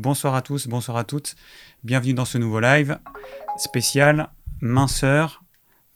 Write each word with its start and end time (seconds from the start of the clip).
bonsoir 0.00 0.34
à 0.34 0.40
tous, 0.40 0.66
bonsoir 0.66 0.96
à 0.96 1.04
toutes. 1.04 1.36
Bienvenue 1.84 2.14
dans 2.14 2.24
ce 2.24 2.38
nouveau 2.38 2.58
live 2.58 2.98
spécial 3.58 4.30
minceur, 4.62 5.44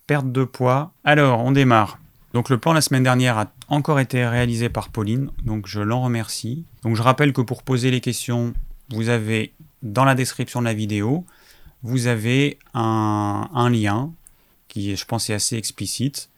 perte 0.05 0.31
de 0.31 0.43
poids. 0.43 0.93
Alors, 1.03 1.43
on 1.43 1.51
démarre. 1.51 1.97
Donc 2.33 2.49
le 2.49 2.59
plan 2.59 2.73
la 2.73 2.81
semaine 2.81 3.01
dernière 3.01 3.37
a 3.39 3.51
encore 3.67 3.99
été 3.99 4.27
réalisé 4.27 4.69
par 4.69 4.89
Pauline, 4.89 5.31
donc 5.43 5.65
je 5.65 5.81
l'en 5.81 6.03
remercie. 6.03 6.65
Donc 6.83 6.95
je 6.95 7.01
rappelle 7.01 7.33
que 7.33 7.41
pour 7.41 7.63
poser 7.63 7.89
les 7.89 8.01
questions, 8.01 8.53
vous 8.89 9.09
avez 9.09 9.53
dans 9.81 10.05
la 10.05 10.13
description 10.13 10.59
de 10.59 10.65
la 10.65 10.73
vidéo, 10.73 11.25
vous 11.81 12.05
avez 12.05 12.59
un, 12.75 13.69
lien 13.71 14.11
qui, 14.67 14.95
je 14.95 15.05
pense, 15.05 15.29
est 15.29 15.33
assez 15.33 15.55
explicite. 15.55 16.29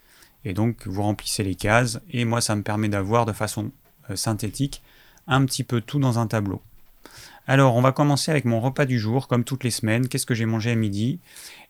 Et 0.45 0.53
donc 0.53 0.87
vous 0.87 1.01
remplissez 1.01 1.43
les 1.43 1.55
cases, 1.55 1.99
et 2.11 2.23
moi 2.23 2.39
ça 2.39 2.55
me 2.55 2.61
permet 2.61 2.87
d'avoir 2.87 3.25
de 3.25 3.33
façon 3.33 3.71
euh, 4.09 4.15
synthétique 4.15 4.83
un 5.25 5.43
petit 5.45 5.65
peu 5.65 5.81
tout 5.81 5.99
dans 5.99 6.19
un 6.19 6.27
tableau. 6.27 6.61
Alors, 7.49 7.77
on 7.77 7.81
va 7.81 7.93
commencer 7.93 8.29
avec 8.29 8.43
mon 8.43 8.59
repas 8.59 8.85
du 8.85 8.99
jour, 8.99 9.29
comme 9.29 9.45
toutes 9.45 9.63
les 9.63 9.71
semaines. 9.71 10.09
Qu'est-ce 10.09 10.25
que 10.25 10.35
j'ai 10.35 10.45
mangé 10.45 10.71
à 10.71 10.75
midi? 10.75 11.19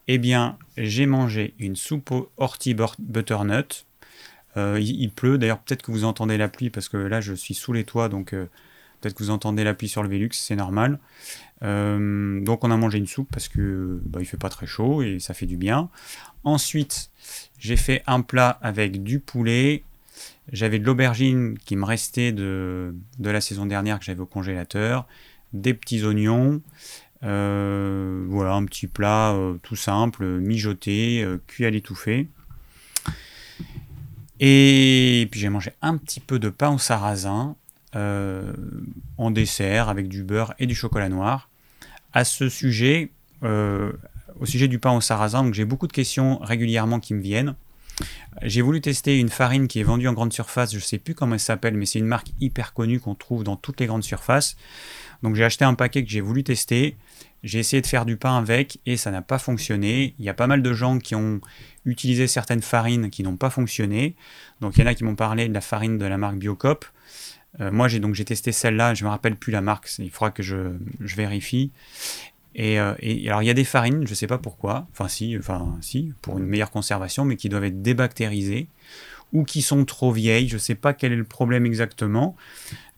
Eh 0.08 0.18
bien, 0.18 0.58
j'ai 0.76 1.06
mangé 1.06 1.54
une 1.60 1.76
soupe 1.76 2.10
au 2.12 2.32
ortie 2.38 2.76
butternut. 2.98 3.86
Euh, 4.58 4.80
il, 4.82 5.12
pleut, 5.12 5.38
d'ailleurs, 5.38 5.60
peut-être 5.60 5.84
que 5.84 5.92
vous 5.92 6.04
entendez 6.04 6.36
la 6.36 6.48
pluie, 6.48 6.72
parce 6.72 6.90
que 6.90 6.98
là, 6.98 7.22
je 7.22 7.36
suis 7.36 7.54
sous 7.54 7.74
les 7.74 7.84
toits, 7.84 8.10
donc 8.10 8.34
euh, 8.34 8.48
peut-être 9.00 9.14
que 9.14 9.22
vous 9.22 9.30
entendez 9.30 9.64
la 9.64 9.76
pluie 9.76 9.88
sur 9.88 10.02
le 10.02 10.10
Velux, 10.10 10.30
c'est 10.32 10.56
normal. 10.56 10.98
Euh, 11.62 12.42
donc, 12.42 12.64
on 12.64 12.72
a 12.72 12.78
mangé 12.78 12.98
une 12.98 13.06
soupe 13.06 13.30
parce 13.32 13.48
que 13.48 14.02
bah, 14.04 14.20
il 14.20 14.26
fait 14.26 14.38
pas 14.38 14.50
très 14.50 14.66
chaud 14.66 15.04
et 15.04 15.20
ça 15.20 15.36
fait 15.36 15.46
du 15.46 15.58
bien. 15.58 15.90
Ensuite, 16.44 17.12
j'ai 17.60 17.78
fait 17.78 18.02
un 18.08 18.22
plat 18.22 18.58
avec 18.64 19.04
du 19.04 19.20
poulet, 19.20 19.84
j'avais 20.52 20.80
de 20.80 20.86
l'aubergine 20.86 21.56
qui 21.60 21.76
me 21.76 21.86
restait 21.86 22.32
de, 22.32 22.96
de, 23.20 23.30
la 23.30 23.42
saison 23.42 23.68
dernière 23.68 24.00
que 24.00 24.06
j'avais 24.06 24.22
au 24.22 24.26
congélateur, 24.26 25.06
des 25.54 25.74
petits 25.74 26.04
oignons, 26.04 26.62
euh, 27.24 28.26
voilà 28.30 28.54
un 28.54 28.66
petit 28.66 28.88
plat 28.88 29.34
euh, 29.34 29.58
tout 29.64 29.76
simple, 29.76 30.26
mijoté, 30.26 31.24
euh, 31.24 31.42
cuit 31.48 31.66
à 31.66 31.70
l'étouffée. 31.70 32.28
Et 34.40 35.28
puis 35.32 35.40
j'ai 35.40 35.50
mangé 35.50 35.72
un 35.82 35.98
petit 35.98 36.20
peu 36.20 36.38
de 36.38 36.50
pain 36.50 36.72
au 36.72 36.78
sarrasin 36.78 37.56
en 39.18 39.32
dessert 39.32 39.90
avec 39.90 40.08
du 40.08 40.22
beurre 40.22 40.54
et 40.60 40.68
du 40.68 40.76
chocolat 40.76 41.10
noir. 41.10 41.50
À 42.14 42.24
ce 42.24 42.48
sujet, 42.48 43.10
au 43.42 44.46
sujet 44.46 44.68
du 44.68 44.78
pain 44.78 44.92
au 44.92 45.02
sarrasin, 45.02 45.52
j'ai 45.52 45.66
beaucoup 45.66 45.88
de 45.88 45.94
questions 45.94 46.38
régulièrement 46.38 47.00
qui 47.00 47.16
me 47.16 47.22
viennent. 47.22 47.56
J'ai 48.44 48.62
voulu 48.62 48.82
tester 48.82 49.20
une 49.20 49.30
farine 49.30 49.68
qui 49.68 49.80
est 49.80 49.84
vendue 49.84 50.08
en 50.08 50.14
grande 50.14 50.34
surface, 50.34 50.72
je 50.72 50.78
ne 50.78 50.82
sais 50.82 51.00
plus 51.00 51.16
comment 51.16 51.34
elle 51.34 51.40
s'appelle, 51.40 51.76
mais 51.76 51.86
c'est 51.86 52.00
une 52.00 52.06
marque 52.06 52.28
hyper 52.40 52.74
connue 52.74 53.00
qu'on 53.00 53.16
trouve 53.16 53.44
dans 53.44 53.56
toutes 53.56 53.80
les 53.80 53.88
grandes 53.88 54.04
surfaces. 54.04 54.56
Donc 55.24 55.36
j'ai 55.36 55.44
acheté 55.44 55.66
un 55.66 55.74
paquet 55.74 56.04
que 56.04 56.10
j'ai 56.10 56.22
voulu 56.22 56.44
tester. 56.44 56.96
J'ai 57.44 57.60
essayé 57.60 57.82
de 57.82 57.88
faire 57.88 58.06
du 58.06 58.18
pain 58.18 58.38
avec 58.38 58.80
et 58.86 58.98
ça 58.98 59.12
n'a 59.12 59.22
pas 59.22 59.40
fonctionné. 59.40 60.16
Il 60.20 60.26
y 60.26 60.30
a 60.30 60.34
pas 60.34 60.48
mal 60.48 60.62
de 60.62 60.74
gens 60.74 61.00
qui 61.00 61.16
ont 61.16 61.40
utilisé 61.86 62.28
certaines 62.28 62.62
farines 62.62 63.10
qui 63.10 63.24
n'ont 63.24 63.38
pas 63.38 63.50
fonctionné. 63.50 64.16
Donc 64.62 64.78
il 64.78 64.82
y 64.82 64.84
en 64.84 64.88
a 64.88 64.94
qui 64.94 65.04
m'ont 65.04 65.16
parlé 65.16 65.48
de 65.48 65.54
la 65.54 65.62
farine 65.62 65.98
de 65.98 66.06
la 66.06 66.18
marque 66.18 66.38
Biocop. 66.38 66.86
Euh, 67.60 67.72
moi 67.72 67.88
j'ai 67.88 68.00
donc 68.00 68.14
j'ai 68.14 68.26
testé 68.26 68.52
celle-là, 68.52 68.94
je 68.94 69.04
me 69.04 69.10
rappelle 69.10 69.36
plus 69.36 69.52
la 69.52 69.62
marque, 69.62 69.90
il 69.98 70.12
faudra 70.12 70.30
que 70.30 70.44
je 70.44 70.76
vérifie. 71.00 71.72
Euh, 72.60 72.96
et, 73.00 73.28
alors 73.30 73.44
il 73.44 73.46
y 73.46 73.52
a 73.52 73.54
des 73.54 73.64
farines, 73.64 74.06
je 74.06 74.12
ne 74.12 74.16
sais 74.16 74.28
pas 74.28 74.38
pourquoi, 74.38 74.88
enfin 74.92 75.08
si, 75.08 75.38
enfin 75.38 75.78
si, 75.82 76.14
pour 76.22 76.38
une 76.38 76.46
meilleure 76.46 76.72
conservation, 76.72 77.26
mais 77.26 77.36
qui 77.36 77.50
doivent 77.50 77.66
être 77.66 77.82
débactérisées 77.82 78.68
ou 79.34 79.44
qui 79.44 79.62
sont 79.62 79.86
trop 79.86 80.12
vieilles. 80.12 80.48
Je 80.48 80.56
ne 80.56 80.60
sais 80.60 80.76
pas 80.76 80.94
quel 80.94 81.12
est 81.12 81.18
le 81.18 81.24
problème 81.24 81.66
exactement, 81.66 82.36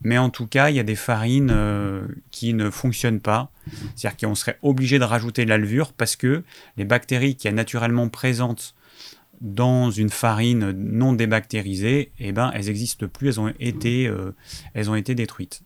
mais 0.02 0.18
en 0.18 0.30
tout 0.30 0.48
cas 0.48 0.70
il 0.70 0.76
y 0.76 0.80
a 0.80 0.84
des 0.84 0.96
farines 0.96 1.52
euh, 1.52 2.08
qui 2.32 2.54
ne 2.54 2.70
fonctionnent 2.70 3.20
pas, 3.20 3.52
c'est-à-dire 3.96 4.30
qu'on 4.30 4.36
serait 4.36 4.58
obligé 4.62 5.00
de 5.00 5.04
rajouter 5.04 5.44
de 5.44 5.50
la 5.50 5.58
levure 5.58 5.94
parce 5.94 6.16
que 6.16 6.44
les 6.78 6.86
bactéries 6.86 7.36
qui 7.36 7.48
sont 7.48 7.56
naturellement 7.56 8.08
présentes 8.10 8.76
dans 9.42 9.90
une 9.90 10.10
farine 10.10 10.72
non 10.72 11.14
débactérisée, 11.14 12.12
eh 12.20 12.32
ben, 12.32 12.52
elles 12.54 12.66
n'existent 12.66 13.08
plus, 13.08 13.30
elles 13.30 13.39
ont 13.39 13.54
été, 13.60 14.08
euh, 14.08 14.36
elles 14.73 14.89
ont 14.89 14.95
été 14.95 15.16
détruites. 15.16 15.64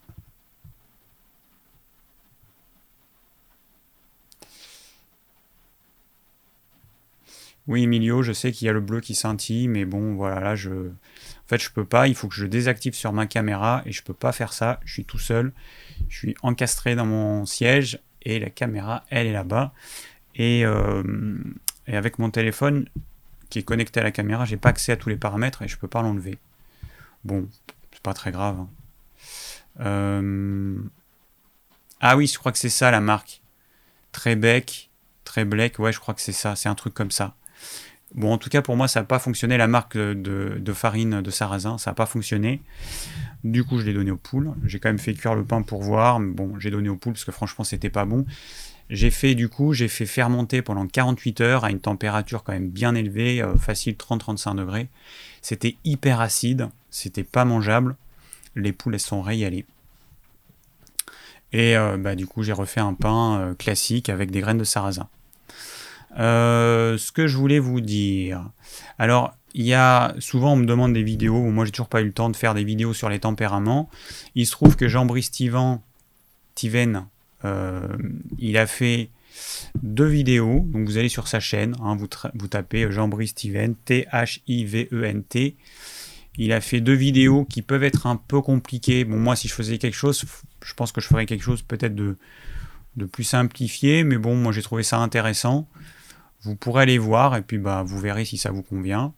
Oui, 7.68 7.84
Emilio, 7.84 8.24
je 8.24 8.34
sais 8.34 8.52
qu'il 8.52 8.66
y 8.66 8.70
a 8.70 8.74
le 8.74 8.82
bleu 8.82 9.00
qui 9.00 9.16
scintille, 9.16 9.68
mais 9.68 9.86
bon, 9.86 10.16
voilà, 10.16 10.40
là, 10.40 10.56
je... 10.56 10.70
En 10.72 11.48
fait, 11.48 11.62
je 11.62 11.72
peux 11.72 11.86
pas, 11.86 12.08
il 12.08 12.16
faut 12.16 12.28
que 12.28 12.36
je 12.36 12.46
désactive 12.46 12.94
sur 12.94 13.14
ma 13.14 13.26
caméra, 13.26 13.82
et 13.86 13.92
je 13.92 14.04
peux 14.04 14.14
pas 14.14 14.32
faire 14.32 14.54
ça, 14.54 14.80
je 14.86 14.94
suis 14.94 15.06
tout 15.06 15.20
seul, 15.20 15.54
je 16.10 16.18
suis 16.18 16.36
encastré 16.42 16.96
dans 16.96 17.06
mon 17.06 17.46
siège, 17.46 18.00
et 18.24 18.40
la 18.40 18.50
caméra, 18.50 19.04
elle 19.10 19.28
est 19.28 19.34
là-bas. 19.34 19.74
Et, 20.36 20.66
euh, 20.66 21.04
avec 21.88 22.20
mon 22.20 22.30
téléphone, 22.32 22.88
qui 23.50 23.60
est 23.60 23.64
connecté 23.64 24.00
à 24.00 24.04
la 24.04 24.12
caméra, 24.12 24.46
j'ai 24.46 24.58
pas 24.58 24.70
accès 24.70 24.92
à 24.92 24.98
tous 24.98 25.10
les 25.10 25.18
paramètres, 25.18 25.62
et 25.62 25.68
je 25.68 25.78
peux 25.78 25.88
pas 25.88 26.02
l'enlever. 26.02 26.38
Bon, 27.24 27.48
c'est 27.94 28.02
pas 28.02 28.14
très 28.14 28.32
grave. 28.32 28.60
Hein. 28.60 28.70
Euh, 29.80 30.78
ah 32.02 32.18
oui, 32.18 32.28
je 32.28 32.38
crois 32.38 32.52
que 32.52 32.58
c'est 32.58 32.70
ça 32.70 32.92
la 32.92 33.00
marque. 33.00 33.42
Trebec, 34.12 34.90
Treblek, 35.24 35.80
ouais, 35.80 35.94
je 35.94 36.00
crois 36.00 36.14
que 36.14 36.22
c'est 36.22 36.34
ça, 36.34 36.56
c'est 36.56 36.70
un 36.70 36.76
truc 36.76 36.94
comme 36.94 37.12
ça. 37.12 37.36
Bon, 38.14 38.32
en 38.32 38.38
tout 38.38 38.50
cas, 38.50 38.62
pour 38.62 38.76
moi, 38.76 38.88
ça 38.88 39.00
n'a 39.00 39.06
pas 39.06 39.18
fonctionné. 39.18 39.58
La 39.58 39.68
marque 39.68 39.98
de, 39.98 40.74
farine 40.74 41.22
de 41.22 41.32
sarrasin, 41.32 41.78
ça 41.78 41.92
n'a 41.92 41.96
pas 41.96 42.06
fonctionné. 42.06 42.62
Du 43.44 43.64
coup, 43.64 43.80
je 43.80 43.86
l'ai 43.86 43.94
donné 43.94 44.12
aux 44.12 44.18
poules. 44.18 44.54
J'ai 44.66 44.80
quand 44.80 44.90
même 44.90 45.00
fait 45.00 45.14
cuire 45.14 45.34
le 45.34 45.44
pain 45.44 45.64
pour 45.64 45.82
voir. 45.82 46.20
Bon, 46.20 46.60
j'ai 46.60 46.70
donné 46.70 46.90
aux 46.90 46.96
poules 46.96 47.14
parce 47.14 47.26
que 47.26 47.32
franchement, 47.32 47.64
c'était 47.64 47.90
pas 47.90 48.06
bon. 48.06 48.26
J'ai 48.90 49.10
fait, 49.10 49.34
du 49.34 49.50
coup, 49.50 49.74
j'ai 49.74 49.88
fait 49.88 50.06
fermenter 50.06 50.62
pendant 50.62 50.86
48 50.86 51.42
heures 51.42 51.64
à 51.64 51.72
une 51.72 51.80
température 51.80 52.44
quand 52.44 52.54
même 52.54 52.70
bien 52.70 52.94
élevée, 52.94 53.42
euh, 53.42 53.56
facile 53.56 53.96
30-35 53.96 54.56
degrés. 54.58 54.90
C'était 55.42 55.78
hyper 55.84 56.22
acide. 56.22 56.70
C'était 56.92 57.24
pas 57.24 57.46
mangeable. 57.46 57.96
Les 58.56 58.74
poules, 58.74 58.94
elles 58.94 59.00
sont 59.00 59.24
régalées. 59.24 59.66
Et 61.54 61.76
euh, 61.78 61.98
bah, 61.98 62.16
du 62.16 62.28
coup, 62.28 62.44
j'ai 62.44 62.54
refait 62.54 62.82
un 62.82 62.94
pain 62.94 63.40
euh, 63.40 63.54
classique 63.56 64.10
avec 64.10 64.30
des 64.30 64.42
graines 64.42 64.58
de 64.58 64.64
sarrasin. 64.64 65.08
Euh, 66.20 66.98
ce 66.98 67.12
que 67.12 67.28
je 67.28 67.38
voulais 67.38 67.60
vous 67.60 67.82
dire. 67.82 68.50
Alors, 69.00 69.34
il 69.54 69.66
y 69.66 69.74
a 69.74 70.16
souvent 70.20 70.54
on 70.54 70.56
me 70.56 70.66
demande 70.66 70.94
des 70.94 71.04
vidéos. 71.04 71.42
Moi, 71.50 71.66
j'ai 71.66 71.72
toujours 71.72 71.90
pas 71.90 72.02
eu 72.02 72.06
le 72.06 72.14
temps 72.14 72.30
de 72.30 72.36
faire 72.36 72.54
des 72.54 72.64
vidéos 72.64 72.94
sur 72.94 73.10
les 73.10 73.20
tempéraments. 73.20 73.90
Il 74.36 74.46
se 74.46 74.52
trouve 74.52 74.76
que 74.76 74.88
Jean-Brice 74.88 75.32
Tiven, 75.32 75.80
euh, 77.46 77.88
il 78.38 78.58
a 78.58 78.68
fait 78.68 79.10
deux 79.82 80.08
vidéos. 80.08 80.66
Donc, 80.68 80.88
vous 80.88 80.98
allez 80.98 81.10
sur 81.10 81.28
sa 81.28 81.40
chaîne, 81.40 81.76
hein, 81.82 81.98
vous, 81.98 82.48
tapez 82.48 82.92
Jean-Brice 82.92 83.36
Tiven, 83.36 83.76
T-H-I-V-E-N-T. 83.86 85.56
Il 86.38 86.52
a 86.52 86.62
fait 86.62 86.82
deux 86.82 86.94
vidéos 86.94 87.46
qui 87.46 87.62
peuvent 87.62 87.84
être 87.84 88.08
un 88.08 88.16
peu 88.16 88.42
compliquées. 88.42 89.04
Bon, 89.04 89.18
moi, 89.18 89.36
si 89.36 89.48
je 89.48 89.54
faisais 89.54 89.78
quelque 89.78 89.96
chose, 89.96 90.26
je 90.64 90.74
pense 90.74 90.92
que 90.92 91.02
je 91.02 91.08
ferais 91.08 91.28
quelque 91.28 91.44
chose 91.44 91.62
peut-être 91.62 91.94
de, 91.94 92.18
de 92.96 93.06
plus 93.06 93.24
simplifié, 93.24 94.04
mais 94.04 94.18
bon, 94.18 94.36
moi 94.36 94.52
j'ai 94.52 94.62
trouvé 94.62 94.84
ça 94.84 95.00
intéressant. 95.00 95.68
Vous 96.44 96.56
pourrez 96.56 96.84
aller 96.84 96.98
voir 96.98 97.36
et 97.36 97.42
puis 97.42 97.58
bah, 97.58 97.84
vous 97.84 98.00
verrez 98.00 98.26
si 98.26 98.38
ça 98.38 98.52
vous 98.52 98.64
convient. 98.64 99.14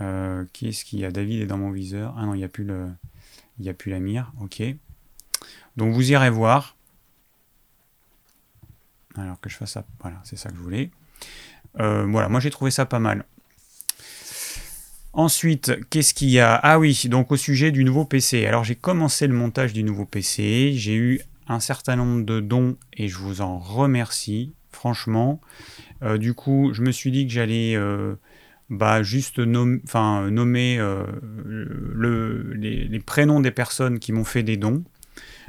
Euh, 0.00 0.44
qui 0.52 0.68
est-ce 0.68 0.84
qu'il 0.84 0.98
y 0.98 1.04
a 1.04 1.10
David 1.10 1.42
est 1.42 1.46
dans 1.46 1.58
mon 1.58 1.70
viseur. 1.70 2.14
Ah 2.18 2.26
non, 2.26 2.34
il 2.34 2.38
n'y 2.38 2.44
a 2.44 2.48
plus 2.48 2.64
le. 2.64 2.88
Il 3.58 3.62
n'y 3.62 3.70
a 3.70 3.74
plus 3.74 3.90
la 3.90 4.00
mire. 4.00 4.32
Ok. 4.40 4.62
Donc 5.76 5.94
vous 5.94 6.10
irez 6.10 6.30
voir. 6.30 6.76
Alors 9.16 9.40
que 9.40 9.48
je 9.48 9.56
fasse 9.56 9.72
ça. 9.72 9.86
Voilà, 10.00 10.20
c'est 10.24 10.36
ça 10.36 10.50
que 10.50 10.56
je 10.56 10.60
voulais. 10.60 10.90
Euh, 11.80 12.06
voilà, 12.06 12.28
moi 12.28 12.40
j'ai 12.40 12.50
trouvé 12.50 12.70
ça 12.70 12.86
pas 12.86 12.98
mal. 12.98 13.24
Ensuite, 15.12 15.88
qu'est-ce 15.88 16.12
qu'il 16.12 16.28
y 16.28 16.40
a? 16.40 16.54
Ah 16.56 16.78
oui, 16.78 17.00
donc 17.06 17.32
au 17.32 17.36
sujet 17.36 17.70
du 17.70 17.84
nouveau 17.84 18.04
PC. 18.04 18.44
Alors 18.44 18.64
j'ai 18.64 18.74
commencé 18.74 19.26
le 19.26 19.32
montage 19.32 19.72
du 19.72 19.82
nouveau 19.82 20.04
PC. 20.04 20.72
J'ai 20.74 20.94
eu 20.94 21.22
un 21.48 21.60
certain 21.60 21.96
nombre 21.96 22.24
de 22.24 22.40
dons 22.40 22.76
et 22.92 23.08
je 23.08 23.18
vous 23.18 23.40
en 23.40 23.58
remercie, 23.58 24.52
franchement. 24.72 25.40
Euh, 26.02 26.18
du 26.18 26.34
coup, 26.34 26.70
je 26.72 26.82
me 26.82 26.92
suis 26.92 27.10
dit 27.10 27.26
que 27.26 27.32
j'allais 27.32 27.76
euh, 27.76 28.14
bah, 28.70 29.02
juste 29.02 29.40
enfin, 29.84 30.30
nommer 30.30 30.78
euh, 30.78 31.04
le, 31.44 32.52
les, 32.54 33.00
prénoms 33.00 33.40
des 33.40 33.50
personnes 33.50 33.98
qui 33.98 34.12
m'ont 34.12 34.24
fait 34.24 34.42
des 34.42 34.56
dons. 34.56 34.82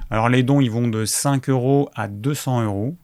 Alors 0.10 0.30
les 0.30 0.44
dons, 0.44 0.62
ils 0.62 0.72
vont 0.72 0.88
de 0.88 1.04
5 1.04 1.50
euros 1.50 1.90
à 1.96 2.08
200 2.08 2.64
euros. 2.64 2.96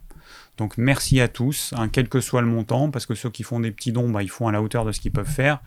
Donc 0.58 0.78
merci 0.78 1.20
à 1.20 1.28
tous, 1.28 1.74
hein, 1.76 1.90
quel 1.90 2.08
que 2.08 2.22
soit 2.22 2.42
le 2.42 2.48
montant, 2.48 2.92
parce 2.92 3.08
que 3.08 3.16
ceux 3.16 3.32
qui 3.32 3.42
font 3.42 3.60
des 3.60 3.72
petits 3.72 3.92
dons, 3.92 4.10
bah, 4.10 4.22
ils 4.22 4.30
font 4.30 4.48
à 4.48 4.52
la 4.52 4.62
hauteur 4.62 4.86
de 4.86 4.92
ce 4.92 5.00
qu'ils 5.00 5.12
peuvent 5.12 5.26
faire. 5.28 5.62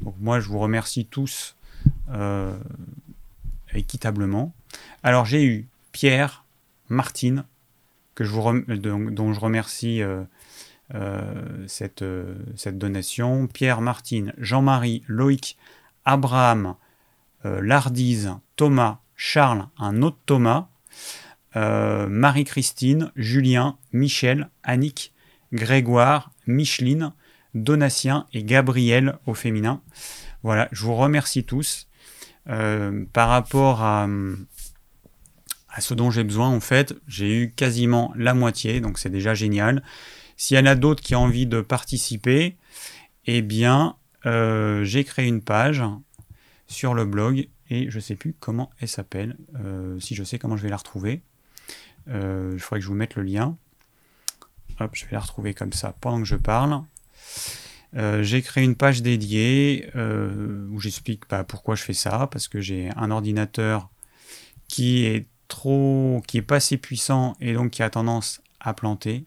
Donc 0.00 0.14
moi, 0.20 0.40
je 0.40 0.48
vous 0.48 0.58
remercie 0.58 1.06
tous 1.06 1.56
équitablement. 3.74 4.54
Alors 5.02 5.24
j'ai 5.26 5.44
eu 5.44 5.68
Pierre, 5.92 6.44
Martine, 6.88 7.44
vous 8.18 8.62
dont, 8.76 9.32
je 9.32 9.40
remercie 9.40 10.02
euh, 10.02 10.24
euh, 10.94 11.64
cette, 11.66 12.02
euh, 12.02 12.34
cette, 12.56 12.78
donation, 12.78 13.46
Pierre, 13.46 13.80
Martine, 13.80 14.34
Jean-Marie, 14.38 15.02
Loïc, 15.06 15.56
Abraham, 16.04 16.74
Lardise, 17.44 18.34
Thomas, 18.56 18.98
Charles, 19.14 19.68
un 19.78 20.02
autre 20.02 20.18
Thomas, 20.26 20.68
euh, 21.56 22.06
Marie-Christine, 22.08 23.10
Julien, 23.16 23.76
Michel, 23.92 24.48
Annick, 24.62 25.12
Grégoire, 25.52 26.30
Micheline, 26.46 27.12
Donatien 27.54 28.26
et 28.32 28.44
Gabriel 28.44 29.18
au 29.26 29.34
féminin. 29.34 29.82
Voilà, 30.42 30.68
je 30.72 30.84
vous 30.84 30.94
remercie 30.94 31.44
tous. 31.44 31.88
Euh, 32.48 33.04
par 33.12 33.28
rapport 33.28 33.82
à, 33.82 34.06
à 35.70 35.80
ce 35.80 35.94
dont 35.94 36.10
j'ai 36.10 36.24
besoin, 36.24 36.48
en 36.48 36.60
fait, 36.60 36.94
j'ai 37.06 37.34
eu 37.36 37.50
quasiment 37.50 38.12
la 38.16 38.34
moitié, 38.34 38.80
donc 38.80 38.98
c'est 38.98 39.10
déjà 39.10 39.34
génial. 39.34 39.82
S'il 40.36 40.56
y 40.56 40.60
en 40.60 40.66
a 40.66 40.74
d'autres 40.74 41.02
qui 41.02 41.14
ont 41.14 41.22
envie 41.22 41.46
de 41.46 41.60
participer, 41.60 42.56
eh 43.26 43.42
bien, 43.42 43.96
euh, 44.24 44.84
j'ai 44.84 45.04
créé 45.04 45.26
une 45.26 45.42
page 45.42 45.82
sur 46.66 46.94
le 46.94 47.04
blog 47.04 47.48
et 47.70 47.90
je 47.90 47.96
ne 47.96 48.00
sais 48.00 48.14
plus 48.14 48.34
comment 48.38 48.70
elle 48.80 48.88
s'appelle. 48.88 49.36
Euh, 49.56 49.98
si 50.00 50.14
je 50.14 50.24
sais 50.24 50.38
comment 50.38 50.56
je 50.56 50.62
vais 50.62 50.68
la 50.68 50.76
retrouver, 50.76 51.22
euh, 52.08 52.56
il 52.56 52.60
que 52.60 52.80
je 52.80 52.86
vous 52.86 52.94
mette 52.94 53.16
le 53.16 53.22
lien. 53.22 53.56
Hop, 54.80 54.90
je 54.94 55.04
vais 55.04 55.12
la 55.12 55.20
retrouver 55.20 55.54
comme 55.54 55.72
ça 55.72 55.94
pendant 56.00 56.18
que 56.18 56.24
je 56.24 56.36
parle. 56.36 56.82
j'ai 57.94 58.42
créé 58.42 58.64
une 58.64 58.76
page 58.76 59.02
dédiée 59.02 59.90
où 59.94 60.80
j'explique 60.80 61.28
bah, 61.28 61.44
pourquoi 61.44 61.74
je 61.74 61.82
fais 61.82 61.94
ça, 61.94 62.28
parce 62.30 62.48
que 62.48 62.60
j'ai 62.60 62.90
un 62.96 63.10
ordinateur 63.10 63.90
qui 64.68 65.04
est 65.04 65.26
trop, 65.48 66.22
qui 66.26 66.38
est 66.38 66.42
pas 66.42 66.56
assez 66.56 66.76
puissant 66.76 67.36
et 67.40 67.54
donc 67.54 67.70
qui 67.70 67.82
a 67.82 67.90
tendance 67.90 68.42
à 68.60 68.74
planter. 68.74 69.26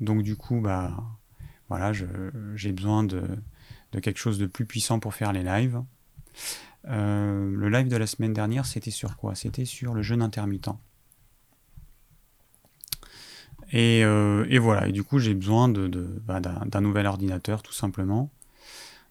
Donc 0.00 0.22
du 0.22 0.36
coup, 0.36 0.60
bah 0.60 0.96
voilà, 1.68 1.92
j'ai 1.92 2.72
besoin 2.72 3.04
de, 3.04 3.22
quelque 3.92 4.18
chose 4.18 4.38
de 4.38 4.46
plus 4.46 4.64
puissant 4.64 5.00
pour 5.00 5.14
faire 5.14 5.32
les 5.32 5.42
lives. 5.42 5.82
Euh, 6.86 7.50
le 7.54 7.68
live 7.68 7.88
de 7.88 7.96
la 7.96 8.06
semaine 8.06 8.32
dernière, 8.32 8.64
c'était 8.64 8.90
sur 8.90 9.16
quoi? 9.16 9.34
C'était 9.34 9.64
sur 9.64 9.94
le 9.94 10.02
jeûne 10.02 10.22
intermittent. 10.22 10.70
Euh, 13.74 14.46
et, 14.48 14.58
voilà, 14.58 14.88
et 14.88 14.92
du 14.92 15.02
coup 15.04 15.18
j'ai 15.18 15.34
besoin 15.34 15.68
de, 15.68 15.88
bah, 16.24 16.40
d'un 16.40 16.80
nouvel 16.80 17.06
ordinateur 17.06 17.62
tout 17.62 17.72
simplement. 17.72 18.30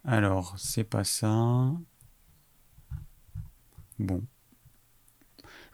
Alors, 0.03 0.55
c'est 0.57 0.83
pas 0.83 1.03
ça. 1.03 1.71
Bon. 3.99 4.23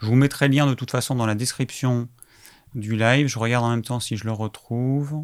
Je 0.04 0.10
vous 0.10 0.16
mettrai 0.16 0.50
le 0.50 0.56
lien 0.56 0.68
de 0.68 0.74
toute 0.74 0.92
façon 0.92 1.16
dans 1.16 1.26
la 1.26 1.34
description 1.34 2.10
du 2.76 2.98
live. 2.98 3.28
Je 3.28 3.40
regarde 3.40 3.64
en 3.64 3.70
même 3.70 3.84
temps 3.84 4.02
si 4.02 4.18
je 4.18 4.26
le 4.26 4.34
retrouve. 4.34 5.24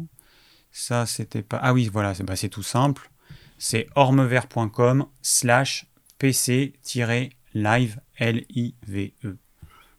Ça, 0.72 1.04
c'était 1.04 1.42
pas. 1.42 1.58
Ah 1.62 1.74
oui, 1.74 1.90
voilà, 1.92 2.14
c'est 2.14 2.24
bah, 2.24 2.34
tout 2.34 2.62
simple. 2.62 3.10
C'est 3.58 3.88
ormevert.com 3.94 5.04
slash 5.20 5.84
pc-live 6.16 8.00
L-I-V-E. 8.16 9.36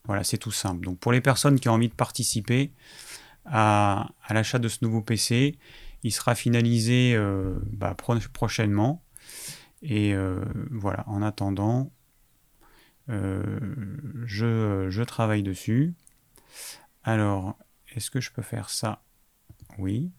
Voilà, 0.05 0.23
c'est 0.23 0.39
tout 0.39 0.51
simple. 0.51 0.83
Donc 0.83 0.97
pour 0.97 1.11
les 1.11 1.21
personnes 1.21 1.59
qui 1.59 1.69
ont 1.69 1.73
envie 1.73 1.89
de 1.89 1.93
participer 1.93 2.73
à, 3.45 4.09
l'achat 4.31 4.57
de 4.57 4.67
ce 4.67 4.79
nouveau 4.81 5.03
PC, 5.03 5.59
il 6.01 6.11
sera 6.11 6.33
finalisé 6.33 7.13
euh, 7.15 7.59
bah, 7.71 7.95
prochainement. 8.33 9.03
Et 9.83 10.15
euh, 10.15 10.43
voilà, 10.71 11.03
en 11.05 11.21
attendant, 11.21 11.91
je, 13.07 14.87
je, 14.89 15.03
travaille 15.03 15.43
dessus. 15.43 15.93
Alors, 17.03 17.57
est-ce 17.89 18.11
que 18.11 18.21
je 18.21 18.31
peux 18.31 18.41
faire 18.41 18.69
ça? 18.69 19.03
Oui. 19.77 20.11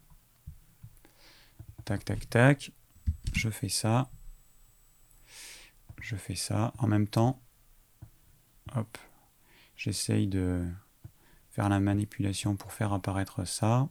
Tac, 1.85 2.05
tac, 2.05 2.29
tac. 2.29 2.73
Je 3.35 3.51
fais 3.51 3.69
ça. 3.69 4.11
Je 6.01 6.17
fais 6.17 6.35
ça. 6.35 6.73
En 6.79 6.87
même 6.87 7.07
temps, 7.07 7.41
hop, 8.75 8.99
j'essaye 9.77 10.27
de 10.27 10.67
faire 11.51 11.69
la 11.69 11.81
manipulation 11.81 12.57
pour 12.57 12.73
faire 12.73 12.93
apparaître 12.93 13.45
ça. 13.45 13.89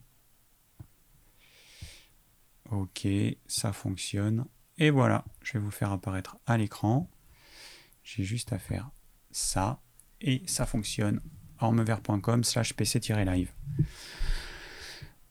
Ok, 2.70 3.08
ça 3.48 3.74
fonctionne. 3.74 4.46
Et 4.78 4.90
voilà, 4.90 5.26
je 5.44 5.54
vais 5.54 5.60
vous 5.60 5.72
faire 5.72 5.92
apparaître 5.92 6.38
à 6.48 6.58
l'écran. 6.58 7.10
J'ai 8.04 8.24
juste 8.24 8.54
à 8.54 8.60
faire 8.60 8.90
ça 9.32 9.82
et 10.20 10.44
ça 10.46 10.66
fonctionne 10.66 11.22
ormevert.com 11.60 12.44
slash 12.44 12.74
pc-live. 12.74 13.52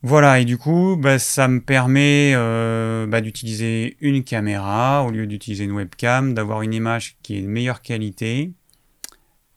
Voilà, 0.03 0.41
et 0.41 0.47
du 0.47 0.57
coup, 0.57 0.97
bah, 0.97 1.19
ça 1.19 1.47
me 1.47 1.61
permet 1.61 2.33
euh, 2.35 3.07
bah, 3.07 3.21
d'utiliser 3.21 3.99
une 4.01 4.25
caméra 4.25 5.05
au 5.05 5.11
lieu 5.11 5.27
d'utiliser 5.27 5.65
une 5.65 5.73
webcam, 5.73 6.33
d'avoir 6.33 6.63
une 6.63 6.73
image 6.73 7.19
qui 7.23 7.37
est 7.37 7.43
de 7.43 7.47
meilleure 7.47 7.83
qualité. 7.83 8.53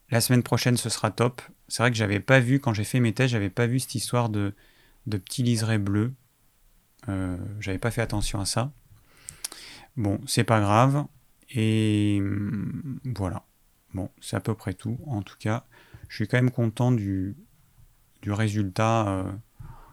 La 0.10 0.20
semaine 0.20 0.44
prochaine, 0.44 0.76
ce 0.76 0.90
sera 0.90 1.12
top. 1.12 1.42
C'est 1.70 1.82
vrai 1.82 1.92
que 1.92 1.98
j'avais 1.98 2.20
pas 2.20 2.42
vu, 2.42 2.60
quand 2.60 2.74
j'ai 2.74 2.84
fait 2.84 3.00
mes 3.00 3.14
tests, 3.14 3.32
j'avais 3.32 3.50
pas 3.50 3.68
vu 3.68 3.80
cette 3.80 3.96
histoire 3.96 4.28
de, 4.28 4.54
de 5.08 5.18
petits 5.18 5.44
liserés 5.44 5.78
bleus. 5.78 6.14
Euh, 7.08 7.38
j'avais 7.62 7.80
pas 7.80 7.92
fait 7.92 8.02
attention 8.02 8.42
à 8.42 8.46
ça. 8.46 8.74
Bon, 9.96 10.20
c'est 10.28 10.44
pas 10.44 10.60
grave. 10.60 11.06
Et 11.50 12.20
hum, 12.22 13.00
voilà. 13.16 13.46
Bon, 13.94 14.10
c'est 14.22 14.36
à 14.36 14.40
peu 14.40 14.56
près 14.56 14.74
tout. 14.74 15.00
En 15.06 15.22
tout 15.22 15.36
cas, 15.40 15.66
je 16.10 16.16
suis 16.16 16.28
quand 16.28 16.38
même 16.38 16.52
content 16.52 16.92
du, 16.92 17.36
du 18.24 18.32
résultat 18.32 19.08
euh, 19.08 19.32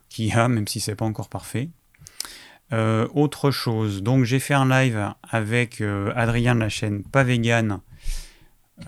qu'il 0.08 0.26
y 0.26 0.32
a, 0.32 0.48
même 0.48 0.66
si 0.66 0.80
c'est 0.80 0.94
pas 0.94 1.04
encore 1.04 1.28
parfait. 1.28 1.68
Euh, 2.72 3.08
autre 3.14 3.50
chose, 3.50 4.02
donc 4.02 4.24
j'ai 4.24 4.38
fait 4.38 4.54
un 4.54 4.68
live 4.68 5.12
avec 5.28 5.80
euh, 5.80 6.12
Adrien 6.14 6.54
de 6.54 6.60
la 6.60 6.68
chaîne 6.68 7.02
Pas 7.02 7.24
Vegan 7.24 7.80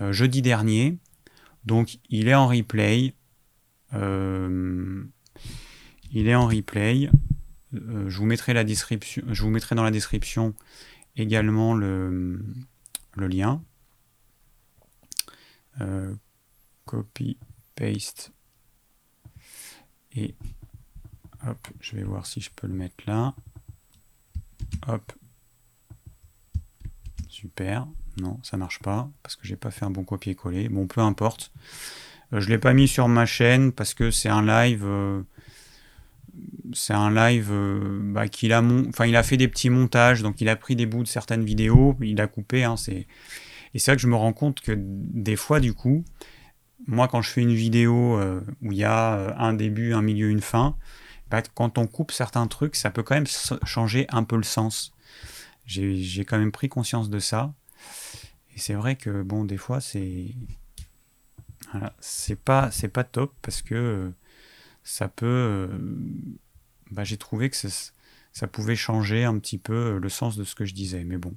jeudi 0.09 0.41
dernier. 0.41 0.97
Donc 1.65 1.99
il 2.09 2.27
est 2.27 2.33
en 2.33 2.47
replay. 2.47 3.13
il 3.93 5.07
est 6.13 6.33
en 6.33 6.47
replay. 6.47 7.11
je 7.71 8.17
vous 8.17 8.25
mettrai 8.25 8.53
la 8.53 8.63
description. 8.63 9.21
Je 9.29 9.43
vous 9.43 9.51
mettrai 9.51 9.75
dans 9.75 9.83
la 9.83 9.91
description 9.91 10.55
également 11.15 11.73
le, 11.73 12.43
le 13.15 13.27
lien. 13.27 13.63
Euh, 15.81 16.13
copy, 16.85 17.37
paste. 17.75 18.31
Et 20.15 20.35
hop, 21.47 21.67
je 21.79 21.95
vais 21.95 22.03
voir 22.03 22.25
si 22.25 22.41
je 22.41 22.51
peux 22.55 22.67
le 22.67 22.73
mettre 22.73 23.03
là. 23.07 23.33
Hop. 24.87 25.11
Super. 27.29 27.87
Non, 28.17 28.39
ça 28.43 28.57
marche 28.57 28.79
pas 28.79 29.09
parce 29.23 29.35
que 29.35 29.47
j'ai 29.47 29.55
pas 29.55 29.71
fait 29.71 29.85
un 29.85 29.89
bon 29.89 30.03
copier-coller. 30.03 30.69
Bon, 30.69 30.85
peu 30.85 31.01
importe. 31.01 31.51
Euh, 32.31 32.39
je 32.39 32.49
l'ai 32.49 32.59
pas 32.59 32.73
mis 32.73 32.87
sur 32.87 33.07
ma 33.07 33.25
chaîne 33.25 33.71
parce 33.71 33.93
que 33.93 34.11
c'est 34.11 34.29
un 34.29 34.45
live. 34.45 34.83
Euh, 34.85 35.23
c'est 36.73 36.93
un 36.93 37.13
live 37.13 37.51
bah, 38.01 38.27
qu'il 38.27 38.53
a, 38.53 38.61
enfin, 38.61 39.05
il 39.05 39.15
a 39.15 39.23
fait 39.23 39.37
des 39.37 39.47
petits 39.47 39.69
montages, 39.69 40.21
donc 40.21 40.41
il 40.41 40.49
a 40.49 40.55
pris 40.55 40.75
des 40.75 40.85
bouts 40.85 41.03
de 41.03 41.07
certaines 41.07 41.43
vidéos, 41.43 41.95
il 42.01 42.19
a 42.21 42.27
coupé. 42.27 42.63
Hein, 42.63 42.77
c'est 42.77 43.07
et 43.73 43.79
c'est 43.79 43.91
vrai 43.91 43.95
que 43.95 44.01
je 44.01 44.07
me 44.07 44.15
rends 44.15 44.33
compte 44.33 44.61
que 44.61 44.73
des 44.77 45.35
fois, 45.35 45.59
du 45.59 45.73
coup, 45.73 46.03
moi, 46.87 47.07
quand 47.07 47.21
je 47.21 47.29
fais 47.29 47.41
une 47.41 47.53
vidéo 47.53 48.19
euh, 48.19 48.41
où 48.61 48.71
il 48.71 48.77
y 48.77 48.83
a 48.83 49.15
euh, 49.15 49.33
un 49.37 49.53
début, 49.53 49.93
un 49.93 50.01
milieu, 50.01 50.29
une 50.29 50.41
fin, 50.41 50.75
bah, 51.29 51.41
quand 51.53 51.77
on 51.77 51.87
coupe 51.87 52.11
certains 52.11 52.47
trucs, 52.47 52.75
ça 52.75 52.91
peut 52.91 53.03
quand 53.03 53.15
même 53.15 53.27
changer 53.65 54.05
un 54.09 54.23
peu 54.23 54.37
le 54.37 54.43
sens. 54.43 54.93
J'ai 55.65 56.25
quand 56.25 56.37
même 56.37 56.51
pris 56.51 56.69
conscience 56.69 57.09
de 57.09 57.19
ça. 57.19 57.53
Et 58.55 58.59
c'est 58.59 58.73
vrai 58.73 58.95
que, 58.95 59.23
bon, 59.23 59.45
des 59.45 59.57
fois, 59.57 59.81
c'est. 59.81 60.27
Voilà, 61.71 61.95
c'est 61.99 62.39
pas, 62.39 62.69
pas 62.93 63.03
top 63.03 63.33
parce 63.41 63.63
que 63.63 63.73
euh, 63.73 64.09
ça 64.83 65.07
peut. 65.07 65.69
bah, 66.91 67.03
J'ai 67.03 67.17
trouvé 67.17 67.49
que 67.49 67.55
ça, 67.55 68.47
pouvait 68.47 68.75
changer 68.75 69.23
un 69.23 69.37
petit 69.39 69.57
peu 69.57 69.97
le 69.97 70.09
sens 70.09 70.35
de 70.37 70.43
ce 70.43 70.55
que 70.55 70.65
je 70.65 70.73
disais. 70.73 71.03
Mais 71.03 71.17
bon, 71.17 71.35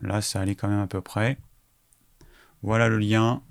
Là, 0.00 0.22
ça 0.22 0.40
allait 0.40 0.54
quand 0.54 0.68
même 0.68 0.80
à 0.80 0.86
peu 0.86 1.00
près. 1.00 1.38
Voilà 2.62 2.88
le 2.88 2.98
lien 2.98 3.42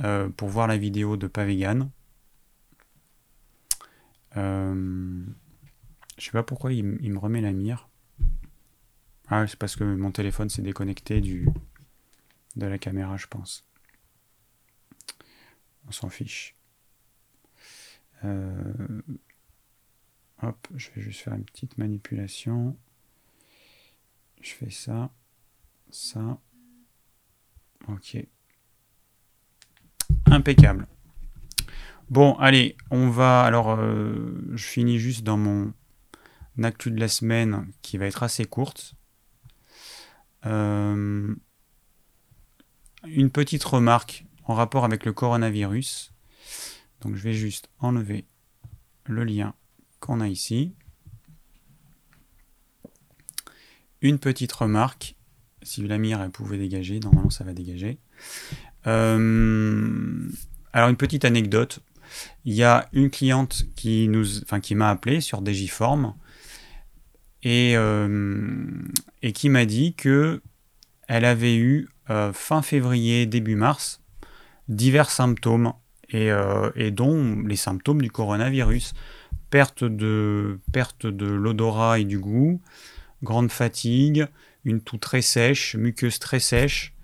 euh, 0.00 0.28
pour 0.28 0.48
voir 0.48 0.66
la 0.66 0.76
vidéo 0.76 1.16
de 1.16 1.26
Pavegan. 1.26 1.90
Euh, 4.36 5.24
je 6.18 6.24
sais 6.24 6.30
pas 6.30 6.42
pourquoi 6.42 6.72
il, 6.72 6.84
me 6.84 7.18
remet 7.18 7.40
la 7.40 7.52
mire. 7.52 7.88
Ah, 9.28 9.46
c'est 9.46 9.58
parce 9.58 9.76
que 9.76 9.84
mon 9.84 10.10
téléphone 10.10 10.48
s'est 10.48 10.62
déconnecté 10.62 11.20
du, 11.20 11.48
de 12.56 12.66
la 12.66 12.78
caméra, 12.78 13.16
je 13.16 13.26
pense. 13.26 13.64
On 15.86 15.92
s'en 15.92 16.08
fiche. 16.08 16.56
Euh, 18.24 19.02
hop, 20.42 20.68
je 20.74 20.90
vais 20.94 21.02
juste 21.02 21.20
faire 21.20 21.34
une 21.34 21.44
petite 21.44 21.78
manipulation. 21.78 22.76
Je 24.40 24.52
fais 24.52 24.70
ça 24.70 25.10
ça. 25.92 26.38
Ok. 27.88 28.16
Impeccable. 30.26 30.86
Bon, 32.10 32.34
allez, 32.34 32.76
on 32.90 33.08
va. 33.08 33.42
Alors, 33.42 33.70
euh, 33.70 34.42
je 34.52 34.64
finis 34.64 34.98
juste 34.98 35.22
dans 35.22 35.36
mon 35.36 35.72
actu 36.62 36.90
de 36.90 37.00
la 37.00 37.08
semaine 37.08 37.70
qui 37.82 37.98
va 37.98 38.06
être 38.06 38.22
assez 38.22 38.44
courte. 38.44 38.94
Euh, 40.46 41.34
une 43.04 43.30
petite 43.30 43.64
remarque 43.64 44.26
en 44.44 44.54
rapport 44.54 44.84
avec 44.84 45.04
le 45.04 45.12
coronavirus. 45.12 46.11
Donc 47.02 47.16
je 47.16 47.22
vais 47.22 47.34
juste 47.34 47.68
enlever 47.78 48.24
le 49.04 49.24
lien 49.24 49.54
qu'on 50.00 50.20
a 50.20 50.28
ici. 50.28 50.72
Une 54.00 54.18
petite 54.18 54.52
remarque, 54.52 55.16
si 55.62 55.82
Vladimir 55.82 56.20
elle 56.20 56.30
pouvait 56.30 56.58
dégager, 56.58 56.98
normalement 57.00 57.30
ça 57.30 57.44
va 57.44 57.52
dégager. 57.52 57.98
Euh, 58.86 60.28
alors 60.72 60.88
une 60.88 60.96
petite 60.96 61.24
anecdote, 61.24 61.80
il 62.44 62.54
y 62.54 62.62
a 62.62 62.88
une 62.92 63.10
cliente 63.10 63.64
qui 63.76 64.08
nous, 64.08 64.42
enfin, 64.42 64.60
m'a 64.74 64.90
appelé 64.90 65.20
sur 65.20 65.42
Digiform 65.42 66.14
et, 67.42 67.76
euh, 67.76 68.66
et 69.22 69.32
qui 69.32 69.48
m'a 69.48 69.66
dit 69.66 69.94
que 69.94 70.42
elle 71.08 71.24
avait 71.24 71.56
eu 71.56 71.88
euh, 72.10 72.32
fin 72.32 72.62
février, 72.62 73.26
début 73.26 73.56
mars, 73.56 74.02
divers 74.68 75.10
symptômes, 75.10 75.74
euh, 76.14 76.70
et, 76.74 76.90
dont 76.90 77.42
les 77.46 77.56
symptômes 77.56 78.02
du 78.02 78.10
coronavirus. 78.10 78.94
Perte 79.50 79.84
de, 79.84 80.60
perte 80.72 81.06
de 81.06 81.26
l'odorat 81.26 81.98
et 81.98 82.04
du 82.04 82.18
goût, 82.18 82.60
grande 83.22 83.50
fatigue, 83.50 84.26
une 84.64 84.80
toux 84.80 84.96
très 84.96 85.22
sèche, 85.22 85.76
muqueuse 85.76 86.18
très 86.18 86.40
sèche. 86.40 86.94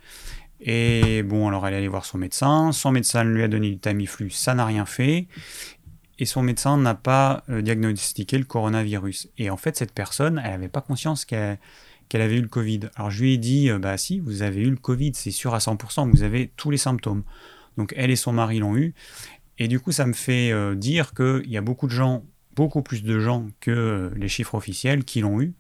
Et 0.61 1.23
bon, 1.23 1.47
alors 1.49 1.67
elle 1.67 1.75
est 1.75 1.79
allée 1.79 1.89
voir 1.89 2.05
son 2.05 2.19
médecin. 2.19 2.73
Son 2.73 2.91
médecin 2.91 3.25
lui 3.25 3.43
a 3.43 3.49
donné 3.49 3.71
du 3.71 3.79
Tamiflu, 3.79 4.31
ça 4.31 4.55
n'a 4.55 4.65
rien 4.65 4.87
fait. 4.87 5.27
Et 6.19 6.25
son 6.25 6.43
médecin 6.43 6.77
n'a 6.79 6.95
pas 6.95 7.45
euh, 7.49 7.63
diagnostiqué 7.63 8.39
le 8.39 8.45
coronavirus. 8.45 9.29
Et 9.39 9.51
en 9.51 9.57
fait, 9.57 9.77
cette 9.77 9.93
personne, 9.93 10.41
elle 10.45 10.53
n'avait 10.53 10.69
pas 10.69 10.81
conscience 10.81 11.25
qu'elle 11.25 11.59
avait 12.13 12.37
eu 12.37 12.43
le 12.43 12.49
Covid. 12.49 12.81
Alors 12.97 13.11
je 13.11 13.23
lui 13.23 13.35
ai 13.35 13.39
dit, 13.39 13.71
euh, 13.71 13.79
bah 13.79 13.97
si, 13.99 14.19
vous 14.19 14.43
avez 14.43 14.63
eu 14.63 14.71
le 14.71 14.77
Covid, 14.77 15.13
c'est 15.15 15.31
sûr 15.31 15.55
à 15.55 15.59
100%, 15.59 16.11
vous 16.11 16.23
avez 16.25 16.51
tous 16.57 16.71
les 16.71 16.77
symptômes. 16.77 17.23
Donc 17.79 17.95
elle 17.97 18.11
et 18.11 18.17
son 18.17 18.33
mari 18.33 18.59
l'ont 18.59 18.77
eu. 18.77 18.93
Et 19.57 19.67
du 19.67 19.81
coup, 19.81 19.91
ça 19.91 20.05
me 20.05 20.13
fait 20.13 20.53
euh, 20.53 20.75
dire 20.75 21.15
qu'il 21.15 21.49
y 21.49 21.57
a 21.57 21.63
beaucoup 21.63 21.87
de 21.87 21.93
gens, 21.93 22.25
beaucoup 22.55 22.83
plus 22.83 23.03
de 23.03 23.19
gens 23.19 23.47
que 23.61 23.71
euh, 23.71 24.11
les 24.17 24.29
chiffres 24.29 24.55
officiels 24.55 25.05
qui 25.05 25.21
l'ont 25.21 25.41
eu 25.41 25.55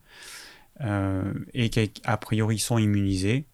et 1.54 1.70
qui 1.70 1.92
a 2.04 2.16
priori 2.18 2.60
sont 2.60 2.78
immunisés. 2.78 3.46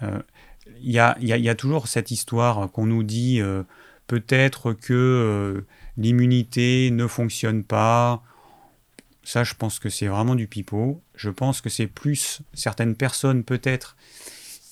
Il 0.00 0.92
y 0.92 1.00
a, 1.00 1.16
y, 1.18 1.48
a, 1.48 1.54
toujours 1.56 1.88
cette 1.88 2.12
histoire 2.12 2.70
qu'on 2.70 2.86
nous 2.86 3.02
dit 3.02 3.40
peut-être 4.06 4.72
que 4.72 5.64
l'immunité 5.96 6.92
ne 6.92 7.08
fonctionne 7.08 7.64
pas, 7.64 8.22
ça, 9.24 9.44
je 9.44 9.54
pense 9.54 9.78
que 9.78 9.88
c'est 9.88 10.08
vraiment 10.08 10.34
du 10.34 10.48
pipeau. 10.48 11.00
Je 11.14 11.30
pense 11.30 11.60
que 11.60 11.70
c'est 11.70 11.86
plus 11.86 12.42
certaines 12.54 12.96
personnes, 12.96 13.44
peut-être, 13.44 13.96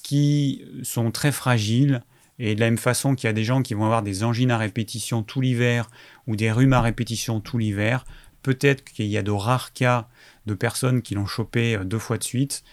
qui 0.03 0.65
sont 0.83 1.11
très 1.11 1.33
fragiles. 1.33 2.03
Et 2.43 2.55
de 2.55 2.61
la 2.61 2.69
même 2.69 2.79
façon 2.79 3.15
qu'il 3.15 3.29
y 3.29 3.31
a 3.31 3.35
des 3.35 3.45
gens 3.45 3.61
qui 3.61 3.75
vont 3.75 3.85
avoir 3.85 4.03
des 4.03 4.25
angines 4.25 4.51
à 4.51 4.57
répétition 4.57 5.23
tout 5.23 5.43
l'hiver 5.43 5.91
ou 6.27 6.37
des 6.37 6.51
rhumes 6.51 6.73
à 6.73 6.81
répétition 6.81 7.39
tout 7.39 7.59
l'hiver, 7.59 8.07
peut-être 8.43 8.83
qu'il 8.83 9.09
y 9.09 9.19
a 9.19 9.23
de 9.23 9.31
rares 9.31 9.75
cas 9.75 10.09
de 10.47 10.55
personnes 10.55 11.03
qui 11.03 11.15
l'ont 11.15 11.27
chopé 11.27 11.77
euh, 11.77 11.85
deux 11.85 11.99
fois 11.99 12.17
de 12.17 12.25
suite. 12.25 12.65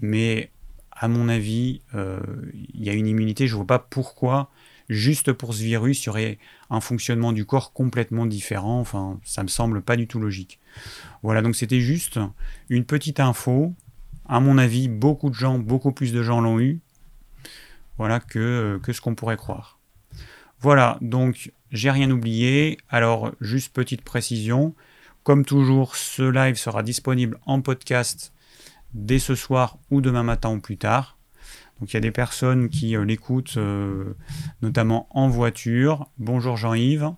Mais 0.00 0.52
à 0.92 1.08
mon 1.08 1.28
avis, 1.28 1.82
euh, 1.96 2.20
il 2.72 2.84
y 2.84 2.88
a 2.88 2.92
une 2.92 3.08
immunité. 3.08 3.48
Je 3.48 3.54
ne 3.54 3.56
vois 3.56 3.66
pas 3.66 3.80
pourquoi, 3.80 4.48
juste 4.88 5.32
pour 5.32 5.54
ce 5.54 5.62
virus, 5.64 6.04
il 6.04 6.06
y 6.06 6.10
aurait 6.10 6.38
un 6.70 6.80
fonctionnement 6.80 7.32
du 7.32 7.44
corps 7.44 7.72
complètement 7.72 8.26
différent. 8.26 8.78
Enfin, 8.78 9.18
ça 9.24 9.42
me 9.42 9.48
semble 9.48 9.82
pas 9.82 9.96
du 9.96 10.06
tout 10.06 10.20
logique. 10.20 10.60
Voilà, 11.24 11.42
donc 11.42 11.56
c'était 11.56 11.80
juste 11.80 12.20
une 12.68 12.84
petite 12.84 13.18
info. 13.18 13.74
À 14.28 14.38
mon 14.38 14.56
avis, 14.56 14.86
beaucoup 14.86 15.30
de 15.30 15.34
gens, 15.34 15.58
beaucoup 15.58 15.90
plus 15.90 16.12
de 16.12 16.22
gens 16.22 16.40
l'ont 16.40 16.60
eu. 16.60 16.80
Voilà 18.00 18.18
que, 18.18 18.80
que 18.82 18.94
ce 18.94 19.02
qu'on 19.02 19.14
pourrait 19.14 19.36
croire. 19.36 19.78
Voilà, 20.58 20.96
donc 21.02 21.52
j'ai 21.70 21.90
rien 21.90 22.10
oublié. 22.10 22.78
Alors, 22.88 23.32
juste 23.42 23.74
petite 23.74 24.00
précision. 24.00 24.74
Comme 25.22 25.44
toujours, 25.44 25.96
ce 25.96 26.22
live 26.22 26.56
sera 26.56 26.82
disponible 26.82 27.38
en 27.44 27.60
podcast 27.60 28.32
dès 28.94 29.18
ce 29.18 29.34
soir 29.34 29.76
ou 29.90 30.00
demain 30.00 30.22
matin 30.22 30.48
ou 30.48 30.60
plus 30.60 30.78
tard. 30.78 31.18
Donc 31.78 31.92
il 31.92 31.94
y 31.94 31.98
a 31.98 32.00
des 32.00 32.10
personnes 32.10 32.70
qui 32.70 32.96
euh, 32.96 33.04
l'écoutent, 33.04 33.58
euh, 33.58 34.16
notamment 34.62 35.06
en 35.10 35.28
voiture. 35.28 36.08
Bonjour 36.16 36.56
Jean-Yves. 36.56 37.10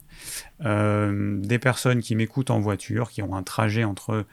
Euh, 0.64 1.38
des 1.40 1.60
personnes 1.60 2.00
qui 2.00 2.16
m'écoutent 2.16 2.50
en 2.50 2.58
voiture, 2.58 3.10
qui 3.10 3.22
ont 3.22 3.36
un 3.36 3.44
trajet 3.44 3.84
entre 3.84 4.26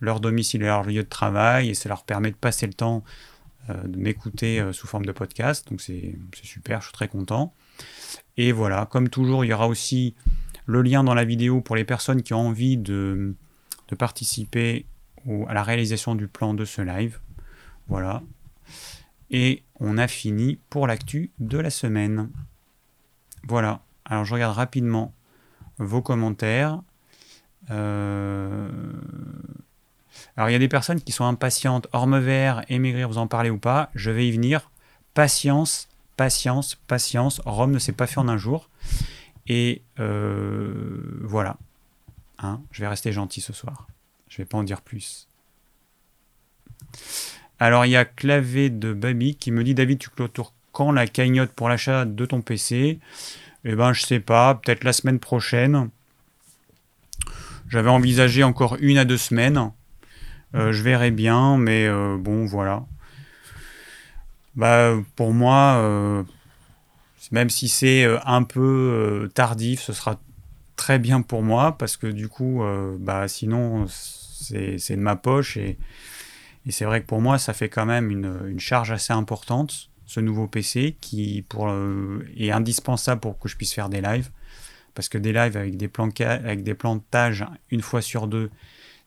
leur 0.00 0.20
domicile 0.20 0.62
et 0.62 0.66
leur 0.66 0.84
lieu 0.84 1.02
de 1.02 1.08
travail, 1.08 1.68
et 1.68 1.74
ça 1.74 1.90
leur 1.90 2.04
permet 2.04 2.30
de 2.30 2.36
passer 2.36 2.66
le 2.66 2.72
temps 2.72 3.04
de 3.68 3.96
m'écouter 3.98 4.72
sous 4.72 4.86
forme 4.86 5.04
de 5.04 5.12
podcast. 5.12 5.68
Donc 5.68 5.80
c'est 5.80 6.16
super, 6.32 6.80
je 6.80 6.86
suis 6.86 6.92
très 6.92 7.08
content. 7.08 7.54
Et 8.36 8.52
voilà, 8.52 8.86
comme 8.86 9.08
toujours, 9.08 9.44
il 9.44 9.48
y 9.48 9.52
aura 9.52 9.68
aussi 9.68 10.14
le 10.66 10.82
lien 10.82 11.04
dans 11.04 11.14
la 11.14 11.24
vidéo 11.24 11.60
pour 11.60 11.76
les 11.76 11.84
personnes 11.84 12.22
qui 12.22 12.32
ont 12.32 12.46
envie 12.46 12.76
de, 12.76 13.34
participer 13.98 14.86
à 15.48 15.52
la 15.52 15.62
réalisation 15.62 16.14
du 16.14 16.28
plan 16.28 16.54
de 16.54 16.64
ce 16.64 16.80
live. 16.80 17.18
Voilà. 17.88 18.22
Et 19.30 19.64
on 19.80 19.98
a 19.98 20.06
fini 20.06 20.60
pour 20.70 20.86
l'actu 20.86 21.32
de 21.40 21.58
la 21.58 21.70
semaine. 21.70 22.30
Voilà. 23.48 23.82
Alors 24.04 24.24
je 24.24 24.32
regarde 24.32 24.56
rapidement 24.56 25.12
vos 25.78 26.02
commentaires. 26.02 26.82
Euh, 27.70 28.68
alors 30.36 30.48
il 30.48 30.52
y 30.52 30.56
a 30.56 30.58
des 30.58 30.68
personnes 30.68 31.00
qui 31.00 31.12
sont 31.12 31.24
impatientes. 31.24 31.88
Orme 31.92 32.18
vert, 32.18 32.64
émaigrir, 32.68 33.08
vous 33.08 33.18
en 33.18 33.26
parlez 33.26 33.50
ou 33.50 33.58
pas 33.58 33.90
Je 33.94 34.10
vais 34.10 34.26
y 34.26 34.32
venir. 34.32 34.70
Patience, 35.14 35.88
patience, 36.16 36.76
patience. 36.86 37.40
Rome 37.44 37.72
ne 37.72 37.78
s'est 37.78 37.92
pas 37.92 38.06
fait 38.06 38.18
en 38.18 38.28
un 38.28 38.36
jour. 38.36 38.68
Et 39.46 39.82
euh, 39.98 41.20
voilà. 41.22 41.56
Hein, 42.38 42.60
je 42.70 42.80
vais 42.80 42.88
rester 42.88 43.12
gentil 43.12 43.40
ce 43.40 43.52
soir. 43.52 43.86
Je 44.28 44.38
vais 44.38 44.44
pas 44.44 44.58
en 44.58 44.62
dire 44.62 44.80
plus. 44.80 45.26
Alors 47.58 47.84
il 47.84 47.90
y 47.90 47.96
a 47.96 48.04
Clavé 48.04 48.70
de 48.70 48.92
Baby 48.92 49.34
qui 49.34 49.50
me 49.50 49.62
dit 49.62 49.74
David, 49.74 49.98
tu 49.98 50.08
clôtures 50.08 50.52
quand 50.72 50.92
la 50.92 51.06
cagnotte 51.06 51.52
pour 51.52 51.68
l'achat 51.68 52.04
de 52.04 52.24
ton 52.24 52.40
PC 52.40 53.00
Eh 53.64 53.74
ben 53.74 53.92
je 53.92 54.02
sais 54.02 54.20
pas, 54.20 54.54
peut-être 54.54 54.84
la 54.84 54.92
semaine 54.92 55.18
prochaine. 55.18 55.90
J'avais 57.68 57.90
envisagé 57.90 58.42
encore 58.42 58.76
une 58.80 58.98
à 58.98 59.04
deux 59.04 59.18
semaines. 59.18 59.72
Euh, 60.54 60.72
je 60.72 60.82
verrai 60.82 61.10
bien, 61.10 61.56
mais 61.56 61.86
euh, 61.86 62.16
bon 62.18 62.44
voilà. 62.44 62.84
Bah 64.56 64.94
pour 65.16 65.32
moi, 65.32 65.76
euh, 65.78 66.22
même 67.30 67.50
si 67.50 67.68
c'est 67.68 68.04
un 68.24 68.42
peu 68.42 69.30
tardif, 69.34 69.80
ce 69.80 69.92
sera 69.92 70.20
très 70.76 70.98
bien 70.98 71.22
pour 71.22 71.42
moi 71.42 71.76
parce 71.78 71.96
que 71.96 72.06
du 72.08 72.28
coup, 72.28 72.62
bah 72.98 73.28
sinon 73.28 73.86
c'est 73.88 74.96
de 74.96 74.96
ma 74.96 75.16
poche 75.16 75.56
et 75.56 75.78
et 76.66 76.72
c'est 76.72 76.84
vrai 76.84 77.00
que 77.00 77.06
pour 77.06 77.22
moi, 77.22 77.38
ça 77.38 77.54
fait 77.54 77.70
quand 77.70 77.86
même 77.86 78.10
une, 78.10 78.60
charge 78.60 78.90
assez 78.90 79.14
importante, 79.14 79.88
ce 80.04 80.20
nouveau 80.20 80.46
PC, 80.46 80.96
qui 81.00 81.42
pour, 81.48 81.72
est 82.36 82.50
indispensable 82.50 83.20
pour 83.20 83.38
que 83.38 83.48
je 83.48 83.56
puisse 83.56 83.72
faire 83.72 83.88
des 83.88 84.02
lives. 84.02 84.30
Parce 84.94 85.08
que 85.08 85.16
des 85.16 85.32
lives 85.32 85.56
avec 85.56 85.76
des, 85.78 85.90
avec 86.22 86.62
des 86.62 86.74
plantages 86.74 87.46
une 87.70 87.80
fois 87.80 88.02
sur 88.02 88.26
deux, 88.26 88.50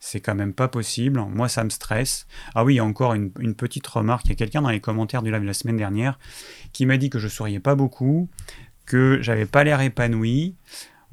c'est 0.03 0.19
quand 0.19 0.35
même 0.35 0.53
pas 0.53 0.67
possible. 0.67 1.21
Moi, 1.21 1.47
ça 1.47 1.63
me 1.63 1.69
stresse. 1.69 2.27
Ah 2.55 2.65
oui, 2.65 2.81
encore 2.81 3.13
une, 3.13 3.31
petite 3.55 3.87
remarque. 3.87 4.25
Il 4.25 4.29
y 4.29 4.31
a 4.33 4.35
quelqu'un 4.35 4.61
dans 4.61 4.69
les 4.69 4.81
commentaires 4.81 5.23
du 5.23 5.31
live 5.31 5.41
de 5.41 5.47
la 5.47 5.53
semaine 5.53 5.77
dernière 5.77 6.19
qui 6.73 6.85
m'a 6.85 6.97
dit 6.97 7.09
que 7.09 7.19
je 7.19 7.29
souriais 7.29 7.61
pas 7.61 7.75
beaucoup, 7.75 8.29
que 8.85 9.19
j'avais 9.21 9.45
pas 9.45 9.63
l'air 9.63 9.79
épanoui. 9.79 10.55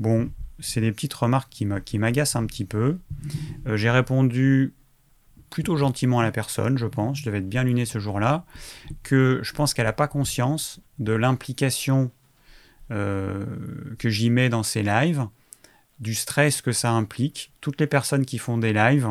Bon, 0.01 0.33
c'est 0.59 0.81
des 0.81 0.91
petites 0.91 1.15
remarques 1.15 1.53
qui 1.53 1.99
m'agacent 1.99 2.35
un 2.35 2.45
petit 2.47 2.65
peu. 2.65 2.99
Euh, 3.69 3.77
j'ai 3.77 3.91
répondu 3.91 4.75
plutôt 5.51 5.77
gentiment 5.77 6.19
à 6.19 6.25
la 6.25 6.33
personne, 6.33 6.77
je 6.77 6.87
pense, 6.87 7.19
je 7.19 7.25
devais 7.25 7.39
être 7.39 7.49
bien 7.49 7.63
luné 7.63 7.85
ce 7.85 8.01
jour-là, 8.01 8.45
que 9.05 9.39
je 9.43 9.53
pense 9.53 9.73
qu'elle 9.73 9.87
n'a 9.87 9.93
pas 9.93 10.09
conscience 10.09 10.81
de 10.99 11.13
l'implication 11.13 12.11
euh, 12.91 13.47
que 14.01 14.09
j'y 14.09 14.31
mets 14.31 14.49
dans 14.49 14.65
ces 14.65 14.83
lives, 14.83 15.29
du 16.01 16.15
stress 16.15 16.63
que 16.63 16.73
ça 16.73 16.91
implique. 16.91 17.53
Toutes 17.61 17.81
les 17.81 17.87
personnes 17.87 18.25
qui 18.25 18.39
font 18.39 18.59
des 18.59 18.73
lives, 18.73 19.09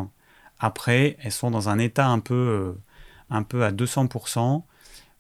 après, 0.60 1.18
elles 1.22 1.32
sont 1.32 1.52
dans 1.52 1.70
un 1.70 1.80
état 1.80 2.08
un 2.08 2.20
peu, 2.20 2.34
euh, 2.34 2.74
un 3.30 3.44
peu 3.44 3.64
à 3.64 3.72
200%. 3.72 4.66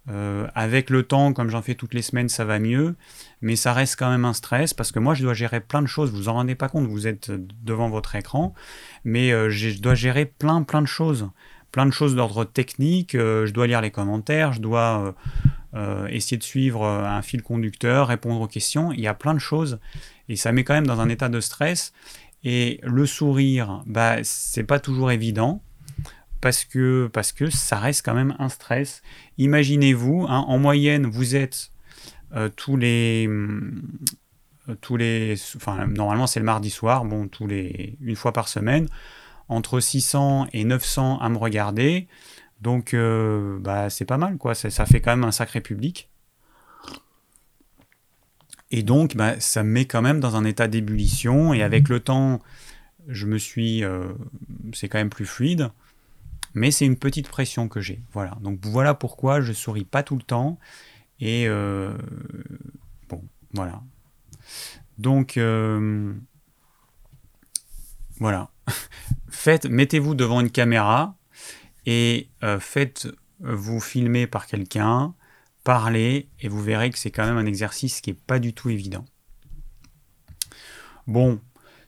Euh, 0.09 0.47
avec 0.55 0.89
le 0.89 1.03
temps, 1.03 1.33
comme 1.33 1.49
j'en 1.49 1.61
fais 1.61 1.75
toutes 1.75 1.93
les 1.93 2.01
semaines, 2.01 2.29
ça 2.29 2.43
va 2.43 2.57
mieux, 2.57 2.95
mais 3.41 3.55
ça 3.55 3.73
reste 3.73 3.95
quand 3.97 4.09
même 4.09 4.25
un 4.25 4.33
stress 4.33 4.73
parce 4.73 4.91
que 4.91 4.97
moi, 4.97 5.13
je 5.13 5.23
dois 5.23 5.35
gérer 5.35 5.59
plein 5.59 5.83
de 5.83 5.88
choses. 5.88 6.09
Vous 6.09 6.17
vous 6.17 6.29
en 6.29 6.33
rendez 6.33 6.55
pas 6.55 6.67
compte, 6.67 6.88
vous 6.88 7.05
êtes 7.05 7.31
devant 7.63 7.89
votre 7.89 8.15
écran, 8.15 8.55
mais 9.03 9.31
euh, 9.31 9.49
je 9.49 9.79
dois 9.79 9.95
gérer 9.95 10.25
plein, 10.25 10.63
plein 10.63 10.81
de 10.81 10.88
choses, 10.88 11.29
plein 11.71 11.85
de 11.85 11.91
choses 11.91 12.15
d'ordre 12.15 12.43
technique. 12.43 13.11
Je 13.13 13.51
dois 13.51 13.67
lire 13.67 13.81
les 13.81 13.91
commentaires, 13.91 14.53
je 14.53 14.61
dois 14.61 15.13
essayer 16.09 16.38
de 16.38 16.43
suivre 16.43 16.83
un 16.88 17.21
fil 17.21 17.43
conducteur, 17.43 18.07
répondre 18.07 18.41
aux 18.41 18.47
questions. 18.47 18.91
Il 18.91 19.01
y 19.01 19.07
a 19.07 19.13
plein 19.13 19.35
de 19.35 19.39
choses 19.39 19.79
et 20.29 20.36
ça 20.36 20.51
met 20.51 20.63
quand 20.63 20.75
même 20.75 20.88
dans 20.88 21.01
un 21.01 21.09
état 21.09 21.27
de 21.27 21.41
stress. 21.41 21.91
Et 22.43 22.79
le 22.83 23.05
sourire, 23.05 23.83
bah, 23.86 24.17
c'est 24.24 24.63
pas 24.63 24.79
toujours 24.79 25.12
évident 25.12 25.62
parce 26.39 26.63
que, 26.63 27.09
parce 27.12 27.33
que 27.33 27.50
ça 27.50 27.77
reste 27.77 28.05
quand 28.05 28.13
même 28.13 28.36
un 28.39 28.48
stress. 28.48 29.01
Imaginez-vous, 29.38 30.25
hein, 30.29 30.45
en 30.48 30.57
moyenne, 30.57 31.05
vous 31.05 31.36
êtes 31.36 31.71
euh, 32.36 32.50
tous 32.55 32.77
les 32.77 33.27
tous 34.81 34.98
les 34.98 35.33
enfin 35.55 35.88
normalement 35.88 36.27
c'est 36.27 36.39
le 36.39 36.45
mardi 36.45 36.69
soir 36.69 37.03
bon 37.03 37.27
tous 37.27 37.48
les 37.48 37.98
une 38.01 38.15
fois 38.15 38.33
par 38.33 38.48
semaine 38.48 38.88
entre 39.48 39.79
600 39.79 40.45
et 40.53 40.63
900 40.63 41.17
à 41.17 41.29
me 41.29 41.38
regarder 41.39 42.07
donc 42.62 42.95
bah 43.62 43.89
c'est 43.89 44.05
pas 44.05 44.17
mal 44.17 44.38
quoi 44.38 44.53
ça, 44.53 44.86
fait 44.86 45.01
quand 45.01 45.09
même 45.09 45.24
un 45.24 45.31
sacré 45.31 45.59
public 45.59 46.08
et 48.71 48.83
donc 48.83 49.15
bah, 49.15 49.39
ça 49.39 49.63
me 49.63 49.69
met 49.69 49.85
quand 49.85 50.01
même 50.01 50.19
dans 50.19 50.35
un 50.35 50.45
état 50.45 50.67
d'ébullition 50.67 51.53
et 51.53 51.63
avec 51.63 51.89
le 51.89 51.99
temps 51.99 52.39
je 53.07 53.25
me 53.25 53.38
suis 53.38 53.83
c'est 54.73 54.88
quand 54.89 54.99
même 54.99 55.09
plus 55.09 55.25
fluide 55.25 55.71
mais 56.53 56.71
c'est 56.71 56.85
une 56.85 56.97
petite 56.97 57.27
pression 57.27 57.67
que 57.67 57.79
j'ai. 57.79 58.01
Voilà. 58.13 58.38
Donc 58.41 58.59
voilà 58.63 58.93
pourquoi 58.93 59.41
je 59.41 59.53
souris 59.53 59.85
pas 59.85 60.03
tout 60.03 60.15
le 60.15 60.21
temps. 60.21 60.59
Et 61.19 61.47
euh, 61.47 61.93
bon, 63.07 63.23
voilà. 63.53 63.81
Donc 64.97 65.38
euh, 65.38 66.13
voilà. 68.17 68.49
Faites, 69.29 69.65
mettez-vous 69.65 70.15
devant 70.15 70.41
une 70.41 70.51
caméra 70.51 71.15
et 71.85 72.29
euh, 72.43 72.59
faites-vous 72.59 73.79
filmer 73.79 74.27
par 74.27 74.47
quelqu'un, 74.47 75.13
parlez 75.63 76.29
et 76.39 76.47
vous 76.47 76.61
verrez 76.61 76.89
que 76.89 76.97
c'est 76.97 77.11
quand 77.11 77.25
même 77.25 77.37
un 77.37 77.45
exercice 77.45 78.01
qui 78.01 78.11
est 78.11 78.19
pas 78.19 78.39
du 78.39 78.53
tout 78.53 78.69
évident. 78.69 79.05
Bon, 81.07 81.39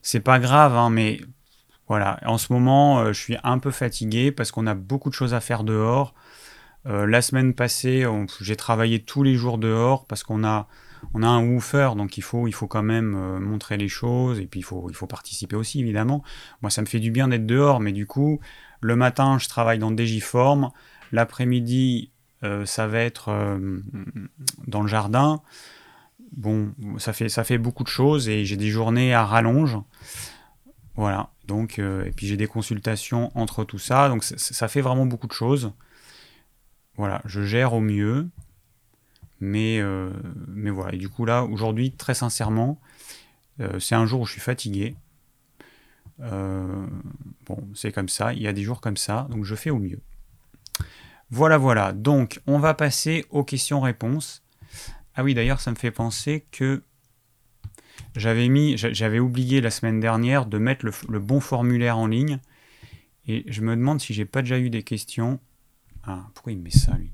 c'est 0.02 0.20
pas 0.20 0.38
grave, 0.38 0.76
hein, 0.76 0.90
mais 0.90 1.20
voilà, 1.88 2.18
en 2.24 2.38
ce 2.38 2.52
moment, 2.52 3.00
euh, 3.00 3.12
je 3.12 3.20
suis 3.20 3.36
un 3.44 3.58
peu 3.58 3.70
fatigué 3.70 4.32
parce 4.32 4.50
qu'on 4.50 4.66
a 4.66 4.74
beaucoup 4.74 5.10
de 5.10 5.14
choses 5.14 5.34
à 5.34 5.40
faire 5.40 5.64
dehors. 5.64 6.14
Euh, 6.86 7.06
la 7.06 7.22
semaine 7.22 7.54
passée, 7.54 8.04
j'ai 8.40 8.56
travaillé 8.56 9.02
tous 9.02 9.22
les 9.22 9.34
jours 9.34 9.58
dehors 9.58 10.06
parce 10.06 10.24
qu'on 10.24 10.44
a, 10.44 10.68
on 11.14 11.22
a 11.22 11.28
un 11.28 11.44
woofer, 11.44 11.90
donc 11.96 12.16
il 12.18 12.22
faut, 12.22 12.48
il 12.48 12.52
faut 12.52 12.66
quand 12.66 12.82
même 12.82 13.14
euh, 13.14 13.38
montrer 13.38 13.76
les 13.76 13.88
choses 13.88 14.40
et 14.40 14.46
puis 14.46 14.60
il 14.60 14.64
faut, 14.64 14.88
il 14.90 14.96
faut 14.96 15.06
participer 15.06 15.56
aussi, 15.56 15.80
évidemment. 15.80 16.22
Moi, 16.62 16.70
ça 16.70 16.80
me 16.82 16.86
fait 16.86 17.00
du 17.00 17.10
bien 17.10 17.28
d'être 17.28 17.46
dehors, 17.46 17.80
mais 17.80 17.92
du 17.92 18.06
coup, 18.06 18.40
le 18.80 18.96
matin, 18.96 19.38
je 19.38 19.48
travaille 19.48 19.78
dans 19.78 19.90
Digiform. 19.90 20.70
L'après-midi, 21.12 22.11
ça 22.64 22.86
va 22.86 23.00
être 23.00 23.58
dans 24.66 24.82
le 24.82 24.88
jardin. 24.88 25.42
Bon, 26.36 26.72
ça 26.98 27.12
fait, 27.12 27.28
ça 27.28 27.44
fait 27.44 27.58
beaucoup 27.58 27.84
de 27.84 27.88
choses 27.88 28.28
et 28.28 28.44
j'ai 28.44 28.56
des 28.56 28.70
journées 28.70 29.14
à 29.14 29.24
rallonge. 29.24 29.78
Voilà. 30.96 31.30
Donc, 31.46 31.78
euh, 31.78 32.04
et 32.04 32.10
puis 32.10 32.26
j'ai 32.26 32.36
des 32.36 32.46
consultations 32.46 33.30
entre 33.36 33.64
tout 33.64 33.78
ça. 33.78 34.08
Donc 34.08 34.24
ça 34.24 34.68
fait 34.68 34.80
vraiment 34.80 35.06
beaucoup 35.06 35.26
de 35.26 35.32
choses. 35.32 35.72
Voilà, 36.96 37.22
je 37.24 37.42
gère 37.42 37.74
au 37.74 37.80
mieux. 37.80 38.28
Mais, 39.40 39.80
euh, 39.80 40.10
mais 40.48 40.70
voilà. 40.70 40.94
Et 40.94 40.98
du 40.98 41.08
coup, 41.08 41.24
là, 41.24 41.44
aujourd'hui, 41.44 41.92
très 41.92 42.14
sincèrement, 42.14 42.80
euh, 43.60 43.80
c'est 43.80 43.96
un 43.96 44.06
jour 44.06 44.20
où 44.20 44.26
je 44.26 44.32
suis 44.32 44.40
fatigué. 44.40 44.94
bon, 46.18 46.88
c'est 47.74 47.92
comme 47.92 48.08
ça. 48.08 48.32
Il 48.32 48.42
y 48.42 48.46
a 48.46 48.52
des 48.52 48.62
jours 48.62 48.80
comme 48.80 48.96
ça. 48.96 49.26
Donc 49.30 49.44
je 49.44 49.54
fais 49.54 49.70
au 49.70 49.78
mieux. 49.78 50.00
Voilà, 51.32 51.56
voilà. 51.56 51.94
Donc, 51.94 52.42
on 52.46 52.58
va 52.58 52.74
passer 52.74 53.24
aux 53.30 53.42
questions-réponses. 53.42 54.42
Ah 55.14 55.24
oui, 55.24 55.32
d'ailleurs, 55.32 55.60
ça 55.60 55.70
me 55.70 55.76
fait 55.76 55.90
penser 55.90 56.44
que 56.50 56.82
j'avais 58.14 58.50
mis, 58.50 58.76
j'avais 58.76 59.18
oublié 59.18 59.62
la 59.62 59.70
semaine 59.70 59.98
dernière 59.98 60.44
de 60.44 60.58
mettre 60.58 60.84
le, 60.84 61.18
bon 61.18 61.40
formulaire 61.40 61.96
en 61.96 62.06
ligne. 62.06 62.38
Et 63.26 63.50
je 63.50 63.62
me 63.62 63.74
demande 63.74 63.98
si 63.98 64.12
j'ai 64.12 64.26
pas 64.26 64.42
déjà 64.42 64.58
eu 64.58 64.68
des 64.68 64.82
questions. 64.82 65.40
Ah, 66.04 66.28
pourquoi 66.34 66.52
il 66.52 66.58
met 66.58 66.68
ça 66.68 66.98
lui? 66.98 67.10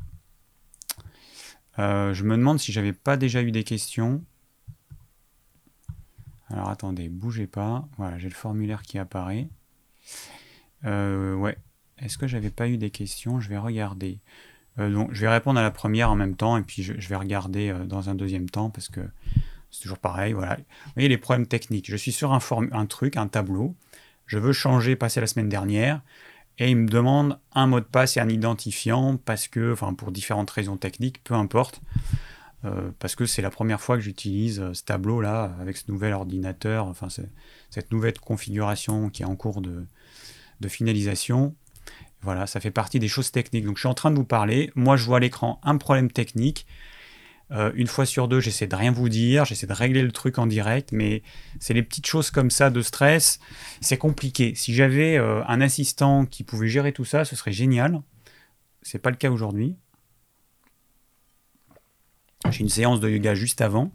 Euh, 1.79 2.13
Je 2.13 2.25
me 2.25 2.37
demande 2.37 2.59
si 2.59 2.73
j'avais 2.73 2.93
pas 2.93 3.17
déjà 3.17 3.41
eu 3.41 3.53
des 3.53 3.63
questions. 3.63 4.25
Alors 6.49 6.71
attendez, 6.71 7.09
bougez 7.09 7.47
pas. 7.47 7.89
Voilà, 7.99 8.19
j'ai 8.19 8.29
le 8.29 8.35
formulaire 8.35 8.83
qui 8.83 8.99
apparaît. 8.99 9.49
Euh, 10.87 11.37
ouais. 11.37 11.57
Est-ce 12.01 12.19
que 12.19 12.27
j'avais 12.27 12.51
pas 12.51 12.69
eu 12.69 12.77
des 12.77 12.91
questions? 12.91 13.41
Je 13.41 13.49
vais 13.49 13.59
regarder. 13.59 14.19
Euh, 14.79 14.93
donc, 14.93 15.11
je 15.13 15.21
vais 15.21 15.29
répondre 15.29 15.59
à 15.59 15.63
la 15.63 15.71
première 15.71 16.11
en 16.11 16.17
même 16.17 16.37
temps 16.37 16.57
et 16.57 16.63
puis 16.63 16.83
je 16.83 17.09
vais 17.09 17.17
regarder 17.17 17.75
dans 17.87 18.11
un 18.11 18.15
deuxième 18.15 18.49
temps 18.49 18.71
parce 18.71 18.89
que 18.89 19.01
c'est 19.71 19.83
toujours 19.83 19.99
pareil, 19.99 20.33
voilà. 20.33 20.57
Vous 20.57 20.93
voyez 20.95 21.09
les 21.09 21.19
problèmes 21.19 21.47
techniques. 21.47 21.91
Je 21.91 21.97
suis 21.97 22.13
sur 22.13 22.33
un, 22.33 22.87
truc, 22.87 23.17
un 23.17 23.29
tableau. 23.29 23.75
Je 24.27 24.39
veux 24.39 24.53
changer, 24.53 24.97
passer 24.97 25.21
la 25.21 25.27
semaine 25.27 25.49
dernière. 25.49 26.01
Et 26.59 26.71
il 26.71 26.77
me 26.77 26.89
demande 26.89 27.39
un 27.53 27.67
mot 27.67 27.79
de 27.79 27.85
passe 27.85 28.17
et 28.17 28.21
un 28.21 28.29
identifiant 28.29 29.17
parce 29.17 29.47
que, 29.47 29.73
enfin, 29.73 29.95
pour 29.95 30.11
différentes 30.11 30.51
raisons 30.51 30.77
techniques, 30.77 31.23
peu 31.23 31.35
importe. 31.35 31.81
Euh, 32.65 32.91
parce 32.99 33.15
que 33.15 33.27
c'est 33.27 33.43
la 33.43 33.51
première 33.51 33.81
fois 33.81 33.97
que 33.97 34.03
j'utilise 34.03 34.59
euh, 34.59 34.75
ce 34.75 34.83
tableau-là 34.83 35.55
avec 35.61 35.77
ce 35.77 35.89
nouvel 35.93 36.13
ordinateur, 36.13 36.87
enfin, 36.87 37.07
cette 37.71 37.93
nouvelle 37.93 38.19
configuration 38.19 39.11
qui 39.11 39.23
est 39.23 39.27
en 39.27 39.37
cours 39.37 39.61
de 39.61 40.69
finalisation. 40.69 41.55
Voilà, 42.23 42.47
ça 42.47 42.61
fait 42.61 42.71
partie 42.71 42.99
des 42.99 43.09
choses 43.09 43.31
techniques. 43.31 43.65
Donc 43.65 43.77
je 43.77 43.83
suis 43.83 43.89
en 43.89 43.95
train 43.95 44.11
de 44.11 44.17
vous 44.17 44.25
parler. 44.25 44.71
Moi, 44.75 44.97
je 44.97 45.05
vois 45.05 45.19
à 45.19 45.21
l'écran 45.21 45.61
un 45.63 45.77
problème 45.77 46.11
technique. 46.11 46.67
Euh, 47.51 47.73
une 47.75 47.87
fois 47.87 48.05
sur 48.05 48.29
deux, 48.29 48.41
j'essaie 48.41 48.67
de 48.67 48.77
rien 48.77 48.93
vous 48.93 49.09
dire, 49.09 49.45
j'essaie 49.45 49.67
de 49.67 49.73
régler 49.73 50.03
le 50.03 50.13
truc 50.13 50.39
en 50.39 50.47
direct, 50.47 50.93
mais 50.93 51.23
c'est 51.61 51.73
les 51.73 51.83
petites 51.83 52.07
choses 52.07 52.31
comme 52.31 52.51
ça 52.51 52.69
de 52.69 52.83
stress, 52.83 53.41
c'est 53.81 53.97
compliqué. 53.97 54.55
Si 54.55 54.75
j'avais 54.75 55.17
euh, 55.17 55.43
un 55.47 55.61
assistant 55.63 56.27
qui 56.27 56.45
pouvait 56.45 56.69
gérer 56.69 56.93
tout 56.93 57.07
ça, 57.07 57.25
ce 57.25 57.37
serait 57.37 57.53
génial. 57.53 58.03
C'est 58.83 58.99
pas 58.99 59.11
le 59.11 59.17
cas 59.17 59.31
aujourd'hui. 59.31 59.77
J'ai 62.51 62.61
une 62.61 62.69
séance 62.69 63.01
de 63.01 63.09
yoga 63.09 63.35
juste 63.35 63.61
avant. 63.61 63.93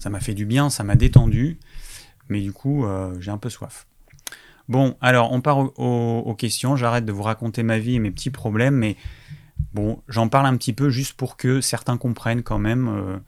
Ça 0.00 0.10
m'a 0.10 0.20
fait 0.20 0.34
du 0.34 0.44
bien, 0.44 0.70
ça 0.70 0.84
m'a 0.84 0.96
détendu, 0.96 1.58
mais 2.28 2.40
du 2.40 2.52
coup, 2.52 2.84
euh, 2.84 3.14
j'ai 3.20 3.30
un 3.30 3.38
peu 3.38 3.48
soif. 3.48 3.86
Bon, 4.68 4.96
alors 5.00 5.32
on 5.32 5.40
part 5.40 5.58
aux 5.78 6.34
questions. 6.36 6.76
J'arrête 6.76 7.04
de 7.04 7.12
vous 7.12 7.22
raconter 7.22 7.62
ma 7.62 7.78
vie 7.78 7.96
et 7.96 7.98
mes 7.98 8.10
petits 8.10 8.30
problèmes, 8.30 8.76
mais 8.76 8.96
Bon, 9.72 10.00
j'en 10.08 10.28
parle 10.28 10.46
un 10.46 10.56
petit 10.56 10.72
peu 10.72 10.88
juste 10.88 11.14
pour 11.14 11.36
que 11.36 11.60
certains 11.60 11.96
comprennent 11.96 12.42
quand 12.42 12.58
même 12.58 12.88
euh, 12.88 13.18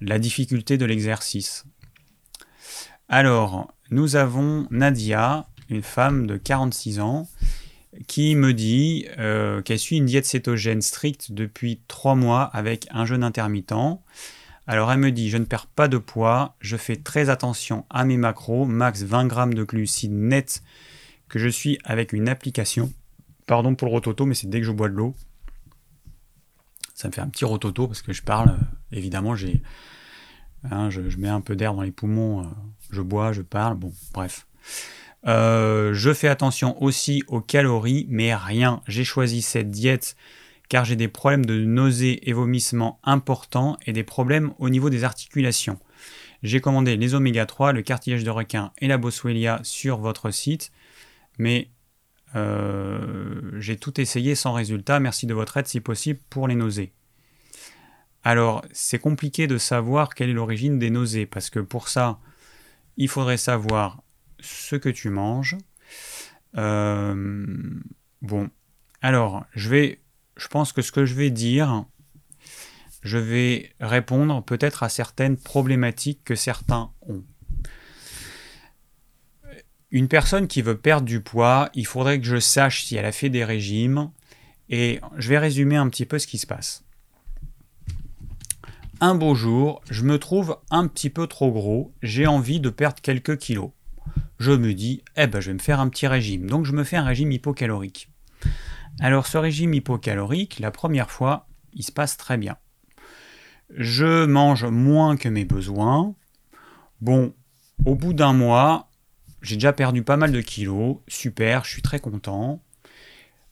la 0.00 0.18
difficulté 0.18 0.78
de 0.78 0.84
l'exercice. 0.84 1.64
Alors, 3.08 3.72
nous 3.90 4.14
avons 4.14 4.68
Nadia, 4.70 5.46
une 5.68 5.82
femme 5.82 6.26
de 6.26 6.36
46 6.36 7.00
ans, 7.00 7.28
qui 8.06 8.36
me 8.36 8.54
dit 8.54 9.06
euh, 9.18 9.60
qu'elle 9.60 9.78
suit 9.78 9.96
une 9.96 10.06
diète 10.06 10.24
cétogène 10.24 10.80
stricte 10.80 11.32
depuis 11.32 11.80
3 11.88 12.14
mois 12.14 12.42
avec 12.44 12.86
un 12.90 13.04
jeûne 13.04 13.24
intermittent. 13.24 13.74
Alors 14.72 14.90
elle 14.90 15.00
me 15.00 15.12
dit, 15.12 15.28
je 15.28 15.36
ne 15.36 15.44
perds 15.44 15.66
pas 15.66 15.86
de 15.86 15.98
poids, 15.98 16.56
je 16.60 16.78
fais 16.78 16.96
très 16.96 17.28
attention 17.28 17.84
à 17.90 18.06
mes 18.06 18.16
macros, 18.16 18.64
max 18.64 19.02
20 19.02 19.26
grammes 19.26 19.52
de 19.52 19.64
glucides 19.64 20.12
net 20.12 20.62
que 21.28 21.38
je 21.38 21.48
suis 21.48 21.78
avec 21.84 22.14
une 22.14 22.26
application. 22.26 22.90
Pardon 23.46 23.74
pour 23.74 23.88
le 23.88 23.92
rototo, 23.92 24.24
mais 24.24 24.34
c'est 24.34 24.48
dès 24.48 24.60
que 24.60 24.66
je 24.66 24.72
bois 24.72 24.88
de 24.88 24.94
l'eau 24.94 25.14
ça 26.94 27.08
me 27.08 27.12
fait 27.12 27.20
un 27.20 27.28
petit 27.28 27.44
rototo 27.44 27.86
parce 27.86 28.00
que 28.00 28.14
je 28.14 28.22
parle. 28.22 28.48
Euh, 28.48 28.64
évidemment, 28.92 29.34
j'ai, 29.34 29.60
hein, 30.70 30.88
je, 30.88 31.00
mets 31.18 31.28
un 31.28 31.42
peu 31.42 31.54
d'air 31.54 31.74
dans 31.74 31.82
les 31.82 31.90
poumons, 31.90 32.40
euh, 32.40 32.44
je 32.90 33.02
bois, 33.02 33.32
je 33.32 33.42
parle. 33.42 33.74
Bon, 33.76 33.92
bref. 34.14 34.46
Euh, 35.26 35.92
je 35.92 36.14
fais 36.14 36.28
attention 36.28 36.82
aussi 36.82 37.24
aux 37.26 37.42
calories, 37.42 38.06
mais 38.08 38.34
rien. 38.34 38.80
J'ai 38.86 39.04
choisi 39.04 39.42
cette 39.42 39.70
diète 39.70 40.16
car 40.72 40.86
j'ai 40.86 40.96
des 40.96 41.08
problèmes 41.08 41.44
de 41.44 41.66
nausées 41.66 42.30
et 42.30 42.32
vomissements 42.32 42.98
importants 43.04 43.76
et 43.84 43.92
des 43.92 44.04
problèmes 44.04 44.54
au 44.58 44.70
niveau 44.70 44.88
des 44.88 45.04
articulations. 45.04 45.78
J'ai 46.42 46.62
commandé 46.62 46.96
les 46.96 47.12
oméga 47.12 47.44
3, 47.44 47.74
le 47.74 47.82
cartilage 47.82 48.24
de 48.24 48.30
requin 48.30 48.72
et 48.78 48.88
la 48.88 48.96
boswellia 48.96 49.60
sur 49.64 49.98
votre 49.98 50.30
site, 50.30 50.72
mais 51.36 51.68
euh, 52.36 53.50
j'ai 53.58 53.76
tout 53.76 54.00
essayé 54.00 54.34
sans 54.34 54.54
résultat. 54.54 54.98
Merci 54.98 55.26
de 55.26 55.34
votre 55.34 55.58
aide 55.58 55.66
si 55.66 55.80
possible 55.82 56.20
pour 56.30 56.48
les 56.48 56.54
nausées. 56.54 56.94
Alors, 58.24 58.64
c'est 58.72 58.98
compliqué 58.98 59.46
de 59.46 59.58
savoir 59.58 60.14
quelle 60.14 60.30
est 60.30 60.32
l'origine 60.32 60.78
des 60.78 60.88
nausées 60.88 61.26
parce 61.26 61.50
que 61.50 61.60
pour 61.60 61.88
ça, 61.88 62.18
il 62.96 63.08
faudrait 63.08 63.36
savoir 63.36 64.02
ce 64.40 64.76
que 64.76 64.88
tu 64.88 65.10
manges. 65.10 65.58
Euh, 66.56 67.44
bon, 68.22 68.48
alors, 69.02 69.44
je 69.54 69.68
vais, 69.68 70.01
je 70.42 70.48
pense 70.48 70.72
que 70.72 70.82
ce 70.82 70.90
que 70.90 71.06
je 71.06 71.14
vais 71.14 71.30
dire, 71.30 71.84
je 73.02 73.16
vais 73.16 73.70
répondre 73.78 74.42
peut-être 74.42 74.82
à 74.82 74.88
certaines 74.88 75.36
problématiques 75.36 76.24
que 76.24 76.34
certains 76.34 76.90
ont. 77.02 77.22
Une 79.92 80.08
personne 80.08 80.48
qui 80.48 80.62
veut 80.62 80.76
perdre 80.76 81.06
du 81.06 81.20
poids, 81.20 81.70
il 81.74 81.86
faudrait 81.86 82.18
que 82.18 82.26
je 82.26 82.40
sache 82.40 82.82
si 82.82 82.96
elle 82.96 83.04
a 83.04 83.12
fait 83.12 83.28
des 83.28 83.44
régimes. 83.44 84.10
Et 84.68 85.00
je 85.16 85.28
vais 85.28 85.38
résumer 85.38 85.76
un 85.76 85.88
petit 85.88 86.06
peu 86.06 86.18
ce 86.18 86.26
qui 86.26 86.38
se 86.38 86.46
passe. 86.46 86.82
Un 89.00 89.14
beau 89.14 89.34
jour, 89.34 89.80
je 89.90 90.02
me 90.02 90.18
trouve 90.18 90.58
un 90.70 90.88
petit 90.88 91.10
peu 91.10 91.26
trop 91.26 91.52
gros, 91.52 91.92
j'ai 92.02 92.26
envie 92.26 92.58
de 92.58 92.70
perdre 92.70 93.00
quelques 93.00 93.36
kilos. 93.36 93.70
Je 94.38 94.52
me 94.52 94.74
dis, 94.74 95.04
eh 95.16 95.26
ben 95.26 95.40
je 95.40 95.48
vais 95.48 95.54
me 95.54 95.58
faire 95.58 95.78
un 95.78 95.88
petit 95.88 96.06
régime. 96.06 96.48
Donc 96.48 96.64
je 96.64 96.72
me 96.72 96.84
fais 96.84 96.96
un 96.96 97.04
régime 97.04 97.30
hypocalorique. 97.30 98.08
Alors 99.00 99.26
ce 99.26 99.38
régime 99.38 99.74
hypocalorique, 99.74 100.58
la 100.60 100.70
première 100.70 101.10
fois, 101.10 101.48
il 101.72 101.82
se 101.82 101.92
passe 101.92 102.16
très 102.16 102.36
bien. 102.36 102.56
je 103.74 104.26
mange 104.26 104.64
moins 104.64 105.16
que 105.16 105.28
mes 105.28 105.44
besoins. 105.44 106.14
Bon, 107.00 107.34
au 107.84 107.94
bout 107.94 108.12
d'un 108.12 108.32
mois, 108.32 108.90
j'ai 109.40 109.56
déjà 109.56 109.72
perdu 109.72 110.02
pas 110.02 110.16
mal 110.16 110.30
de 110.30 110.40
kilos, 110.40 110.98
super, 111.08 111.64
je 111.64 111.70
suis 111.70 111.82
très 111.82 111.98
content. 111.98 112.62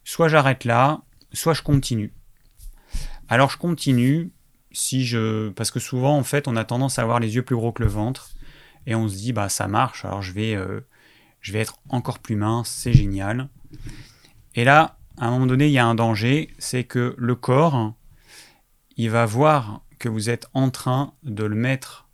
Soit 0.04 0.28
j'arrête 0.28 0.64
là, 0.64 1.02
soit 1.32 1.54
je 1.54 1.62
continue. 1.62 2.12
Alors 3.28 3.50
je 3.50 3.56
continue 3.56 4.32
si 4.72 5.04
je 5.04 5.50
parce 5.50 5.70
que 5.70 5.80
souvent 5.80 6.16
en 6.16 6.22
fait 6.22 6.46
on 6.48 6.56
a 6.56 6.64
tendance 6.64 6.98
à 6.98 7.02
avoir 7.02 7.20
les 7.20 7.34
yeux 7.34 7.42
plus 7.42 7.56
gros 7.56 7.72
que 7.72 7.82
le 7.82 7.88
ventre 7.88 8.30
et 8.86 8.94
on 8.94 9.08
se 9.08 9.16
dit 9.16 9.32
bah 9.32 9.48
ça 9.48 9.66
marche 9.66 10.04
alors 10.04 10.22
je 10.22 10.32
vais 10.32 10.54
euh, 10.54 10.80
je 11.40 11.52
vais 11.52 11.60
être 11.60 11.78
encore 11.88 12.20
plus 12.20 12.36
mince 12.36 12.68
c'est 12.68 12.92
génial 12.92 13.48
et 14.54 14.64
là 14.64 14.99
à 15.20 15.26
un 15.26 15.30
moment 15.30 15.46
donné 15.46 15.66
il 15.66 15.72
y 15.72 15.78
a 15.78 15.86
un 15.86 15.94
danger 15.94 16.52
c'est 16.58 16.82
que 16.82 17.14
le 17.16 17.34
corps 17.36 17.94
il 18.96 19.10
va 19.10 19.24
voir 19.26 19.82
que 20.00 20.08
vous 20.08 20.30
êtes 20.30 20.48
en 20.54 20.70
train 20.70 21.14
de 21.22 21.44
le 21.44 21.54
mettre 21.54 22.08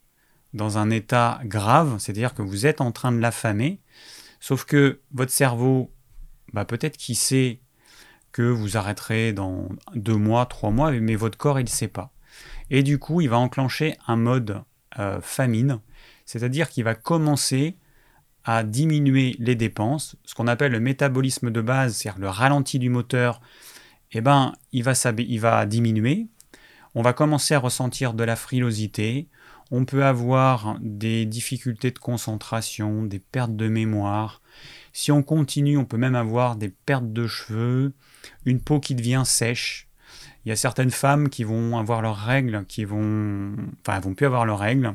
dans 0.52 0.78
un 0.78 0.90
état 0.90 1.40
grave, 1.44 1.96
c'est-à-dire 1.98 2.34
que 2.34 2.42
vous 2.42 2.66
êtes 2.66 2.80
en 2.80 2.92
train 2.92 3.12
de 3.12 3.18
l'affamer, 3.18 3.80
sauf 4.40 4.64
que 4.64 5.00
votre 5.12 5.32
cerveau, 5.32 5.92
bah 6.52 6.64
peut-être 6.64 6.96
qu'il 6.96 7.16
sait 7.16 7.60
que 8.32 8.42
vous 8.42 8.76
arrêterez 8.76 9.32
dans 9.32 9.68
deux 9.94 10.16
mois, 10.16 10.46
trois 10.46 10.70
mois, 10.70 10.90
mais 10.92 11.14
votre 11.14 11.38
corps, 11.38 11.60
il 11.60 11.64
ne 11.64 11.68
sait 11.68 11.88
pas. 11.88 12.12
Et 12.70 12.82
du 12.82 12.98
coup, 12.98 13.20
il 13.20 13.28
va 13.28 13.38
enclencher 13.38 13.96
un 14.06 14.16
mode 14.16 14.62
euh, 14.98 15.20
famine, 15.20 15.80
c'est-à-dire 16.24 16.68
qu'il 16.68 16.84
va 16.84 16.94
commencer 16.94 17.76
à 18.46 18.62
diminuer 18.62 19.34
les 19.40 19.56
dépenses, 19.56 20.14
ce 20.24 20.34
qu'on 20.34 20.46
appelle 20.46 20.70
le 20.70 20.78
métabolisme 20.78 21.50
de 21.50 21.60
base, 21.60 21.96
c'est-à-dire 21.96 22.20
le 22.20 22.28
ralenti 22.28 22.78
du 22.78 22.88
moteur, 22.88 23.40
eh 24.12 24.20
ben, 24.20 24.52
il 24.72 24.84
va, 24.84 24.92
il 25.18 25.40
va 25.40 25.66
diminuer. 25.66 26.28
On 26.94 27.02
va 27.02 27.12
commencer 27.12 27.54
à 27.54 27.58
ressentir 27.58 28.14
de 28.14 28.22
la 28.22 28.36
frilosité, 28.36 29.28
on 29.72 29.84
peut 29.84 30.04
avoir 30.04 30.78
des 30.80 31.26
difficultés 31.26 31.90
de 31.90 31.98
concentration, 31.98 33.02
des 33.02 33.18
pertes 33.18 33.56
de 33.56 33.66
mémoire. 33.68 34.40
Si 34.92 35.10
on 35.10 35.24
continue, 35.24 35.76
on 35.76 35.84
peut 35.84 35.96
même 35.96 36.14
avoir 36.14 36.54
des 36.54 36.68
pertes 36.68 37.12
de 37.12 37.26
cheveux, 37.26 37.92
une 38.44 38.60
peau 38.60 38.78
qui 38.78 38.94
devient 38.94 39.24
sèche. 39.26 39.88
Il 40.44 40.50
y 40.50 40.52
a 40.52 40.56
certaines 40.56 40.92
femmes 40.92 41.28
qui 41.28 41.42
vont 41.42 41.76
avoir 41.78 42.00
leurs 42.00 42.16
règles, 42.16 42.64
qui 42.66 42.84
vont, 42.84 43.56
enfin, 43.80 43.98
vont 43.98 44.14
plus 44.14 44.26
avoir 44.26 44.46
leurs 44.46 44.60
règles. 44.60 44.94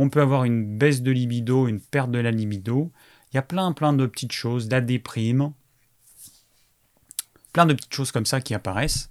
On 0.00 0.10
peut 0.10 0.22
avoir 0.22 0.44
une 0.44 0.78
baisse 0.78 1.02
de 1.02 1.10
libido, 1.10 1.66
une 1.66 1.80
perte 1.80 2.12
de 2.12 2.20
la 2.20 2.30
libido. 2.30 2.92
Il 3.32 3.36
y 3.36 3.38
a 3.38 3.42
plein, 3.42 3.72
plein 3.72 3.92
de 3.92 4.06
petites 4.06 4.30
choses, 4.30 4.70
la 4.70 4.80
déprime, 4.80 5.52
plein 7.52 7.66
de 7.66 7.74
petites 7.74 7.92
choses 7.92 8.12
comme 8.12 8.24
ça 8.24 8.40
qui 8.40 8.54
apparaissent. 8.54 9.10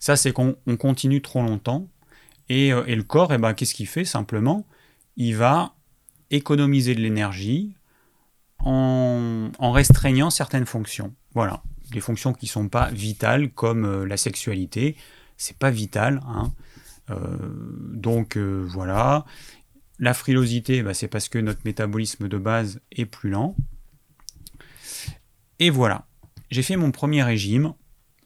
Ça, 0.00 0.16
c'est 0.16 0.32
qu'on 0.32 0.56
continue 0.78 1.20
trop 1.20 1.42
longtemps. 1.42 1.88
Euh, 2.50 2.84
et, 2.86 2.96
le 2.96 3.02
corps, 3.02 3.34
eh 3.34 3.38
ben, 3.38 3.52
qu'est-ce 3.52 3.74
qu'il 3.74 3.86
fait 3.86 4.06
simplement? 4.06 4.66
Il 5.18 5.36
va 5.36 5.74
économiser 6.30 6.94
de 6.94 7.00
l'énergie 7.00 7.74
en, 8.60 9.50
restreignant 9.60 10.30
certaines 10.30 10.64
fonctions. 10.64 11.14
Voilà, 11.34 11.62
des 11.92 12.00
fonctions 12.00 12.32
qui 12.32 12.46
ne 12.46 12.50
sont 12.50 12.68
pas 12.70 12.88
vitales, 12.92 13.50
comme 13.50 13.84
euh, 13.84 14.06
la 14.06 14.16
sexualité, 14.16 14.96
c'est 15.36 15.58
pas 15.58 15.70
vital. 15.70 16.22
Hein. 16.26 16.50
Euh, 17.10 17.16
donc 17.92 18.38
voilà. 18.38 19.26
La 19.98 20.14
frilosité, 20.14 20.82
bah, 20.82 20.94
c'est 20.94 21.08
parce 21.08 21.28
que 21.28 21.38
notre 21.38 21.60
métabolisme 21.64 22.28
de 22.28 22.38
base 22.38 22.80
est 22.92 23.06
plus 23.06 23.30
lent. 23.30 23.56
Et 25.58 25.70
voilà, 25.70 26.06
j'ai 26.50 26.62
fait 26.62 26.76
mon 26.76 26.92
premier 26.92 27.22
régime 27.22 27.74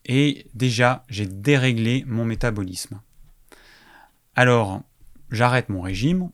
et 0.05 0.47
déjà 0.55 1.05
j'ai 1.09 1.27
déréglé 1.27 2.05
mon 2.07 2.25
métabolisme. 2.25 3.01
Alors, 4.35 4.83
j'arrête 5.31 5.69
mon 5.71 5.81
régime, 5.81 6.31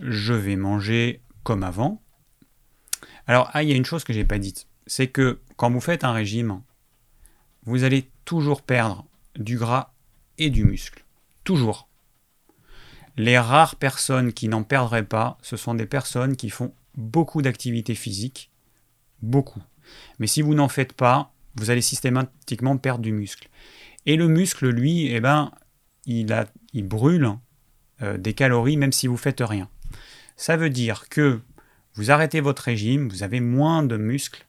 je 0.00 0.34
vais 0.34 0.56
manger 0.56 1.22
comme 1.42 1.62
avant. 1.62 2.02
Alors, 3.26 3.50
ah, 3.54 3.62
il 3.62 3.70
y 3.70 3.72
a 3.72 3.76
une 3.76 3.84
chose 3.86 4.04
que 4.04 4.12
j'ai 4.12 4.24
pas 4.24 4.38
dite, 4.38 4.66
c'est 4.86 5.08
que 5.08 5.40
quand 5.56 5.70
vous 5.70 5.80
faites 5.80 6.04
un 6.04 6.12
régime, 6.12 6.62
vous 7.64 7.84
allez 7.84 8.10
toujours 8.24 8.60
perdre 8.60 9.06
du 9.36 9.56
gras 9.56 9.94
et 10.36 10.50
du 10.50 10.64
muscle. 10.64 11.04
Toujours. 11.44 11.88
Les 13.16 13.38
rares 13.38 13.76
personnes 13.76 14.32
qui 14.32 14.48
n'en 14.48 14.64
perdraient 14.64 15.04
pas, 15.04 15.38
ce 15.42 15.56
sont 15.56 15.74
des 15.74 15.86
personnes 15.86 16.36
qui 16.36 16.50
font 16.50 16.74
beaucoup 16.96 17.42
d'activités 17.42 17.94
physiques. 17.94 18.50
Beaucoup. 19.22 19.62
Mais 20.18 20.26
si 20.26 20.42
vous 20.42 20.54
n'en 20.54 20.68
faites 20.68 20.92
pas, 20.92 21.32
vous 21.56 21.70
allez 21.70 21.80
systématiquement 21.80 22.76
perdre 22.76 23.02
du 23.02 23.12
muscle. 23.12 23.48
Et 24.06 24.16
le 24.16 24.28
muscle, 24.28 24.68
lui, 24.68 25.06
eh 25.06 25.20
ben, 25.20 25.52
il, 26.06 26.26
brûle 26.82 27.30
euh, 28.02 28.18
des 28.18 28.34
calories 28.34 28.76
même 28.76 28.92
si 28.92 29.06
vous 29.06 29.16
faites 29.16 29.40
rien. 29.40 29.68
Ça 30.36 30.56
veut 30.56 30.70
dire 30.70 31.08
que 31.08 31.40
vous 31.94 32.10
arrêtez 32.10 32.40
votre 32.40 32.62
régime, 32.62 33.08
vous 33.08 33.22
avez 33.22 33.40
moins 33.40 33.84
de 33.84 33.96
muscles, 33.96 34.46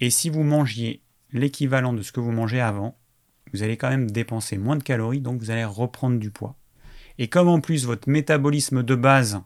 et 0.00 0.10
si 0.10 0.28
vous 0.28 0.42
mangiez 0.42 1.02
l'équivalent 1.32 1.92
de 1.92 2.02
ce 2.02 2.12
que 2.12 2.20
vous 2.20 2.30
mangez 2.30 2.60
avant, 2.60 2.98
vous 3.52 3.62
allez 3.62 3.76
quand 3.76 3.88
même 3.88 4.10
dépenser 4.10 4.58
moins 4.58 4.76
de 4.76 4.82
calories, 4.82 5.20
donc 5.20 5.40
vous 5.40 5.50
allez 5.50 5.64
reprendre 5.64 6.18
du 6.18 6.30
poids. 6.30 6.56
Et 7.18 7.28
comme 7.28 7.48
en 7.48 7.60
plus 7.60 7.84
votre 7.84 8.08
métabolisme 8.08 8.82
de 8.82 8.94
base, 8.94 9.42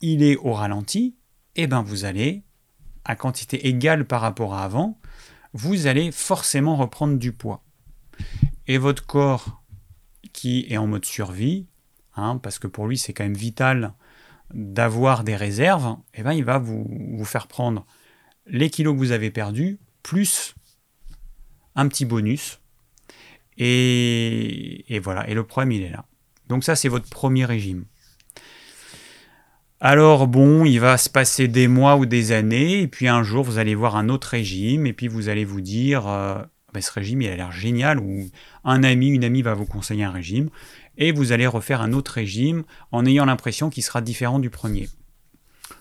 il 0.00 0.22
est 0.22 0.36
au 0.36 0.52
ralenti, 0.52 1.16
eh 1.56 1.66
ben 1.66 1.82
vous 1.82 2.04
allez, 2.04 2.42
à 3.04 3.16
quantité 3.16 3.68
égale 3.68 4.06
par 4.06 4.20
rapport 4.20 4.54
à 4.54 4.64
avant, 4.64 5.00
vous 5.54 5.86
allez 5.86 6.12
forcément 6.12 6.76
reprendre 6.76 7.18
du 7.18 7.32
poids. 7.32 7.64
Et 8.66 8.76
votre 8.76 9.06
corps 9.06 9.62
qui 10.32 10.66
est 10.68 10.76
en 10.76 10.86
mode 10.86 11.06
survie, 11.06 11.66
hein, 12.14 12.38
parce 12.42 12.58
que 12.58 12.66
pour 12.66 12.86
lui 12.86 12.98
c'est 12.98 13.14
quand 13.14 13.24
même 13.24 13.34
vital 13.34 13.94
d'avoir 14.52 15.24
des 15.24 15.36
réserves, 15.36 15.96
eh 16.14 16.22
ben, 16.22 16.32
il 16.32 16.44
va 16.44 16.58
vous, 16.58 17.24
faire 17.24 17.48
prendre 17.48 17.86
les 18.46 18.70
kilos 18.70 18.94
que 18.94 18.98
vous 18.98 19.12
avez 19.12 19.30
perdus, 19.30 19.78
plus 20.02 20.54
un 21.74 21.88
petit 21.88 22.04
bonus. 22.04 22.60
Et 23.56 25.00
voilà, 25.02 25.28
et 25.28 25.34
le 25.34 25.44
problème 25.44 25.72
il 25.72 25.82
est 25.82 25.90
là. 25.90 26.07
Donc 26.48 26.64
ça 26.64 26.76
c'est 26.76 26.88
votre 26.88 27.08
premier 27.08 27.44
régime. 27.44 27.84
Alors 29.80 30.26
bon, 30.26 30.64
il 30.64 30.80
va 30.80 30.98
se 30.98 31.08
passer 31.08 31.46
des 31.46 31.68
mois 31.68 31.96
ou 31.96 32.04
des 32.04 32.32
années, 32.32 32.82
et 32.82 32.88
puis 32.88 33.06
un 33.06 33.22
jour 33.22 33.44
vous 33.44 33.58
allez 33.58 33.76
voir 33.76 33.94
un 33.94 34.08
autre 34.08 34.28
régime, 34.28 34.86
et 34.86 34.92
puis 34.92 35.06
vous 35.06 35.28
allez 35.28 35.44
vous 35.44 35.60
dire, 35.60 36.08
euh, 36.08 36.42
ben, 36.74 36.80
ce 36.80 36.90
régime 36.90 37.22
il 37.22 37.28
a 37.28 37.36
l'air 37.36 37.52
génial, 37.52 38.00
ou 38.00 38.28
un 38.64 38.82
ami, 38.82 39.08
une 39.10 39.22
amie 39.22 39.42
va 39.42 39.54
vous 39.54 39.66
conseiller 39.66 40.02
un 40.02 40.10
régime, 40.10 40.50
et 40.96 41.12
vous 41.12 41.30
allez 41.30 41.46
refaire 41.46 41.80
un 41.80 41.92
autre 41.92 42.10
régime 42.10 42.64
en 42.90 43.06
ayant 43.06 43.24
l'impression 43.24 43.70
qu'il 43.70 43.84
sera 43.84 44.00
différent 44.00 44.40
du 44.40 44.50
premier. 44.50 44.88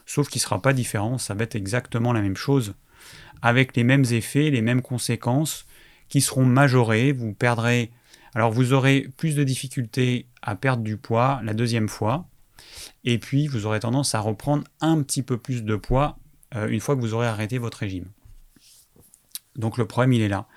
Sauf 0.05 0.29
qu'il 0.29 0.39
ne 0.39 0.43
sera 0.43 0.61
pas 0.61 0.73
différent, 0.73 1.17
ça 1.17 1.33
va 1.33 1.43
être 1.43 1.55
exactement 1.55 2.13
la 2.13 2.21
même 2.21 2.37
chose, 2.37 2.75
avec 3.41 3.75
les 3.75 3.83
mêmes 3.83 4.05
effets, 4.11 4.51
les 4.51 4.61
mêmes 4.61 4.83
conséquences, 4.83 5.65
qui 6.07 6.21
seront 6.21 6.45
majorées, 6.45 7.13
vous 7.13 7.33
perdrez... 7.33 7.91
Alors 8.37 8.51
vous 8.51 8.71
aurez 8.71 9.09
plus 9.17 9.35
de 9.35 9.43
difficultés 9.43 10.27
à 10.43 10.53
perdre 10.53 10.83
du 10.83 10.95
poids 10.95 11.41
la 11.43 11.55
deuxième 11.55 11.89
fois, 11.89 12.29
et 13.03 13.17
puis 13.17 13.47
vous 13.47 13.65
aurez 13.65 13.79
tendance 13.79 14.13
à 14.13 14.19
reprendre 14.19 14.63
un 14.79 15.01
petit 15.01 15.23
peu 15.23 15.39
plus 15.39 15.63
de 15.63 15.75
poids 15.75 16.19
euh, 16.53 16.67
une 16.67 16.79
fois 16.79 16.95
que 16.95 17.01
vous 17.01 17.15
aurez 17.15 17.25
arrêté 17.25 17.57
votre 17.57 17.79
régime. 17.79 18.05
Donc 19.55 19.79
le 19.79 19.87
problème 19.87 20.13
il 20.13 20.21
est 20.21 20.27
là 20.27 20.47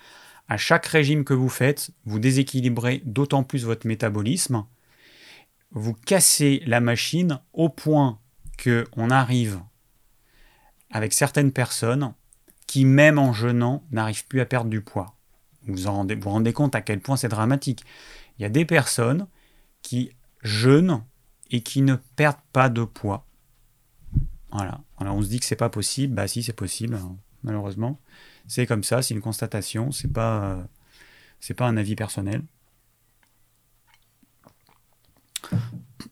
à 0.47 0.59
chaque 0.59 0.85
régime 0.85 1.25
que 1.25 1.33
vous 1.33 1.49
faites, 1.49 1.90
vous 2.05 2.19
déséquilibrez 2.19 3.01
d'autant 3.07 3.45
plus 3.45 3.64
votre 3.64 3.87
métabolisme, 3.87 4.66
vous 5.71 5.95
cassez 5.95 6.62
la 6.66 6.81
machine 6.81 7.40
au 7.55 7.71
point 7.71 8.19
que 8.59 8.87
on 8.95 9.09
arrive 9.09 9.59
avec 10.90 11.14
certaines 11.14 11.51
personnes 11.51 12.12
qui, 12.66 12.85
même 12.85 13.19
en 13.19 13.33
jeûnant, 13.33 13.87
n'arrivent 13.90 14.27
plus 14.27 14.43
à 14.43 14.45
perdre 14.45 14.69
du 14.69 14.83
poids. 14.83 15.16
Vous 15.66 15.75
vous 15.77 16.31
rendez, 16.31 16.53
compte 16.53 16.75
à 16.75 16.81
quel 16.81 17.01
point 17.01 17.16
c'est 17.16 17.29
dramatique. 17.29 17.85
Il 18.38 18.42
y 18.42 18.44
a 18.44 18.49
des 18.49 18.64
personnes 18.64 19.27
qui 19.83 20.12
jeûnent 20.42 21.03
et 21.51 21.62
qui 21.62 21.83
ne 21.83 21.96
perdent 22.16 22.37
pas 22.53 22.68
de 22.68 22.85
poids. 22.85 23.27
Voilà. 24.53 24.81
On 24.99 25.23
se 25.23 25.29
dit 25.29 25.38
que 25.40 25.46
c'est 25.46 25.57
pas 25.57 25.68
possible. 25.68 26.14
Bah 26.14 26.29
si, 26.29 26.42
c'est 26.42 26.53
possible, 26.53 26.94
hein, 26.94 27.16
malheureusement. 27.42 28.01
C'est 28.46 28.66
comme 28.66 28.85
ça, 28.85 29.03
c'est 29.03 29.14
une 29.14 29.20
constatation, 29.20 29.92
c'est 29.92 30.12
pas, 30.12 30.66
c'est 31.38 31.55
pas 31.55 31.66
un 31.66 31.77
avis 31.77 31.94
personnel. 31.94 32.42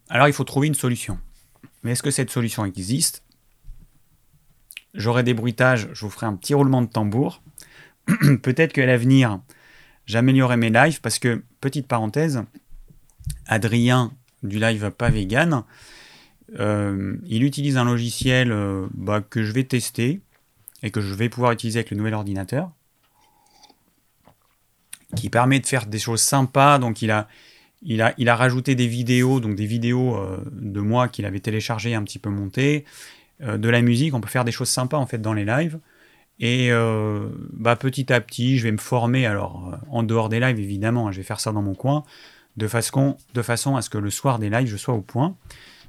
Alors 0.08 0.28
il 0.28 0.32
faut 0.32 0.44
trouver 0.44 0.66
une 0.68 0.74
solution. 0.74 1.18
Mais 1.82 1.92
est-ce 1.92 2.02
que 2.02 2.10
cette 2.10 2.30
solution 2.30 2.64
existe? 2.64 3.24
J'aurai 4.94 5.22
des 5.22 5.34
bruitages, 5.34 5.88
je 5.92 6.00
vous 6.04 6.10
ferai 6.10 6.26
un 6.26 6.34
petit 6.34 6.54
roulement 6.54 6.82
de 6.82 6.86
tambour. 6.86 7.42
Peut-être 8.42 8.72
qu'à 8.72 8.86
l'avenir, 8.86 9.40
j'améliorerai 10.06 10.56
mes 10.56 10.70
lives 10.70 11.00
parce 11.00 11.18
que, 11.18 11.42
petite 11.60 11.86
parenthèse, 11.86 12.42
Adrien 13.46 14.12
du 14.42 14.58
live 14.58 14.90
pas 14.90 15.10
vegan, 15.10 15.64
euh, 16.58 17.16
il 17.26 17.42
utilise 17.42 17.76
un 17.76 17.84
logiciel 17.84 18.52
euh, 18.52 18.86
bah, 18.94 19.20
que 19.20 19.42
je 19.42 19.52
vais 19.52 19.64
tester 19.64 20.20
et 20.82 20.90
que 20.90 21.00
je 21.00 21.12
vais 21.12 21.28
pouvoir 21.28 21.52
utiliser 21.52 21.80
avec 21.80 21.90
le 21.90 21.96
nouvel 21.96 22.14
ordinateur, 22.14 22.70
qui 25.16 25.28
permet 25.28 25.60
de 25.60 25.66
faire 25.66 25.86
des 25.86 25.98
choses 25.98 26.22
sympas. 26.22 26.78
Donc 26.78 27.02
il 27.02 27.10
a, 27.10 27.28
il 27.82 28.00
a, 28.00 28.36
rajouté 28.36 28.74
des 28.74 28.86
vidéos, 28.86 29.40
donc 29.40 29.56
des 29.56 29.66
vidéos 29.66 30.16
euh, 30.16 30.38
de 30.52 30.80
moi 30.80 31.08
qu'il 31.08 31.26
avait 31.26 31.40
téléchargées, 31.40 31.94
un 31.94 32.04
petit 32.04 32.18
peu 32.18 32.30
montées, 32.30 32.84
de 33.40 33.68
la 33.68 33.82
musique. 33.82 34.14
On 34.14 34.20
peut 34.20 34.28
faire 34.28 34.44
des 34.44 34.50
choses 34.50 34.68
sympas 34.68 34.96
en 34.96 35.06
fait 35.06 35.18
dans 35.18 35.32
les 35.32 35.44
lives. 35.44 35.78
Et 36.40 36.70
euh, 36.70 37.28
bah, 37.52 37.76
petit 37.76 38.12
à 38.12 38.20
petit, 38.20 38.58
je 38.58 38.64
vais 38.64 38.72
me 38.72 38.78
former. 38.78 39.26
Alors, 39.26 39.76
en 39.88 40.02
dehors 40.02 40.28
des 40.28 40.40
lives, 40.40 40.60
évidemment, 40.60 41.08
hein, 41.08 41.12
je 41.12 41.18
vais 41.18 41.24
faire 41.24 41.40
ça 41.40 41.52
dans 41.52 41.62
mon 41.62 41.74
coin, 41.74 42.04
de 42.56 42.68
façon, 42.68 43.16
de 43.34 43.42
façon 43.42 43.76
à 43.76 43.82
ce 43.82 43.90
que 43.90 43.98
le 43.98 44.10
soir 44.10 44.38
des 44.38 44.50
lives, 44.50 44.68
je 44.68 44.76
sois 44.76 44.94
au 44.94 45.02
point. 45.02 45.36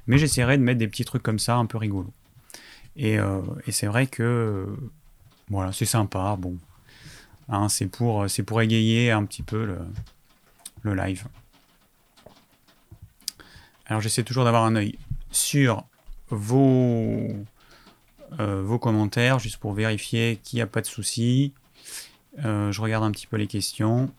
Mais 0.06 0.18
j'essaierai 0.18 0.58
de 0.58 0.62
mettre 0.62 0.78
des 0.78 0.88
petits 0.88 1.04
trucs 1.04 1.22
comme 1.22 1.38
ça, 1.38 1.56
un 1.56 1.66
peu 1.66 1.78
rigolos. 1.78 2.12
Et, 2.96 3.18
et 3.66 3.72
c'est 3.72 3.86
vrai 3.86 4.06
que 4.08 4.66
voilà, 5.48 5.72
c'est 5.72 5.84
sympa. 5.84 6.36
Bon, 6.38 6.56
hein, 7.48 7.68
c'est 7.68 7.86
pour, 7.86 8.26
pour 8.46 8.60
égayer 8.60 9.10
un 9.10 9.24
petit 9.24 9.42
peu 9.42 9.64
le, 9.64 9.78
le 10.82 10.94
live. 10.94 11.26
Alors 13.86 14.00
j'essaie 14.00 14.22
toujours 14.22 14.44
d'avoir 14.44 14.64
un 14.64 14.76
œil 14.76 14.98
sur 15.30 15.84
vos, 16.28 17.26
euh, 18.38 18.62
vos 18.62 18.78
commentaires, 18.78 19.38
juste 19.38 19.56
pour 19.56 19.72
vérifier 19.72 20.38
qu'il 20.42 20.58
n'y 20.58 20.62
a 20.62 20.66
pas 20.66 20.80
de 20.80 20.86
soucis. 20.86 21.52
Euh, 22.44 22.70
je 22.70 22.80
regarde 22.80 23.04
un 23.04 23.10
petit 23.10 23.26
peu 23.26 23.36
les 23.36 23.46
questions. 23.46 24.10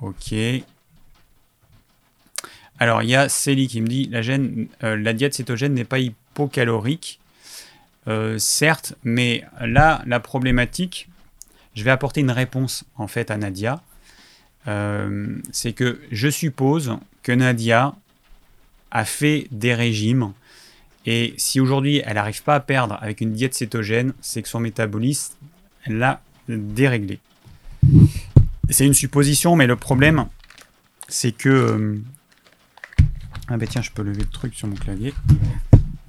Ok. 0.00 0.34
Alors 2.78 3.02
il 3.02 3.10
y 3.10 3.14
a 3.14 3.28
Célie 3.28 3.68
qui 3.68 3.82
me 3.82 3.86
dit 3.86 4.08
la, 4.08 4.20
euh, 4.20 4.96
la 4.96 5.12
diète 5.12 5.34
cétogène 5.34 5.74
n'est 5.74 5.84
pas 5.84 5.98
hypocalorique. 5.98 7.20
certes, 8.38 8.94
mais 9.04 9.44
là, 9.60 10.02
la 10.06 10.18
problématique, 10.20 11.08
je 11.74 11.84
vais 11.84 11.90
apporter 11.90 12.22
une 12.22 12.30
réponse 12.30 12.84
en 12.96 13.06
fait 13.06 13.30
à 13.30 13.36
Nadia. 13.36 13.82
C'est 15.52 15.72
que 15.74 16.00
je 16.10 16.28
suppose 16.28 16.96
que 17.22 17.32
Nadia 17.32 17.94
a 18.90 19.04
fait 19.04 19.46
des 19.50 19.74
régimes 19.74 20.32
et 21.06 21.34
si 21.38 21.60
aujourd'hui 21.60 22.02
elle 22.04 22.14
n'arrive 22.14 22.42
pas 22.42 22.56
à 22.56 22.60
perdre 22.60 22.98
avec 23.00 23.20
une 23.20 23.32
diète 23.32 23.54
cétogène, 23.54 24.12
c'est 24.20 24.42
que 24.42 24.48
son 24.48 24.60
métabolisme 24.60 25.34
l'a 25.86 26.20
déréglé. 26.48 27.20
C'est 28.68 28.86
une 28.86 28.94
supposition, 28.94 29.56
mais 29.56 29.66
le 29.66 29.76
problème, 29.76 30.26
c'est 31.08 31.32
que... 31.32 31.48
Euh, 31.48 32.02
ah 33.48 33.56
ben 33.56 33.66
tiens, 33.66 33.82
je 33.82 33.90
peux 33.90 34.02
lever 34.02 34.20
le 34.20 34.28
truc 34.28 34.54
sur 34.54 34.68
mon 34.68 34.76
clavier. 34.76 35.12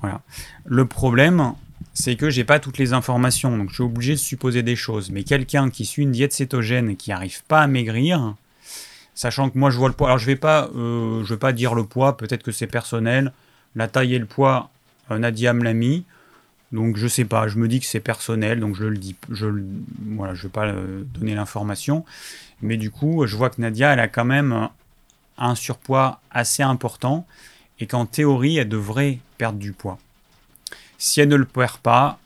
Voilà. 0.01 0.21
Le 0.65 0.85
problème, 0.85 1.53
c'est 1.93 2.15
que 2.15 2.29
j'ai 2.29 2.43
pas 2.43 2.59
toutes 2.59 2.77
les 2.77 2.93
informations, 2.93 3.57
donc 3.57 3.69
je 3.69 3.75
suis 3.75 3.83
obligé 3.83 4.13
de 4.13 4.19
supposer 4.19 4.61
des 4.61 4.75
choses. 4.75 5.09
Mais 5.09 5.23
quelqu'un 5.23 5.69
qui 5.69 5.85
suit 5.85 6.03
une 6.03 6.11
diète 6.11 6.33
cétogène 6.33 6.97
qui 6.97 7.09
n'arrive 7.09 7.43
pas 7.45 7.61
à 7.61 7.67
maigrir, 7.67 8.35
sachant 9.15 9.49
que 9.49 9.57
moi 9.57 9.69
je 9.69 9.77
vois 9.77 9.89
le 9.89 9.93
poids, 9.93 10.07
alors 10.07 10.17
je 10.17 10.25
vais 10.25 10.35
pas, 10.35 10.69
euh, 10.75 11.23
vais 11.27 11.37
pas 11.37 11.53
dire 11.53 11.75
le 11.75 11.83
poids, 11.83 12.17
peut-être 12.17 12.43
que 12.43 12.51
c'est 12.51 12.67
personnel. 12.67 13.31
La 13.75 13.87
taille 13.87 14.15
et 14.15 14.19
le 14.19 14.25
poids, 14.25 14.69
euh, 15.11 15.17
Nadia 15.17 15.53
me 15.53 15.63
l'a 15.63 15.73
mis, 15.73 16.05
donc 16.71 16.97
je 16.97 17.07
sais 17.07 17.25
pas. 17.25 17.47
Je 17.47 17.57
me 17.57 17.67
dis 17.67 17.79
que 17.79 17.85
c'est 17.85 17.99
personnel, 17.99 18.59
donc 18.59 18.75
je 18.75 18.85
le 18.85 18.97
dis, 18.97 19.15
je 19.29 19.47
voilà, 20.15 20.33
je 20.33 20.43
vais 20.43 20.49
pas 20.49 20.67
euh, 20.67 21.03
donner 21.13 21.35
l'information. 21.35 22.05
Mais 22.61 22.77
du 22.77 22.91
coup, 22.91 23.25
je 23.25 23.35
vois 23.35 23.49
que 23.49 23.61
Nadia, 23.61 23.93
elle 23.93 23.99
a 23.99 24.07
quand 24.07 24.25
même 24.25 24.69
un 25.37 25.55
surpoids 25.55 26.19
assez 26.29 26.63
important 26.63 27.25
et 27.79 27.87
qu'en 27.87 28.05
théorie, 28.05 28.57
elle 28.57 28.69
devrait 28.69 29.19
perdre 29.37 29.57
du 29.57 29.73
poids. 29.73 29.97
Si 30.99 31.19
elle 31.19 31.29
ne 31.29 31.35
le 31.35 31.45
perd 31.45 31.77
pas, 31.77 32.19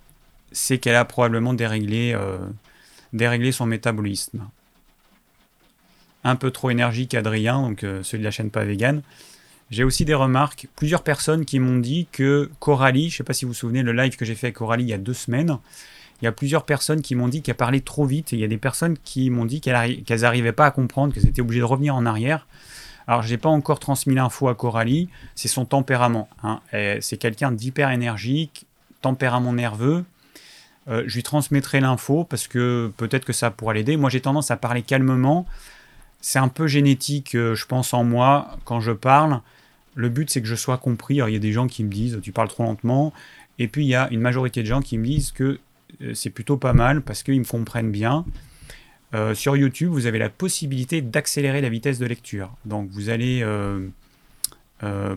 c'est 0.51 0.79
qu'elle 0.79 0.95
a 0.95 1.05
probablement 1.05 1.53
déréglé, 1.53 2.13
son 3.53 3.65
métabolisme. 3.65 4.47
Un 6.25 6.35
peu 6.35 6.49
trop 6.49 6.71
énergique 6.71 7.13
Adrien, 7.13 7.61
donc 7.61 7.83
euh, 7.83 8.01
celui 8.01 8.21
de 8.21 8.25
la 8.25 8.31
chaîne 8.31 8.49
pas 8.49 8.65
vegan. 8.65 9.03
J'ai 9.69 9.83
aussi 9.83 10.05
des 10.05 10.15
remarques, 10.15 10.67
plusieurs 10.75 11.03
personnes 11.03 11.45
qui 11.45 11.59
m'ont 11.59 11.77
dit 11.77 12.07
que 12.11 12.49
Coralie, 12.59 13.09
je 13.09 13.13
ne 13.13 13.17
sais 13.17 13.23
pas 13.23 13.33
si 13.33 13.45
vous 13.45 13.51
vous 13.51 13.57
souvenez 13.57 13.83
le 13.83 13.93
live 13.93 14.15
que 14.15 14.25
j'ai 14.25 14.35
fait 14.35 14.47
avec 14.47 14.55
Coralie 14.55 14.83
il 14.83 14.89
y 14.89 14.93
a 14.93 14.97
deux 14.97 15.13
semaines, 15.13 15.59
il 16.21 16.25
y 16.25 16.27
a 16.27 16.31
plusieurs 16.31 16.65
personnes 16.65 17.01
qui 17.03 17.13
m'ont 17.13 17.27
dit 17.27 17.43
qu'elle 17.43 17.55
parlait 17.55 17.79
trop 17.79 18.05
vite, 18.05 18.33
et 18.33 18.37
il 18.37 18.39
y 18.39 18.43
a 18.43 18.47
des 18.47 18.57
personnes 18.57 18.97
qui 19.03 19.29
m'ont 19.29 19.45
dit 19.45 19.61
qu'elles 19.61 20.21
n'arrivaient 20.21 20.51
pas 20.51 20.65
à 20.65 20.71
comprendre, 20.71 21.13
qu'elles 21.13 21.27
étaient 21.27 21.41
obligées 21.41 21.59
de 21.61 21.65
revenir 21.65 21.95
en 21.95 22.07
arrière. 22.07 22.47
Alors, 23.07 23.21
je 23.21 23.29
n'ai 23.29 23.37
pas 23.37 23.49
encore 23.49 23.79
transmis 23.79 24.15
l'info 24.15 24.47
à 24.47 24.55
Coralie, 24.55 25.09
c'est 25.35 25.47
son 25.47 25.65
tempérament. 25.65 26.27
Hein. 26.41 26.59
C'est 27.01 27.17
quelqu'un 27.17 27.51
d'hyper 27.51 27.91
énergique, 27.91 28.65
tempérament 29.01 29.53
nerveux. 29.53 30.03
Euh, 30.87 31.03
je 31.05 31.15
lui 31.15 31.23
transmettrai 31.23 31.79
l'info 31.79 32.23
parce 32.23 32.47
que 32.47 32.91
peut-être 32.97 33.25
que 33.25 33.33
ça 33.33 33.51
pourra 33.51 33.73
l'aider. 33.73 33.97
Moi, 33.97 34.09
j'ai 34.09 34.21
tendance 34.21 34.51
à 34.51 34.57
parler 34.57 34.81
calmement. 34.81 35.45
C'est 36.27 36.39
un 36.39 36.47
peu 36.47 36.65
génétique, 36.65 37.35
euh, 37.35 37.53
je 37.53 37.67
pense, 37.67 37.93
en 37.93 38.03
moi 38.03 38.57
quand 38.65 38.79
je 38.79 38.91
parle. 38.91 39.41
Le 39.93 40.09
but, 40.09 40.27
c'est 40.31 40.41
que 40.41 40.47
je 40.47 40.55
sois 40.55 40.79
compris. 40.79 41.17
Il 41.17 41.29
y 41.29 41.35
a 41.35 41.39
des 41.39 41.51
gens 41.51 41.67
qui 41.67 41.83
me 41.83 41.89
disent 41.91 42.19
tu 42.23 42.31
parles 42.31 42.47
trop 42.47 42.63
lentement. 42.63 43.13
Et 43.59 43.67
puis, 43.67 43.85
il 43.85 43.89
y 43.89 43.93
a 43.93 44.07
une 44.09 44.21
majorité 44.21 44.63
de 44.63 44.67
gens 44.67 44.81
qui 44.81 44.97
me 44.97 45.05
disent 45.05 45.31
que 45.31 45.59
euh, 46.01 46.15
c'est 46.15 46.31
plutôt 46.31 46.57
pas 46.57 46.73
mal 46.73 47.03
parce 47.03 47.21
qu'ils 47.21 47.39
me 47.39 47.45
comprennent 47.45 47.91
bien. 47.91 48.25
sur 49.33 49.55
YouTube, 49.55 49.91
vous 49.91 50.07
avez 50.07 50.17
la 50.19 50.29
possibilité 50.29 51.01
d'accélérer 51.01 51.61
la 51.61 51.69
vitesse 51.69 51.99
de 51.99 52.05
lecture. 52.05 52.49
Donc 52.65 52.89
vous 52.89 53.09
allez, 53.09 53.45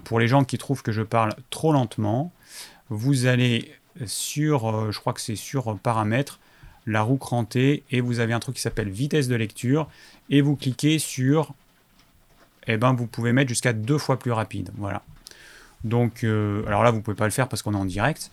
pour 0.04 0.20
les 0.20 0.28
gens 0.28 0.44
qui 0.44 0.56
trouvent 0.56 0.82
que 0.82 0.92
je 0.92 1.02
parle 1.02 1.34
trop 1.50 1.72
lentement, 1.72 2.32
vous 2.90 3.26
allez 3.26 3.72
sur, 4.06 4.68
euh, 4.68 4.92
je 4.92 5.00
crois 5.00 5.12
que 5.12 5.20
c'est 5.20 5.36
sur 5.36 5.78
paramètres, 5.78 6.38
la 6.88 7.02
roue 7.02 7.16
crantée, 7.16 7.82
et 7.90 8.00
vous 8.00 8.20
avez 8.20 8.32
un 8.32 8.40
truc 8.40 8.56
qui 8.56 8.62
s'appelle 8.62 8.90
vitesse 8.90 9.28
de 9.28 9.34
lecture, 9.34 9.88
et 10.30 10.40
vous 10.40 10.56
cliquez 10.56 10.98
sur, 10.98 11.54
et 12.66 12.72
eh 12.72 12.76
ben 12.76 12.92
vous 12.94 13.06
pouvez 13.06 13.32
mettre 13.32 13.48
jusqu'à 13.48 13.72
deux 13.72 13.98
fois 13.98 14.18
plus 14.18 14.32
rapide, 14.32 14.70
voilà. 14.76 15.02
Donc, 15.84 16.24
euh, 16.24 16.66
alors 16.66 16.82
là, 16.82 16.90
vous 16.90 17.00
pouvez 17.00 17.16
pas 17.16 17.24
le 17.24 17.30
faire 17.30 17.48
parce 17.48 17.62
qu'on 17.62 17.74
est 17.74 17.78
en 17.78 17.84
direct, 17.84 18.30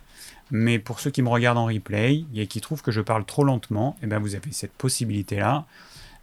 mais 0.51 0.79
pour 0.79 0.99
ceux 0.99 1.11
qui 1.11 1.21
me 1.21 1.29
regardent 1.29 1.59
en 1.59 1.65
replay 1.65 2.23
et 2.35 2.47
qui 2.47 2.61
trouvent 2.61 2.81
que 2.81 2.91
je 2.91 3.01
parle 3.01 3.25
trop 3.25 3.43
lentement, 3.43 3.95
et 4.01 4.05
eh 4.05 4.07
ben 4.07 4.19
vous 4.19 4.35
avez 4.35 4.51
cette 4.51 4.73
possibilité-là. 4.73 5.65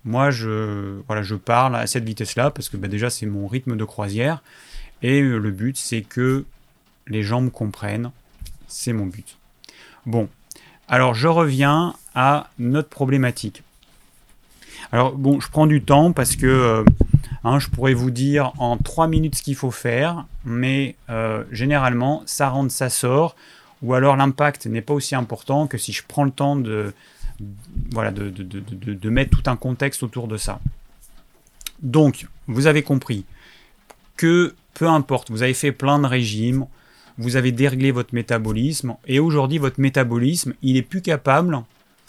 Moi, 0.05 0.31
je, 0.31 1.01
voilà, 1.07 1.23
je 1.23 1.37
parle 1.37 1.77
à 1.77 1.87
cette 1.87 2.05
vitesse-là 2.05 2.51
parce 2.51 2.68
que 2.68 2.77
ben, 2.77 2.90
déjà, 2.90 3.09
c'est 3.09 3.27
mon 3.27 3.47
rythme 3.47 3.77
de 3.77 3.85
croisière, 3.85 4.42
et 5.03 5.21
euh, 5.21 5.38
le 5.38 5.51
but, 5.51 5.77
c'est 5.77 6.03
que 6.03 6.45
les 7.07 7.23
gens 7.23 7.40
me 7.40 7.51
comprennent 7.51 8.11
c'est 8.73 8.92
mon 8.92 9.07
but. 9.07 9.37
Bon, 10.07 10.29
alors 10.92 11.14
je 11.14 11.26
reviens 11.26 11.94
à 12.14 12.50
notre 12.59 12.90
problématique. 12.90 13.62
Alors 14.92 15.12
bon, 15.12 15.40
je 15.40 15.48
prends 15.48 15.66
du 15.66 15.83
temps 15.83 16.12
parce 16.12 16.37
que 16.37 16.46
euh, 16.46 16.85
hein, 17.44 17.59
je 17.59 17.68
pourrais 17.68 17.94
vous 17.94 18.11
dire 18.11 18.52
en 18.59 18.76
trois 18.76 19.09
minutes 19.09 19.37
ce 19.37 19.42
qu'il 19.42 19.57
faut 19.57 19.70
faire, 19.70 20.26
mais 20.44 20.96
euh, 21.09 21.44
généralement 21.50 22.22
ça 22.26 22.50
rentre, 22.50 22.70
ça 22.70 22.90
sort, 22.90 23.37
ou 23.81 23.94
alors 23.94 24.16
l'impact 24.16 24.66
n'est 24.66 24.83
pas 24.83 24.92
aussi 24.92 25.14
important 25.14 25.66
que 25.66 25.78
si 25.78 25.92
je 25.92 26.02
prends 26.07 26.24
le 26.24 26.31
temps 26.31 26.57
de, 26.57 26.92
voilà, 27.90 28.11
de, 28.11 28.28
de, 28.28 29.11
mettre 29.11 29.31
tout 29.31 29.50
un 29.50 29.57
contexte 29.57 30.02
autour 30.02 30.28
de 30.28 30.37
ça. 30.37 30.61
Donc, 31.81 32.26
vous 32.48 32.66
avez 32.66 32.83
compris 32.83 33.24
que 34.18 34.55
peu 34.74 34.88
importe, 34.88 35.31
vous 35.31 35.42
avez 35.42 35.55
fait 35.55 35.72
plein 35.72 35.98
de 35.98 36.07
régimes, 36.07 36.66
vous 37.18 37.37
avez 37.37 37.53
déréglé 37.53 37.90
votre 37.90 38.14
métabolisme, 38.14 38.96
et 39.07 39.18
aujourd'hui 39.18 39.59
votre 39.59 39.81
métabolisme, 39.81 40.55
il 40.62 40.77
est 40.77 40.83
plus 40.83 41.03
capable, 41.03 41.62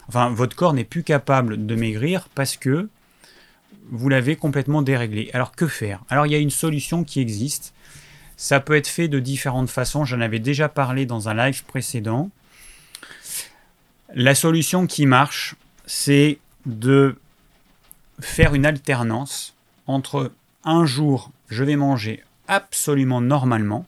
enfin 0.08 0.30
votre 0.30 0.56
corps 0.56 0.72
n'est 0.72 0.84
plus 0.84 1.02
capable 1.02 1.66
de 1.66 1.74
maigrir 1.74 2.28
parce 2.34 2.56
que 2.56 2.88
vous 3.90 4.08
l'avez 4.08 4.36
complètement 4.36 4.82
déréglé. 4.82 5.30
Alors 5.34 5.52
que 5.52 5.66
faire? 5.66 6.02
Alors 6.08 6.26
il 6.26 6.32
y 6.32 6.34
a 6.34 6.38
une 6.38 6.50
solution 6.50 7.04
qui 7.04 7.20
existe. 7.20 7.74
Ça 8.36 8.60
peut 8.60 8.74
être 8.74 8.88
fait 8.88 9.08
de 9.08 9.20
différentes 9.20 9.70
façons, 9.70 10.04
j'en 10.04 10.20
avais 10.20 10.40
déjà 10.40 10.68
parlé 10.68 11.06
dans 11.06 11.28
un 11.28 11.34
live 11.34 11.64
précédent. 11.64 12.30
La 14.14 14.34
solution 14.34 14.86
qui 14.86 15.06
marche, 15.06 15.54
c'est 15.86 16.38
de 16.66 17.16
faire 18.20 18.54
une 18.54 18.66
alternance 18.66 19.54
entre 19.86 20.32
un 20.64 20.86
jour, 20.86 21.30
je 21.48 21.62
vais 21.62 21.76
manger 21.76 22.22
absolument 22.48 23.20
normalement, 23.20 23.86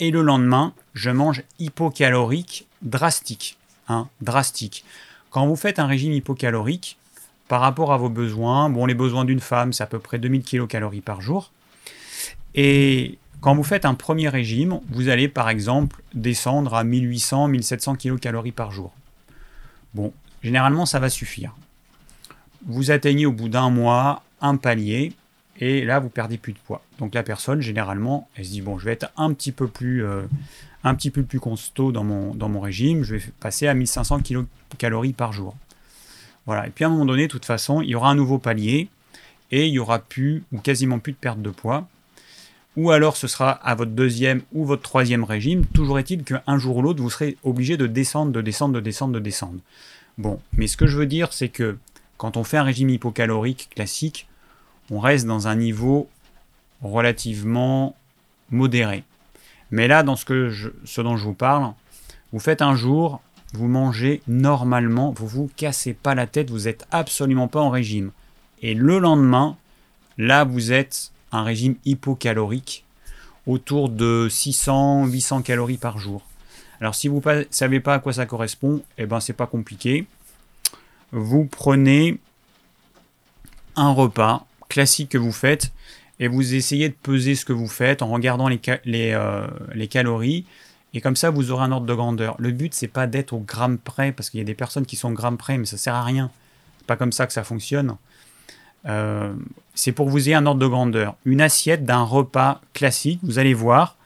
et 0.00 0.10
le 0.10 0.22
lendemain, 0.22 0.74
je 0.94 1.10
mange 1.10 1.42
hypocalorique 1.58 2.66
drastique. 2.82 3.58
Hein, 3.88 4.08
drastique. 4.20 4.84
Quand 5.30 5.46
vous 5.46 5.56
faites 5.56 5.78
un 5.78 5.86
régime 5.86 6.12
hypocalorique, 6.12 6.96
par 7.48 7.60
rapport 7.60 7.92
à 7.92 7.98
vos 7.98 8.08
besoins, 8.08 8.70
bon, 8.70 8.86
les 8.86 8.94
besoins 8.94 9.24
d'une 9.24 9.40
femme, 9.40 9.72
c'est 9.72 9.82
à 9.82 9.86
peu 9.86 9.98
près 9.98 10.18
2000 10.18 10.42
kcal 10.42 10.88
par 11.04 11.20
jour. 11.20 11.52
Et 12.54 13.18
quand 13.40 13.54
vous 13.54 13.62
faites 13.62 13.84
un 13.84 13.94
premier 13.94 14.28
régime, 14.28 14.80
vous 14.90 15.08
allez 15.08 15.28
par 15.28 15.50
exemple 15.50 16.02
descendre 16.14 16.74
à 16.74 16.84
1800-1700 16.84 17.96
kcal 17.96 18.52
par 18.52 18.70
jour. 18.70 18.92
Bon, 19.92 20.12
généralement, 20.42 20.86
ça 20.86 20.98
va 20.98 21.10
suffire. 21.10 21.54
Vous 22.66 22.90
atteignez 22.90 23.26
au 23.26 23.32
bout 23.32 23.48
d'un 23.50 23.68
mois 23.68 24.22
un 24.40 24.56
palier, 24.56 25.12
et 25.60 25.84
là 25.84 26.00
vous 26.00 26.08
perdez 26.08 26.38
plus 26.38 26.52
de 26.52 26.58
poids. 26.58 26.82
Donc 26.98 27.14
la 27.14 27.22
personne 27.22 27.60
généralement 27.60 28.28
elle 28.36 28.44
se 28.44 28.50
dit 28.50 28.60
bon 28.60 28.78
je 28.78 28.84
vais 28.84 28.92
être 28.92 29.10
un 29.16 29.32
petit 29.32 29.52
peu 29.52 29.68
plus 29.68 30.04
euh, 30.04 30.22
un 30.84 30.94
petit 30.94 31.10
peu 31.10 31.22
plus 31.22 31.40
mon, 31.42 32.34
dans 32.34 32.48
mon 32.48 32.60
régime, 32.60 33.02
je 33.02 33.16
vais 33.16 33.22
passer 33.40 33.66
à 33.66 33.74
1500 33.74 34.20
kcal 34.70 35.12
par 35.16 35.32
jour. 35.32 35.56
Voilà, 36.46 36.66
et 36.66 36.70
puis 36.70 36.84
à 36.84 36.88
un 36.88 36.90
moment 36.90 37.06
donné, 37.06 37.22
de 37.22 37.32
toute 37.32 37.46
façon, 37.46 37.80
il 37.80 37.88
y 37.88 37.94
aura 37.94 38.10
un 38.10 38.14
nouveau 38.14 38.38
palier, 38.38 38.88
et 39.50 39.66
il 39.66 39.72
y 39.72 39.78
aura 39.78 39.98
plus 39.98 40.42
ou 40.52 40.58
quasiment 40.58 40.98
plus 40.98 41.12
de 41.12 41.16
perte 41.16 41.40
de 41.40 41.50
poids. 41.50 41.88
Ou 42.76 42.90
alors 42.90 43.16
ce 43.16 43.28
sera 43.28 43.50
à 43.50 43.74
votre 43.74 43.92
deuxième 43.92 44.42
ou 44.52 44.64
votre 44.64 44.82
troisième 44.82 45.22
régime. 45.22 45.64
Toujours 45.66 45.98
est-il 45.98 46.24
qu'un 46.24 46.58
jour 46.58 46.78
ou 46.78 46.82
l'autre, 46.82 47.00
vous 47.00 47.10
serez 47.10 47.36
obligé 47.44 47.76
de 47.76 47.86
descendre, 47.86 48.32
de 48.32 48.40
descendre, 48.40 48.74
de 48.74 48.80
descendre, 48.80 49.14
de 49.14 49.20
descendre. 49.20 49.60
Bon, 50.18 50.40
mais 50.56 50.66
ce 50.66 50.76
que 50.76 50.86
je 50.86 50.98
veux 50.98 51.06
dire, 51.06 51.32
c'est 51.32 51.48
que 51.48 51.78
quand 52.16 52.36
on 52.36 52.44
fait 52.44 52.56
un 52.56 52.64
régime 52.64 52.90
hypocalorique 52.90 53.70
classique, 53.74 54.26
on 54.90 55.00
reste 55.00 55.26
dans 55.26 55.48
un 55.48 55.56
niveau 55.56 56.08
relativement 56.82 57.94
modéré. 58.50 59.04
Mais 59.70 59.88
là, 59.88 60.02
dans 60.02 60.16
ce, 60.16 60.24
que 60.24 60.52
ce 60.84 61.00
dont 61.00 61.16
je 61.16 61.24
vous 61.24 61.34
parle, 61.34 61.72
vous 62.32 62.38
faites 62.38 62.62
un 62.62 62.74
jour, 62.74 63.20
vous 63.52 63.68
mangez 63.68 64.22
normalement, 64.28 65.12
vous 65.12 65.26
vous 65.26 65.50
cassez 65.56 65.94
pas 65.94 66.14
la 66.14 66.26
tête, 66.26 66.50
vous 66.50 66.64
n'êtes 66.64 66.86
absolument 66.90 67.48
pas 67.48 67.60
en 67.60 67.70
régime. 67.70 68.10
Et 68.62 68.74
le 68.74 68.98
lendemain, 68.98 69.56
là, 70.18 70.44
vous 70.44 70.72
êtes 70.72 71.10
un 71.32 71.42
régime 71.42 71.76
hypocalorique 71.84 72.84
autour 73.46 73.88
de 73.88 74.28
600-800 74.30 75.42
calories 75.42 75.76
par 75.76 75.98
jour. 75.98 76.22
Alors 76.80 76.94
si 76.94 77.08
vous 77.08 77.22
ne 77.24 77.44
savez 77.50 77.80
pas 77.80 77.94
à 77.94 77.98
quoi 77.98 78.12
ça 78.12 78.26
correspond, 78.26 78.82
eh 78.98 79.06
ben 79.06 79.20
c'est 79.20 79.32
pas 79.32 79.46
compliqué. 79.46 80.06
Vous 81.12 81.44
prenez 81.44 82.18
un 83.76 83.92
repas 83.92 84.46
classique 84.74 85.08
que 85.10 85.18
vous 85.18 85.32
faites 85.32 85.72
et 86.18 86.26
vous 86.26 86.54
essayez 86.54 86.88
de 86.88 86.94
peser 86.94 87.36
ce 87.36 87.44
que 87.44 87.52
vous 87.52 87.68
faites 87.68 88.02
en 88.02 88.08
regardant 88.08 88.48
les, 88.48 88.60
euh, 88.84 89.46
les, 89.72 89.86
calories. 89.86 90.46
Et 90.94 91.00
comme 91.00 91.14
ça, 91.14 91.30
vous 91.30 91.52
aurez 91.52 91.64
un 91.64 91.72
ordre 91.72 91.86
de 91.86 91.94
grandeur. 91.94 92.34
Le 92.38 92.50
but, 92.50 92.74
c'est 92.74 92.88
pas 92.88 93.06
d'être 93.06 93.32
au 93.32 93.38
gramme 93.38 93.78
près, 93.78 94.10
parce 94.10 94.30
qu'il 94.30 94.38
y 94.38 94.40
a 94.40 94.44
des 94.44 94.54
personnes 94.54 94.84
qui 94.84 94.96
sont 94.96 95.10
au 95.10 95.14
gramme 95.14 95.36
près, 95.36 95.58
mais 95.58 95.64
ça 95.64 95.76
sert 95.76 95.94
à 95.94 96.02
rien. 96.02 96.30
C'est 96.78 96.86
pas 96.86 96.96
comme 96.96 97.12
ça 97.12 97.26
que 97.26 97.32
ça 97.32 97.44
fonctionne. 97.44 97.96
Euh, 98.86 99.32
c'est 99.74 99.92
pour 99.92 100.08
vous 100.08 100.28
ayez 100.28 100.34
un 100.34 100.46
ordre 100.46 100.60
de 100.60 100.66
grandeur. 100.66 101.16
Une 101.24 101.40
assiette 101.40 101.84
d'un 101.84 102.02
repas 102.02 102.60
classique, 102.72 103.20
vous 103.22 103.38
allez 103.38 103.54
voir, 103.54 103.96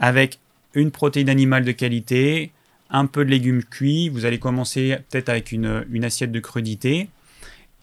avec 0.00 0.40
une 0.74 0.90
protéine 0.90 1.28
animale 1.28 1.64
de 1.64 1.72
qualité, 1.72 2.50
un 2.90 3.06
peu 3.06 3.24
de 3.24 3.30
légumes 3.30 3.62
cuits. 3.62 4.08
Vous 4.08 4.24
allez 4.24 4.40
commencer 4.40 4.96
peut-être 5.08 5.28
avec 5.28 5.52
une, 5.52 5.84
une, 5.90 6.04
assiette 6.04 6.32
de 6.32 6.40
crudité. 6.40 7.08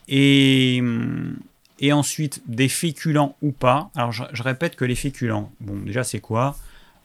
Et, 0.09 0.79
hum, 0.81 1.37
et 1.81 1.91
ensuite 1.91 2.41
des 2.45 2.69
féculents 2.69 3.35
ou 3.41 3.51
pas. 3.51 3.89
Alors 3.95 4.11
je, 4.11 4.23
répète 4.43 4.75
que 4.75 4.85
les 4.85 4.95
féculents, 4.95 5.51
bon 5.59 5.75
déjà 5.79 6.03
c'est 6.03 6.19
quoi? 6.19 6.55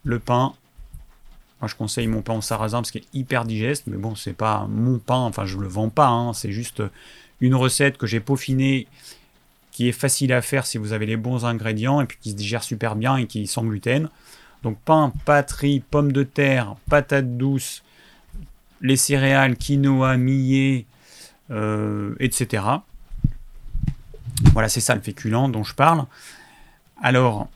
Le 0.05 0.19
pain. 0.19 0.55
Moi 1.61 1.69
je 1.69 1.75
conseille 1.75 2.07
mon 2.07 2.21
pain 2.21 2.35
au 2.35 2.43
sarrasin 2.43 2.79
parce 2.79 2.91
qu'il 2.91 3.01
est 3.01 3.19
hyper 3.19 3.47
digeste, 3.47 3.85
mais 3.87 3.97
bon 3.97 4.15
c'est 4.15 4.35
pas 4.35 4.67
mon 4.69 4.99
pain, 4.99 5.17
enfin 5.17 5.47
je 5.47 5.57
le 5.57 5.67
vends 5.67 5.89
pas, 5.89 6.09
hein. 6.09 6.35
c'est 6.35 6.53
juste 6.53 6.83
une 7.41 7.55
recette 7.55 7.97
que 7.97 8.07
j'ai 8.07 8.21
peaufinée 8.21 8.87
qui 9.73 9.89
est 9.89 9.93
facile 9.93 10.33
à 10.33 10.43
faire 10.43 10.67
si 10.67 10.79
vous 10.79 10.93
avez 10.93 11.07
les 11.07 11.17
bons 11.17 11.45
ingrédients 11.45 12.01
et 12.01 12.07
puis 12.07 12.19
qui 12.21 12.31
se 12.31 12.37
digère 12.37 12.63
super 12.63 12.97
bien 12.97 13.17
et 13.17 13.27
qui 13.27 13.43
est 13.43 13.47
sans 13.47 13.65
gluten. 13.65 14.09
Donc 14.63 14.79
pain, 14.85 15.13
patrie, 15.25 15.81
pommes 15.81 16.13
de 16.13 16.23
terre, 16.23 16.77
patates 16.89 17.37
douces, 17.37 17.83
les 18.81 18.97
céréales, 18.97 19.57
quinoa, 19.57 20.17
millet, 20.17 20.87
euh, 21.51 22.15
etc. 22.21 22.63
Voilà, 24.53 24.69
c'est 24.69 24.81
ça 24.81 24.95
le 24.95 25.01
féculent 25.01 25.51
dont 25.51 25.65
je 25.65 25.75
parle. 25.75 26.05
Alors, 27.03 27.49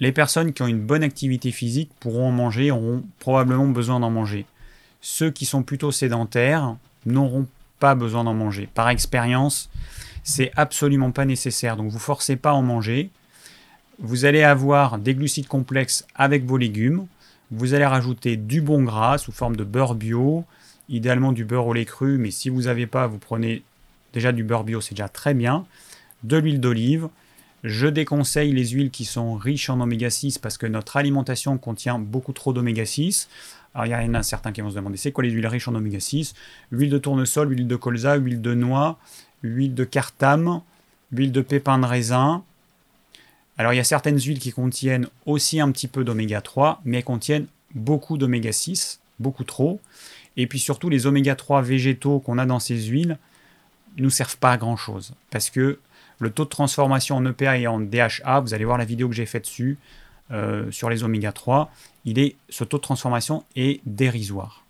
les 0.00 0.12
personnes 0.12 0.52
qui 0.52 0.62
ont 0.62 0.66
une 0.66 0.80
bonne 0.80 1.02
activité 1.02 1.50
physique 1.50 1.90
pourront 2.00 2.28
en 2.28 2.32
manger, 2.32 2.70
auront 2.70 3.04
probablement 3.18 3.68
besoin 3.68 4.00
d'en 4.00 4.10
manger. 4.10 4.46
Ceux 5.00 5.30
qui 5.30 5.46
sont 5.46 5.62
plutôt 5.62 5.92
sédentaires 5.92 6.76
n'auront 7.06 7.46
pas 7.78 7.94
besoin 7.94 8.24
d'en 8.24 8.34
manger. 8.34 8.68
Par 8.74 8.88
expérience, 8.88 9.70
c'est 10.22 10.50
absolument 10.56 11.10
pas 11.10 11.24
nécessaire. 11.24 11.76
Donc 11.76 11.90
vous 11.90 11.98
forcez 11.98 12.36
pas 12.36 12.50
à 12.50 12.54
en 12.54 12.62
manger. 12.62 13.10
Vous 13.98 14.24
allez 14.24 14.42
avoir 14.42 14.98
des 14.98 15.14
glucides 15.14 15.46
complexes 15.46 16.06
avec 16.14 16.44
vos 16.44 16.56
légumes. 16.56 17.06
Vous 17.50 17.74
allez 17.74 17.86
rajouter 17.86 18.36
du 18.36 18.60
bon 18.60 18.82
gras 18.82 19.18
sous 19.18 19.32
forme 19.32 19.54
de 19.54 19.64
beurre 19.64 19.94
bio, 19.94 20.44
idéalement 20.88 21.32
du 21.32 21.44
beurre 21.44 21.66
au 21.66 21.74
lait 21.74 21.84
cru, 21.84 22.18
mais 22.18 22.30
si 22.30 22.48
vous 22.48 22.62
n'avez 22.62 22.86
pas, 22.86 23.06
vous 23.06 23.18
prenez 23.18 23.62
déjà 24.12 24.32
du 24.32 24.42
beurre 24.42 24.64
bio, 24.64 24.80
c'est 24.80 24.94
déjà 24.94 25.08
très 25.08 25.34
bien 25.34 25.66
de 26.24 26.38
l'huile 26.38 26.60
d'olive. 26.60 27.08
Je 27.62 27.86
déconseille 27.86 28.52
les 28.52 28.68
huiles 28.68 28.90
qui 28.90 29.04
sont 29.04 29.36
riches 29.36 29.70
en 29.70 29.80
oméga 29.80 30.10
6 30.10 30.38
parce 30.38 30.58
que 30.58 30.66
notre 30.66 30.96
alimentation 30.96 31.56
contient 31.56 31.98
beaucoup 31.98 32.32
trop 32.32 32.52
d'oméga 32.52 32.84
6. 32.84 33.28
Alors 33.74 33.86
il 33.86 33.92
y 33.92 33.94
en 33.94 34.14
a 34.14 34.22
certains 34.22 34.52
qui 34.52 34.60
vont 34.60 34.70
se 34.70 34.74
demander 34.74 34.96
c'est 34.96 35.12
quoi 35.12 35.24
les 35.24 35.30
huiles 35.30 35.46
riches 35.46 35.68
en 35.68 35.74
oméga 35.74 36.00
6 36.00 36.34
Huile 36.72 36.90
de 36.90 36.98
tournesol, 36.98 37.50
huile 37.50 37.66
de 37.66 37.76
colza, 37.76 38.16
huile 38.16 38.42
de 38.42 38.54
noix, 38.54 38.98
huile 39.42 39.74
de 39.74 39.84
cartame, 39.84 40.60
huile 41.12 41.32
de 41.32 41.40
pépin 41.40 41.78
de 41.78 41.86
raisin. 41.86 42.42
Alors 43.56 43.72
il 43.72 43.76
y 43.76 43.80
a 43.80 43.84
certaines 43.84 44.18
huiles 44.18 44.40
qui 44.40 44.52
contiennent 44.52 45.08
aussi 45.26 45.60
un 45.60 45.70
petit 45.70 45.88
peu 45.88 46.04
d'oméga 46.04 46.40
3, 46.40 46.82
mais 46.84 46.98
elles 46.98 47.04
contiennent 47.04 47.46
beaucoup 47.74 48.18
d'oméga 48.18 48.52
6, 48.52 49.00
beaucoup 49.20 49.44
trop. 49.44 49.80
Et 50.36 50.46
puis 50.46 50.58
surtout 50.58 50.90
les 50.90 51.06
oméga 51.06 51.34
3 51.34 51.62
végétaux 51.62 52.18
qu'on 52.18 52.38
a 52.38 52.46
dans 52.46 52.60
ces 52.60 52.76
huiles 52.76 53.18
nous 53.96 54.10
servent 54.10 54.36
pas 54.38 54.52
à 54.52 54.56
grand 54.56 54.76
chose 54.76 55.12
parce 55.30 55.50
que 55.50 55.78
le 56.24 56.30
taux 56.30 56.44
de 56.44 56.48
transformation 56.48 57.16
en 57.16 57.26
EPA 57.26 57.58
et 57.58 57.66
en 57.66 57.78
DHA, 57.78 58.40
vous 58.40 58.54
allez 58.54 58.64
voir 58.64 58.78
la 58.78 58.84
vidéo 58.84 59.08
que 59.08 59.14
j'ai 59.14 59.26
faite 59.26 59.44
dessus 59.44 59.78
euh, 60.30 60.70
sur 60.70 60.88
les 60.88 61.04
oméga 61.04 61.32
3, 61.32 61.70
il 62.06 62.18
est, 62.18 62.36
ce 62.48 62.64
taux 62.64 62.78
de 62.78 62.82
transformation 62.82 63.44
est 63.56 63.80
dérisoire. 63.84 64.64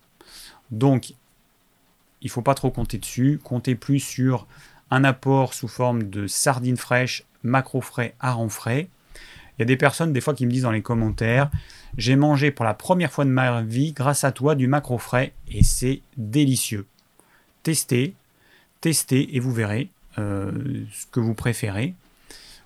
Donc, 0.72 1.10
il 1.10 2.26
ne 2.26 2.30
faut 2.30 2.42
pas 2.42 2.54
trop 2.54 2.70
compter 2.70 2.98
dessus. 2.98 3.40
Comptez 3.44 3.76
plus 3.76 4.00
sur 4.00 4.48
un 4.90 5.04
apport 5.04 5.54
sous 5.54 5.68
forme 5.68 6.04
de 6.04 6.26
sardines 6.26 6.76
fraîches, 6.76 7.24
macro 7.44 7.80
frais, 7.80 8.14
hareng 8.18 8.48
frais. 8.48 8.88
Il 9.56 9.60
y 9.60 9.62
a 9.62 9.66
des 9.66 9.76
personnes, 9.76 10.12
des 10.12 10.20
fois, 10.20 10.34
qui 10.34 10.46
me 10.46 10.50
disent 10.50 10.62
dans 10.62 10.72
les 10.72 10.82
commentaires 10.82 11.50
J'ai 11.96 12.16
mangé 12.16 12.50
pour 12.50 12.64
la 12.64 12.74
première 12.74 13.12
fois 13.12 13.24
de 13.24 13.30
ma 13.30 13.62
vie, 13.62 13.92
grâce 13.92 14.24
à 14.24 14.32
toi, 14.32 14.56
du 14.56 14.66
macro 14.66 14.98
frais 14.98 15.32
et 15.48 15.62
c'est 15.62 16.00
délicieux. 16.16 16.86
Testez, 17.62 18.14
testez 18.80 19.36
et 19.36 19.38
vous 19.38 19.52
verrez. 19.52 19.88
Euh, 20.18 20.53
ce 20.92 21.07
que 21.07 21.18
vous 21.18 21.35
préférez. 21.35 21.94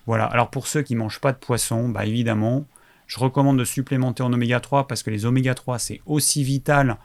Voilà, 0.05 0.25
alors 0.25 0.49
pour 0.49 0.67
ceux 0.67 0.81
qui 0.81 0.93
ne 0.93 0.99
mangent 0.99 1.19
pas 1.19 1.31
de 1.31 1.37
poisson, 1.37 1.89
bah 1.89 2.05
évidemment, 2.05 2.65
je 3.07 3.17
recommande 3.19 3.57
de 3.57 3.63
supplémenter 3.63 4.21
en 4.21 4.31
oméga 4.31 4.59
3 4.59 4.87
parce 4.87 5.01
que 5.01 5.09
les 5.09 5.25
oméga 5.25 5.55
3 5.55 5.79
c'est 5.79 6.01
aussi 6.05 6.43
vital 6.43 6.97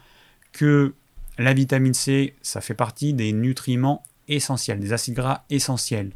que 0.52 0.94
la 1.38 1.54
vitamine 1.54 1.94
C, 1.94 2.34
ça 2.42 2.60
fait 2.60 2.74
partie 2.74 3.14
des 3.14 3.32
nutriments 3.32 4.02
essentiels, 4.28 4.80
des 4.80 4.92
acides 4.92 5.14
gras 5.14 5.44
essentiels. 5.50 6.12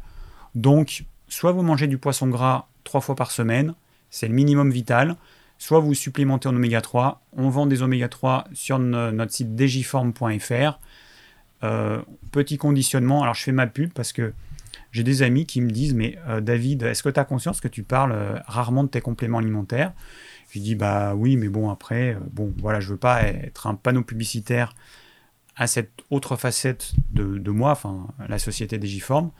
Donc, 0.55 1.05
soit 1.27 1.51
vous 1.51 1.63
mangez 1.63 1.87
du 1.87 1.97
poisson 1.97 2.27
gras 2.27 2.67
trois 2.83 3.01
fois 3.01 3.15
par 3.15 3.31
semaine, 3.31 3.73
c'est 4.11 4.27
le 4.27 4.33
minimum 4.33 4.71
vital, 4.71 5.15
soit 5.57 5.79
vous 5.79 5.93
supplémentez 5.93 6.47
en 6.47 6.55
oméga 6.55 6.81
3. 6.81 7.21
On 7.33 7.49
vend 7.49 7.65
des 7.65 7.81
oméga 7.81 8.07
3 8.09 8.45
sur 8.53 8.79
notre 8.79 9.31
site 9.31 9.55
digiform.fr. 9.55 10.79
Euh, 11.63 12.01
petit 12.31 12.57
conditionnement, 12.57 13.21
alors 13.21 13.35
je 13.35 13.43
fais 13.43 13.51
ma 13.51 13.67
pub 13.67 13.91
parce 13.91 14.13
que 14.13 14.33
j'ai 14.91 15.03
des 15.03 15.23
amis 15.23 15.45
qui 15.45 15.61
me 15.61 15.69
disent 15.69 15.93
Mais 15.93 16.17
euh, 16.27 16.41
David, 16.41 16.83
est-ce 16.83 17.03
que 17.03 17.09
tu 17.09 17.19
as 17.19 17.25
conscience 17.25 17.61
que 17.61 17.67
tu 17.67 17.83
parles 17.83 18.11
euh, 18.13 18.37
rarement 18.47 18.83
de 18.83 18.89
tes 18.89 19.01
compléments 19.01 19.39
alimentaires? 19.39 19.93
Je 20.51 20.59
dis 20.59 20.75
Bah 20.75 21.13
oui, 21.15 21.37
mais 21.37 21.49
bon, 21.49 21.69
après, 21.69 22.17
bon, 22.31 22.53
voilà, 22.59 22.79
je 22.79 22.89
veux 22.89 22.97
pas 22.97 23.23
être 23.23 23.67
un 23.67 23.75
panneau 23.75 24.03
publicitaire 24.03 24.73
à 25.55 25.67
cette 25.67 25.91
autre 26.09 26.37
facette 26.37 26.93
de, 27.11 27.51
moi, 27.51 27.71
enfin, 27.71 28.07
la 28.29 28.39
société 28.39 28.77
Digiform. 28.77 29.31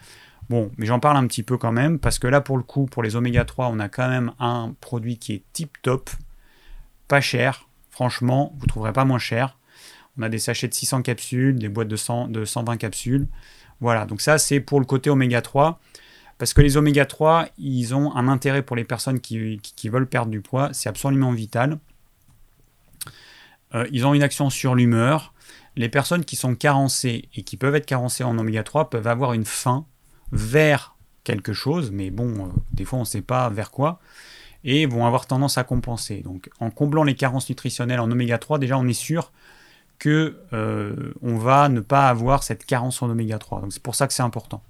Bon, 0.49 0.69
mais 0.77 0.85
j'en 0.85 0.99
parle 0.99 1.15
un 1.15 1.25
petit 1.27 1.43
peu 1.43 1.57
quand 1.57 1.71
même, 1.71 1.97
parce 1.97 2.19
que 2.19 2.27
là, 2.27 2.41
pour 2.41 2.57
le 2.57 2.63
coup, 2.63 2.87
pour 2.87 3.03
les 3.03 3.15
oméga 3.15 3.45
3, 3.45 3.69
on 3.71 3.79
a 3.79 3.87
quand 3.87 4.09
même 4.09 4.33
un 4.39 4.75
produit 4.81 5.17
qui 5.17 5.33
est 5.33 5.43
tip 5.53 5.77
top, 5.81 6.09
pas 7.07 7.21
cher. 7.21 7.69
Franchement, 7.89 8.53
vous 8.57 8.65
ne 8.65 8.67
trouverez 8.67 8.91
pas 8.91 9.05
moins 9.05 9.19
cher. 9.19 9.58
On 10.19 10.23
a 10.23 10.29
des 10.29 10.37
sachets 10.37 10.67
de 10.67 10.73
600 10.73 11.01
capsules, 11.01 11.57
des 11.57 11.69
boîtes 11.69 11.87
de, 11.87 11.95
100, 11.95 12.27
de 12.27 12.43
120 12.43 12.77
capsules. 12.77 13.27
Voilà, 13.79 14.05
donc 14.05 14.19
ça 14.19 14.37
c'est 14.37 14.59
pour 14.59 14.79
le 14.79 14.85
côté 14.85 15.09
oméga 15.09 15.41
3. 15.41 15.79
Parce 16.37 16.53
que 16.53 16.61
les 16.61 16.77
oméga 16.77 17.05
3, 17.05 17.47
ils 17.57 17.95
ont 17.95 18.15
un 18.15 18.27
intérêt 18.27 18.61
pour 18.61 18.75
les 18.75 18.83
personnes 18.83 19.19
qui, 19.19 19.59
veulent 19.85 20.07
perdre 20.07 20.31
du 20.31 20.41
poids. 20.41 20.69
C'est 20.73 20.89
absolument 20.89 21.31
vital. 21.31 21.79
Euh, 23.75 23.85
ils 23.91 24.05
ont 24.05 24.13
une 24.13 24.23
action 24.23 24.49
sur 24.49 24.75
l'humeur. 24.75 25.33
Les 25.75 25.89
personnes 25.89 26.25
qui 26.25 26.35
sont 26.35 26.55
carencées 26.55 27.29
et 27.35 27.43
qui 27.43 27.55
peuvent 27.57 27.75
être 27.75 27.85
carencées 27.85 28.23
en 28.23 28.37
oméga 28.37 28.63
3 28.63 28.89
peuvent 28.89 29.07
avoir 29.07 29.33
une 29.33 29.45
faim 29.45 29.85
vers 30.31 30.95
quelque 31.23 31.53
chose, 31.53 31.91
mais 31.91 32.09
bon, 32.09 32.45
euh, 32.45 32.49
des 32.73 32.85
fois 32.85 32.99
on 32.99 33.03
ne 33.03 33.07
sait 33.07 33.21
pas 33.21 33.49
vers 33.49 33.71
quoi, 33.71 33.99
et 34.63 34.85
vont 34.85 35.05
avoir 35.05 35.27
tendance 35.27 35.57
à 35.57 35.63
compenser. 35.63 36.21
Donc 36.21 36.49
en 36.59 36.71
comblant 36.71 37.03
les 37.03 37.15
carences 37.15 37.49
nutritionnelles 37.49 37.99
en 37.99 38.09
oméga 38.09 38.37
3, 38.37 38.59
déjà 38.59 38.77
on 38.77 38.87
est 38.87 38.93
sûr 38.93 39.31
que 39.99 40.39
euh, 40.53 41.13
on 41.21 41.35
va 41.35 41.69
ne 41.69 41.81
pas 41.81 42.09
avoir 42.09 42.43
cette 42.43 42.65
carence 42.65 43.01
en 43.01 43.09
oméga 43.09 43.37
3. 43.37 43.61
Donc 43.61 43.73
c'est 43.73 43.83
pour 43.83 43.95
ça 43.95 44.07
que 44.07 44.13
c'est 44.13 44.23
important. 44.23 44.63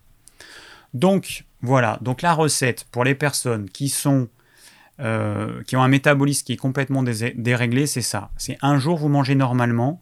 Donc 0.93 1.45
voilà, 1.61 1.99
donc 2.01 2.21
la 2.21 2.33
recette 2.33 2.85
pour 2.91 3.03
les 3.03 3.15
personnes 3.15 3.69
qui 3.69 3.89
sont 3.89 4.27
euh, 4.99 5.63
qui 5.63 5.77
ont 5.77 5.83
un 5.83 5.87
métabolisme 5.87 6.45
qui 6.45 6.53
est 6.53 6.57
complètement 6.57 7.03
déréglé, 7.03 7.87
c'est 7.87 8.01
ça. 8.01 8.31
C'est 8.37 8.57
un 8.61 8.77
jour 8.79 8.97
vous 8.97 9.07
mangez 9.07 9.35
normalement 9.35 10.01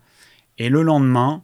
et 0.58 0.70
le 0.70 0.82
lendemain 0.82 1.44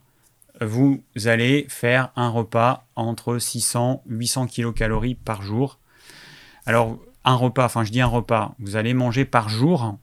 vous 0.61 1.03
allez 1.25 1.65
faire 1.69 2.11
un 2.15 2.29
repas 2.29 2.87
entre 2.95 3.37
600 3.37 4.03
800 4.07 4.47
kilocalories 4.47 5.15
par 5.15 5.41
jour. 5.41 5.79
Alors, 6.65 6.99
un 7.25 7.35
repas, 7.35 7.65
enfin 7.65 7.83
je 7.83 7.91
dis 7.91 8.01
un 8.01 8.07
repas, 8.07 8.55
vous 8.59 8.75
allez 8.75 8.93
manger 8.93 9.25
par 9.25 9.49
jour 9.49 9.97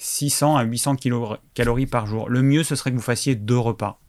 600 0.00 0.56
à 0.56 0.62
800 0.62 0.96
calories 1.52 1.86
par 1.86 2.06
jour. 2.06 2.30
Le 2.30 2.40
mieux, 2.40 2.64
ce 2.64 2.74
serait 2.74 2.90
que 2.90 2.96
vous 2.96 3.02
fassiez 3.02 3.34
deux 3.34 3.58
repas. 3.58 4.00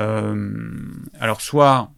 Euh, 0.00 0.72
alors, 1.20 1.40
soit, 1.40 1.92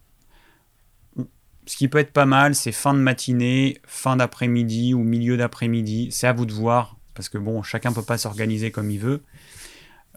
ce 1.65 1.75
qui 1.75 1.87
peut 1.87 1.97
être 1.97 2.13
pas 2.13 2.27
mal, 2.27 2.53
c'est 2.53 2.71
fin 2.71 2.93
de 2.93 2.99
matinée, 2.99 3.81
fin 3.87 4.15
d'après-midi 4.15 4.93
ou 4.93 4.99
milieu 4.99 5.37
d'après-midi. 5.37 6.09
C'est 6.11 6.27
à 6.27 6.33
vous 6.33 6.45
de 6.45 6.53
voir, 6.53 6.97
parce 7.15 7.29
que 7.29 7.39
bon, 7.39 7.63
chacun 7.63 7.91
peut 7.91 8.03
pas 8.03 8.19
s'organiser 8.19 8.69
comme 8.69 8.91
il 8.91 8.99
veut. 8.99 9.23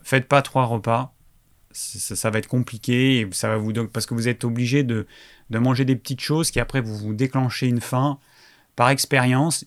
Faites 0.03 0.28
pas 0.28 0.43
trois 0.43 0.66
repas. 0.66 1.14
Ça, 1.72 2.28
va 2.28 2.40
être 2.40 2.49
compliqué 2.49 3.20
et 3.20 3.28
ça 3.32 3.49
va 3.49 3.57
vous 3.57 3.72
parce 3.86 4.05
que 4.05 4.12
vous 4.12 4.28
êtes 4.28 4.45
obligé 4.45 4.82
de, 4.82 5.07
de 5.49 5.59
manger 5.59 5.86
des 5.86 5.97
petites 5.97 6.20
choses 6.20 6.51
qui 6.51 6.61
après 6.61 6.82
vous 6.82 6.95
vous 6.95 7.14
déclenchez 7.14 7.68
une 7.68 7.80
faim. 7.80 8.18
Par 8.76 8.90
expérience, 8.90 9.64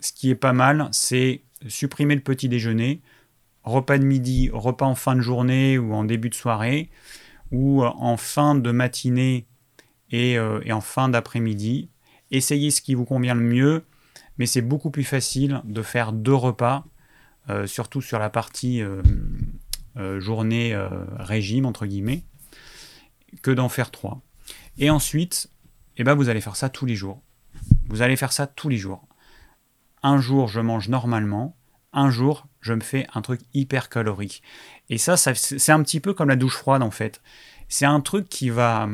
ce 0.00 0.12
qui 0.12 0.30
est 0.30 0.34
pas 0.34 0.52
mal, 0.52 0.88
c'est 0.90 1.42
supprimer 1.68 2.14
le 2.14 2.20
petit 2.20 2.48
déjeuner, 2.48 3.00
repas 3.64 3.98
de 3.98 4.04
midi, 4.04 4.50
repas 4.52 4.86
en 4.86 4.94
fin 4.94 5.14
de 5.14 5.20
journée 5.20 5.78
ou 5.78 5.94
en 5.94 6.04
début 6.04 6.28
de 6.28 6.34
soirée, 6.34 6.90
ou 7.50 7.84
en 7.84 8.16
fin 8.16 8.54
de 8.54 8.70
matinée 8.70 9.46
et, 10.10 10.38
euh, 10.38 10.60
en 10.70 10.80
fin 10.80 11.08
d'après-midi. 11.08 11.88
Essayez 12.30 12.70
ce 12.70 12.80
qui 12.80 12.94
vous 12.94 13.04
convient 13.04 13.34
le 13.34 13.42
mieux, 13.42 13.84
mais 14.38 14.46
c'est 14.46 14.62
beaucoup 14.62 14.90
plus 14.90 15.04
facile 15.04 15.60
de 15.64 15.82
faire 15.82 16.12
deux 16.12 16.34
repas, 16.34 16.84
euh, 17.50 17.66
surtout 17.66 18.00
sur 18.00 18.18
la 18.18 18.30
partie 18.30 18.82
euh, 18.82 20.20
journée 20.20 20.74
régime, 21.18 21.66
entre 21.66 21.86
guillemets, 21.86 22.22
que 23.42 23.50
d'en 23.50 23.68
faire 23.68 23.90
trois. 23.90 24.22
Et 24.78 24.88
ensuite, 24.88 25.50
eh 25.98 26.04
ben, 26.04 26.14
vous 26.14 26.30
allez 26.30 26.40
faire 26.40 26.56
ça 26.56 26.70
tous 26.70 26.86
les 26.86 26.94
jours. 26.94 27.20
Vous 27.88 28.00
allez 28.00 28.16
faire 28.16 28.32
ça 28.32 28.46
tous 28.46 28.70
les 28.70 28.78
jours 28.78 29.06
un 30.02 30.20
jour 30.20 30.48
je 30.48 30.60
mange 30.60 30.88
normalement, 30.88 31.56
un 31.92 32.10
jour 32.10 32.46
je 32.60 32.72
me 32.72 32.80
fais 32.80 33.06
un 33.12 33.20
truc 33.20 33.40
hyper 33.54 33.88
calorique. 33.88 34.42
Et 34.88 34.98
ça, 34.98 35.16
c'est 35.16 35.72
un 35.72 35.82
petit 35.82 36.00
peu 36.00 36.14
comme 36.14 36.28
la 36.28 36.36
douche 36.36 36.56
froide 36.56 36.82
en 36.82 36.90
fait. 36.90 37.20
C'est 37.68 37.86
un 37.86 38.00
truc 38.00 38.28
qui 38.28 38.50
va, 38.50 38.88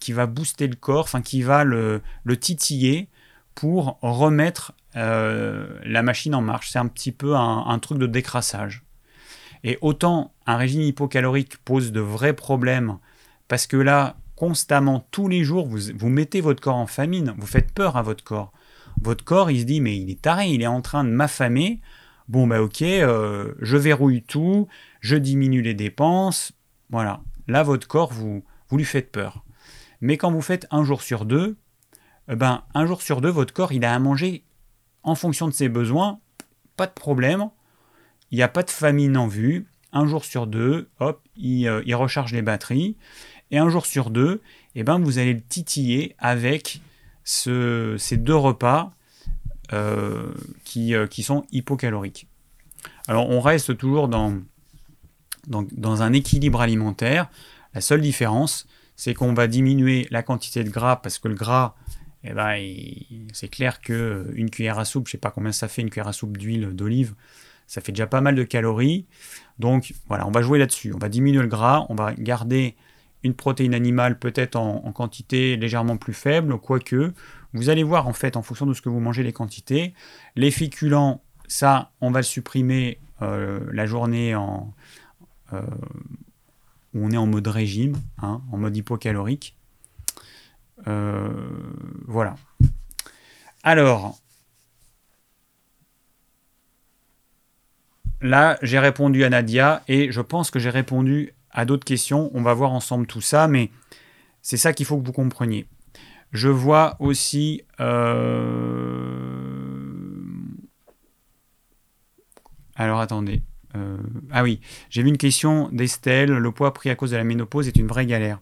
qui 0.00 0.12
va 0.12 0.26
booster 0.26 0.66
le 0.66 0.76
corps, 0.76 1.04
enfin 1.04 1.20
qui 1.20 1.42
va 1.42 1.64
le, 1.64 2.02
titiller 2.40 3.08
pour 3.54 3.98
remettre 4.00 4.72
euh, 4.96 5.78
la 5.84 6.02
machine 6.02 6.34
en 6.34 6.40
marche. 6.40 6.70
C'est 6.70 6.78
un 6.78 6.86
petit 6.86 7.12
peu 7.12 7.36
un, 7.36 7.78
truc 7.80 7.98
de 7.98 8.06
décrassage. 8.06 8.84
Et 9.64 9.78
autant 9.82 10.32
un 10.46 10.56
régime 10.56 10.82
hypocalorique 10.82 11.58
pose 11.58 11.92
de 11.92 12.00
vrais 12.00 12.32
problèmes, 12.32 12.98
parce 13.48 13.66
que 13.66 13.76
là, 13.76 14.16
constamment, 14.36 15.06
tous 15.10 15.28
les 15.28 15.44
jours, 15.44 15.66
vous 15.68 16.08
mettez 16.08 16.40
votre 16.40 16.62
corps 16.62 16.76
en 16.76 16.86
famine, 16.86 17.34
vous 17.36 17.46
faites 17.46 17.72
peur 17.72 17.96
à 17.96 18.02
votre 18.02 18.24
corps 18.24 18.52
votre 19.00 19.24
corps, 19.24 19.50
il 19.50 19.60
se 19.60 19.64
dit, 19.64 19.80
mais 19.80 19.96
il 19.96 20.10
est 20.10 20.20
taré, 20.20 20.48
il 20.48 20.62
est 20.62 20.66
en 20.66 20.82
train 20.82 21.04
de 21.04 21.10
m'affamer. 21.10 21.80
Bon, 22.28 22.46
bah 22.46 22.62
ok, 22.62 22.82
euh, 22.82 23.54
je 23.60 23.76
verrouille 23.76 24.22
tout, 24.22 24.68
je 25.00 25.16
diminue 25.16 25.62
les 25.62 25.74
dépenses. 25.74 26.52
Voilà. 26.90 27.20
Là, 27.48 27.62
votre 27.62 27.88
corps, 27.88 28.12
vous, 28.12 28.44
vous 28.68 28.76
lui 28.76 28.84
faites 28.84 29.10
peur. 29.10 29.44
Mais 30.00 30.16
quand 30.16 30.30
vous 30.30 30.42
faites 30.42 30.66
un 30.70 30.84
jour 30.84 31.02
sur 31.02 31.24
deux, 31.24 31.56
eh 32.30 32.36
ben, 32.36 32.62
un 32.74 32.86
jour 32.86 33.02
sur 33.02 33.20
deux, 33.20 33.30
votre 33.30 33.52
corps, 33.52 33.72
il 33.72 33.84
a 33.84 33.94
à 33.94 33.98
manger 33.98 34.44
en 35.02 35.14
fonction 35.14 35.48
de 35.48 35.52
ses 35.52 35.68
besoins. 35.68 36.20
Pas 36.76 36.86
de 36.86 36.92
problème. 36.92 37.50
Il 38.30 38.36
n'y 38.36 38.42
a 38.42 38.48
pas 38.48 38.62
de 38.62 38.70
famine 38.70 39.16
en 39.16 39.26
vue. 39.26 39.66
Un 39.92 40.06
jour 40.06 40.24
sur 40.24 40.46
deux, 40.46 40.88
hop, 41.00 41.20
il, 41.36 41.66
euh, 41.66 41.82
recharge 41.96 42.32
les 42.32 42.42
batteries. 42.42 42.96
Et 43.50 43.58
un 43.58 43.68
jour 43.68 43.86
sur 43.86 44.10
deux, 44.10 44.40
eh 44.76 44.84
ben, 44.84 45.00
vous 45.00 45.18
allez 45.18 45.34
le 45.34 45.40
titiller 45.40 46.14
avec 46.18 46.80
ces 47.30 48.16
deux 48.16 48.34
repas 48.34 48.90
euh, 49.72 50.32
qui, 50.64 50.94
euh, 50.94 51.06
qui, 51.06 51.22
sont 51.22 51.46
hypocaloriques. 51.52 52.26
Alors 53.06 53.30
on 53.30 53.40
reste 53.40 53.76
toujours 53.76 54.08
dans, 54.08 54.34
dans, 55.46 56.02
un 56.02 56.12
équilibre 56.12 56.60
alimentaire. 56.60 57.30
La 57.72 57.80
seule 57.80 58.00
différence, 58.00 58.66
c'est 58.96 59.14
qu'on 59.14 59.32
va 59.32 59.46
diminuer 59.46 60.08
la 60.10 60.24
quantité 60.24 60.64
de 60.64 60.70
gras 60.70 60.96
parce 60.96 61.18
que 61.20 61.28
le 61.28 61.34
gras, 61.34 61.76
eh 62.24 62.32
ben, 62.32 62.58
c'est 63.32 63.48
clair 63.48 63.80
qu'une 63.80 64.50
cuillère 64.50 64.80
à 64.80 64.84
soupe, 64.84 65.06
je 65.06 65.10
ne 65.10 65.12
sais 65.12 65.18
pas 65.18 65.30
combien 65.30 65.52
ça 65.52 65.68
fait, 65.68 65.82
une 65.82 65.90
cuillère 65.90 66.08
à 66.08 66.12
soupe 66.12 66.36
d'huile 66.36 66.70
d'olive, 66.70 67.14
ça 67.68 67.80
fait 67.80 67.92
déjà 67.92 68.08
pas 68.08 68.20
mal 68.20 68.34
de 68.34 68.42
calories. 68.42 69.06
Donc 69.60 69.94
voilà, 70.08 70.26
on 70.26 70.32
va 70.32 70.42
jouer 70.42 70.58
là-dessus. 70.58 70.92
On 70.92 70.98
va 70.98 71.08
diminuer 71.08 71.42
le 71.42 71.48
gras, 71.48 71.86
on 71.90 71.94
va 71.94 72.12
garder 72.14 72.74
une 73.22 73.34
protéine 73.34 73.74
animale 73.74 74.18
peut-être 74.18 74.56
en, 74.56 74.92
quantité 74.92 75.56
légèrement 75.56 75.96
plus 75.96 76.14
faible, 76.14 76.58
quoique. 76.58 77.12
Vous 77.52 77.68
allez 77.68 77.82
voir 77.82 78.06
en 78.06 78.12
fait 78.12 78.36
en 78.36 78.42
fonction 78.42 78.66
de 78.66 78.74
ce 78.74 78.80
que 78.80 78.88
vous 78.88 79.00
mangez 79.00 79.22
les 79.22 79.32
quantités. 79.32 79.94
Les 80.36 80.50
féculents, 80.50 81.22
ça, 81.48 81.90
on 82.00 82.10
va 82.10 82.20
le 82.20 82.24
supprimer 82.24 82.98
euh, 83.22 83.60
la 83.72 83.86
journée 83.86 84.34
en, 84.34 84.72
euh, 85.52 85.60
où 86.94 87.04
on 87.04 87.10
est 87.10 87.16
en 87.16 87.26
mode 87.26 87.46
régime, 87.46 87.96
hein, 88.22 88.40
en 88.52 88.56
mode 88.56 88.76
hypocalorique. 88.76 89.56
Euh, 90.86 91.28
voilà. 92.06 92.36
Alors, 93.62 94.18
là, 98.20 98.58
j'ai 98.62 98.78
répondu 98.78 99.24
à 99.24 99.28
Nadia 99.28 99.82
et 99.88 100.10
je 100.10 100.20
pense 100.20 100.50
que 100.50 100.58
j'ai 100.58 100.70
répondu 100.70 101.34
à 101.52 101.64
d'autres 101.64 101.84
questions. 101.84 102.30
On 102.34 102.42
va 102.42 102.54
voir 102.54 102.72
ensemble 102.72 103.06
tout 103.06 103.20
ça, 103.20 103.48
mais 103.48 103.70
c'est 104.42 104.56
ça 104.56 104.72
qu'il 104.72 104.86
faut 104.86 104.98
que 104.98 105.06
vous 105.06 105.12
compreniez. 105.12 105.66
Je 106.32 106.48
vois 106.48 106.96
aussi... 107.00 107.62
Euh, 107.80 109.10
alors 112.76 113.00
attendez. 113.00 113.42
Euh, 113.76 113.98
ah 114.30 114.42
oui, 114.42 114.60
j'ai 114.88 115.02
vu 115.02 115.08
une 115.08 115.18
question 115.18 115.68
d'Estelle. 115.70 116.30
Le 116.30 116.52
poids 116.52 116.72
pris 116.72 116.90
à 116.90 116.94
cause 116.94 117.10
de 117.10 117.16
la 117.16 117.24
ménopause 117.24 117.68
est 117.68 117.76
une 117.76 117.86
vraie 117.86 118.06
galère. 118.06 118.40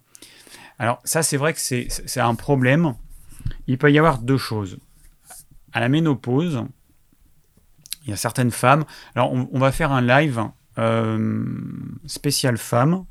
Alors 0.78 1.00
ça, 1.04 1.22
c'est 1.22 1.36
vrai 1.36 1.54
que 1.54 1.58
c'est 1.58 2.20
un 2.20 2.34
problème. 2.34 2.94
Il 3.66 3.78
peut 3.78 3.90
y 3.90 3.98
avoir 3.98 4.18
deux 4.18 4.38
choses. 4.38 4.78
À 5.72 5.80
la 5.80 5.88
ménopause, 5.88 6.64
il 8.04 8.10
y 8.10 8.12
a 8.12 8.16
certaines 8.16 8.50
femmes. 8.50 8.84
Alors 9.14 9.32
on 9.32 9.58
va 9.58 9.72
faire 9.72 9.92
un 9.92 10.02
live 10.02 10.48
euh, 10.78 11.44
spécial 12.06 12.56
femme. 12.56 13.04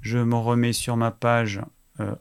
Je 0.00 0.18
me 0.18 0.34
remets 0.36 0.72
sur 0.72 0.96
ma 0.96 1.10
page 1.10 1.60
euh. 2.00 2.14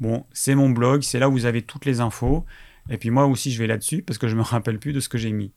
Bon, 0.00 0.26
c'est 0.32 0.54
mon 0.54 0.70
blog, 0.70 1.02
c'est 1.02 1.18
là 1.18 1.28
où 1.28 1.32
vous 1.32 1.44
avez 1.46 1.62
toutes 1.62 1.84
les 1.84 2.00
infos. 2.00 2.44
Et 2.90 2.98
puis 2.98 3.10
moi 3.10 3.26
aussi, 3.26 3.52
je 3.52 3.58
vais 3.58 3.66
là-dessus 3.66 4.02
parce 4.02 4.18
que 4.18 4.26
je 4.26 4.34
me 4.34 4.42
rappelle 4.42 4.78
plus 4.78 4.92
de 4.92 5.00
ce 5.00 5.08
que 5.08 5.18
j'ai 5.18 5.32
mis. 5.32 5.52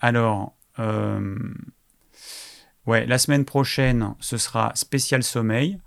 Alors, 0.00 0.56
euh, 0.78 1.38
ouais, 2.86 3.06
la 3.06 3.18
semaine 3.18 3.44
prochaine, 3.44 4.14
ce 4.18 4.36
sera 4.36 4.72
spécial 4.74 5.22
sommeil. 5.22 5.78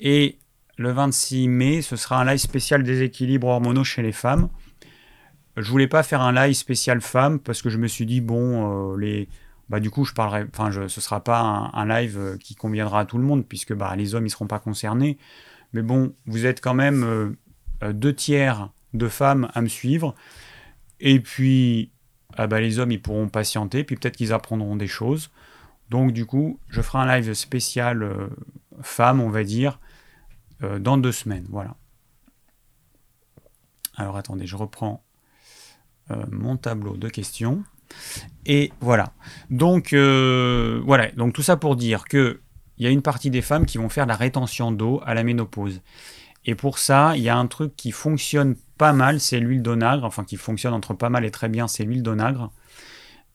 Et 0.00 0.38
le 0.76 0.92
26 0.92 1.48
mai, 1.48 1.82
ce 1.82 1.96
sera 1.96 2.20
un 2.20 2.24
live 2.24 2.38
spécial 2.38 2.82
déséquilibre 2.82 3.48
hormonaux 3.48 3.84
chez 3.84 4.02
les 4.02 4.12
femmes. 4.12 4.48
Je 5.56 5.70
voulais 5.70 5.86
pas 5.86 6.02
faire 6.02 6.20
un 6.20 6.32
live 6.32 6.54
spécial 6.54 7.00
femme 7.00 7.38
parce 7.38 7.62
que 7.62 7.70
je 7.70 7.78
me 7.78 7.86
suis 7.86 8.06
dit 8.06 8.20
bon 8.20 8.92
euh, 8.92 8.96
les 8.98 9.28
bah 9.68 9.80
du 9.80 9.88
coup 9.88 10.04
je 10.04 10.12
parlerai 10.12 10.46
enfin 10.52 10.70
je, 10.70 10.88
ce 10.88 11.00
sera 11.00 11.22
pas 11.22 11.40
un, 11.72 11.86
live 11.86 12.18
euh, 12.18 12.36
qui 12.36 12.54
conviendra 12.54 13.00
à 13.00 13.04
tout 13.04 13.18
le 13.18 13.24
monde 13.24 13.46
puisque 13.46 13.72
bah 13.72 13.94
les 13.96 14.14
hommes 14.14 14.26
ils 14.26 14.30
seront 14.30 14.48
pas 14.48 14.58
concernés. 14.58 15.16
Mais 15.72 15.82
bon 15.82 16.14
vous 16.26 16.44
êtes 16.46 16.60
quand 16.60 16.74
même 16.74 17.04
euh, 17.82 17.92
deux 17.92 18.12
tiers 18.12 18.70
de 18.94 19.08
femmes 19.08 19.48
à 19.54 19.60
me 19.60 19.68
suivre. 19.68 20.16
Et 20.98 21.20
puis 21.20 21.92
ah 22.36 22.48
bah, 22.48 22.60
les 22.60 22.80
hommes 22.80 22.90
ils 22.90 23.00
pourront 23.00 23.28
patienter 23.28 23.84
puis 23.84 23.94
peut-être 23.94 24.16
qu'ils 24.16 24.32
apprendront 24.32 24.74
des 24.74 24.88
choses. 24.88 25.30
Donc 25.88 26.10
du 26.12 26.26
coup 26.26 26.58
je 26.68 26.82
ferai 26.82 26.98
un 26.98 27.16
live 27.16 27.32
spécial 27.34 28.28
femme 28.82 29.20
on 29.20 29.30
va 29.30 29.44
dire 29.44 29.78
dans 30.80 30.98
deux 30.98 31.12
semaines. 31.12 31.46
Voilà. 31.48 31.76
Alors 33.96 34.16
attendez 34.16 34.48
je 34.48 34.56
reprends 34.56 35.03
mon 36.30 36.56
tableau 36.56 36.96
de 36.96 37.08
questions. 37.08 37.64
Et 38.46 38.72
voilà. 38.80 39.12
Donc, 39.50 39.92
euh, 39.92 40.80
voilà. 40.84 41.10
Donc, 41.12 41.32
tout 41.32 41.42
ça 41.42 41.56
pour 41.56 41.76
dire 41.76 42.04
que 42.04 42.40
il 42.76 42.84
y 42.84 42.88
a 42.88 42.90
une 42.90 43.02
partie 43.02 43.30
des 43.30 43.42
femmes 43.42 43.66
qui 43.66 43.78
vont 43.78 43.88
faire 43.88 44.06
la 44.06 44.16
rétention 44.16 44.72
d'eau 44.72 45.00
à 45.06 45.14
la 45.14 45.22
ménopause. 45.22 45.80
Et 46.44 46.54
pour 46.54 46.78
ça, 46.78 47.12
il 47.16 47.22
y 47.22 47.28
a 47.28 47.36
un 47.36 47.46
truc 47.46 47.76
qui 47.76 47.92
fonctionne 47.92 48.56
pas 48.78 48.92
mal, 48.92 49.20
c'est 49.20 49.38
l'huile 49.38 49.62
d'onagre. 49.62 50.04
Enfin, 50.04 50.24
qui 50.24 50.36
fonctionne 50.36 50.74
entre 50.74 50.92
pas 50.92 51.08
mal 51.08 51.24
et 51.24 51.30
très 51.30 51.48
bien, 51.48 51.68
c'est 51.68 51.84
l'huile 51.84 52.02
d'onagre. 52.02 52.52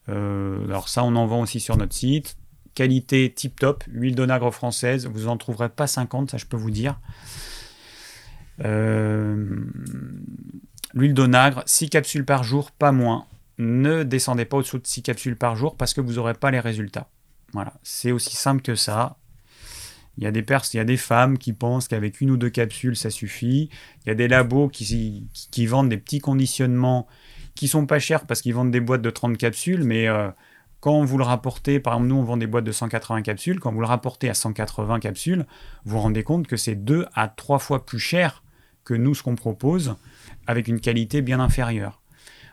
Euh, 0.09 0.65
alors 0.65 0.89
ça, 0.89 1.03
on 1.03 1.15
en 1.15 1.26
vend 1.26 1.41
aussi 1.41 1.59
sur 1.59 1.78
notre 1.78 1.93
site. 1.93 2.38
Qualité 2.76 3.34
tip 3.34 3.59
top, 3.59 3.84
huile 3.88 4.15
d'onagre 4.15 4.51
française. 4.51 5.07
Vous 5.07 5.28
en 5.28 5.38
trouverez 5.38 5.70
pas 5.70 5.88
50, 5.88 6.32
ça 6.32 6.38
je 6.38 6.45
peux 6.45 6.57
vous 6.57 6.72
dire. 6.72 6.99
Euh, 8.63 9.65
L'huile 10.93 11.13
d'onagre, 11.13 11.63
6 11.65 11.89
capsules 11.89 12.25
par 12.25 12.43
jour, 12.43 12.71
pas 12.71 12.91
moins. 12.91 13.25
Ne 13.57 14.03
descendez 14.03 14.45
pas 14.45 14.57
au-dessous 14.57 14.79
de 14.79 14.87
6 14.87 15.03
capsules 15.03 15.35
par 15.35 15.55
jour 15.55 15.75
parce 15.75 15.93
que 15.93 16.01
vous 16.01 16.13
n'aurez 16.13 16.33
pas 16.33 16.49
les 16.49 16.59
résultats. 16.59 17.09
Voilà, 17.53 17.73
c'est 17.83 18.11
aussi 18.11 18.35
simple 18.35 18.61
que 18.61 18.75
ça. 18.75 19.17
Il 20.17 20.23
y, 20.23 20.27
a 20.27 20.31
des 20.31 20.43
il 20.73 20.77
y 20.77 20.79
a 20.81 20.83
des 20.83 20.97
femmes 20.97 21.37
qui 21.37 21.53
pensent 21.53 21.87
qu'avec 21.87 22.19
une 22.19 22.31
ou 22.31 22.35
deux 22.35 22.49
capsules, 22.49 22.97
ça 22.97 23.09
suffit. 23.09 23.69
Il 24.03 24.09
y 24.09 24.11
a 24.11 24.15
des 24.15 24.27
labos 24.27 24.67
qui, 24.67 25.25
vendent 25.65 25.87
des 25.87 25.97
petits 25.97 26.19
conditionnements 26.19 27.07
qui 27.55 27.69
sont 27.69 27.85
pas 27.85 27.99
chers 27.99 28.25
parce 28.25 28.41
qu'ils 28.41 28.53
vendent 28.53 28.71
des 28.71 28.81
boîtes 28.81 29.01
de 29.01 29.09
30 29.09 29.37
capsules, 29.37 29.85
mais 29.85 30.09
euh, 30.09 30.29
quand 30.81 31.05
vous 31.05 31.17
le 31.17 31.23
rapportez, 31.23 31.79
par 31.79 31.93
exemple, 31.93 32.09
nous, 32.09 32.15
on 32.15 32.23
vend 32.23 32.35
des 32.35 32.47
boîtes 32.47 32.65
de 32.65 32.71
180 32.73 33.21
capsules, 33.21 33.61
quand 33.61 33.71
vous 33.71 33.79
le 33.79 33.85
rapportez 33.85 34.29
à 34.29 34.33
180 34.33 34.99
capsules, 34.99 35.45
vous 35.85 35.91
vous 35.91 35.99
rendez 35.99 36.23
compte 36.23 36.47
que 36.47 36.57
c'est 36.57 36.75
deux 36.75 37.05
à 37.13 37.29
trois 37.29 37.59
fois 37.59 37.85
plus 37.85 37.99
cher 37.99 38.43
que 38.83 38.93
nous, 38.93 39.15
ce 39.15 39.23
qu'on 39.23 39.35
propose, 39.35 39.95
avec 40.50 40.68
une 40.68 40.82
qualité 40.82 41.22
bien 41.22 41.39
inférieure. 41.39 42.02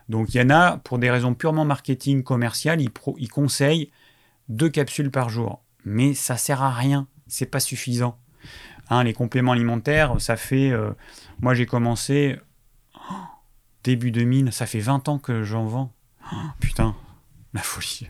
Donc 0.09 0.35
il 0.35 0.39
y 0.39 0.41
en 0.41 0.51
a, 0.51 0.77
pour 0.79 0.99
des 0.99 1.11
raisons 1.11 1.35
purement 1.35 1.65
marketing, 1.65 2.23
commerciales, 2.23 2.81
ils, 2.81 2.91
ils 3.19 3.31
conseillent 3.31 3.91
deux 4.49 4.69
capsules 4.69 5.11
par 5.11 5.29
jour. 5.31 5.63
Mais 5.85 6.15
ça 6.15 6.37
sert 6.37 6.63
à 6.63 6.71
rien 6.73 7.09
c'est 7.27 7.47
pas 7.47 7.61
suffisant. 7.61 8.19
Hein, 8.89 9.05
les 9.05 9.13
compléments 9.13 9.53
alimentaires, 9.53 10.21
ça 10.21 10.37
fait. 10.37 10.71
Euh, 10.71 10.93
moi, 11.41 11.55
j'ai 11.55 11.67
commencé 11.67 12.39
oh, 12.95 13.15
début 13.83 14.11
2000, 14.11 14.53
ça 14.53 14.67
fait 14.67 14.81
20 14.81 15.09
ans 15.09 15.19
que 15.19 15.43
j'en 15.43 15.67
vends. 15.67 15.93
Oh, 16.33 16.37
putain, 16.61 16.95
la 17.53 17.63
folie. 17.63 18.09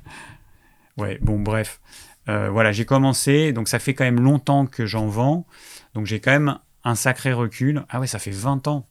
Ouais, 0.97 1.19
bon, 1.23 1.41
bref. 1.41 1.81
Euh, 2.29 2.51
voilà, 2.51 2.73
j'ai 2.73 2.85
commencé, 2.85 3.53
donc 3.53 3.69
ça 3.69 3.79
fait 3.79 3.95
quand 3.95 4.05
même 4.05 4.21
longtemps 4.21 4.67
que 4.67 4.85
j'en 4.85 5.07
vends. 5.07 5.47
Donc 5.95 6.07
j'ai 6.07 6.21
quand 6.21 6.33
même 6.33 6.59
un 6.85 6.95
sacré 6.95 7.33
recul. 7.33 7.85
Ah 7.89 8.01
ouais, 8.01 8.07
ça 8.07 8.19
fait 8.19 8.33
20 8.33 8.67
ans. 8.69 8.87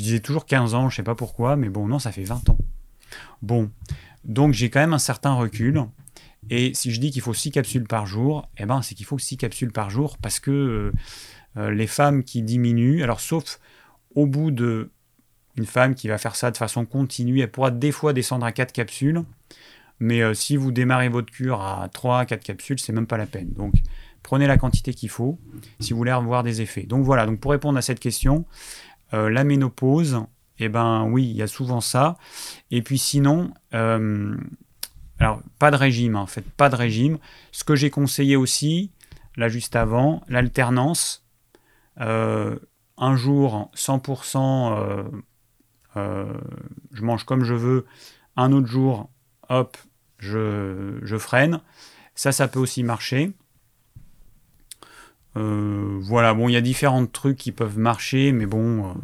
Je 0.00 0.04
disais 0.04 0.20
toujours 0.20 0.46
15 0.46 0.72
ans, 0.72 0.88
je 0.88 0.96
sais 0.96 1.02
pas 1.02 1.14
pourquoi, 1.14 1.56
mais 1.56 1.68
bon, 1.68 1.86
non, 1.86 1.98
ça 1.98 2.10
fait 2.10 2.22
20 2.22 2.48
ans. 2.48 2.56
Bon, 3.42 3.70
donc 4.24 4.54
j'ai 4.54 4.70
quand 4.70 4.80
même 4.80 4.94
un 4.94 4.98
certain 4.98 5.34
recul. 5.34 5.84
Et 6.48 6.72
si 6.72 6.90
je 6.90 6.98
dis 6.98 7.10
qu'il 7.10 7.20
faut 7.20 7.34
6 7.34 7.50
capsules 7.50 7.86
par 7.86 8.06
jour, 8.06 8.48
eh 8.56 8.64
ben, 8.64 8.80
c'est 8.80 8.94
qu'il 8.94 9.04
faut 9.04 9.18
6 9.18 9.36
capsules 9.36 9.72
par 9.72 9.90
jour 9.90 10.16
parce 10.16 10.40
que 10.40 10.50
euh, 10.50 10.92
euh, 11.58 11.70
les 11.70 11.86
femmes 11.86 12.24
qui 12.24 12.40
diminuent, 12.40 13.02
alors 13.02 13.20
sauf 13.20 13.60
au 14.14 14.24
bout 14.24 14.50
de 14.50 14.90
une 15.56 15.66
femme 15.66 15.94
qui 15.94 16.08
va 16.08 16.16
faire 16.16 16.34
ça 16.34 16.50
de 16.50 16.56
façon 16.56 16.86
continue, 16.86 17.40
elle 17.40 17.50
pourra 17.50 17.70
des 17.70 17.92
fois 17.92 18.14
descendre 18.14 18.46
à 18.46 18.52
4 18.52 18.72
capsules. 18.72 19.22
Mais 19.98 20.22
euh, 20.22 20.32
si 20.32 20.56
vous 20.56 20.72
démarrez 20.72 21.10
votre 21.10 21.30
cure 21.30 21.60
à 21.60 21.90
3 21.92 22.24
4 22.24 22.42
capsules, 22.42 22.80
c'est 22.80 22.94
même 22.94 23.06
pas 23.06 23.18
la 23.18 23.26
peine. 23.26 23.50
Donc 23.52 23.74
prenez 24.22 24.46
la 24.46 24.56
quantité 24.56 24.94
qu'il 24.94 25.10
faut 25.10 25.38
si 25.78 25.92
vous 25.92 25.98
voulez 25.98 26.10
avoir 26.10 26.42
des 26.42 26.62
effets. 26.62 26.84
Donc 26.84 27.04
voilà, 27.04 27.26
donc 27.26 27.38
pour 27.38 27.50
répondre 27.50 27.76
à 27.76 27.82
cette 27.82 28.00
question, 28.00 28.46
la 29.12 29.44
ménopause, 29.44 30.22
eh 30.58 30.68
ben 30.68 31.04
oui, 31.04 31.24
il 31.24 31.36
y 31.36 31.42
a 31.42 31.46
souvent 31.46 31.80
ça. 31.80 32.16
Et 32.70 32.82
puis 32.82 32.98
sinon, 32.98 33.52
alors, 35.20 35.42
pas 35.58 35.70
de 35.70 35.76
régime, 35.76 36.16
en 36.16 36.26
fait, 36.26 36.42
pas 36.42 36.70
de 36.70 36.76
régime. 36.76 37.18
Ce 37.52 37.62
que 37.62 37.76
j'ai 37.76 37.90
conseillé 37.90 38.36
aussi, 38.36 38.90
là 39.36 39.48
juste 39.48 39.76
avant, 39.76 40.22
l'alternance. 40.28 41.26
Euh, 42.00 42.58
un 42.96 43.16
jour, 43.16 43.70
100%, 43.74 44.78
euh, 44.78 45.04
euh, 45.96 46.32
je 46.92 47.02
mange 47.02 47.24
comme 47.24 47.44
je 47.44 47.52
veux. 47.52 47.84
Un 48.36 48.52
autre 48.52 48.66
jour, 48.66 49.10
hop, 49.50 49.76
je, 50.18 51.16
freine. 51.18 51.60
Ça, 52.14 52.32
ça 52.32 52.48
peut 52.48 52.58
aussi 52.58 52.82
marcher. 52.82 53.32
Voilà, 55.34 56.34
bon, 56.34 56.48
il 56.48 56.52
y 56.52 56.56
a 56.56 56.60
différents 56.60 57.06
trucs 57.06 57.38
qui 57.38 57.52
peuvent 57.52 57.78
marcher, 57.78 58.32
mais 58.32 58.46
bon, 58.46 58.94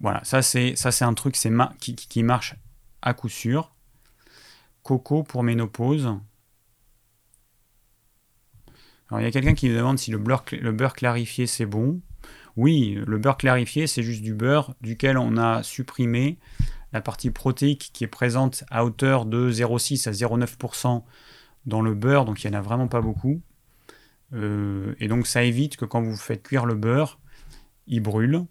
voilà, 0.00 0.20
ça 0.24 0.42
c'est 0.42 0.76
ça 0.76 0.92
c'est 0.92 1.04
un 1.04 1.14
truc 1.14 1.36
qui, 1.80 1.94
qui 1.94 2.22
marche 2.22 2.56
à 3.02 3.14
coup 3.14 3.28
sûr. 3.28 3.74
Coco 4.82 5.22
pour 5.22 5.42
ménopause. 5.42 6.16
Alors, 9.10 9.20
il 9.20 9.24
y 9.24 9.26
a 9.26 9.30
quelqu'un 9.30 9.54
qui 9.54 9.68
me 9.68 9.76
demande 9.76 9.98
si 9.98 10.10
le 10.10 10.18
beurre, 10.18 10.44
le 10.52 10.72
beurre 10.72 10.94
clarifié 10.94 11.46
c'est 11.46 11.66
bon. 11.66 12.00
Oui, 12.56 12.98
le 13.06 13.18
beurre 13.18 13.36
clarifié 13.36 13.86
c'est 13.86 14.02
juste 14.02 14.22
du 14.22 14.34
beurre 14.34 14.74
duquel 14.80 15.18
on 15.18 15.36
a 15.36 15.62
supprimé 15.62 16.38
la 16.92 17.00
partie 17.00 17.30
protéique 17.30 17.90
qui 17.92 18.04
est 18.04 18.08
présente 18.08 18.64
à 18.70 18.84
hauteur 18.84 19.26
de 19.26 19.50
0,6 19.50 20.08
à 20.08 20.12
0,9% 20.12 21.02
dans 21.66 21.82
le 21.82 21.94
beurre, 21.94 22.24
donc 22.24 22.42
il 22.42 22.50
n'y 22.50 22.56
en 22.56 22.58
a 22.58 22.62
vraiment 22.62 22.88
pas 22.88 23.00
beaucoup. 23.00 23.42
Euh, 24.34 24.94
et 25.00 25.08
donc 25.08 25.26
ça 25.26 25.42
évite 25.42 25.76
que 25.76 25.84
quand 25.84 26.02
vous 26.02 26.16
faites 26.16 26.42
cuire 26.42 26.66
le 26.66 26.74
beurre, 26.74 27.18
il 27.86 28.00
brûle. 28.00 28.44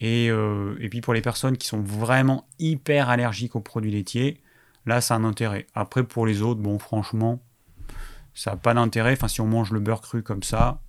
Et, 0.00 0.30
euh, 0.30 0.76
et, 0.78 0.88
puis 0.90 1.00
pour 1.00 1.14
les 1.14 1.22
personnes 1.22 1.56
qui 1.56 1.66
sont 1.66 1.80
vraiment 1.80 2.46
hyper 2.58 3.08
allergiques 3.08 3.56
aux 3.56 3.60
produits 3.60 3.90
laitiers, 3.90 4.42
Là, 4.86 5.00
ça 5.00 5.14
a 5.14 5.18
un 5.18 5.24
intérêt. 5.24 5.66
Après, 5.74 6.04
pour 6.04 6.26
les 6.26 6.42
autres, 6.42 6.60
bon, 6.60 6.78
franchement, 6.78 7.42
ça 8.34 8.52
n'a 8.52 8.56
pas 8.56 8.72
d'intérêt. 8.72 9.12
Enfin, 9.12 9.28
si 9.28 9.40
on 9.40 9.46
mange 9.46 9.72
le 9.72 9.80
beurre 9.80 10.00
cru 10.00 10.22
comme 10.22 10.44
ça, 10.44 10.80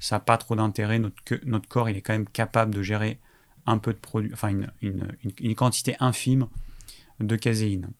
ça 0.00 0.16
n'a 0.16 0.20
pas 0.20 0.36
trop 0.36 0.56
d'intérêt. 0.56 0.98
Notre, 0.98 1.16
notre 1.44 1.68
corps, 1.68 1.88
il 1.88 1.96
est 1.96 2.02
quand 2.02 2.12
même 2.12 2.28
capable 2.28 2.74
de 2.74 2.82
gérer 2.82 3.20
un 3.66 3.78
peu 3.78 3.92
de 3.92 3.98
produit, 3.98 4.30
enfin, 4.32 4.52
une, 4.82 5.54
quantité 5.54 5.94
infime 6.00 6.48
de 7.20 7.36
caséine. 7.36 7.90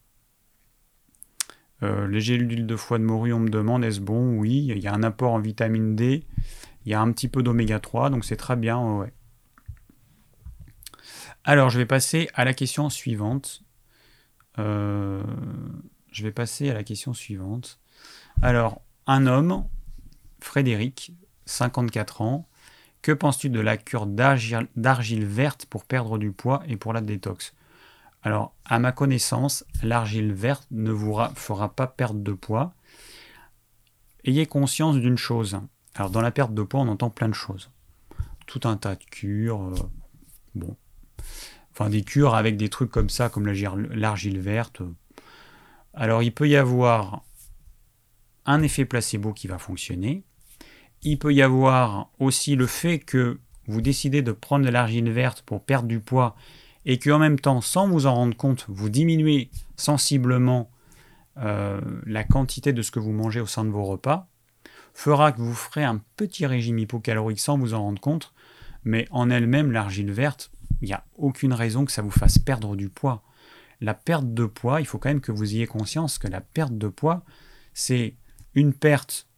Euh, 1.82 2.06
les 2.06 2.20
gélules 2.20 2.48
d'huile 2.48 2.66
de 2.66 2.76
foie 2.76 2.98
de 2.98 3.04
morue, 3.04 3.32
on 3.32 3.40
me 3.40 3.48
demande, 3.48 3.84
est-ce 3.84 4.00
bon? 4.00 4.38
Oui, 4.38 4.66
il 4.68 4.78
y 4.78 4.86
a 4.86 4.94
un 4.94 5.02
apport 5.02 5.32
en 5.32 5.40
vitamine 5.40 5.96
D, 5.96 6.24
il 6.84 6.92
y 6.92 6.94
a 6.94 7.00
un 7.00 7.10
petit 7.12 7.28
peu 7.28 7.42
d'oméga 7.42 7.80
3, 7.80 8.10
donc 8.10 8.24
c'est 8.24 8.36
très 8.36 8.56
bien. 8.56 9.06
Alors, 11.44 11.70
je 11.70 11.78
vais 11.78 11.86
passer 11.86 12.28
à 12.34 12.44
la 12.44 12.52
question 12.52 12.90
suivante. 12.90 13.62
Euh, 14.58 15.22
je 16.12 16.22
vais 16.22 16.32
passer 16.32 16.70
à 16.70 16.74
la 16.74 16.84
question 16.84 17.14
suivante. 17.14 17.78
Alors, 18.42 18.82
un 19.06 19.26
homme, 19.26 19.64
Frédéric, 20.40 21.12
54 21.46 22.20
ans, 22.20 22.48
que 23.02 23.12
penses-tu 23.12 23.48
de 23.48 23.60
la 23.60 23.76
cure 23.76 24.06
d'argile 24.06 25.24
verte 25.24 25.66
pour 25.66 25.84
perdre 25.84 26.18
du 26.18 26.32
poids 26.32 26.62
et 26.68 26.76
pour 26.76 26.92
la 26.92 27.00
détox? 27.00 27.54
Alors, 28.22 28.54
à 28.64 28.78
ma 28.78 28.92
connaissance, 28.92 29.64
l'argile 29.82 30.32
verte 30.32 30.66
ne 30.70 30.90
vous 30.90 31.16
fera 31.34 31.74
pas 31.74 31.86
perdre 31.86 32.20
de 32.20 32.32
poids. 32.32 32.74
Ayez 34.24 34.46
conscience 34.46 34.96
d'une 34.96 35.16
chose. 35.16 35.58
Alors, 35.94 36.10
dans 36.10 36.20
la 36.20 36.30
perte 36.30 36.52
de 36.52 36.62
poids, 36.62 36.80
on 36.80 36.88
entend 36.88 37.10
plein 37.10 37.28
de 37.28 37.34
choses. 37.34 37.70
Tout 38.46 38.60
un 38.64 38.76
tas 38.76 38.96
de 38.96 39.04
cures. 39.04 39.62
Euh, 39.62 39.74
bon, 40.54 40.76
enfin 41.72 41.88
des 41.90 42.02
cures 42.02 42.34
avec 42.34 42.56
des 42.56 42.68
trucs 42.68 42.90
comme 42.90 43.08
ça, 43.08 43.28
comme 43.28 43.46
l'argile 43.46 44.40
verte. 44.40 44.82
Alors 45.94 46.22
il 46.22 46.32
peut 46.32 46.48
y 46.48 46.56
avoir 46.56 47.22
un 48.46 48.62
effet 48.62 48.84
placebo 48.84 49.32
qui 49.32 49.48
va 49.48 49.58
fonctionner. 49.58 50.24
Il 51.02 51.18
peut 51.18 51.32
y 51.32 51.42
avoir 51.42 52.10
aussi 52.18 52.56
le 52.56 52.66
fait 52.66 52.98
que 52.98 53.40
vous 53.66 53.80
décidez 53.80 54.22
de 54.22 54.32
prendre 54.32 54.64
de 54.64 54.70
l'argile 54.70 55.10
verte 55.10 55.42
pour 55.42 55.64
perdre 55.64 55.88
du 55.88 56.00
poids 56.00 56.36
et 56.90 56.98
qu'en 56.98 57.20
même 57.20 57.38
temps, 57.38 57.60
sans 57.60 57.86
vous 57.86 58.06
en 58.06 58.14
rendre 58.16 58.36
compte, 58.36 58.66
vous 58.66 58.90
diminuez 58.90 59.48
sensiblement 59.76 60.72
euh, 61.36 61.80
la 62.04 62.24
quantité 62.24 62.72
de 62.72 62.82
ce 62.82 62.90
que 62.90 62.98
vous 62.98 63.12
mangez 63.12 63.40
au 63.40 63.46
sein 63.46 63.64
de 63.64 63.70
vos 63.70 63.84
repas, 63.84 64.26
fera 64.92 65.30
que 65.30 65.40
vous 65.40 65.54
ferez 65.54 65.84
un 65.84 66.02
petit 66.16 66.46
régime 66.46 66.80
hypocalorique 66.80 67.38
sans 67.38 67.56
vous 67.56 67.74
en 67.74 67.82
rendre 67.82 68.00
compte, 68.00 68.34
mais 68.82 69.06
en 69.12 69.30
elle-même, 69.30 69.70
l'argile 69.70 70.10
verte, 70.10 70.50
il 70.80 70.86
n'y 70.86 70.92
a 70.92 71.04
aucune 71.16 71.52
raison 71.52 71.84
que 71.84 71.92
ça 71.92 72.02
vous 72.02 72.10
fasse 72.10 72.40
perdre 72.40 72.74
du 72.74 72.88
poids. 72.88 73.22
La 73.80 73.94
perte 73.94 74.34
de 74.34 74.46
poids, 74.46 74.80
il 74.80 74.84
faut 74.84 74.98
quand 74.98 75.10
même 75.10 75.20
que 75.20 75.30
vous 75.30 75.54
ayez 75.54 75.68
conscience 75.68 76.18
que 76.18 76.26
la 76.26 76.40
perte 76.40 76.76
de 76.76 76.88
poids, 76.88 77.22
c'est 77.72 78.16
une 78.56 78.72
perte 78.72 79.28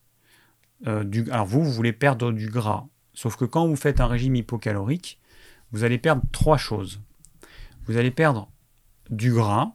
euh, 0.86 1.05
du... 1.05 1.30
Alors 1.30 1.44
vous, 1.44 1.62
vous 1.62 1.72
voulez 1.72 1.92
perdre 1.92 2.32
du 2.32 2.48
gras. 2.48 2.86
Sauf 3.12 3.36
que 3.36 3.44
quand 3.44 3.66
vous 3.66 3.76
faites 3.76 4.00
un 4.00 4.07
régime 4.07 4.36
hypocalorique, 4.36 5.20
vous 5.70 5.84
allez 5.84 5.98
perdre 5.98 6.22
trois 6.32 6.57
choses. 6.57 7.03
Vous 7.87 7.97
allez 7.97 8.11
perdre 8.11 8.51
du 9.11 9.33
gras, 9.33 9.72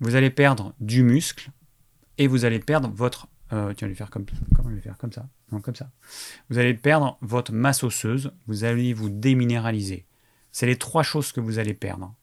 vous 0.00 0.14
allez 0.14 0.30
perdre 0.30 0.74
du 0.80 1.02
muscle, 1.02 1.50
et 2.18 2.26
vous 2.26 2.44
allez 2.44 2.58
perdre 2.58 2.88
votre... 2.88 3.28
Euh, 3.52 3.72
tu 3.74 3.84
vas 3.84 3.88
le 3.88 3.94
faire 3.94 4.10
comme, 4.10 4.26
ça 5.12 5.28
Non, 5.52 5.60
comme 5.60 5.74
ça. 5.76 5.90
Vous 6.50 6.58
allez 6.58 6.74
perdre 6.74 7.16
votre 7.20 7.52
masse 7.52 7.84
osseuse, 7.84 8.32
vous 8.46 8.64
allez 8.64 8.92
vous 8.92 9.08
déminéraliser. 9.08 10.06
C'est 10.50 10.66
les 10.66 10.76
trois 10.76 11.02
choses 11.02 11.32
que 11.32 11.40
vous 11.40 11.58
allez 11.58 11.74
perdre. 11.74 12.14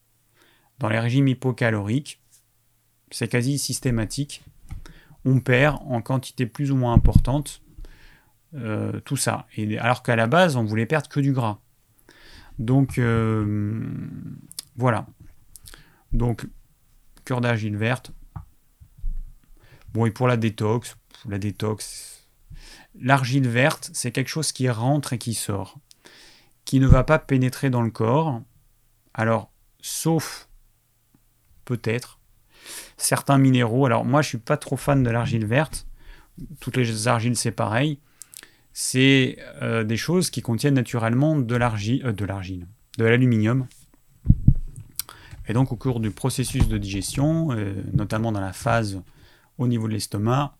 Dans 0.80 0.90
les 0.90 1.00
régimes 1.00 1.28
hypocaloriques, 1.28 2.22
c'est 3.12 3.28
quasi 3.28 3.58
systématique. 3.58 4.44
On 5.24 5.40
perd 5.40 5.80
en 5.86 6.02
quantité 6.02 6.46
plus 6.46 6.72
ou 6.72 6.76
moins 6.76 6.94
importante 6.94 7.62
euh, 8.56 9.00
tout 9.02 9.18
ça. 9.18 9.48
Alors 9.80 10.04
qu'à 10.04 10.16
la 10.16 10.28
base, 10.28 10.58
on 10.58 10.64
voulait 10.64 10.86
perdre 10.86 11.08
que 11.10 11.20
du 11.20 11.32
gras. 11.32 11.60
Donc 12.60 12.98
euh, 12.98 13.86
voilà. 14.76 15.08
Donc, 16.12 16.46
cure 17.26 17.42
d'argile 17.42 17.76
verte. 17.76 18.12
Bon, 19.94 20.06
et 20.06 20.12
pour 20.12 20.28
la 20.28 20.38
détox, 20.38 20.96
la 21.28 21.40
détox, 21.40 22.28
l'argile 23.00 23.48
verte, 23.48 23.90
c'est 23.94 24.12
quelque 24.12 24.28
chose 24.30 24.52
qui 24.52 24.70
rentre 24.70 25.14
et 25.14 25.18
qui 25.18 25.34
sort 25.34 25.80
qui 26.66 26.80
ne 26.80 26.88
va 26.88 27.04
pas 27.04 27.20
pénétrer 27.20 27.70
dans 27.70 27.82
le 27.82 27.92
corps. 27.92 28.42
Alors, 29.14 29.52
sauf 29.82 30.50
peut-être 31.66 32.20
certains 32.98 33.38
minéraux. 33.38 33.86
Alors 33.86 34.06
moi, 34.06 34.22
je 34.22 34.30
suis 34.30 34.38
pas 34.38 34.58
trop 34.58 34.78
fan 34.78 35.04
de 35.04 35.10
l'argile 35.10 35.46
verte. 35.46 35.88
Toutes 36.60 36.78
les 36.78 37.08
argiles, 37.08 37.36
c'est 37.36 37.52
pareil. 37.52 38.00
C'est 38.74 39.38
euh, 39.62 39.84
des 39.84 39.98
choses 39.98 40.30
qui 40.30 40.42
contiennent 40.42 40.74
naturellement 40.74 41.38
de 41.38 41.56
l'argile, 41.56 42.02
de 42.02 42.26
l'argile, 42.26 42.68
de 42.98 43.06
l'aluminium. 43.06 43.68
Et 45.48 45.54
donc 45.54 45.72
au 45.72 45.76
cours 45.76 46.00
du 46.00 46.12
processus 46.12 46.68
de 46.68 46.78
digestion, 46.78 47.50
notamment 47.92 48.32
dans 48.32 48.40
la 48.40 48.54
phase 48.54 49.02
au 49.58 49.68
niveau 49.68 49.88
de 49.90 49.94
l'estomac, 49.94 50.56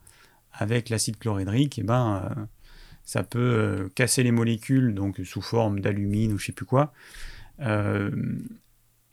avec 0.52 0.90
l'acide 0.90 1.18
chlorhydrique, 1.18 1.80
eh 1.80 1.84
ben, 1.84 2.50
ça 3.06 3.24
peut 3.24 3.90
casser 3.96 4.24
les 4.24 4.32
molécules 4.32 4.94
donc 4.94 5.22
sous 5.24 5.42
forme 5.42 5.80
d'alumine 5.80 6.34
ou 6.34 6.38
je 6.38 6.48
sais 6.48 6.52
plus 6.52 6.66
quoi. 6.66 6.92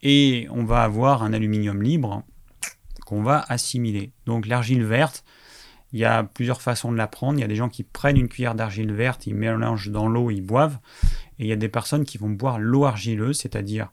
et 0.01 0.47
on 0.51 0.65
va 0.65 0.83
avoir 0.83 1.23
un 1.23 1.31
aluminium 1.31 1.81
libre 1.81 2.25
qu'on 3.11 3.23
va 3.23 3.45
assimiler. 3.49 4.13
Donc 4.25 4.47
l'argile 4.47 4.85
verte, 4.85 5.25
il 5.93 5.99
y 5.99 6.05
a 6.05 6.23
plusieurs 6.23 6.61
façons 6.61 6.91
de 6.91 6.97
la 6.97 7.07
prendre. 7.07 7.37
Il 7.37 7.41
y 7.41 7.45
a 7.45 7.47
des 7.47 7.55
gens 7.55 7.69
qui 7.69 7.83
prennent 7.83 8.17
une 8.17 8.29
cuillère 8.29 8.55
d'argile 8.55 8.93
verte, 8.93 9.27
ils 9.27 9.35
mélangent 9.35 9.89
dans 9.89 10.07
l'eau, 10.07 10.31
ils 10.31 10.41
boivent. 10.41 10.79
Et 11.39 11.43
il 11.43 11.47
y 11.47 11.51
a 11.51 11.57
des 11.57 11.69
personnes 11.69 12.05
qui 12.05 12.17
vont 12.17 12.29
boire 12.29 12.59
l'eau 12.59 12.85
argileuse, 12.85 13.39
c'est-à-dire 13.39 13.91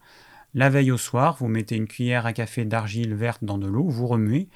la 0.55 0.71
veille 0.71 0.91
au 0.91 0.97
soir, 0.97 1.37
vous 1.39 1.49
mettez 1.49 1.77
une 1.77 1.87
cuillère 1.87 2.27
à 2.27 2.33
café 2.33 2.65
d'argile 2.65 3.15
verte 3.15 3.45
dans 3.45 3.59
de 3.59 3.67
l'eau, 3.67 3.89
vous 3.89 4.07
remuez, 4.07 4.49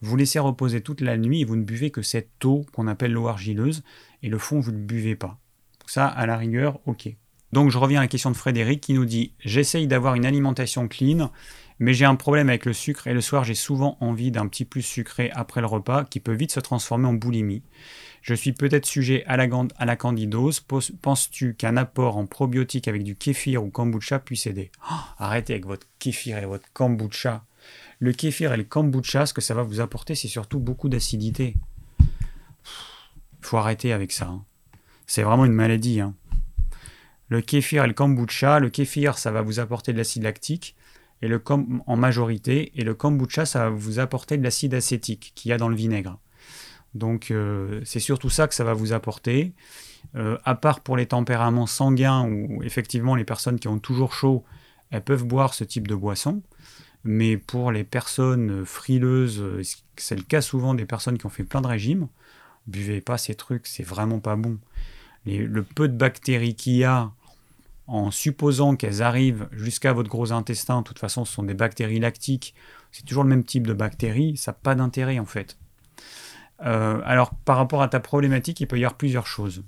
vous 0.00 0.16
laissez 0.16 0.38
reposer 0.38 0.80
toute 0.80 1.00
la 1.00 1.18
nuit 1.18 1.42
et 1.42 1.44
vous 1.44 1.56
ne 1.56 1.64
buvez 1.64 1.90
que 1.90 2.02
cette 2.02 2.44
eau 2.44 2.64
qu'on 2.72 2.86
appelle 2.86 3.12
l'eau 3.12 3.28
argileuse, 3.28 3.82
et 4.22 4.28
le 4.28 4.38
fond, 4.38 4.60
vous 4.60 4.72
ne 4.72 4.78
buvez 4.78 5.16
pas. 5.16 5.38
Ça, 5.86 6.06
à 6.06 6.26
la 6.26 6.36
rigueur, 6.36 6.80
ok. 6.86 7.14
Donc 7.52 7.70
je 7.70 7.78
reviens 7.78 8.00
à 8.00 8.02
la 8.02 8.08
question 8.08 8.30
de 8.30 8.36
Frédéric 8.36 8.80
qui 8.80 8.94
nous 8.94 9.04
dit 9.04 9.32
J'essaye 9.38 9.86
d'avoir 9.86 10.14
une 10.14 10.26
alimentation 10.26 10.88
clean, 10.88 11.30
mais 11.78 11.94
j'ai 11.94 12.04
un 12.04 12.14
problème 12.14 12.48
avec 12.48 12.64
le 12.64 12.72
sucre 12.72 13.06
et 13.06 13.14
le 13.14 13.20
soir 13.20 13.44
j'ai 13.44 13.54
souvent 13.54 13.96
envie 14.00 14.30
d'un 14.30 14.46
petit 14.46 14.64
plus 14.64 14.82
sucré 14.82 15.30
après 15.34 15.60
le 15.60 15.66
repas 15.66 16.04
qui 16.04 16.20
peut 16.20 16.32
vite 16.32 16.52
se 16.52 16.60
transformer 16.60 17.08
en 17.08 17.14
boulimie. 17.14 17.62
Je 18.22 18.32
suis 18.32 18.52
peut-être 18.52 18.86
sujet 18.86 19.22
à 19.26 19.36
la, 19.36 19.46
à 19.76 19.84
la 19.84 19.96
candidose. 19.96 20.60
Penses-tu 20.60 21.54
qu'un 21.54 21.76
apport 21.76 22.16
en 22.16 22.24
probiotiques 22.24 22.88
avec 22.88 23.04
du 23.04 23.16
kéfir 23.16 23.62
ou 23.62 23.68
kombucha 23.68 24.18
puisse 24.18 24.46
aider? 24.46 24.70
Oh, 24.90 24.94
Arrêtez 25.18 25.52
avec 25.52 25.66
votre 25.66 25.86
kéfir 25.98 26.38
et 26.38 26.46
votre 26.46 26.64
kombucha. 26.72 27.44
Le 27.98 28.12
kéfir 28.12 28.54
et 28.54 28.56
le 28.56 28.64
kombucha, 28.64 29.26
ce 29.26 29.34
que 29.34 29.42
ça 29.42 29.52
va 29.52 29.62
vous 29.62 29.80
apporter, 29.80 30.14
c'est 30.14 30.28
surtout 30.28 30.58
beaucoup 30.58 30.88
d'acidité. 30.88 31.54
Il 32.00 32.06
faut 33.42 33.58
arrêter 33.58 33.92
avec 33.92 34.10
ça. 34.10 34.28
Hein. 34.28 34.44
C'est 35.06 35.22
vraiment 35.22 35.44
une 35.44 35.52
maladie. 35.52 36.00
Hein. 36.00 36.14
Le 37.28 37.42
kéfir 37.42 37.84
et 37.84 37.88
le 37.88 37.92
kombucha, 37.92 38.58
le 38.58 38.70
kéfir, 38.70 39.18
ça 39.18 39.32
va 39.32 39.42
vous 39.42 39.60
apporter 39.60 39.92
de 39.92 39.98
l'acide 39.98 40.22
lactique 40.22 40.76
et 41.22 41.28
le 41.28 41.42
en 41.86 41.96
majorité, 41.96 42.72
et 42.74 42.84
le 42.84 42.94
kombucha, 42.94 43.46
ça 43.46 43.64
va 43.64 43.70
vous 43.70 43.98
apporter 43.98 44.36
de 44.36 44.42
l'acide 44.42 44.74
acétique 44.74 45.32
qu'il 45.34 45.50
y 45.50 45.52
a 45.52 45.58
dans 45.58 45.68
le 45.68 45.76
vinaigre. 45.76 46.18
Donc 46.94 47.30
euh, 47.30 47.80
c'est 47.84 48.00
surtout 48.00 48.30
ça 48.30 48.46
que 48.46 48.54
ça 48.54 48.64
va 48.64 48.74
vous 48.74 48.92
apporter. 48.92 49.52
Euh, 50.16 50.38
à 50.44 50.54
part 50.54 50.80
pour 50.80 50.96
les 50.96 51.06
tempéraments 51.06 51.66
sanguins, 51.66 52.28
où 52.28 52.62
effectivement 52.62 53.14
les 53.14 53.24
personnes 53.24 53.58
qui 53.58 53.68
ont 53.68 53.78
toujours 53.78 54.12
chaud, 54.12 54.44
elles 54.90 55.02
peuvent 55.02 55.24
boire 55.24 55.54
ce 55.54 55.64
type 55.64 55.88
de 55.88 55.94
boisson. 55.94 56.42
Mais 57.04 57.36
pour 57.36 57.72
les 57.72 57.84
personnes 57.84 58.64
frileuses, 58.64 59.44
c'est 59.96 60.16
le 60.16 60.22
cas 60.22 60.40
souvent 60.40 60.74
des 60.74 60.86
personnes 60.86 61.18
qui 61.18 61.26
ont 61.26 61.30
fait 61.30 61.44
plein 61.44 61.60
de 61.60 61.66
régimes, 61.66 62.08
buvez 62.66 63.00
pas 63.00 63.18
ces 63.18 63.34
trucs, 63.34 63.66
c'est 63.66 63.82
vraiment 63.82 64.20
pas 64.20 64.36
bon. 64.36 64.58
le 65.26 65.62
peu 65.62 65.88
de 65.88 65.96
bactéries 65.96 66.54
qu'il 66.54 66.76
y 66.76 66.84
a, 66.84 67.12
en 67.86 68.10
supposant 68.10 68.76
qu'elles 68.76 69.02
arrivent 69.02 69.48
jusqu'à 69.52 69.92
votre 69.92 70.08
gros 70.08 70.32
intestin, 70.32 70.78
de 70.78 70.84
toute 70.84 70.98
façon 70.98 71.24
ce 71.24 71.32
sont 71.34 71.42
des 71.42 71.54
bactéries 71.54 72.00
lactiques, 72.00 72.54
c'est 72.92 73.04
toujours 73.04 73.24
le 73.24 73.28
même 73.28 73.44
type 73.44 73.66
de 73.66 73.74
bactéries, 73.74 74.36
ça 74.36 74.52
n'a 74.52 74.58
pas 74.62 74.74
d'intérêt 74.74 75.18
en 75.18 75.26
fait. 75.26 75.58
Euh, 76.64 77.00
alors 77.04 77.34
par 77.44 77.56
rapport 77.56 77.82
à 77.82 77.88
ta 77.88 78.00
problématique, 78.00 78.60
il 78.60 78.66
peut 78.66 78.78
y 78.78 78.84
avoir 78.84 78.96
plusieurs 78.96 79.26
choses. 79.26 79.64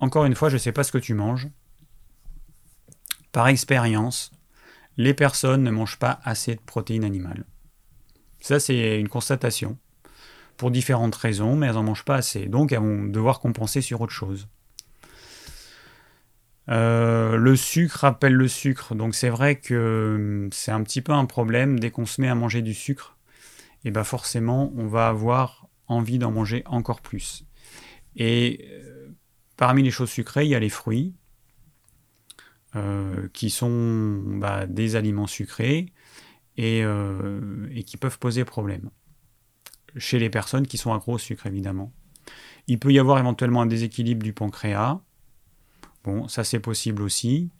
Encore 0.00 0.24
une 0.24 0.34
fois, 0.34 0.48
je 0.48 0.54
ne 0.54 0.60
sais 0.60 0.72
pas 0.72 0.82
ce 0.82 0.92
que 0.92 0.98
tu 0.98 1.14
manges. 1.14 1.48
Par 3.32 3.46
expérience, 3.48 4.32
les 4.96 5.14
personnes 5.14 5.62
ne 5.62 5.70
mangent 5.70 5.98
pas 5.98 6.20
assez 6.24 6.54
de 6.54 6.60
protéines 6.60 7.04
animales. 7.04 7.44
Ça, 8.40 8.58
c'est 8.58 8.98
une 8.98 9.08
constatation. 9.08 9.78
Pour 10.56 10.70
différentes 10.70 11.14
raisons, 11.14 11.56
mais 11.56 11.68
elles 11.68 11.74
n'en 11.74 11.82
mangent 11.82 12.04
pas 12.04 12.16
assez. 12.16 12.46
Donc, 12.46 12.72
elles 12.72 12.80
vont 12.80 13.04
devoir 13.04 13.40
compenser 13.40 13.82
sur 13.82 14.00
autre 14.00 14.12
chose. 14.12 14.48
Euh, 16.70 17.36
le 17.36 17.56
sucre 17.56 18.04
appelle 18.04 18.34
le 18.34 18.48
sucre. 18.48 18.94
Donc, 18.94 19.14
c'est 19.14 19.28
vrai 19.28 19.56
que 19.56 20.14
hum, 20.16 20.52
c'est 20.52 20.70
un 20.70 20.82
petit 20.82 21.00
peu 21.00 21.12
un 21.12 21.26
problème. 21.26 21.80
Dès 21.80 21.90
qu'on 21.90 22.06
se 22.06 22.20
met 22.20 22.28
à 22.28 22.34
manger 22.34 22.62
du 22.62 22.74
sucre, 22.74 23.16
et 23.84 23.88
eh 23.88 23.90
ben 23.90 24.04
forcément, 24.04 24.72
on 24.76 24.86
va 24.86 25.08
avoir 25.08 25.66
envie 25.86 26.18
d'en 26.18 26.30
manger 26.30 26.62
encore 26.66 27.00
plus. 27.00 27.44
Et 28.14 28.68
euh, 28.70 29.08
parmi 29.56 29.82
les 29.82 29.90
choses 29.90 30.10
sucrées, 30.10 30.44
il 30.44 30.50
y 30.50 30.54
a 30.54 30.60
les 30.60 30.68
fruits. 30.68 31.14
Euh, 32.76 33.28
qui 33.32 33.50
sont 33.50 34.22
bah, 34.36 34.64
des 34.66 34.94
aliments 34.94 35.26
sucrés 35.26 35.86
et, 36.56 36.84
qui 37.84 37.96
peuvent 37.96 38.20
poser 38.20 38.44
problème 38.44 38.90
chez 39.96 40.20
les 40.20 40.30
personnes 40.30 40.68
qui 40.68 40.78
sont 40.78 40.92
accro 40.92 41.14
au 41.14 41.18
sucre, 41.18 41.46
évidemment. 41.46 41.92
Il 42.68 42.78
peut 42.78 42.92
y 42.92 43.00
avoir 43.00 43.18
éventuellement 43.18 43.62
un 43.62 43.66
déséquilibre 43.66 44.22
du 44.22 44.32
pancréas. 44.32 45.00
Bon, 46.04 46.28
ça 46.28 46.44
c'est 46.44 46.60
possible 46.60 47.02
aussi. 47.02 47.50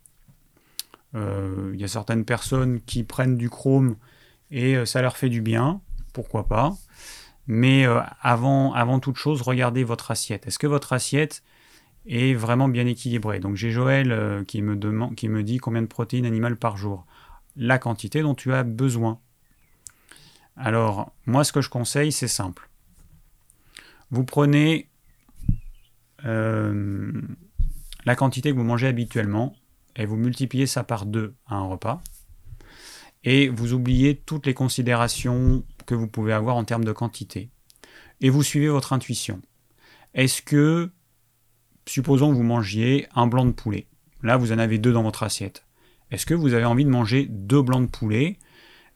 Euh, 1.14 1.72
il 1.74 1.80
y 1.80 1.84
a 1.84 1.88
certaines 1.88 2.24
personnes 2.24 2.80
qui 2.82 3.02
prennent 3.02 3.36
du 3.36 3.50
chrome 3.50 3.96
et 4.50 4.84
ça 4.86 5.02
leur 5.02 5.16
fait 5.16 5.28
du 5.28 5.42
bien, 5.42 5.80
pourquoi 6.12 6.46
pas. 6.46 6.74
Mais 7.46 7.84
avant, 8.20 8.72
avant 8.74 9.00
toute 9.00 9.16
chose, 9.16 9.42
regardez 9.42 9.84
votre 9.84 10.10
assiette. 10.10 10.46
Est-ce 10.46 10.58
que 10.58 10.66
votre 10.66 10.92
assiette 10.92 11.42
est 12.06 12.34
vraiment 12.34 12.68
bien 12.68 12.86
équilibré. 12.86 13.40
Donc 13.40 13.56
j'ai 13.56 13.70
Joël 13.70 14.12
euh, 14.12 14.44
qui, 14.44 14.62
me 14.62 14.76
demande, 14.76 15.14
qui 15.14 15.28
me 15.28 15.42
dit 15.42 15.58
combien 15.58 15.82
de 15.82 15.86
protéines 15.86 16.26
animales 16.26 16.56
par 16.56 16.76
jour. 16.76 17.06
La 17.56 17.78
quantité 17.78 18.22
dont 18.22 18.34
tu 18.34 18.52
as 18.52 18.62
besoin. 18.62 19.18
Alors, 20.56 21.12
moi 21.26 21.44
ce 21.44 21.52
que 21.52 21.60
je 21.60 21.68
conseille, 21.68 22.12
c'est 22.12 22.28
simple. 22.28 22.68
Vous 24.10 24.24
prenez 24.24 24.88
euh, 26.24 27.12
la 28.04 28.16
quantité 28.16 28.50
que 28.50 28.56
vous 28.56 28.64
mangez 28.64 28.86
habituellement 28.86 29.54
et 29.96 30.06
vous 30.06 30.16
multipliez 30.16 30.66
ça 30.66 30.84
par 30.84 31.06
deux 31.06 31.34
à 31.46 31.56
un 31.56 31.66
repas. 31.66 32.02
Et 33.24 33.48
vous 33.48 33.74
oubliez 33.74 34.16
toutes 34.16 34.46
les 34.46 34.54
considérations 34.54 35.64
que 35.86 35.94
vous 35.94 36.08
pouvez 36.08 36.32
avoir 36.32 36.56
en 36.56 36.64
termes 36.64 36.84
de 36.84 36.92
quantité. 36.92 37.50
Et 38.20 38.30
vous 38.30 38.42
suivez 38.42 38.68
votre 38.68 38.92
intuition. 38.92 39.42
Est-ce 40.14 40.42
que 40.42 40.90
supposons 41.90 42.30
que 42.30 42.36
vous 42.36 42.42
mangiez 42.42 43.06
un 43.14 43.26
blanc 43.26 43.44
de 43.44 43.50
poulet. 43.50 43.86
Là, 44.22 44.36
vous 44.36 44.52
en 44.52 44.58
avez 44.58 44.78
deux 44.78 44.92
dans 44.92 45.02
votre 45.02 45.22
assiette. 45.22 45.66
Est-ce 46.10 46.26
que 46.26 46.34
vous 46.34 46.54
avez 46.54 46.64
envie 46.64 46.84
de 46.84 46.90
manger 46.90 47.26
deux 47.28 47.62
blancs 47.62 47.86
de 47.86 47.90
poulet? 47.90 48.38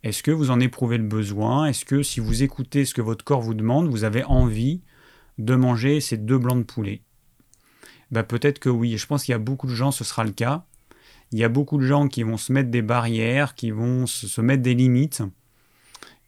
Est-ce 0.03 0.23
que 0.23 0.31
vous 0.31 0.51
en 0.51 0.61
éprouvez 0.61 0.99
le 0.99 1.05
besoin? 1.05 1.67
Est-ce 1.67 1.85
que 1.85 2.03
si 2.03 2.21
vous 2.21 2.43
écoutez 2.43 2.85
ce 2.85 2.95
que 2.95 3.03
votre 3.03 3.25
corps 3.25 3.41
vous 3.41 3.55
demande, 3.55 3.89
vous 3.89 4.05
avez 4.05 4.25
envie 4.25 4.83
de 5.39 5.55
manger 5.55 6.01
ces 6.01 6.19
deux 6.19 6.39
blancs 6.39 6.59
de 6.59 6.73
poulet? 6.73 7.03
Ben, 8.15 8.23
Peut-être 8.23 8.59
que 8.59 8.69
oui. 8.69 8.97
Je 8.97 9.07
pense 9.07 9.25
qu'il 9.25 9.33
y 9.33 9.35
a 9.35 9.39
beaucoup 9.39 9.67
de 9.67 9.75
gens, 9.75 9.91
ce 9.91 10.05
sera 10.05 10.25
le 10.25 10.33
cas. 10.33 10.65
Il 11.33 11.39
y 11.39 11.45
a 11.45 11.49
beaucoup 11.49 11.79
de 11.79 11.85
gens 11.85 12.09
qui 12.09 12.23
vont 12.23 12.37
se 12.37 12.53
mettre 12.53 12.71
des 12.71 12.83
barrières, 12.83 13.55
qui 13.55 13.71
vont 13.71 14.07
se 14.07 14.41
mettre 14.41 14.63
des 14.63 14.75
limites. 14.75 15.23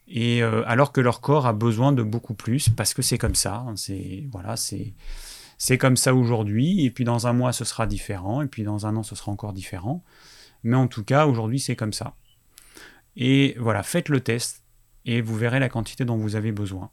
Et 0.07 0.41
euh, 0.41 0.63
alors 0.67 0.91
que 0.91 1.01
leur 1.01 1.21
corps 1.21 1.47
a 1.47 1.53
besoin 1.53 1.91
de 1.91 2.01
beaucoup 2.03 2.33
plus, 2.33 2.69
parce 2.69 2.93
que 2.93 3.01
c'est 3.01 3.17
comme 3.17 3.35
ça. 3.35 3.65
Hein, 3.67 3.75
c'est 3.75 4.27
voilà, 4.31 4.55
c'est 4.57 5.77
comme 5.77 5.97
ça 5.97 6.13
aujourd'hui, 6.13 6.85
et 6.85 6.91
puis 6.91 7.03
dans 7.03 7.27
un 7.27 7.33
mois 7.33 7.51
ce 7.51 7.65
sera 7.65 7.87
différent, 7.87 8.41
et 8.41 8.47
puis 8.47 8.63
dans 8.63 8.85
un 8.85 8.95
an 8.95 9.03
ce 9.03 9.15
sera 9.15 9.31
encore 9.31 9.53
différent. 9.53 10.03
Mais 10.63 10.77
en 10.77 10.87
tout 10.87 11.03
cas, 11.03 11.25
aujourd'hui 11.25 11.59
c'est 11.59 11.75
comme 11.75 11.93
ça. 11.93 12.15
Et 13.15 13.55
voilà, 13.59 13.83
faites 13.83 14.09
le 14.09 14.21
test, 14.21 14.63
et 15.05 15.21
vous 15.21 15.35
verrez 15.35 15.59
la 15.59 15.69
quantité 15.69 16.05
dont 16.05 16.17
vous 16.17 16.35
avez 16.35 16.51
besoin. 16.51 16.89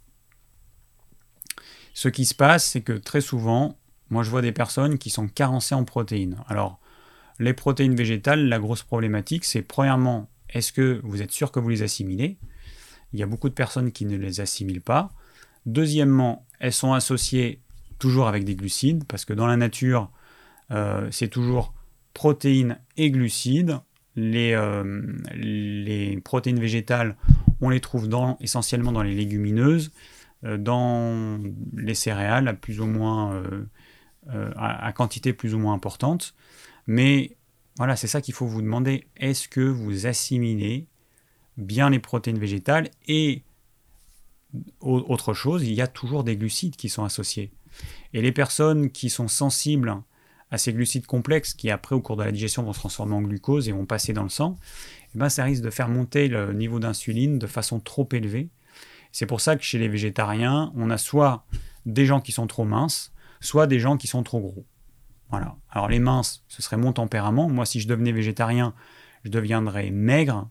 Ce 1.94 2.08
qui 2.08 2.24
se 2.24 2.34
passe, 2.34 2.64
c'est 2.64 2.80
que 2.80 2.92
très 2.92 3.20
souvent, 3.20 3.78
moi 4.10 4.22
je 4.22 4.30
vois 4.30 4.42
des 4.42 4.52
personnes 4.52 4.98
qui 4.98 5.10
sont 5.10 5.28
carencées 5.28 5.74
en 5.74 5.84
protéines. 5.84 6.36
Alors, 6.48 6.78
les 7.38 7.52
protéines 7.52 7.96
végétales, 7.96 8.48
la 8.48 8.58
grosse 8.58 8.82
problématique, 8.82 9.44
c'est 9.44 9.62
premièrement, 9.62 10.28
est-ce 10.50 10.72
que 10.72 11.00
vous 11.02 11.22
êtes 11.22 11.32
sûr 11.32 11.50
que 11.50 11.58
vous 11.58 11.68
les 11.68 11.82
assimilez? 11.82 12.36
Il 13.12 13.20
y 13.20 13.22
a 13.22 13.26
beaucoup 13.26 13.48
de 13.48 13.54
personnes 13.54 13.92
qui 13.92 14.06
ne 14.06 14.16
les 14.16 14.40
assimilent 14.40 14.80
pas. 14.80 15.10
Deuxièmement, 15.66 16.46
elles 16.60 16.72
sont 16.72 16.92
associées 16.92 17.60
toujours 17.98 18.28
avec 18.28 18.44
des 18.44 18.54
glucides, 18.54 19.04
parce 19.04 19.24
que 19.24 19.32
dans 19.32 19.46
la 19.46 19.56
nature, 19.56 20.10
euh, 20.70 21.08
c'est 21.10 21.28
toujours 21.28 21.74
protéines 22.12 22.78
et 22.96 23.10
glucides. 23.10 23.78
Les, 24.16 24.52
euh, 24.52 25.02
les, 25.34 26.20
protéines 26.20 26.60
végétales, 26.60 27.16
on 27.60 27.68
les 27.68 27.80
trouve 27.80 28.08
dans, 28.08 28.36
essentiellement 28.40 28.92
dans 28.92 29.02
les 29.02 29.14
légumineuses, 29.14 29.90
euh, 30.44 30.56
dans 30.56 31.40
les 31.76 31.94
céréales 31.94 32.46
à 32.46 32.54
plus 32.54 32.80
ou 32.80 32.86
moins 32.86 33.42
à, 34.56 34.92
quantité 34.92 35.32
plus 35.32 35.54
ou 35.54 35.58
moins 35.58 35.74
importante. 35.74 36.34
Mais 36.86 37.36
voilà, 37.76 37.96
c'est 37.96 38.06
ça 38.06 38.20
qu'il 38.20 38.34
faut 38.34 38.46
vous 38.46 38.62
demander. 38.62 39.06
Est-ce 39.16 39.48
que 39.48 39.60
vous 39.60 40.06
assimilez 40.06 40.86
bien 41.56 41.90
les 41.90 41.98
protéines 41.98 42.38
végétales 42.38 42.90
et 43.06 43.42
autre 44.80 45.34
chose, 45.34 45.64
il 45.64 45.74
y 45.74 45.80
a 45.80 45.86
toujours 45.86 46.24
des 46.24 46.36
glucides 46.36 46.76
qui 46.76 46.88
sont 46.88 47.04
associés. 47.04 47.52
Et 48.12 48.22
les 48.22 48.32
personnes 48.32 48.90
qui 48.90 49.10
sont 49.10 49.28
sensibles 49.28 49.96
à 50.50 50.58
ces 50.58 50.72
glucides 50.72 51.06
complexes, 51.06 51.54
qui 51.54 51.70
après 51.70 51.96
au 51.96 52.00
cours 52.00 52.16
de 52.16 52.22
la 52.22 52.30
digestion 52.30 52.62
vont 52.62 52.72
se 52.72 52.78
transformer 52.78 53.14
en 53.14 53.22
glucose 53.22 53.68
et 53.68 53.72
vont 53.72 53.86
passer 53.86 54.12
dans 54.12 54.22
le 54.22 54.28
sang, 54.28 54.56
eh 55.14 55.18
ben, 55.18 55.28
ça 55.28 55.44
risque 55.44 55.62
de 55.62 55.70
faire 55.70 55.88
monter 55.88 56.28
le 56.28 56.52
niveau 56.52 56.78
d'insuline 56.78 57.38
de 57.38 57.46
façon 57.46 57.80
trop 57.80 58.08
élevée. 58.12 58.50
C'est 59.10 59.26
pour 59.26 59.40
ça 59.40 59.56
que 59.56 59.62
chez 59.62 59.78
les 59.78 59.88
végétariens, 59.88 60.72
on 60.76 60.90
a 60.90 60.98
soit 60.98 61.46
des 61.86 62.06
gens 62.06 62.20
qui 62.20 62.32
sont 62.32 62.46
trop 62.46 62.64
minces, 62.64 63.12
soit 63.44 63.66
des 63.66 63.78
gens 63.78 63.96
qui 63.96 64.06
sont 64.06 64.22
trop 64.22 64.40
gros. 64.40 64.66
Voilà. 65.30 65.56
Alors 65.70 65.88
les 65.88 65.98
minces, 65.98 66.44
ce 66.48 66.62
serait 66.62 66.76
mon 66.76 66.92
tempérament. 66.92 67.48
Moi, 67.48 67.66
si 67.66 67.80
je 67.80 67.88
devenais 67.88 68.12
végétarien, 68.12 68.74
je 69.24 69.30
deviendrais 69.30 69.90
maigre. 69.90 70.48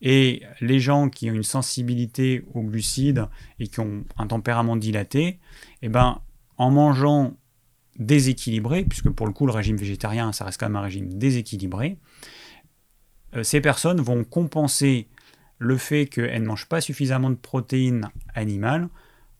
Et 0.00 0.42
les 0.60 0.80
gens 0.80 1.08
qui 1.08 1.30
ont 1.30 1.34
une 1.34 1.42
sensibilité 1.42 2.44
aux 2.52 2.62
glucides 2.62 3.26
et 3.58 3.68
qui 3.68 3.80
ont 3.80 4.04
un 4.18 4.26
tempérament 4.26 4.76
dilaté, 4.76 5.38
eh 5.82 5.88
ben, 5.88 6.20
en 6.58 6.70
mangeant 6.70 7.36
déséquilibré, 7.98 8.84
puisque 8.84 9.10
pour 9.10 9.26
le 9.26 9.32
coup, 9.32 9.46
le 9.46 9.52
régime 9.52 9.76
végétarien, 9.76 10.32
ça 10.32 10.44
reste 10.44 10.60
quand 10.60 10.66
même 10.66 10.76
un 10.76 10.82
régime 10.82 11.12
déséquilibré, 11.14 11.98
euh, 13.34 13.42
ces 13.42 13.60
personnes 13.60 14.00
vont 14.00 14.24
compenser 14.24 15.08
le 15.58 15.76
fait 15.76 16.06
qu'elles 16.06 16.42
ne 16.42 16.48
mangent 16.48 16.68
pas 16.68 16.80
suffisamment 16.80 17.30
de 17.30 17.36
protéines 17.36 18.10
animales 18.34 18.88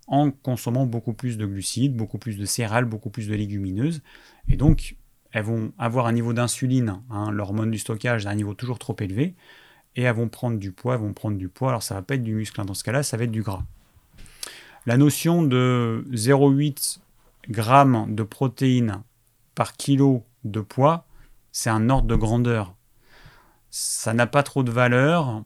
en 0.07 0.31
consommant 0.31 0.87
beaucoup 0.87 1.15
plus 1.15 1.39
de 1.39 1.47
glucides, 1.47 1.97
beaucoup 1.97 2.19
plus 2.19 2.37
de 2.37 2.45
céréales, 2.45 2.85
beaucoup 2.85 3.11
plus 3.11 3.29
de 3.29 3.35
légumineuses. 3.35 4.03
Et 4.49 4.57
donc, 4.57 4.97
elles 5.33 5.45
vont 5.45 5.73
avoir 5.79 6.07
un 6.07 6.13
niveau 6.13 6.33
d'insuline, 6.33 7.01
hein, 7.11 7.31
l'hormone 7.31 7.71
du 7.71 7.79
stockage, 7.79 8.27
à 8.27 8.31
un 8.31 8.35
niveau 8.35 8.55
toujours 8.55 8.79
trop 8.79 8.97
élevé, 9.01 9.35
et 9.97 10.03
elles 10.03 10.15
vont 10.15 10.29
prendre 10.29 10.59
du 10.59 10.73
poids, 10.73 10.95
elles 10.95 11.01
vont 11.01 11.13
prendre 11.13 11.37
du 11.37 11.49
poids. 11.49 11.71
Alors, 11.71 11.83
ça 11.83 11.95
va 11.95 12.03
pas 12.03 12.15
être 12.15 12.23
du 12.23 12.35
muscle, 12.35 12.61
hein. 12.61 12.65
dans 12.65 12.75
ce 12.75 12.85
cas-là, 12.85 13.03
ça 13.03 13.17
va 13.17 13.25
être 13.25 13.33
du 13.33 13.43
gras. 13.43 13.65
La 14.87 14.97
notion 14.97 15.43
de 15.43 16.05
0,8 16.13 16.99
g 17.49 18.15
de 18.15 18.23
protéines 18.23 19.03
par 19.55 19.77
kilo 19.77 20.25
de 20.45 20.61
poids, 20.61 21.07
c'est 21.53 21.71
un 21.71 21.89
ordre 21.89 22.07
de 22.07 22.17
grandeur. 22.17 22.75
Ça 23.71 24.13
n'a 24.13 24.27
pas 24.27 24.43
trop 24.43 24.63
de 24.63 24.71
valeur 24.71 25.43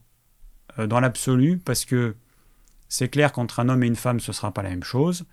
euh, 0.78 0.86
dans 0.86 1.00
l'absolu 1.00 1.58
parce 1.58 1.84
que 1.84 2.16
c'est 2.88 3.08
clair 3.08 3.32
qu'entre 3.32 3.60
un 3.60 3.68
homme 3.68 3.82
et 3.82 3.86
une 3.86 3.96
femme, 3.96 4.18
ce 4.18 4.30
ne 4.30 4.34
sera 4.34 4.52
pas 4.52 4.62
la 4.62 4.70
même 4.70 4.84
chose. 4.84 5.24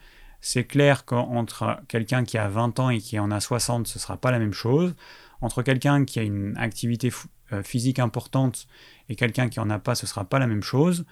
C'est 0.41 0.66
clair 0.66 1.06
qu'entre 1.06 1.80
quelqu'un 1.88 2.24
qui 2.24 2.38
a 2.38 2.49
20 2.49 2.80
ans 2.80 2.89
et 2.89 2.99
qui 2.99 3.18
en 3.18 3.32
a 3.32 3.39
60, 3.39 3.88
ce 3.88 3.97
ne 3.97 4.01
sera 4.01 4.18
pas 4.18 4.32
la 4.32 4.39
même 4.39 4.53
chose. 4.53 4.93
Entre 5.41 5.64
quelqu'un 5.64 6.06
qui 6.06 6.20
a 6.20 6.24
une 6.24 6.56
activité 6.58 7.12
euh, 7.53 7.64
physique 7.64 7.99
importante 7.99 8.68
et 9.10 9.16
quelqu'un 9.16 9.49
qui 9.49 9.60
n'en 9.60 9.70
a 9.70 9.80
pas, 9.80 9.95
ce 9.95 10.06
ne 10.06 10.10
sera 10.10 10.26
pas 10.26 10.38
la 10.38 10.47
même 10.47 10.64
chose. 10.64 11.06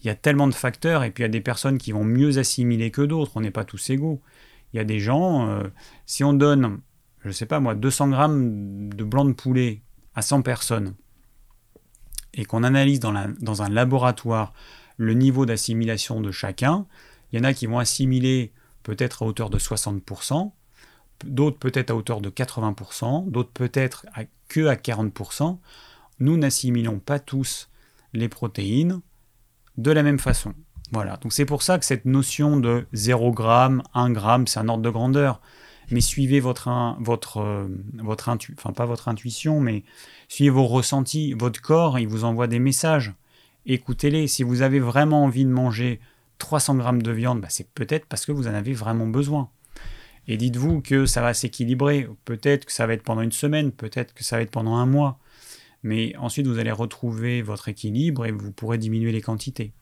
Il 0.00 0.06
y 0.06 0.10
a 0.10 0.14
tellement 0.14 0.46
de 0.46 0.54
facteurs 0.54 1.02
et 1.02 1.10
puis 1.10 1.22
il 1.22 1.24
y 1.24 1.28
a 1.28 1.30
des 1.30 1.40
personnes 1.40 1.78
qui 1.78 1.92
vont 1.92 2.04
mieux 2.04 2.38
assimiler 2.38 2.90
que 2.90 3.02
d'autres. 3.02 3.32
On 3.36 3.40
n'est 3.40 3.50
pas 3.50 3.64
tous 3.64 3.90
égaux. 3.90 4.20
Il 4.72 4.76
y 4.76 4.80
a 4.80 4.84
des 4.84 5.00
gens, 5.00 5.48
euh, 5.48 5.62
si 6.04 6.22
on 6.22 6.34
donne, 6.34 6.80
je 7.22 7.28
ne 7.28 7.32
sais 7.32 7.46
pas 7.46 7.60
moi, 7.60 7.74
200 7.74 8.08
grammes 8.10 8.92
de 8.92 9.04
blanc 9.04 9.24
de 9.24 9.32
poulet 9.32 9.80
à 10.14 10.20
100 10.20 10.42
personnes 10.42 10.94
et 12.34 12.44
qu'on 12.44 12.64
analyse 12.64 13.00
dans 13.00 13.62
un 13.62 13.68
laboratoire 13.68 14.52
le 14.96 15.14
niveau 15.14 15.46
d'assimilation 15.46 16.20
de 16.20 16.30
chacun. 16.30 16.86
Il 17.32 17.38
y 17.38 17.40
en 17.40 17.44
a 17.44 17.52
qui 17.52 17.66
vont 17.66 17.78
assimiler 17.78 18.52
peut-être 18.82 19.22
à 19.22 19.26
hauteur 19.26 19.50
de 19.50 19.58
60%, 19.58 20.52
d'autres 21.24 21.58
peut-être 21.58 21.90
à 21.90 21.96
hauteur 21.96 22.20
de 22.20 22.30
80%, 22.30 23.30
d'autres 23.30 23.52
peut-être 23.52 24.06
que 24.48 24.66
à 24.66 24.76
40%. 24.76 25.58
Nous 26.20 26.36
n'assimilons 26.36 27.00
pas 27.00 27.18
tous 27.18 27.68
les 28.12 28.28
protéines 28.28 29.00
de 29.76 29.90
la 29.90 30.02
même 30.02 30.20
façon. 30.20 30.54
Voilà, 30.92 31.16
donc 31.16 31.32
c'est 31.32 31.46
pour 31.46 31.62
ça 31.62 31.78
que 31.78 31.84
cette 31.84 32.04
notion 32.04 32.56
de 32.56 32.86
0 32.92 33.34
g, 33.36 33.78
1 33.94 34.14
g, 34.14 34.20
c'est 34.46 34.60
un 34.60 34.68
ordre 34.68 34.82
de 34.82 34.90
grandeur. 34.90 35.40
Mais 35.90 36.00
suivez 36.00 36.40
votre, 36.40 36.68
euh, 37.38 37.68
pas 38.74 38.86
votre 38.86 39.08
intuition, 39.08 39.60
mais 39.60 39.84
suivez 40.28 40.50
vos 40.50 40.66
ressentis. 40.66 41.34
Votre 41.34 41.60
corps, 41.60 41.98
il 41.98 42.08
vous 42.08 42.24
envoie 42.24 42.46
des 42.46 42.58
messages 42.58 43.12
écoutez-les. 43.66 44.26
Si 44.28 44.42
vous 44.42 44.62
avez 44.62 44.80
vraiment 44.80 45.24
envie 45.24 45.44
de 45.44 45.50
manger 45.50 46.00
300 46.38 46.76
grammes 46.76 47.02
de 47.02 47.12
viande, 47.12 47.40
bah, 47.40 47.48
c'est 47.50 47.68
peut-être 47.70 48.06
parce 48.06 48.26
que 48.26 48.32
vous 48.32 48.48
en 48.48 48.54
avez 48.54 48.72
vraiment 48.72 49.06
besoin. 49.06 49.50
Et 50.26 50.36
dites-vous 50.36 50.80
que 50.80 51.06
ça 51.06 51.20
va 51.20 51.34
s'équilibrer. 51.34 52.08
Peut-être 52.24 52.64
que 52.64 52.72
ça 52.72 52.86
va 52.86 52.94
être 52.94 53.02
pendant 53.02 53.22
une 53.22 53.32
semaine, 53.32 53.72
peut-être 53.72 54.14
que 54.14 54.24
ça 54.24 54.36
va 54.36 54.42
être 54.42 54.50
pendant 54.50 54.76
un 54.76 54.86
mois. 54.86 55.18
Mais 55.82 56.16
ensuite, 56.16 56.46
vous 56.46 56.58
allez 56.58 56.72
retrouver 56.72 57.42
votre 57.42 57.68
équilibre 57.68 58.24
et 58.24 58.32
vous 58.32 58.52
pourrez 58.52 58.78
diminuer 58.78 59.12
les 59.12 59.20
quantités. 59.20 59.72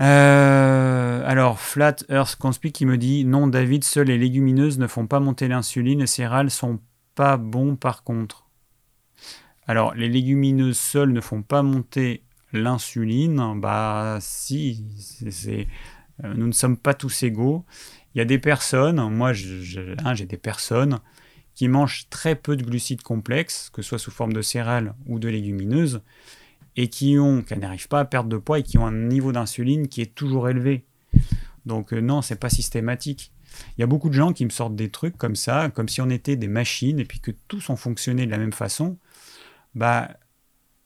Euh, 0.00 1.22
alors, 1.26 1.60
Flat 1.60 1.96
Earth 2.08 2.36
Conspic 2.36 2.74
qui 2.74 2.86
me 2.86 2.96
dit 2.96 3.24
Non, 3.24 3.46
David, 3.46 3.84
seules 3.84 4.08
les 4.08 4.18
légumineuses 4.18 4.78
ne 4.78 4.86
font 4.86 5.06
pas 5.06 5.20
monter 5.20 5.48
l'insuline, 5.48 6.00
les 6.00 6.06
céréales 6.06 6.50
sont 6.50 6.80
pas 7.14 7.36
bons 7.36 7.76
par 7.76 8.02
contre. 8.04 8.43
Alors, 9.66 9.94
les 9.94 10.08
légumineuses 10.08 10.78
seules 10.78 11.12
ne 11.12 11.20
font 11.20 11.42
pas 11.42 11.62
monter 11.62 12.22
l'insuline. 12.52 13.60
Bah, 13.60 14.18
si, 14.20 14.84
euh, 15.50 16.34
nous 16.34 16.46
ne 16.46 16.52
sommes 16.52 16.76
pas 16.76 16.94
tous 16.94 17.22
égaux. 17.22 17.64
Il 18.14 18.18
y 18.18 18.20
a 18.20 18.24
des 18.24 18.38
personnes, 18.38 19.08
moi 19.10 19.30
hein, 19.30 20.14
j'ai 20.14 20.26
des 20.26 20.36
personnes 20.36 21.00
qui 21.54 21.68
mangent 21.68 22.06
très 22.10 22.34
peu 22.34 22.56
de 22.56 22.64
glucides 22.64 23.02
complexes, 23.02 23.70
que 23.72 23.82
ce 23.82 23.90
soit 23.90 23.98
sous 23.98 24.10
forme 24.10 24.32
de 24.32 24.42
céréales 24.42 24.94
ou 25.06 25.18
de 25.18 25.28
légumineuses, 25.28 26.02
et 26.76 26.88
qui 26.88 27.18
ont, 27.18 27.42
qui 27.42 27.56
n'arrivent 27.56 27.88
pas 27.88 28.00
à 28.00 28.04
perdre 28.04 28.28
de 28.28 28.36
poids 28.36 28.58
et 28.58 28.62
qui 28.62 28.78
ont 28.78 28.86
un 28.86 28.92
niveau 28.92 29.32
d'insuline 29.32 29.88
qui 29.88 30.00
est 30.00 30.14
toujours 30.14 30.48
élevé. 30.48 30.84
Donc 31.66 31.92
euh, 31.92 32.00
non, 32.00 32.22
c'est 32.22 32.38
pas 32.38 32.50
systématique. 32.50 33.32
Il 33.76 33.80
y 33.80 33.84
a 33.84 33.86
beaucoup 33.86 34.08
de 34.08 34.14
gens 34.14 34.32
qui 34.32 34.44
me 34.44 34.50
sortent 34.50 34.74
des 34.74 34.90
trucs 34.90 35.16
comme 35.16 35.36
ça, 35.36 35.70
comme 35.70 35.88
si 35.88 36.00
on 36.00 36.10
était 36.10 36.36
des 36.36 36.48
machines 36.48 36.98
et 36.98 37.04
puis 37.04 37.20
que 37.20 37.30
tous 37.48 37.70
ont 37.70 37.76
fonctionné 37.76 38.26
de 38.26 38.30
la 38.30 38.38
même 38.38 38.52
façon 38.52 38.98
bah, 39.74 40.10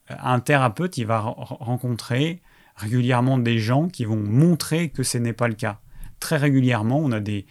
un 0.08 0.40
thérapeute, 0.40 0.98
il 0.98 1.06
va 1.06 1.20
rencontrer 1.20 2.40
régulièrement 2.76 3.38
des 3.38 3.58
gens 3.58 3.88
qui 3.88 4.04
vont 4.04 4.16
montrer 4.16 4.90
que 4.90 5.02
ce 5.02 5.18
n'est 5.18 5.32
pas 5.32 5.48
le 5.48 5.54
cas. 5.54 5.80
Très 6.20 6.36
régulièrement, 6.36 6.98
on 6.98 7.12
a 7.12 7.20
des, 7.20 7.46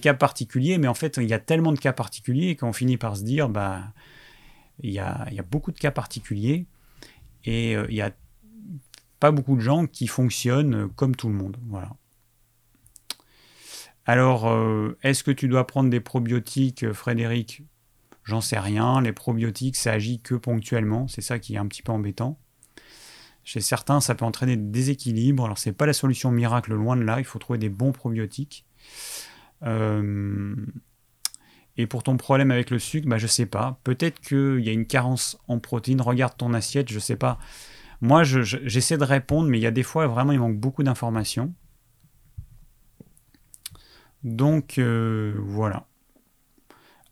cas 0.00 0.14
particuliers, 0.14 0.78
mais 0.78 0.88
en 0.88 0.94
fait, 0.94 1.16
il 1.16 1.28
y 1.28 1.34
a 1.34 1.38
tellement 1.38 1.72
de 1.72 1.78
cas 1.78 1.92
particuliers 1.92 2.56
qu'on 2.56 2.72
finit 2.72 2.96
par 2.96 3.16
se 3.16 3.24
dire, 3.24 3.48
bah, 3.48 3.92
il 4.80 4.90
y 4.90 4.98
a, 4.98 5.26
beaucoup 5.50 5.72
de 5.72 5.78
cas 5.78 5.90
particuliers 5.90 6.66
et 7.44 7.76
euh, 7.76 7.86
il 7.88 7.94
n'y 7.94 8.02
a 8.02 8.12
pas 9.20 9.30
beaucoup 9.30 9.56
de 9.56 9.60
gens 9.60 9.86
qui 9.86 10.06
fonctionnent 10.06 10.88
comme 10.90 11.16
tout 11.16 11.28
le 11.28 11.34
monde. 11.34 11.56
Alors, 14.04 14.48
euh, 14.48 14.96
est-ce 15.02 15.24
que 15.24 15.30
tu 15.30 15.48
dois 15.48 15.66
prendre 15.66 15.90
des 15.90 16.00
probiotiques, 16.00 16.92
Frédéric? 16.92 17.62
J'en 18.26 18.40
sais 18.40 18.58
rien. 18.58 19.00
Les 19.00 19.12
probiotiques, 19.12 19.76
ça 19.76 19.92
agit 19.92 20.20
que 20.20 20.34
ponctuellement. 20.34 21.06
C'est 21.06 21.22
ça 21.22 21.38
qui 21.38 21.54
est 21.54 21.58
un 21.58 21.66
petit 21.66 21.82
peu 21.82 21.92
embêtant. 21.92 22.38
Chez 23.44 23.60
certains, 23.60 24.00
ça 24.00 24.16
peut 24.16 24.24
entraîner 24.24 24.56
des 24.56 24.64
déséquilibres. 24.64 25.44
Alors, 25.44 25.58
c'est 25.58 25.72
pas 25.72 25.86
la 25.86 25.92
solution 25.92 26.32
miracle, 26.32 26.74
loin 26.74 26.96
de 26.96 27.02
là. 27.02 27.20
Il 27.20 27.24
faut 27.24 27.38
trouver 27.38 27.60
des 27.60 27.68
bons 27.68 27.92
probiotiques. 27.92 28.66
Euh, 29.62 30.56
et 31.76 31.86
pour 31.86 32.02
ton 32.02 32.16
problème 32.16 32.50
avec 32.50 32.70
le 32.70 32.80
sucre, 32.80 33.08
bah, 33.08 33.18
je 33.18 33.28
sais 33.28 33.46
pas. 33.46 33.78
Peut-être 33.84 34.18
qu'il 34.20 34.58
y 34.58 34.68
a 34.68 34.72
une 34.72 34.86
carence 34.86 35.38
en 35.46 35.60
protéines. 35.60 36.00
Regarde 36.00 36.36
ton 36.36 36.52
assiette, 36.52 36.90
je 36.90 36.98
sais 36.98 37.16
pas. 37.16 37.38
Moi, 38.00 38.24
j'essaie 38.24 38.98
de 38.98 39.04
répondre, 39.04 39.48
mais 39.48 39.58
il 39.58 39.62
y 39.62 39.66
a 39.66 39.70
des 39.70 39.84
fois, 39.84 40.08
vraiment, 40.08 40.32
il 40.32 40.40
manque 40.40 40.58
beaucoup 40.58 40.82
d'informations. 40.82 41.54
Donc, 44.24 44.78
euh, 44.78 45.32
voilà. 45.38 45.86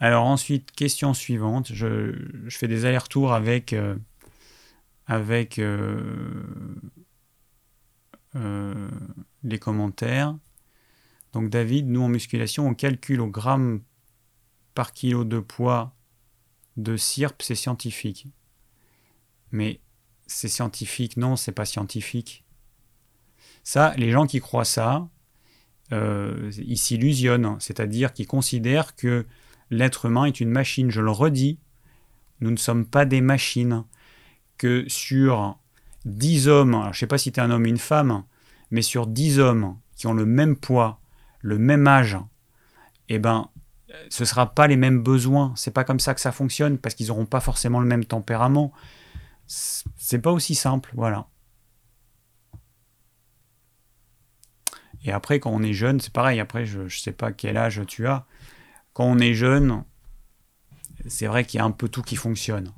Alors 0.05 0.27
ensuite, 0.27 0.71
question 0.73 1.15
suivante. 1.15 1.73
Je, 1.73 2.13
fais 2.51 2.69
des 2.69 2.85
allers-retours 2.85 3.33
avec, 3.33 3.73
euh, 3.73 3.97
euh, 5.09 5.95
euh, 8.37 8.91
les 9.45 9.59
commentaires. 9.59 10.37
Donc 11.33 11.49
David, 11.49 11.89
nous 11.89 12.03
en 12.03 12.09
musculation, 12.09 12.67
on 12.67 12.75
calcule 12.75 13.23
au 13.23 13.29
gramme 13.29 13.81
par 14.75 14.93
kilo 14.93 15.25
de 15.25 15.39
poids 15.39 15.97
de 16.77 16.99
CIRP, 16.99 17.41
c'est 17.41 17.55
scientifique. 17.55 18.27
Mais 19.53 19.81
c'est 20.27 20.49
scientifique, 20.49 21.17
non, 21.17 21.37
c'est 21.37 21.53
pas 21.53 21.65
scientifique. 21.65 22.45
Ça, 23.63 23.95
les 23.97 24.11
gens 24.11 24.27
qui 24.27 24.41
croient 24.41 24.67
ça, 24.67 25.09
ils 25.91 26.77
s'illusionnent, 26.77 27.57
c'est-à-dire 27.59 28.13
qu'ils 28.13 28.27
considèrent 28.27 28.97
que 28.97 29.25
l'être 29.75 30.07
humain 30.07 30.25
est 30.25 30.41
une 30.41 30.51
machine. 30.51 30.91
Je 30.91 31.01
le 31.01 31.11
redis, 31.11 31.59
nous 32.41 32.51
ne 32.51 32.57
sommes 32.57 32.87
pas 32.87 33.05
des 33.05 33.21
machines. 33.21 33.85
Que 34.57 34.85
sur 34.89 35.59
10 36.05 36.49
hommes, 36.49 36.81
je 36.85 36.89
ne 36.89 36.95
sais 36.95 37.07
pas 37.07 37.19
si 37.19 37.33
tu 37.33 37.41
es 37.41 37.43
un 37.43 37.51
homme 37.51 37.65
ou 37.65 37.67
une 37.67 37.79
femme, 37.79 38.23
mais 38.71 38.83
sur 38.83 39.07
10 39.07 39.41
hommes 39.41 39.77
qui 39.97 40.07
ont 40.07 40.15
le 40.15 40.27
même 40.27 40.57
poids, 40.57 41.01
le 41.41 41.59
même 41.59 41.87
âge, 41.89 42.17
eh 43.09 43.19
ben, 43.19 43.49
ce 44.09 44.25
sera 44.25 44.55
pas 44.55 44.67
les 44.67 44.77
mêmes 44.77 45.03
besoins. 45.03 45.53
C'est 45.57 45.73
pas 45.73 45.85
comme 45.85 46.01
ça 46.01 46.15
que 46.15 46.21
ça 46.21 46.33
fonctionne 46.33 46.79
parce 46.79 46.95
qu'ils 46.95 47.09
n'auront 47.09 47.27
pas 47.27 47.41
forcément 47.41 47.81
le 47.81 47.87
même 47.87 48.05
tempérament. 48.05 48.73
C'est 49.47 50.21
pas 50.21 50.33
aussi 50.33 50.55
simple, 50.55 50.91
voilà. 50.95 51.29
Et 55.05 55.13
après, 55.13 55.39
quand 55.39 55.51
on 55.51 55.63
est 55.63 55.75
jeune, 55.75 56.01
c'est 56.01 56.13
pareil. 56.13 56.41
Après, 56.41 56.65
je 56.65 56.83
ne 56.83 56.89
sais 56.89 57.13
pas 57.13 57.33
quel 57.33 57.57
âge 57.57 57.83
tu 57.87 58.07
as. 58.07 58.27
Quand 58.95 59.05
on 59.05 59.19
est 59.19 59.35
jeune, 59.35 59.85
c'est 61.07 61.27
vrai 61.27 61.45
qu'il 61.45 61.59
y 61.59 61.61
a 61.61 61.65
un 61.65 61.73
peu 61.73 61.89
tout 61.89 62.03
qui 62.03 62.17
fonctionne. 62.17 62.73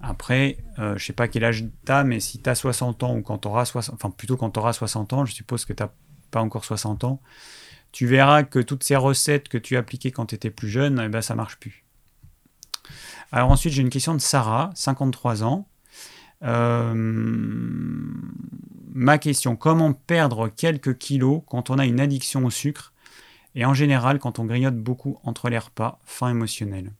Après, 0.00 0.58
euh, 0.78 0.98
je 0.98 1.04
sais 1.04 1.12
pas 1.12 1.28
quel 1.28 1.44
âge 1.44 1.64
tu 1.86 1.92
as, 1.92 2.02
mais 2.02 2.18
si 2.18 2.42
tu 2.42 2.50
as 2.50 2.54
60 2.54 3.02
ans 3.04 3.16
ou 3.16 3.22
quand 3.22 3.38
tu 3.38 3.48
auras 3.48 3.64
60, 3.64 3.94
enfin 3.94 4.10
plutôt 4.10 4.36
quand 4.36 4.50
tu 4.50 4.58
auras 4.58 4.72
60 4.72 5.12
ans, 5.12 5.24
je 5.24 5.32
suppose 5.32 5.64
que 5.64 5.72
tu 5.72 5.82
n'as 5.82 5.90
pas 6.30 6.40
encore 6.40 6.64
60 6.64 7.04
ans, 7.04 7.20
tu 7.92 8.06
verras 8.06 8.42
que 8.42 8.58
toutes 8.58 8.82
ces 8.82 8.96
recettes 8.96 9.48
que 9.48 9.58
tu 9.58 9.76
appliquais 9.76 10.10
quand 10.10 10.26
tu 10.26 10.34
étais 10.34 10.50
plus 10.50 10.68
jeune, 10.68 11.00
eh 11.04 11.08
ben, 11.08 11.22
ça 11.22 11.34
marche 11.34 11.58
plus. 11.58 11.84
Alors 13.32 13.50
ensuite, 13.50 13.72
j'ai 13.72 13.82
une 13.82 13.90
question 13.90 14.14
de 14.14 14.20
Sarah, 14.20 14.70
53 14.74 15.44
ans. 15.44 15.68
Euh, 16.42 16.92
ma 18.94 19.18
question, 19.18 19.56
comment 19.56 19.92
perdre 19.92 20.48
quelques 20.48 20.98
kilos 20.98 21.42
quand 21.46 21.70
on 21.70 21.78
a 21.78 21.86
une 21.86 22.00
addiction 22.00 22.44
au 22.44 22.50
sucre 22.50 22.93
et 23.54 23.64
en 23.64 23.74
général 23.74 24.18
quand 24.18 24.38
on 24.38 24.44
grignote 24.44 24.76
beaucoup 24.76 25.18
entre 25.24 25.48
les 25.48 25.58
repas, 25.58 25.98
faim 26.04 26.30
émotionnelle 26.30 26.92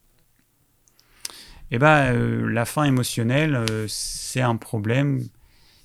Eh 1.71 1.79
bien, 1.79 2.13
la 2.13 2.65
faim 2.65 2.85
émotionnelle, 2.85 3.57
euh, 3.57 3.87
c'est 3.89 4.41
un 4.41 4.57
problème 4.57 5.23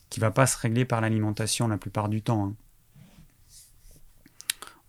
qui 0.10 0.20
va 0.20 0.32
pas 0.32 0.48
se 0.48 0.58
régler 0.58 0.86
par 0.86 1.02
l'alimentation 1.02 1.68
la 1.68 1.78
plupart 1.78 2.10
du 2.10 2.22
temps. 2.22 2.46
Hein. 2.46 2.56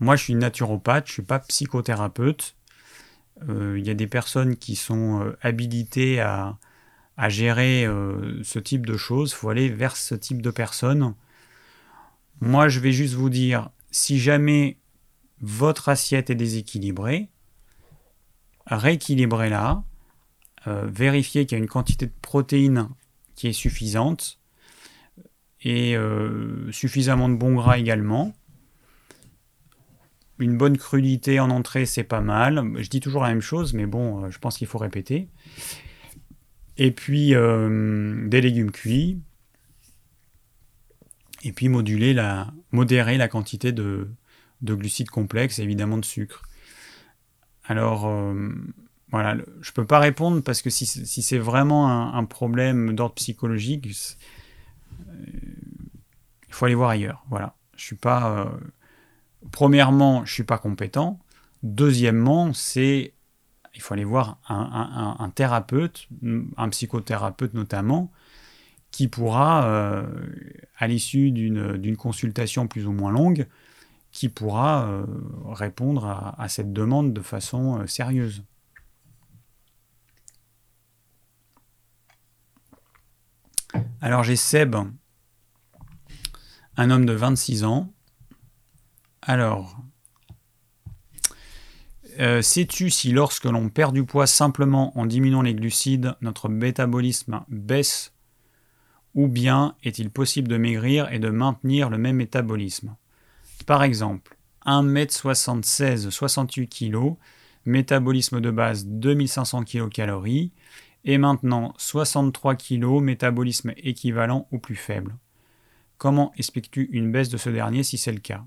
Moi, 0.00 0.16
je 0.16 0.24
suis 0.24 0.34
naturopathe, 0.34 1.06
je 1.08 1.12
suis 1.12 1.22
pas 1.22 1.38
psychothérapeute. 1.40 2.56
Euh, 3.48 3.78
il 3.78 3.86
y 3.86 3.90
a 3.90 3.94
des 3.94 4.06
personnes 4.06 4.56
qui 4.56 4.74
sont 4.74 5.22
euh, 5.22 5.36
habilitées 5.42 6.20
à, 6.20 6.58
gérer 7.28 7.84
euh, 7.84 8.42
ce 8.42 8.58
type 8.58 8.86
de 8.86 8.96
choses. 8.96 9.32
Il 9.32 9.34
faut 9.34 9.50
aller 9.50 9.68
vers 9.68 9.96
ce 9.96 10.14
type 10.14 10.40
de 10.40 10.50
personnes. 10.50 11.14
Moi, 12.40 12.68
je 12.68 12.80
vais 12.80 12.92
juste 12.92 13.12
vous 13.12 13.28
dire, 13.28 13.68
si 13.90 14.18
jamais 14.18 14.78
votre 15.40 15.88
assiette 15.88 16.30
est 16.30 16.34
déséquilibrée, 16.34 17.28
rééquilibrez-la, 18.66 19.82
vérifiez 20.66 21.46
qu'il 21.46 21.56
y 21.56 21.60
a 21.60 21.62
une 21.62 21.70
quantité 21.70 22.06
de 22.06 22.12
protéines 22.20 22.88
qui 23.34 23.48
est 23.48 23.52
suffisante 23.52 24.38
et 25.62 25.96
suffisamment 26.70 27.28
de 27.28 27.34
bons 27.36 27.54
gras 27.54 27.78
également 27.78 28.34
une 30.40 30.56
bonne 30.56 30.78
crudité 30.78 31.38
en 31.38 31.50
entrée, 31.50 31.86
c'est 31.86 32.04
pas 32.04 32.20
mal. 32.20 32.72
Je 32.78 32.88
dis 32.88 33.00
toujours 33.00 33.22
la 33.22 33.28
même 33.28 33.42
chose, 33.42 33.74
mais 33.74 33.86
bon, 33.86 34.24
euh, 34.24 34.30
je 34.30 34.38
pense 34.38 34.58
qu'il 34.58 34.66
faut 34.66 34.78
répéter. 34.78 35.28
Et 36.76 36.90
puis 36.90 37.34
euh, 37.34 38.26
des 38.28 38.40
légumes 38.40 38.70
cuits. 38.70 39.20
Et 41.42 41.52
puis 41.52 41.68
moduler 41.68 42.14
modérer 42.72 43.16
la 43.16 43.28
quantité 43.28 43.72
de, 43.72 44.08
glucides 44.62 45.10
complexes 45.10 45.58
et 45.58 45.62
évidemment 45.62 45.98
de 45.98 46.04
sucre. 46.04 46.42
Alors, 47.64 48.06
euh, 48.06 48.50
voilà, 49.10 49.36
je 49.60 49.70
ne 49.70 49.74
peux 49.74 49.86
pas 49.86 49.98
répondre 49.98 50.42
parce 50.42 50.62
que 50.62 50.70
si, 50.70 50.86
c'est 50.86 51.38
vraiment 51.38 52.14
un, 52.14 52.24
problème 52.24 52.94
d'ordre 52.94 53.14
psychologique, 53.14 53.86
il 55.16 55.34
faut 56.50 56.64
aller 56.64 56.74
voir 56.74 56.90
ailleurs. 56.90 57.24
Voilà, 57.28 57.56
je 57.76 57.84
suis 57.84 57.96
pas 57.96 58.52
premièrement, 59.50 60.24
je 60.24 60.32
suis 60.32 60.44
pas 60.44 60.58
compétent. 60.58 61.18
Deuxièmement, 61.62 62.52
c'est 62.52 63.14
il 63.74 63.80
faut 63.80 63.94
aller 63.94 64.04
voir 64.04 64.38
un, 64.48 65.30
thérapeute, 65.34 66.08
un 66.56 66.68
psychothérapeute 66.70 67.54
notamment, 67.54 68.10
qui 68.90 69.06
pourra, 69.06 69.64
euh, 69.66 70.06
à 70.76 70.88
l'issue 70.88 71.30
d'une 71.30 71.96
consultation 71.96 72.66
plus 72.66 72.86
ou 72.86 72.92
moins 72.92 73.12
longue, 73.12 73.46
qui 74.12 74.28
pourra 74.28 74.86
euh, 74.88 75.06
répondre 75.46 76.06
à, 76.06 76.48
cette 76.48 76.72
demande 76.72 77.12
de 77.12 77.20
façon 77.20 77.80
euh, 77.80 77.86
sérieuse. 77.86 78.44
Alors 84.00 84.24
j'ai 84.24 84.36
Seb, 84.36 84.76
un 86.76 86.90
homme 86.90 87.06
de 87.06 87.12
26 87.12 87.64
ans, 87.64 87.92
alors, 89.22 89.76
euh, 92.18 92.42
sais-tu 92.42 92.90
si 92.90 93.12
lorsque 93.12 93.44
l'on 93.44 93.68
perd 93.68 93.94
du 93.94 94.04
poids 94.04 94.26
simplement 94.26 94.98
en 94.98 95.06
diminuant 95.06 95.42
les 95.42 95.54
glucides, 95.54 96.16
notre 96.20 96.48
métabolisme 96.48 97.44
baisse 97.48 98.12
ou 99.14 99.28
bien 99.28 99.76
est-il 99.82 100.10
possible 100.10 100.48
de 100.48 100.56
maigrir 100.56 101.12
et 101.12 101.18
de 101.18 101.28
maintenir 101.28 101.90
le 101.90 101.98
même 101.98 102.16
métabolisme? 102.16 102.96
Par 103.66 103.82
exemple, 103.82 104.36
1m76, 104.66 106.10
68 106.10 106.68
kg, 106.68 107.16
métabolisme 107.64 108.40
de 108.40 108.50
base 108.50 108.86
2500 108.86 109.64
kcal, 109.64 110.20
et 111.04 111.18
maintenant 111.18 111.74
63 111.78 112.56
kg, 112.56 113.00
métabolisme 113.00 113.72
équivalent 113.76 114.46
ou 114.50 114.58
plus 114.58 114.76
faible. 114.76 115.16
Comment 115.98 116.32
expliques-tu 116.36 116.88
une 116.92 117.12
baisse 117.12 117.28
de 117.28 117.36
ce 117.36 117.50
dernier 117.50 117.82
si 117.82 117.98
c'est 117.98 118.12
le 118.12 118.20
cas? 118.20 118.44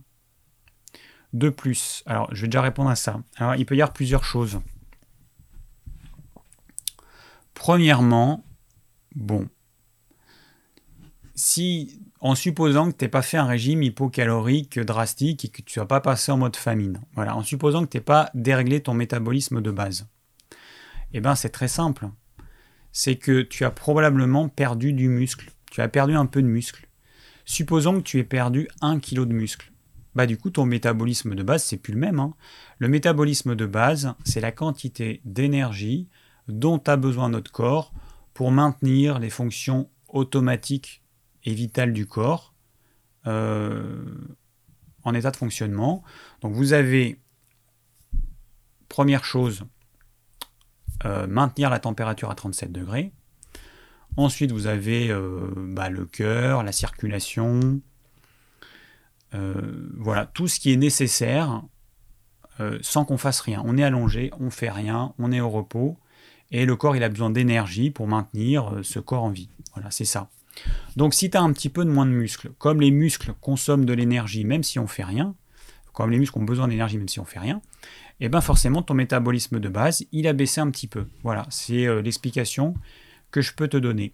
De 1.33 1.49
plus 1.49 2.03
Alors, 2.05 2.33
je 2.33 2.41
vais 2.41 2.47
déjà 2.47 2.61
répondre 2.61 2.89
à 2.89 2.95
ça. 2.95 3.21
Alors, 3.37 3.55
il 3.55 3.65
peut 3.65 3.75
y 3.75 3.81
avoir 3.81 3.93
plusieurs 3.93 4.23
choses. 4.23 4.59
Premièrement, 7.53 8.45
bon, 9.15 9.47
si 11.35 11.99
en 12.23 12.35
supposant 12.35 12.89
que 12.89 12.97
tu 12.97 13.03
n'aies 13.03 13.09
pas 13.09 13.21
fait 13.21 13.35
un 13.35 13.45
régime 13.45 13.83
hypocalorique 13.83 14.79
drastique 14.79 15.43
et 15.43 15.49
que 15.49 15.61
tu 15.61 15.77
n'as 15.77 15.85
pas 15.85 15.99
passé 15.99 16.31
en 16.31 16.37
mode 16.37 16.55
famine, 16.55 17.01
voilà, 17.15 17.35
en 17.35 17.43
supposant 17.43 17.83
que 17.83 17.89
tu 17.89 17.97
n'aies 17.97 18.03
pas 18.03 18.31
déréglé 18.33 18.79
ton 18.81 18.93
métabolisme 18.93 19.61
de 19.61 19.71
base, 19.71 20.07
eh 21.11 21.19
bien 21.19 21.35
c'est 21.35 21.49
très 21.49 21.67
simple. 21.67 22.09
C'est 22.93 23.17
que 23.17 23.41
tu 23.41 23.65
as 23.65 23.71
probablement 23.71 24.47
perdu 24.47 24.93
du 24.93 25.09
muscle. 25.09 25.51
Tu 25.69 25.81
as 25.81 25.89
perdu 25.89 26.15
un 26.15 26.25
peu 26.25 26.41
de 26.41 26.47
muscle. 26.47 26.87
Supposons 27.43 27.97
que 27.97 28.03
tu 28.03 28.19
aies 28.19 28.23
perdu 28.23 28.69
un 28.79 28.99
kilo 28.99 29.25
de 29.25 29.33
muscle 29.33 29.69
bah 30.15 30.27
du 30.27 30.37
coup 30.37 30.51
ton 30.51 30.65
métabolisme 30.65 31.33
de 31.35 31.43
base 31.43 31.63
c'est 31.63 31.77
plus 31.77 31.93
le 31.93 31.99
même. 31.99 32.19
Hein. 32.19 32.35
Le 32.77 32.87
métabolisme 32.87 33.55
de 33.55 33.65
base 33.65 34.13
c'est 34.23 34.41
la 34.41 34.51
quantité 34.51 35.21
d'énergie 35.25 36.07
dont 36.47 36.77
a 36.85 36.95
besoin 36.97 37.29
notre 37.29 37.51
corps 37.51 37.91
pour 38.33 38.51
maintenir 38.51 39.19
les 39.19 39.29
fonctions 39.29 39.89
automatiques 40.09 41.02
et 41.45 41.53
vitales 41.53 41.93
du 41.93 42.05
corps 42.05 42.53
euh, 43.27 44.03
en 45.03 45.13
état 45.13 45.31
de 45.31 45.37
fonctionnement. 45.37 46.03
Donc 46.41 46.53
vous 46.53 46.73
avez 46.73 47.19
première 48.89 49.25
chose 49.25 49.65
euh, 51.05 51.27
maintenir 51.27 51.69
la 51.69 51.79
température 51.79 52.29
à 52.29 52.35
37 52.35 52.71
degrés. 52.71 53.11
Ensuite, 54.15 54.51
vous 54.51 54.67
avez 54.67 55.09
euh, 55.09 55.51
bah, 55.55 55.89
le 55.89 56.05
cœur, 56.05 56.63
la 56.63 56.71
circulation, 56.71 57.81
voilà, 59.97 60.27
tout 60.27 60.47
ce 60.47 60.59
qui 60.59 60.71
est 60.71 60.77
nécessaire 60.77 61.63
sans 62.81 63.03
qu'on 63.03 63.17
fasse 63.17 63.39
rien. 63.39 63.63
On 63.65 63.79
est 63.79 63.83
allongé, 63.83 64.31
on 64.39 64.51
fait 64.51 64.69
rien, 64.69 65.15
on 65.17 65.31
est 65.31 65.41
au 65.41 65.49
repos, 65.49 65.97
et 66.51 66.67
le 66.67 66.75
corps 66.75 66.95
il 66.95 67.01
a 67.01 67.09
besoin 67.09 67.31
d'énergie 67.31 67.89
pour 67.89 68.07
maintenir 68.07 68.81
ce 68.83 68.99
corps 68.99 69.23
en 69.23 69.31
vie. 69.31 69.49
Voilà, 69.73 69.89
c'est 69.89 70.05
ça. 70.05 70.29
Donc 70.95 71.13
si 71.13 71.29
tu 71.29 71.37
as 71.37 71.41
un 71.41 71.51
petit 71.53 71.69
peu 71.69 71.85
de 71.85 71.89
moins 71.89 72.05
de 72.05 72.11
muscles, 72.11 72.51
comme 72.57 72.81
les 72.81 72.91
muscles 72.91 73.33
consomment 73.41 73.85
de 73.85 73.93
l'énergie 73.93 74.45
même 74.45 74.63
si 74.63 74.79
on 74.79 74.87
fait 74.87 75.03
rien, 75.03 75.35
comme 75.93 76.11
les 76.11 76.19
muscles 76.19 76.39
ont 76.39 76.43
besoin 76.43 76.67
d'énergie 76.67 76.97
même 76.97 77.07
si 77.07 77.19
on 77.19 77.25
fait 77.25 77.39
rien, 77.39 77.61
et 78.19 78.25
eh 78.25 78.29
bien 78.29 78.41
forcément 78.41 78.81
ton 78.81 78.93
métabolisme 78.93 79.59
de 79.59 79.69
base, 79.69 80.05
il 80.11 80.27
a 80.27 80.33
baissé 80.33 80.61
un 80.61 80.69
petit 80.69 80.87
peu. 80.87 81.07
Voilà, 81.23 81.45
c'est 81.49 82.01
l'explication 82.01 82.75
que 83.31 83.41
je 83.41 83.53
peux 83.53 83.67
te 83.67 83.77
donner. 83.77 84.13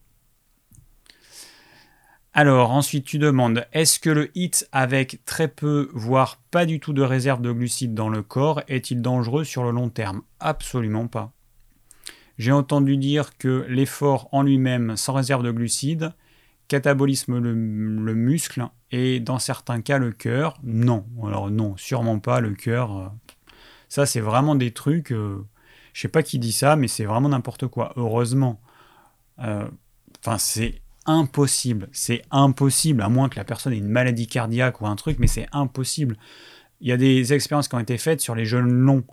Alors 2.34 2.72
ensuite 2.72 3.06
tu 3.06 3.18
demandes 3.18 3.66
est-ce 3.74 4.00
que 4.00 4.10
le 4.10 4.32
HIT 4.38 4.68
avec 4.72 5.26
très 5.26 5.48
peu 5.48 5.90
voire 5.94 6.40
pas 6.52 6.66
du 6.66 6.80
tout 6.80 6.94
de 6.94 7.02
réserve 7.02 7.42
de 7.42 7.52
glucides 7.52 7.96
dans 7.96 8.08
le 8.08 8.22
corps 8.22 8.62
est-il 8.68 9.02
dangereux 9.02 9.44
sur 9.44 9.64
le 9.64 9.72
long 9.72 9.90
terme? 9.90 10.22
Absolument 10.40 11.08
pas. 11.08 11.34
J'ai 12.38 12.52
entendu 12.52 12.98
dire 12.98 13.38
que 13.38 13.66
l'effort 13.68 14.30
en 14.32 14.44
lui-même 14.44 14.96
sans 14.96 15.14
réserve 15.14 15.44
de 15.44 15.52
glucides 15.52 16.14
catabolisme 16.70 17.40
le, 17.40 17.54
muscle 17.54 18.66
et 18.92 19.20
dans 19.20 19.40
certains 19.40 19.82
cas 19.82 19.98
le 19.98 20.12
cœur. 20.12 20.58
Non, 20.64 21.06
alors 21.26 21.52
non, 21.52 21.76
sûrement 21.76 22.20
pas 22.20 22.40
le 22.40 22.54
cœur. 22.54 22.98
Euh, 22.98 23.08
ça 23.90 24.06
c'est 24.06 24.22
vraiment 24.22 24.56
des 24.56 24.72
trucs, 24.72 25.12
euh, 25.12 25.46
je 25.92 26.02
sais 26.02 26.08
pas 26.08 26.24
qui 26.24 26.40
dit 26.40 26.54
ça, 26.54 26.78
mais 26.78 26.88
c'est 26.88 27.04
vraiment 27.04 27.30
n'importe 27.30 27.68
quoi. 27.68 27.92
Heureusement. 27.98 28.62
Euh, 29.40 29.68
enfin 30.24 30.38
c'est 30.38 30.82
impossible. 31.06 31.90
C'est 31.92 32.22
impossible, 32.32 33.02
à 33.02 33.10
moins 33.10 33.28
que 33.30 33.36
la 33.36 33.44
personne 33.44 33.74
ait 33.74 33.78
une 33.78 33.90
maladie 33.90 34.28
cardiaque 34.28 34.80
ou 34.80 34.88
un 34.88 34.96
truc, 34.96 35.18
mais 35.20 35.28
c'est 35.28 35.48
impossible. 35.52 36.18
Il 36.82 36.88
y 36.88 36.92
a 36.92 36.98
des 36.98 37.34
expériences 37.34 37.68
qui 37.68 37.76
ont 37.76 37.80
été 37.80 37.98
faites 37.98 38.22
sur 38.22 38.36
les 38.36 38.46
jeunes 38.46 38.70
longs 38.70 39.04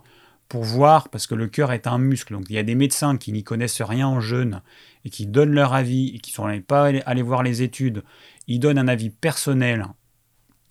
pour 0.47 0.63
voir, 0.63 1.09
parce 1.09 1.27
que 1.27 1.35
le 1.35 1.47
cœur 1.47 1.71
est 1.73 1.87
un 1.87 1.97
muscle. 1.97 2.33
Donc 2.33 2.45
il 2.49 2.55
y 2.55 2.59
a 2.59 2.63
des 2.63 2.75
médecins 2.75 3.17
qui 3.17 3.31
n'y 3.31 3.43
connaissent 3.43 3.81
rien 3.81 4.07
en 4.07 4.19
jeûne 4.19 4.61
et 5.07 5.09
qui 5.09 5.25
donnent 5.25 5.53
leur 5.53 5.73
avis 5.73 6.09
et 6.13 6.19
qui 6.19 6.31
sont 6.31 6.61
pas 6.67 6.91
allés 7.05 7.21
voir 7.21 7.41
les 7.41 7.61
études. 7.61 8.03
Ils 8.47 8.59
donnent 8.59 8.77
un 8.77 8.89
avis 8.89 9.09
personnel 9.09 9.85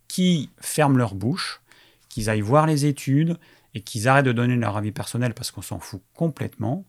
qui 0.09 0.51
ferment 0.61 0.99
leur 0.99 1.14
bouche, 1.14 1.62
qu'ils 2.11 2.28
aillent 2.28 2.43
voir 2.43 2.66
les 2.66 2.84
études 2.84 3.39
et 3.72 3.80
qu'ils 3.80 4.09
arrêtent 4.09 4.26
de 4.26 4.32
donner 4.32 4.55
leur 4.57 4.76
avis 4.76 4.93
personnel 4.93 5.32
parce 5.32 5.51
qu'on 5.51 5.62
s'en 5.62 5.80
fout 5.80 6.03
complètement. 6.12 6.84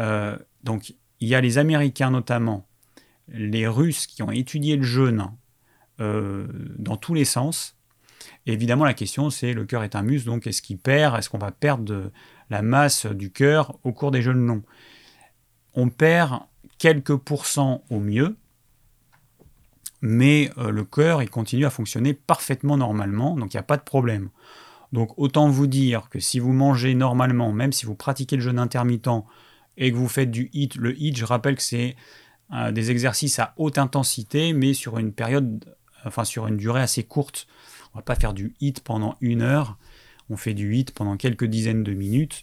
Euh, 0.00 0.36
donc 0.64 0.94
il 1.20 1.28
y 1.28 1.36
a 1.36 1.40
les 1.40 1.58
Américains 1.58 2.10
notamment, 2.10 2.66
les 3.28 3.68
Russes 3.68 4.08
qui 4.08 4.24
ont 4.24 4.32
étudié 4.32 4.74
le 4.74 4.82
jeûne 4.82 5.30
euh, 6.00 6.48
dans 6.78 6.96
tous 6.96 7.14
les 7.14 7.24
sens 7.24 7.76
évidemment, 8.46 8.84
la 8.84 8.94
question, 8.94 9.30
c'est 9.30 9.52
le 9.52 9.64
cœur 9.64 9.84
est 9.84 9.94
un 9.94 10.02
muscle, 10.02 10.26
donc 10.26 10.48
est-ce 10.48 10.62
qu'il 10.62 10.78
perd 10.78 11.16
Est-ce 11.16 11.30
qu'on 11.30 11.38
va 11.38 11.52
perdre 11.52 11.84
de 11.84 12.10
la 12.50 12.62
masse 12.62 13.06
du 13.06 13.30
cœur 13.30 13.78
au 13.84 13.92
cours 13.92 14.10
des 14.10 14.20
jeûnes 14.20 14.44
longs? 14.44 14.64
On 15.74 15.88
perd 15.88 16.40
quelques 16.82 17.14
pourcents 17.14 17.84
au 17.90 18.00
mieux, 18.00 18.36
mais 20.00 20.50
euh, 20.58 20.72
le 20.72 20.82
cœur, 20.82 21.22
il 21.22 21.30
continue 21.30 21.64
à 21.64 21.70
fonctionner 21.70 22.12
parfaitement 22.12 22.76
normalement, 22.76 23.36
donc 23.36 23.54
il 23.54 23.56
n'y 23.56 23.60
a 23.60 23.62
pas 23.62 23.76
de 23.76 23.84
problème. 23.84 24.30
Donc 24.92 25.16
autant 25.16 25.48
vous 25.48 25.68
dire 25.68 26.08
que 26.10 26.18
si 26.18 26.40
vous 26.40 26.52
mangez 26.52 26.94
normalement, 26.94 27.52
même 27.52 27.72
si 27.72 27.86
vous 27.86 27.94
pratiquez 27.94 28.34
le 28.34 28.42
jeûne 28.42 28.58
intermittent 28.58 29.22
et 29.76 29.92
que 29.92 29.96
vous 29.96 30.08
faites 30.08 30.32
du 30.32 30.50
HIT, 30.52 30.74
le 30.76 31.00
HIT, 31.00 31.16
je 31.16 31.24
rappelle 31.24 31.54
que 31.54 31.62
c'est 31.62 31.94
euh, 32.52 32.72
des 32.72 32.90
exercices 32.90 33.38
à 33.38 33.54
haute 33.58 33.78
intensité, 33.78 34.52
mais 34.52 34.74
sur 34.74 34.98
une 34.98 35.12
période, 35.12 35.76
enfin 36.04 36.24
sur 36.24 36.48
une 36.48 36.56
durée 36.56 36.82
assez 36.82 37.04
courte. 37.04 37.46
On 37.94 37.98
va 37.98 38.02
pas 38.02 38.16
faire 38.16 38.34
du 38.34 38.56
hit 38.60 38.80
pendant 38.80 39.14
une 39.20 39.42
heure. 39.42 39.78
On 40.30 40.36
fait 40.36 40.54
du 40.54 40.74
hit 40.74 40.90
pendant 40.90 41.16
quelques 41.16 41.44
dizaines 41.44 41.84
de 41.84 41.94
minutes. 41.94 42.42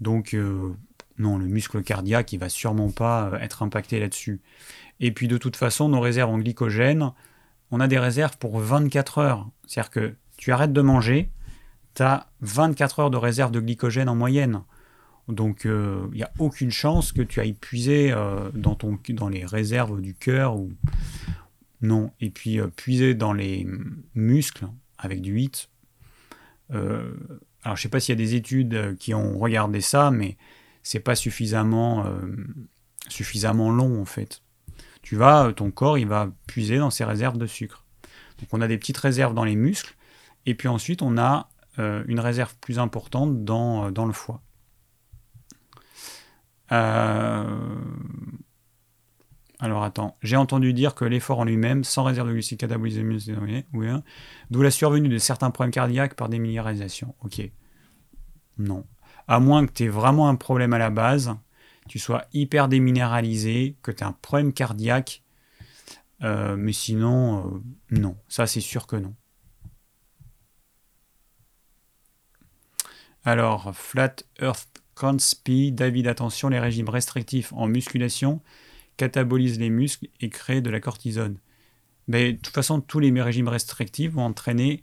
Donc, 0.00 0.32
euh, 0.32 0.72
non, 1.18 1.38
le 1.38 1.46
muscle 1.46 1.82
cardiaque, 1.82 2.32
il 2.32 2.38
va 2.38 2.48
sûrement 2.48 2.90
pas 2.90 3.28
euh, 3.28 3.38
être 3.38 3.62
impacté 3.62 4.00
là-dessus. 4.00 4.40
Et 5.00 5.12
puis, 5.12 5.28
de 5.28 5.38
toute 5.38 5.56
façon, 5.56 5.88
nos 5.88 6.00
réserves 6.00 6.30
en 6.30 6.38
glycogène, 6.38 7.12
on 7.70 7.80
a 7.80 7.88
des 7.88 7.98
réserves 7.98 8.38
pour 8.38 8.58
24 8.58 9.18
heures. 9.18 9.48
C'est-à-dire 9.66 9.90
que 9.90 10.14
tu 10.36 10.52
arrêtes 10.52 10.72
de 10.72 10.80
manger, 10.80 11.30
tu 11.94 12.02
as 12.02 12.28
24 12.40 13.00
heures 13.00 13.10
de 13.10 13.16
réserve 13.16 13.50
de 13.50 13.60
glycogène 13.60 14.08
en 14.08 14.14
moyenne. 14.14 14.62
Donc, 15.28 15.62
il 15.64 15.70
euh, 15.70 16.06
n'y 16.14 16.22
a 16.22 16.32
aucune 16.38 16.70
chance 16.70 17.12
que 17.12 17.22
tu 17.22 17.40
ailles 17.40 17.52
puiser 17.52 18.14
dans, 18.54 18.74
ton, 18.74 18.98
dans 19.10 19.28
les 19.28 19.44
réserves 19.44 20.00
du 20.00 20.14
cœur 20.14 20.56
ou, 20.56 20.72
non. 21.80 22.12
Et 22.20 22.30
puis 22.30 22.60
euh, 22.60 22.68
puiser 22.68 23.14
dans 23.14 23.32
les 23.32 23.66
muscles 24.14 24.66
avec 24.98 25.20
du 25.20 25.40
HIT. 25.40 25.68
Euh, 26.72 27.14
alors 27.62 27.76
je 27.76 27.80
ne 27.80 27.82
sais 27.82 27.88
pas 27.88 28.00
s'il 28.00 28.18
y 28.18 28.20
a 28.20 28.24
des 28.24 28.34
études 28.34 28.74
euh, 28.74 28.94
qui 28.94 29.14
ont 29.14 29.38
regardé 29.38 29.80
ça, 29.80 30.10
mais 30.10 30.36
c'est 30.88 31.00
pas 31.00 31.14
suffisamment, 31.14 32.06
suffisamment 33.08 33.70
long 33.70 34.00
en 34.00 34.06
fait. 34.06 34.42
Tu 35.02 35.16
vas, 35.16 35.52
ton 35.52 35.70
corps, 35.70 35.98
il 35.98 36.06
va 36.06 36.32
puiser 36.46 36.78
dans 36.78 36.88
ses 36.88 37.04
réserves 37.04 37.36
de 37.36 37.44
sucre. 37.46 37.84
Donc 38.38 38.48
on 38.52 38.62
a 38.62 38.68
des 38.68 38.78
petites 38.78 38.96
réserves 38.96 39.34
dans 39.34 39.44
les 39.44 39.54
muscles, 39.54 39.96
et 40.46 40.54
puis 40.54 40.66
ensuite 40.66 41.02
on 41.02 41.18
a 41.18 41.50
une 41.76 42.20
réserve 42.20 42.54
plus 42.62 42.78
importante 42.78 43.44
dans, 43.44 43.90
dans 43.90 44.06
le 44.06 44.14
foie. 44.14 44.40
Alors 49.60 49.82
attends, 49.82 50.16
j'ai 50.22 50.36
entendu 50.36 50.72
dire 50.72 50.94
que 50.94 51.04
l'effort 51.04 51.40
en 51.40 51.44
lui-même, 51.44 51.84
sans 51.84 52.04
réserve 52.04 52.28
de 52.28 52.32
glucides 52.32 52.60
catabolisés, 52.60 53.04
oui, 53.74 53.88
d'où 54.50 54.62
la 54.62 54.70
survenue 54.70 55.10
de 55.10 55.18
certains 55.18 55.50
problèmes 55.50 55.70
cardiaques 55.70 56.14
par 56.14 56.30
des 56.30 56.38
minéralisations. 56.38 57.14
Ok. 57.20 57.42
Non. 58.56 58.86
À 59.28 59.40
moins 59.40 59.66
que 59.66 59.72
tu 59.72 59.84
aies 59.84 59.88
vraiment 59.88 60.28
un 60.28 60.34
problème 60.34 60.72
à 60.72 60.78
la 60.78 60.90
base, 60.90 61.36
tu 61.88 61.98
sois 61.98 62.24
hyper 62.32 62.68
déminéralisé, 62.68 63.76
que 63.82 63.90
tu 63.90 64.02
aies 64.02 64.06
un 64.06 64.12
problème 64.12 64.52
cardiaque, 64.52 65.22
euh, 66.22 66.56
mais 66.56 66.72
sinon, 66.72 67.46
euh, 67.46 67.60
non. 67.90 68.16
Ça, 68.28 68.46
c'est 68.46 68.60
sûr 68.60 68.86
que 68.86 68.96
non. 68.96 69.14
Alors, 73.24 73.74
Flat 73.76 74.16
Earth 74.40 74.82
Conspi, 74.94 75.70
David, 75.70 76.08
attention, 76.08 76.48
les 76.48 76.58
régimes 76.58 76.88
restrictifs 76.88 77.52
en 77.52 77.68
musculation 77.68 78.40
catabolise 78.96 79.58
les 79.58 79.70
muscles 79.70 80.08
et 80.20 80.28
crée 80.28 80.60
de 80.60 80.70
la 80.70 80.80
cortisone. 80.80 81.38
Mais 82.08 82.32
de 82.32 82.38
toute 82.38 82.54
façon, 82.54 82.80
tous 82.80 82.98
les 82.98 83.10
régimes 83.22 83.48
restrictifs 83.48 84.12
vont 84.12 84.24
entraîner 84.24 84.82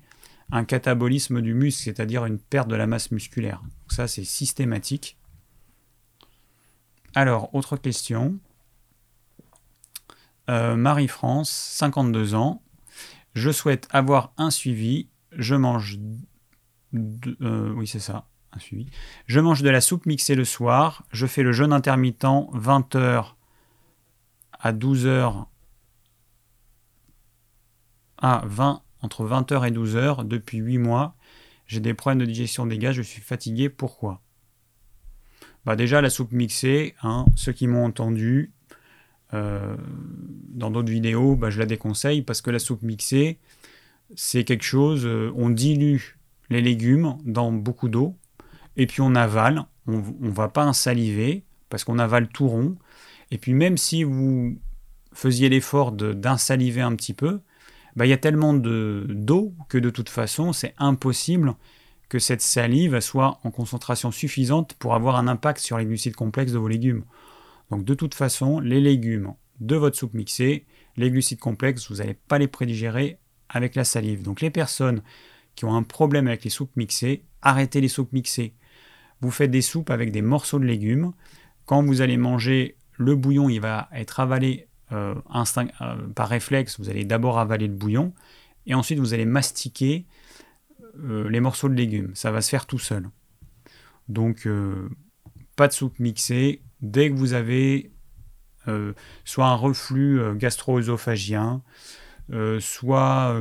un 0.52 0.64
catabolisme 0.64 1.42
du 1.42 1.54
muscle, 1.54 1.84
c'est-à-dire 1.84 2.26
une 2.26 2.40
perte 2.40 2.70
de 2.70 2.76
la 2.76 2.88
masse 2.88 3.12
musculaire. 3.12 3.62
Donc 3.86 3.94
ça, 3.94 4.08
c'est 4.08 4.24
systématique. 4.24 5.16
Alors, 7.14 7.54
autre 7.54 7.78
question. 7.78 8.40
Euh, 10.50 10.76
Marie-France, 10.76 11.52
52 11.52 12.34
ans. 12.34 12.64
Je 13.36 13.52
souhaite 13.52 13.88
avoir 13.92 14.34
un 14.38 14.50
suivi. 14.50 15.08
Je 15.32 15.54
mange... 15.54 16.00
Euh, 16.96 17.72
oui, 17.74 17.86
c'est 17.86 18.00
ça, 18.00 18.28
un 18.54 18.60
suivi. 18.60 18.88
Je 19.28 19.40
mange 19.40 19.62
de 19.62 19.70
la 19.70 19.82
soupe 19.82 20.08
mixée 20.08 20.34
le 20.34 20.46
soir. 20.46 21.04
Je 21.12 21.28
fais 21.28 21.44
le 21.44 21.52
jeûne 21.52 21.72
intermittent 21.72 22.26
20 22.54 22.96
heures 22.96 23.38
à 24.60 24.72
12 24.72 25.06
heures 25.06 25.48
à 28.18 28.42
20, 28.48 28.82
entre 29.04 29.28
20h 29.28 29.68
et 29.68 29.72
12h 29.72 30.28
depuis 30.28 30.58
8 30.58 30.80
mois. 30.80 31.16
J'ai 31.68 31.80
des 31.80 31.94
problèmes 31.94 32.20
de 32.20 32.26
digestion 32.26 32.66
des 32.66 32.78
gaz, 32.78 32.96
je 32.96 33.02
suis 33.02 33.22
fatigué. 33.22 33.70
Pourquoi? 33.70 34.22
Bah 35.66 35.76
Déjà, 35.76 36.02
la 36.02 36.10
soupe 36.10 36.32
mixée, 36.32 36.96
hein, 37.02 37.26
ceux 37.36 37.52
qui 37.52 37.68
m'ont 37.68 37.86
entendu 37.86 38.52
euh, 39.34 39.76
dans 40.50 40.70
d'autres 40.70 40.92
vidéos, 40.92 41.36
bah, 41.36 41.50
je 41.50 41.60
la 41.60 41.66
déconseille 41.66 42.22
parce 42.22 42.42
que 42.42 42.52
la 42.52 42.60
soupe 42.60 42.84
mixée, 42.84 43.40
c'est 44.16 44.44
quelque 44.44 44.64
chose, 44.64 45.06
euh, 45.06 45.32
on 45.36 45.50
dilue 45.50 46.18
les 46.50 46.62
légumes 46.62 47.18
dans 47.26 47.52
beaucoup 47.52 47.90
d'eau 47.90 48.16
et 48.78 48.86
puis 48.86 49.02
on 49.02 49.16
avale. 49.16 49.66
On 49.88 50.04
ne 50.20 50.32
va 50.32 50.48
pas 50.50 50.64
insaliver 50.64 51.44
parce 51.70 51.84
qu'on 51.84 52.00
avale 52.00 52.28
tout 52.28 52.48
rond. 52.48 52.76
Et 53.32 53.38
puis 53.38 53.54
même 53.54 53.78
si 53.78 54.04
vous 54.04 54.58
faisiez 55.14 55.50
l'effort 55.50 55.92
d'insaliver 55.92 56.82
un 56.82 56.96
petit 56.96 57.14
peu, 57.14 57.42
bah, 57.96 58.06
il 58.06 58.10
y 58.10 58.14
a 58.14 58.18
tellement 58.18 58.54
d'eau 58.54 59.54
que 59.70 59.78
de 59.78 59.90
toute 59.90 60.10
façon, 60.10 60.54
c'est 60.54 60.74
impossible 60.78 61.56
que 62.10 62.20
cette 62.20 62.42
salive 62.42 63.00
soit 63.00 63.40
en 63.44 63.52
concentration 63.52 64.12
suffisante 64.12 64.74
pour 64.76 64.94
avoir 64.94 65.16
un 65.16 65.28
impact 65.28 65.60
sur 65.60 65.78
les 65.78 65.86
glucides 65.86 66.16
complexes 66.16 66.52
de 66.52 66.58
vos 66.58 66.68
légumes. 66.68 67.04
Donc 67.72 67.84
de 67.84 67.94
toute 67.94 68.14
façon, 68.14 68.60
les 68.60 68.82
légumes 68.82 69.34
de 69.60 69.76
votre 69.76 69.98
soupe 69.98 70.14
mixée, 70.14 70.66
les 70.98 71.10
glucides 71.10 71.40
complexes, 71.40 71.90
vous 71.90 71.98
n'allez 71.98 72.14
pas 72.14 72.38
les 72.38 72.48
prédigérer 72.48 73.18
avec 73.50 73.76
la 73.76 73.84
salive. 73.84 74.24
Donc 74.24 74.42
les 74.42 74.52
personnes 74.52 75.02
qui 75.56 75.66
ont 75.66 75.76
un 75.76 75.84
problème 75.84 76.28
avec 76.28 76.44
les 76.44 76.50
soupes 76.50 76.76
mixées, 76.76 77.24
arrêtez 77.42 77.82
les 77.82 77.88
soupes 77.88 78.12
mixées. 78.12 78.54
Vous 79.22 79.32
faites 79.32 79.52
des 79.52 79.62
soupes 79.62 79.90
avec 79.90 80.12
des 80.12 80.22
morceaux 80.22 80.60
de 80.60 80.66
légumes. 80.66 81.14
Quand 81.66 81.84
vous 81.84 82.02
allez 82.02 82.18
manger 82.18 82.76
le 82.98 83.16
bouillon, 83.16 83.50
il 83.50 83.62
va 83.62 83.90
être 83.94 84.20
avalé 84.20 84.68
euh, 84.92 85.16
instinct, 85.30 85.68
euh, 85.82 85.96
par 86.10 86.30
réflexe. 86.30 86.80
Vous 86.80 86.90
allez 86.90 87.06
d'abord 87.06 87.40
avaler 87.40 87.68
le 87.68 87.74
bouillon 87.74 88.14
et 88.68 88.76
ensuite 88.76 89.00
vous 89.00 89.16
allez 89.16 89.26
mastiquer 89.26 90.06
euh, 91.00 91.28
les 91.28 91.40
morceaux 91.40 91.70
de 91.70 91.74
légumes. 91.74 92.12
Ça 92.14 92.32
va 92.32 92.42
se 92.42 92.50
faire 92.50 92.68
tout 92.68 92.78
seul. 92.78 93.10
Donc, 94.10 94.48
pas 95.56 95.68
de 95.68 95.74
soupe 95.74 95.98
mixée. 95.98 96.62
Dès 96.82 97.10
que 97.10 97.16
vous 97.16 97.34
avez 97.34 97.92
soit 99.24 99.48
un 99.48 99.56
reflux 99.56 100.20
gastro-œsophagien, 100.36 101.64
soit 102.60 103.36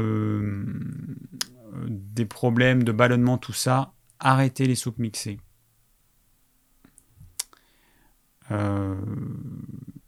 des 1.86 2.24
problèmes 2.24 2.82
de 2.82 2.92
ballonnement, 2.92 3.36
tout 3.36 3.52
ça, 3.52 3.92
arrêtez 4.20 4.64
les 4.64 4.74
soupes 4.74 4.98
mixées. 4.98 5.38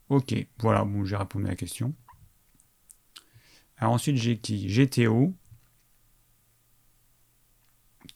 Ok, 0.09 0.35
voilà, 0.59 0.85
bon, 0.85 1.05
j'ai 1.05 1.17
répondu 1.17 1.47
à 1.47 1.51
la 1.51 1.57
question. 1.57 1.95
Alors 3.79 3.93
ensuite, 3.95 4.17
j'ai 4.17 4.39
qui? 4.39 4.69
J'ai 4.69 4.89
Théo. 4.89 5.35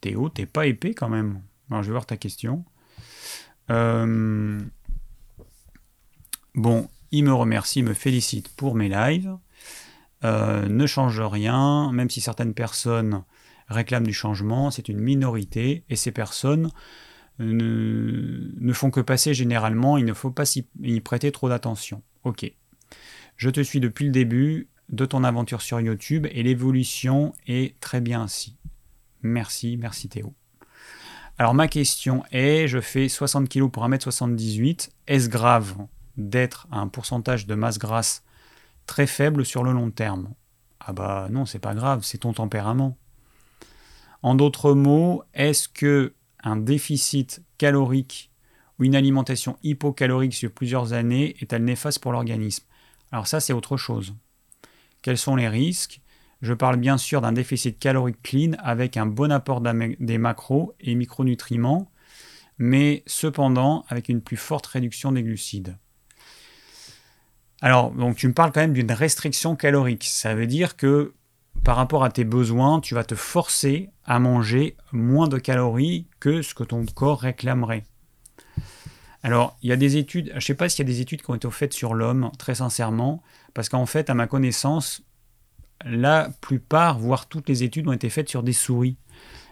Théo, 0.00 0.28
t'es 0.28 0.46
pas 0.46 0.66
épais 0.66 0.94
quand 0.94 1.08
même. 1.08 1.42
Alors, 1.70 1.82
je 1.82 1.88
vais 1.88 1.92
voir 1.92 2.06
ta 2.06 2.16
question. 2.16 2.64
Euh, 3.70 4.60
bon, 6.54 6.88
il 7.10 7.24
me 7.24 7.32
remercie, 7.32 7.82
me 7.82 7.94
félicite 7.94 8.48
pour 8.56 8.74
mes 8.74 8.88
lives. 8.88 9.36
Euh, 10.24 10.68
ne 10.68 10.86
change 10.86 11.20
rien, 11.20 11.92
même 11.92 12.10
si 12.10 12.20
certaines 12.20 12.54
personnes 12.54 13.24
réclament 13.68 14.06
du 14.06 14.12
changement, 14.12 14.70
c'est 14.70 14.88
une 14.88 15.00
minorité, 15.00 15.84
et 15.88 15.96
ces 15.96 16.12
personnes 16.12 16.70
ne, 17.44 18.72
font 18.72 18.90
que 18.90 19.00
passer 19.00 19.34
généralement, 19.34 19.96
il 19.96 20.04
ne 20.04 20.12
faut 20.12 20.30
pas 20.30 20.44
y 20.82 21.00
prêter 21.00 21.32
trop 21.32 21.48
d'attention. 21.48 22.02
Ok. 22.24 22.50
Je 23.36 23.50
te 23.50 23.60
suis 23.60 23.80
depuis 23.80 24.04
le 24.04 24.10
début 24.10 24.68
de 24.90 25.06
ton 25.06 25.24
aventure 25.24 25.62
sur 25.62 25.80
YouTube 25.80 26.26
et 26.30 26.42
l'évolution 26.42 27.32
est 27.46 27.78
très 27.80 28.00
bien 28.00 28.22
ainsi. 28.22 28.56
Merci, 29.22 29.76
merci 29.76 30.08
Théo. 30.08 30.34
Alors 31.38 31.54
ma 31.54 31.68
question 31.68 32.22
est, 32.32 32.68
je 32.68 32.80
fais 32.80 33.08
60 33.08 33.48
kg 33.48 33.70
pour 33.70 33.88
1m78, 33.88 34.90
est-ce 35.06 35.28
grave 35.30 35.74
d'être 36.18 36.66
à 36.70 36.80
un 36.80 36.88
pourcentage 36.88 37.46
de 37.46 37.54
masse 37.54 37.78
grasse 37.78 38.24
très 38.84 39.06
faible 39.06 39.46
sur 39.46 39.64
le 39.64 39.72
long 39.72 39.90
terme? 39.90 40.34
Ah 40.80 40.92
bah 40.92 41.28
non, 41.30 41.46
c'est 41.46 41.58
pas 41.58 41.74
grave, 41.74 42.00
c'est 42.02 42.18
ton 42.18 42.34
tempérament. 42.34 42.98
En 44.22 44.34
d'autres 44.34 44.74
mots, 44.74 45.22
est-ce 45.32 45.68
que 45.68 46.14
un 46.42 46.56
déficit 46.56 47.42
calorique 47.58 48.30
ou 48.78 48.84
une 48.84 48.96
alimentation 48.96 49.56
hypocalorique 49.62 50.34
sur 50.34 50.52
plusieurs 50.52 50.92
années 50.92 51.36
est-elle 51.40 51.64
néfaste 51.64 52.00
pour 52.00 52.12
l'organisme 52.12 52.64
Alors 53.12 53.26
ça, 53.26 53.40
c'est 53.40 53.52
autre 53.52 53.76
chose. 53.76 54.14
Quels 55.02 55.18
sont 55.18 55.36
les 55.36 55.48
risques? 55.48 56.00
Je 56.42 56.54
parle 56.54 56.76
bien 56.76 56.96
sûr 56.96 57.20
d'un 57.20 57.32
déficit 57.32 57.78
calorique 57.78 58.22
clean 58.22 58.52
avec 58.58 58.96
un 58.96 59.06
bon 59.06 59.30
apport 59.30 59.60
des 59.60 60.18
macros 60.18 60.74
et 60.80 60.94
micronutriments, 60.94 61.90
mais 62.56 63.02
cependant 63.06 63.84
avec 63.88 64.08
une 64.08 64.22
plus 64.22 64.38
forte 64.38 64.66
réduction 64.66 65.12
des 65.12 65.22
glucides. 65.22 65.76
Alors, 67.60 67.90
donc 67.90 68.16
tu 68.16 68.26
me 68.26 68.32
parles 68.32 68.52
quand 68.52 68.60
même 68.60 68.72
d'une 68.72 68.90
restriction 68.90 69.54
calorique. 69.54 70.04
Ça 70.04 70.34
veut 70.34 70.46
dire 70.46 70.76
que 70.76 71.12
par 71.64 71.76
rapport 71.76 72.04
à 72.04 72.10
tes 72.10 72.24
besoins, 72.24 72.80
tu 72.80 72.94
vas 72.94 73.04
te 73.04 73.14
forcer 73.14 73.90
à 74.04 74.18
manger 74.18 74.76
moins 74.92 75.28
de 75.28 75.38
calories 75.38 76.06
que 76.18 76.42
ce 76.42 76.54
que 76.54 76.64
ton 76.64 76.84
corps 76.86 77.20
réclamerait. 77.20 77.84
Alors, 79.22 79.58
il 79.62 79.68
y 79.68 79.72
a 79.72 79.76
des 79.76 79.98
études, 79.98 80.30
je 80.30 80.36
ne 80.36 80.40
sais 80.40 80.54
pas 80.54 80.68
s'il 80.68 80.86
y 80.86 80.88
a 80.88 80.92
des 80.92 81.00
études 81.00 81.22
qui 81.22 81.30
ont 81.30 81.34
été 81.34 81.50
faites 81.50 81.74
sur 81.74 81.92
l'homme, 81.92 82.30
très 82.38 82.54
sincèrement, 82.56 83.22
parce 83.52 83.68
qu'en 83.68 83.84
fait, 83.84 84.08
à 84.08 84.14
ma 84.14 84.26
connaissance, 84.26 85.02
la 85.84 86.30
plupart, 86.40 86.98
voire 86.98 87.28
toutes 87.28 87.48
les 87.48 87.62
études 87.62 87.86
ont 87.88 87.92
été 87.92 88.08
faites 88.08 88.28
sur 88.28 88.42
des 88.42 88.52
souris, 88.54 88.96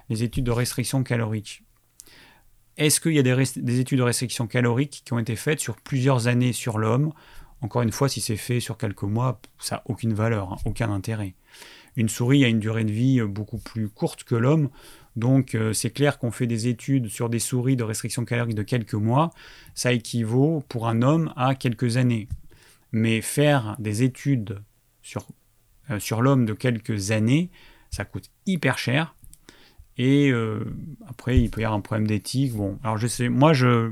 les 0.09 0.23
études 0.23 0.45
de 0.45 0.51
restriction 0.51 1.03
calorique. 1.03 1.63
Est-ce 2.79 3.01
qu'il 3.01 3.13
y 3.13 3.19
a 3.19 3.23
des, 3.23 3.45
des, 3.57 3.81
études 3.81 3.99
de 3.99 4.05
restriction 4.05 4.47
calorique 4.47 5.03
qui 5.05 5.13
ont 5.13 5.19
été 5.19 5.37
faites 5.37 5.61
sur 5.61 5.77
plusieurs 5.77 6.29
années 6.29 6.53
sur 6.53 6.79
l'homme? 6.79 7.13
Encore 7.61 7.83
une 7.83 7.93
fois, 7.93 8.09
si 8.09 8.21
c'est 8.21 8.37
fait 8.37 8.61
sur 8.61 8.79
quelques 8.79 9.03
mois, 9.03 9.41
ça 9.59 9.77
n'a 9.77 9.83
aucune 9.87 10.15
valeur, 10.15 10.53
hein, 10.53 10.57
aucun 10.65 10.91
intérêt. 10.91 11.35
Une 11.99 12.09
souris 12.09 12.45
a 12.45 12.49
une 12.49 12.61
durée 12.61 12.85
de 12.85 12.93
vie 12.93 13.21
beaucoup 13.23 13.59
plus 13.59 13.89
courte 13.89 14.25
que 14.25 14.37
l'homme, 14.37 14.71
donc 15.19 15.57
euh, 15.57 15.73
c'est 15.73 15.91
clair 15.91 16.21
qu'on 16.21 16.31
fait 16.31 16.47
des 16.47 16.69
études 16.69 17.09
sur 17.09 17.29
des 17.29 17.41
souris 17.41 17.75
de 17.75 17.83
restriction 17.83 18.25
calorique 18.25 18.55
de 18.55 18.63
quelques 18.63 18.95
mois, 18.95 19.31
ça 19.75 19.93
équivaut 19.93 20.63
pour 20.69 20.87
un 20.87 21.03
homme 21.03 21.33
à 21.35 21.57
quelques 21.57 21.97
années. 21.97 22.29
Mais 22.93 23.21
faire 23.21 23.75
des 23.81 24.05
études 24.05 24.63
sur, 25.03 25.27
euh, 25.91 25.99
l'homme 26.21 26.47
de 26.47 26.53
quelques 26.53 27.11
années, 27.11 27.51
ça 27.91 28.05
coûte 28.05 28.31
hyper 28.47 28.79
cher. 28.79 29.17
Et 29.97 30.31
euh, 30.31 30.65
après, 31.09 31.41
il 31.41 31.51
peut 31.51 31.63
y 31.63 31.65
avoir 31.65 31.77
un 31.77 31.83
problème 31.83 32.07
d'éthique. 32.07 32.55
Bon, 32.55 32.79
alors 32.85 32.97
je 32.97 33.09
sais, 33.09 33.29
moi, 33.29 33.53
je, 33.53 33.91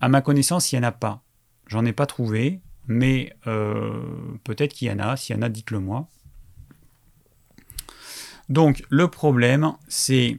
à 0.00 0.08
ma 0.08 0.22
connaissance, 0.22 0.72
il 0.72 0.76
n'y 0.78 0.86
en 0.86 0.88
a 0.88 0.92
pas. 0.92 1.22
J'en 1.66 1.84
ai 1.84 1.92
pas 1.92 2.06
trouvé, 2.06 2.62
mais 2.86 3.34
peut-être 3.42 4.72
qu'il 4.72 4.88
y 4.88 4.90
en 4.90 5.00
a. 5.00 5.16
S'il 5.16 5.36
y 5.36 5.38
en 5.38 5.42
a, 5.42 5.50
dites-le 5.50 5.80
moi. 5.80 6.08
Donc 8.48 8.84
le 8.90 9.08
problème, 9.08 9.72
c'est 9.88 10.38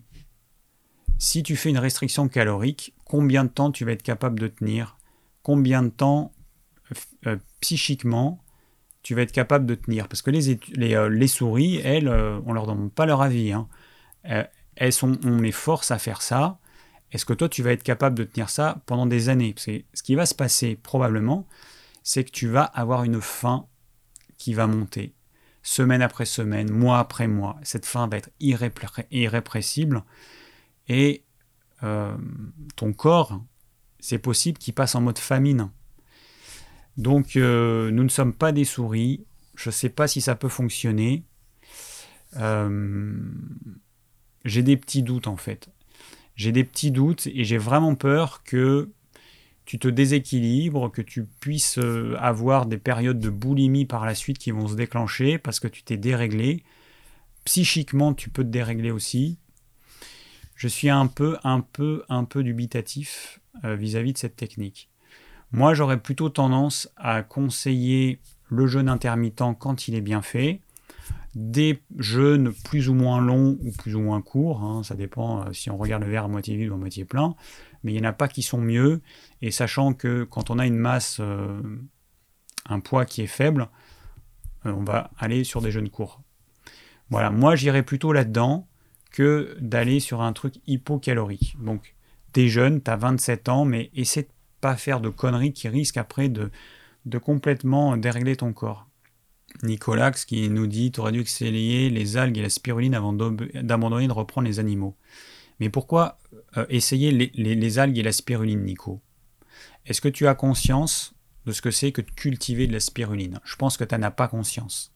si 1.18 1.44
tu 1.44 1.56
fais 1.56 1.70
une 1.70 1.80
restriction 1.80 2.28
calorique, 2.28 2.94
combien 3.06 3.44
de 3.44 3.50
temps 3.50 3.72
tu 3.72 3.86
vas 3.86 3.92
être 3.92 4.04
capable 4.04 4.40
de 4.40 4.48
tenir? 4.48 4.98
Combien 5.44 5.84
de 5.84 5.90
temps 5.90 6.32
euh, 7.26 7.38
psychiquement 7.60 8.44
tu 9.04 9.16
vas 9.16 9.24
être 9.24 9.32
capable 9.32 9.66
de 9.66 9.76
tenir? 9.76 10.08
Parce 10.08 10.22
que 10.22 10.32
les, 10.32 10.96
euh, 10.96 11.28
souris, 11.28 11.78
elles, 11.78 12.08
euh, 12.08 12.40
on 12.46 12.54
leur 12.54 12.68
demande 12.68 12.94
pas 12.94 13.06
leur 13.06 13.22
avis. 13.22 13.52
Hein. 13.52 13.68
elles 14.76 14.94
sont, 14.94 15.18
on 15.24 15.42
les 15.42 15.52
force 15.52 15.92
à 15.92 15.98
faire 15.98 16.22
ça. 16.22 16.60
Est-ce 17.12 17.26
que 17.26 17.34
toi, 17.34 17.50
tu 17.50 17.64
vas 17.64 17.72
être 17.72 17.84
capable 17.84 18.18
de 18.18 18.26
tenir 18.26 18.50
ça 18.50 18.82
pendant 18.86 19.06
des 19.06 19.30
années? 19.30 19.56
Ce 19.58 20.04
qui 20.04 20.16
va 20.16 20.26
se 20.26 20.36
passer 20.36 20.76
probablement, 20.76 21.48
c'est 22.04 22.26
que 22.26 22.32
tu 22.32 22.48
vas 22.48 22.64
avoir 22.64 23.04
une 23.04 23.22
faim 23.22 23.66
qui 24.38 24.54
va 24.54 24.68
monter 24.68 25.14
semaine 25.68 26.02
après 26.02 26.26
semaine, 26.26 26.72
mois 26.72 27.00
après 27.00 27.28
mois. 27.28 27.60
Cette 27.62 27.86
faim 27.86 28.08
va 28.08 28.18
être 28.18 28.30
irrépressible 28.40 30.04
et 30.88 31.26
euh, 31.84 32.16
ton 32.78 32.94
corps, 32.94 33.44
c'est 34.00 34.18
possible 34.18 34.58
qu'il 34.58 34.74
passe 34.74 34.96
en 34.96 35.02
mode 35.02 35.20
famine. 35.20 35.70
Donc 36.96 37.36
euh, 37.36 37.92
nous 37.92 38.04
ne 38.04 38.10
sommes 38.10 38.34
pas 38.34 38.54
des 38.54 38.64
souris. 38.64 39.26
Je 39.56 39.68
ne 39.68 39.74
sais 39.74 39.90
pas 39.90 40.08
si 40.08 40.22
ça 40.22 40.36
peut 40.36 40.48
fonctionner. 40.48 41.26
Euh, 42.38 43.20
j'ai 44.46 44.64
des 44.64 44.78
petits 44.78 45.04
doutes 45.04 45.28
en 45.28 45.36
fait. 45.36 45.68
J'ai 46.38 46.54
des 46.54 46.64
petits 46.64 46.92
doutes 46.92 47.28
et 47.28 47.44
j'ai 47.44 47.58
vraiment 47.58 47.96
peur 47.96 48.42
que 48.46 48.90
tu 49.68 49.80
te 49.80 49.90
déséquilibres, 49.90 50.90
que 50.90 51.02
tu 51.02 51.26
puisses 51.26 51.78
euh, 51.78 52.16
avoir 52.20 52.68
des 52.68 52.78
périodes 52.78 53.20
de 53.20 53.30
boulimie 53.30 53.84
par 53.86 54.06
la 54.06 54.16
suite 54.16 54.38
qui 54.38 54.52
vont 54.52 54.70
se 54.70 54.76
déclencher 54.76 55.38
parce 55.38 55.60
que 55.60 55.68
tu 55.68 55.84
t'es 55.84 55.98
déréglé. 55.98 56.64
Psychiquement, 57.44 58.14
tu 58.14 58.30
peux 58.30 58.46
te 58.46 58.50
dérégler 58.50 58.92
aussi. 58.92 59.38
Je 60.56 60.70
suis 60.70 60.90
un 60.90 61.06
peu, 61.08 61.38
un 61.44 61.60
peu, 61.60 62.06
un 62.08 62.24
peu 62.24 62.44
dubitatif 62.44 63.42
euh, 63.66 63.76
vis-à-vis 63.76 64.14
de 64.14 64.18
cette 64.18 64.38
technique. 64.38 64.90
Moi, 65.52 65.74
j'aurais 65.74 66.00
plutôt 66.00 66.30
tendance 66.30 66.90
à 66.96 67.22
conseiller 67.22 68.22
le 68.50 68.68
jeûne 68.68 68.88
intermittent 68.88 69.58
quand 69.60 69.90
il 69.90 69.96
est 69.96 70.02
bien 70.02 70.22
fait, 70.22 70.62
des 71.36 71.82
jeûnes 71.98 72.54
plus 72.64 72.88
ou 72.88 72.94
moins 72.94 73.20
longs 73.20 73.58
ou 73.62 73.72
plus 73.72 73.96
ou 73.96 74.00
moins 74.00 74.22
courts, 74.22 74.64
hein, 74.64 74.82
ça 74.84 74.96
dépend 74.96 75.42
euh, 75.42 75.54
si 75.54 75.70
on 75.70 75.78
regarde 75.78 76.04
le 76.04 76.10
verre 76.10 76.24
à 76.24 76.28
moitié 76.30 76.56
vide 76.56 76.70
ou 76.70 76.74
à 76.74 76.78
moitié 76.78 77.06
plein, 77.06 77.36
mais 77.88 77.94
il 77.94 78.02
n'y 78.02 78.06
en 78.06 78.10
a 78.10 78.14
pas 78.14 78.28
qui 78.28 78.42
sont 78.42 78.58
mieux, 78.58 79.02
et 79.42 79.50
sachant 79.50 79.94
que 79.94 80.26
quand 80.26 80.50
on 80.50 80.60
a 80.60 80.68
une 80.68 80.76
masse, 80.76 81.20
euh, 81.22 81.62
un 82.68 82.82
poids 82.82 83.06
qui 83.06 83.22
est 83.22 83.28
faible, 83.28 83.70
euh, 84.66 84.74
on 84.74 84.84
va 84.84 85.12
aller 85.18 85.46
sur 85.46 85.62
des 85.62 85.72
jeûnes 85.72 85.90
courts. 85.90 86.22
Voilà, 87.10 87.30
moi 87.30 87.56
j'irais 87.56 87.84
plutôt 87.84 88.12
là-dedans 88.12 88.68
que 89.12 89.56
d'aller 89.62 90.02
sur 90.02 90.22
un 90.22 90.34
truc 90.34 90.56
hypocalorique. 90.68 91.56
Donc, 91.64 91.96
t'es 92.34 92.50
jeune, 92.50 92.82
t'as 92.82 92.98
27 92.98 93.48
ans, 93.48 93.64
mais 93.64 93.90
essaie 93.96 94.24
de 94.24 94.30
pas 94.60 94.76
faire 94.76 95.00
de 95.00 95.08
conneries 95.08 95.54
qui 95.54 95.70
risquent 95.70 95.96
après 95.96 96.28
de, 96.28 96.52
de 97.06 97.18
complètement 97.18 97.96
dérégler 97.96 98.36
ton 98.36 98.52
corps. 98.52 98.90
Nicolax 99.64 100.26
qui 100.26 100.50
nous 100.50 100.68
dit 100.68 100.92
Tu 100.92 101.00
aurais 101.00 101.14
dû 101.14 101.22
essayer 101.22 101.90
les 101.90 102.18
algues 102.18 102.38
et 102.38 102.42
la 102.42 102.50
spiruline 102.50 102.94
avant 102.94 103.14
d'abandonner 103.14 104.08
de 104.08 104.12
reprendre 104.12 104.46
les 104.46 104.60
animaux. 104.60 104.98
Mais 105.62 105.70
pourquoi 105.70 106.20
euh, 106.58 106.66
essayer 106.70 107.12
les, 107.12 107.80
algues 107.80 107.98
et 107.98 108.04
la 108.04 108.12
spiruline, 108.12 108.64
Nico 108.64 109.02
Est-ce 109.86 110.02
que 110.02 110.10
tu 110.10 110.28
as 110.28 110.36
conscience 110.36 111.14
de 111.46 111.52
ce 111.52 111.62
que 111.62 111.72
c'est 111.72 111.92
que 111.92 112.02
de 112.02 112.12
cultiver 112.12 112.68
de 112.68 112.74
la 112.74 112.80
spiruline? 112.80 113.40
Je 113.44 113.56
pense 113.56 113.78
que 113.78 113.84
tu 113.84 113.96
n'en 113.96 114.04
as 114.04 114.12
pas 114.12 114.28
conscience. 114.28 114.94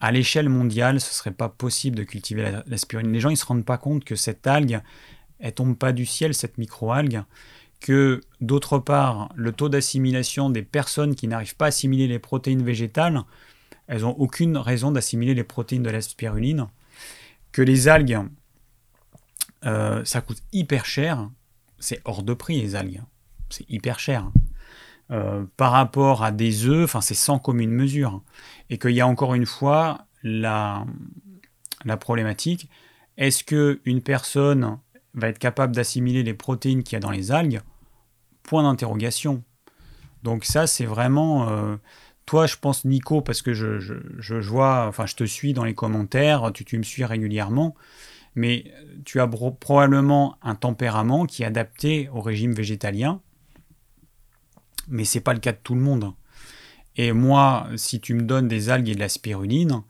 À 0.00 0.12
l'échelle 0.12 0.48
mondiale, 0.48 1.00
ce 1.00 1.12
serait 1.12 1.32
pas 1.32 1.48
possible 1.48 1.96
de 1.96 2.04
cultiver 2.04 2.60
la, 2.66 2.78
spiruline. 2.78 3.12
Les 3.12 3.20
gens 3.20 3.30
ne 3.30 3.34
se 3.34 3.44
rendent 3.44 3.64
pas 3.64 3.78
compte 3.78 4.04
que 4.04 4.16
cette 4.16 4.46
algue, 4.46 4.80
elle 5.40 5.54
tombe 5.54 5.76
pas 5.76 5.92
du 5.92 6.06
ciel, 6.06 6.34
cette 6.34 6.56
micro-algue, 6.56 7.22
que 7.80 8.20
d'autre 8.40 8.78
part, 8.78 9.30
le 9.34 9.52
taux 9.52 9.68
d'assimilation 9.68 10.50
des 10.50 10.62
personnes 10.62 11.14
qui 11.14 11.28
n'arrivent 11.28 11.56
pas 11.56 11.66
à 11.66 11.68
assimiler 11.68 12.08
les 12.08 12.18
protéines 12.18 12.62
végétales, 12.62 13.22
elles 13.86 14.02
n'ont 14.02 14.16
aucune 14.18 14.56
raison 14.56 14.90
d'assimiler 14.92 15.34
les 15.34 15.44
protéines 15.44 15.82
de 15.82 15.90
la 15.90 16.00
spiruline, 16.00 16.68
que 17.52 17.62
les 17.62 17.88
algues, 17.88 18.18
euh, 19.64 20.04
ça 20.04 20.20
coûte 20.20 20.38
hyper 20.52 20.84
cher, 20.84 21.30
c'est 21.78 22.00
hors 22.04 22.22
de 22.22 22.34
prix 22.34 22.60
les 22.60 22.76
algues, 22.76 23.02
c'est 23.50 23.68
hyper 23.68 23.98
cher. 23.98 24.30
Euh, 25.10 25.44
par 25.56 25.72
rapport 25.72 26.22
à 26.22 26.32
des 26.32 26.66
œufs, 26.66 26.96
c'est 27.00 27.14
sans 27.14 27.38
commune 27.38 27.70
mesure. 27.70 28.22
Et 28.68 28.78
qu'il 28.78 28.90
y 28.90 29.00
a 29.00 29.06
encore 29.06 29.34
une 29.34 29.46
fois 29.46 30.06
la, 30.22 30.84
la 31.84 31.96
problématique, 31.96 32.68
est-ce 33.16 33.42
qu'une 33.42 34.02
personne 34.02 34.78
va 35.14 35.28
être 35.28 35.38
capable 35.38 35.74
d'assimiler 35.74 36.22
les 36.22 36.34
protéines 36.34 36.82
qu'il 36.82 36.94
y 36.94 36.96
a 36.96 37.00
dans 37.00 37.10
les 37.10 37.32
algues, 37.32 37.60
point 38.42 38.62
d'interrogation. 38.62 39.42
Donc 40.22 40.44
ça, 40.44 40.66
c'est 40.66 40.86
vraiment... 40.86 41.48
Euh, 41.48 41.76
toi, 42.26 42.46
je 42.46 42.56
pense, 42.56 42.84
Nico, 42.84 43.22
parce 43.22 43.40
que 43.40 43.54
je, 43.54 43.78
je, 43.80 44.34
vois, 44.34 44.86
enfin, 44.86 45.06
je 45.06 45.14
te 45.14 45.24
suis 45.24 45.54
dans 45.54 45.64
les 45.64 45.74
commentaires, 45.74 46.50
tu, 46.52 46.64
tu 46.64 46.76
me 46.76 46.82
suis 46.82 47.04
régulièrement, 47.04 47.74
mais 48.34 48.64
tu 49.04 49.20
as 49.20 49.28
probablement 49.28 50.36
un 50.42 50.54
tempérament 50.54 51.26
qui 51.26 51.42
est 51.42 51.46
adapté 51.46 52.08
au 52.12 52.20
régime 52.20 52.52
végétalien, 52.52 53.20
mais 54.88 55.04
c'est 55.04 55.20
pas 55.20 55.34
le 55.34 55.40
cas 55.40 55.52
de 55.52 55.58
tout 55.62 55.74
le 55.74 55.80
monde. 55.80 56.12
Et 56.96 57.12
moi, 57.12 57.68
si 57.76 58.00
tu 58.00 58.14
me 58.14 58.22
donnes 58.22 58.48
des 58.48 58.70
algues 58.70 58.88
et 58.88 58.94
de 58.94 59.00
la 59.00 59.08
spiruline, 59.08 59.82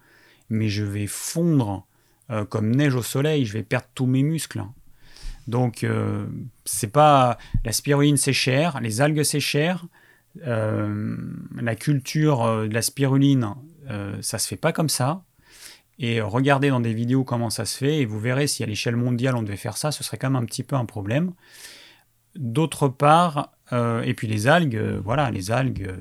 mais 0.51 0.69
je 0.69 0.85
vais 0.85 1.07
fondre 1.07 1.87
euh, 2.31 2.45
comme 2.45 2.75
neige 2.75 2.95
au 2.95 3.03
soleil, 3.03 3.45
je 3.45 3.55
vais 3.55 3.63
perdre 3.63 3.87
tous 3.95 4.07
mes 4.07 4.23
muscles. 4.23 4.63
Donc, 5.49 5.83
euh, 5.83 6.27
c'est 6.67 6.93
pas. 6.93 7.39
La 7.65 7.73
spiruline, 7.73 8.19
c'est 8.19 8.35
cher. 8.35 8.81
Les 8.81 9.01
algues, 9.01 9.23
c'est 9.23 9.41
cher. 9.41 9.87
Euh, 10.47 11.17
la 11.57 11.75
culture 11.75 12.45
euh, 12.45 12.69
de 12.69 12.75
la 12.75 12.83
spiruline, 12.83 13.55
ça 14.21 14.39
se 14.39 14.47
fait 14.47 14.57
pas 14.57 14.73
comme 14.73 14.91
ça. 14.91 15.23
Et 15.99 16.21
regardez 16.21 16.69
dans 16.71 16.81
des 16.81 16.95
vidéos 16.95 17.25
comment 17.25 17.51
ça 17.51 17.65
se 17.65 17.77
fait, 17.77 17.99
et 17.99 18.07
vous 18.07 18.21
verrez 18.21 18.47
si 18.47 18.63
à 18.63 18.67
l'échelle 18.67 18.97
mondiale 18.97 19.35
on 19.37 19.43
devait 19.43 19.57
faire 19.57 19.77
ça, 19.77 19.91
ce 19.91 20.05
serait 20.05 20.17
quand 20.17 20.31
même 20.31 20.43
un 20.43 20.47
petit 20.47 20.63
peu 20.63 20.77
un 20.77 20.85
problème. 20.85 21.33
D'autre 22.37 22.89
part, 22.89 23.53
euh, 23.73 24.03
et 24.03 24.15
puis 24.15 24.29
les 24.29 24.47
algues, 24.47 24.77
euh, 24.77 25.01
voilà, 25.03 25.31
les 25.31 25.51
algues, 25.51 25.89
euh, 25.89 25.97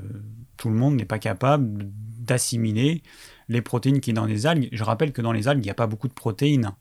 tout 0.55 0.69
le 0.69 0.75
monde 0.75 0.95
n'est 0.95 1.05
pas 1.05 1.17
capable 1.17 1.89
d'assimiler 2.19 3.01
les 3.47 3.61
protéines 3.61 3.99
qui 3.99 4.11
sont 4.11 4.15
dans 4.15 4.25
les 4.25 4.45
algues. 4.45 4.69
Je 4.71 4.83
rappelle 4.83 5.13
que 5.13 5.21
dans 5.21 5.31
les 5.31 5.47
algues, 5.47 5.63
il 5.63 5.67
n'y 5.67 5.71
a 5.71 5.75
pas 5.75 5.87
beaucoup 5.87 6.07
de 6.07 6.13
protéines, 6.13 6.73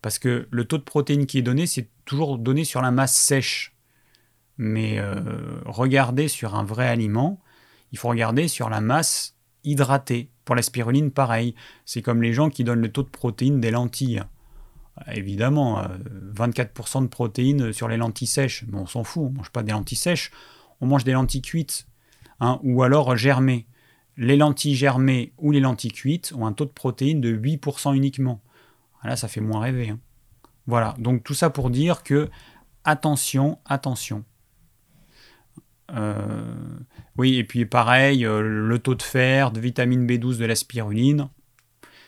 parce 0.00 0.18
que 0.18 0.48
le 0.50 0.64
taux 0.64 0.78
de 0.78 0.84
protéines 0.84 1.26
qui 1.26 1.38
est 1.38 1.42
donné, 1.42 1.66
c'est 1.66 1.90
toujours 2.06 2.38
donné 2.38 2.64
sur 2.64 2.80
la 2.80 2.90
masse 2.90 3.14
sèche. 3.14 3.76
Mais 4.56 5.00
regardez 5.64 6.28
sur 6.28 6.54
un 6.54 6.62
vrai 6.62 6.86
aliment, 6.86 7.40
il 7.90 7.98
faut 7.98 8.08
regarder 8.08 8.46
sur 8.46 8.70
la 8.70 8.80
masse 8.80 9.33
hydratée. 9.64 10.30
Pour 10.44 10.54
la 10.54 10.62
spiruline, 10.62 11.10
pareil. 11.10 11.54
C'est 11.84 12.02
comme 12.02 12.22
les 12.22 12.32
gens 12.32 12.50
qui 12.50 12.64
donnent 12.64 12.82
le 12.82 12.92
taux 12.92 13.02
de 13.02 13.08
protéines 13.08 13.60
des 13.60 13.70
lentilles. 13.70 14.22
Évidemment, 15.12 15.82
24% 16.34 16.98
euh, 16.98 17.00
de 17.02 17.06
protéines 17.08 17.72
sur 17.72 17.88
les 17.88 17.96
lentilles 17.96 18.28
sèches. 18.28 18.64
Mais 18.68 18.78
on 18.78 18.86
s'en 18.86 19.04
fout, 19.04 19.24
on 19.24 19.30
ne 19.30 19.36
mange 19.36 19.50
pas 19.50 19.62
des 19.62 19.72
lentilles 19.72 19.98
sèches, 19.98 20.30
on 20.80 20.86
mange 20.86 21.04
des 21.04 21.12
lentilles 21.12 21.42
cuites. 21.42 21.86
Hein, 22.40 22.60
ou 22.62 22.82
alors 22.82 23.16
germées. 23.16 23.66
Les 24.16 24.36
lentilles 24.36 24.76
germées 24.76 25.32
ou 25.38 25.50
les 25.50 25.60
lentilles 25.60 25.92
cuites 25.92 26.32
ont 26.36 26.46
un 26.46 26.52
taux 26.52 26.66
de 26.66 26.70
protéines 26.70 27.20
de 27.20 27.34
8% 27.36 27.94
uniquement. 27.94 28.40
Ah, 29.02 29.08
là, 29.08 29.16
ça 29.16 29.28
fait 29.28 29.40
moins 29.40 29.60
rêver. 29.60 29.90
Hein. 29.90 29.98
Voilà, 30.66 30.94
donc 30.98 31.24
tout 31.24 31.34
ça 31.34 31.50
pour 31.50 31.70
dire 31.70 32.02
que 32.02 32.30
attention, 32.84 33.58
attention. 33.64 34.24
Euh, 35.92 36.54
oui, 37.16 37.36
et 37.36 37.44
puis 37.44 37.66
pareil, 37.66 38.24
euh, 38.24 38.40
le 38.40 38.78
taux 38.78 38.94
de 38.94 39.02
fer, 39.02 39.50
de 39.50 39.60
vitamine 39.60 40.06
B12, 40.06 40.38
de 40.38 40.44
la 40.44 40.54
spiruline. 40.54 41.28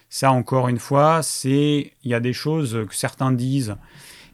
Ça, 0.09 0.33
encore 0.33 0.69
une 0.69 0.79
fois, 0.79 1.23
c'est 1.23 1.93
il 2.03 2.11
y 2.11 2.15
a 2.15 2.21
des 2.21 2.33
choses 2.33 2.85
que 2.89 2.95
certains 2.95 3.33
disent 3.33 3.77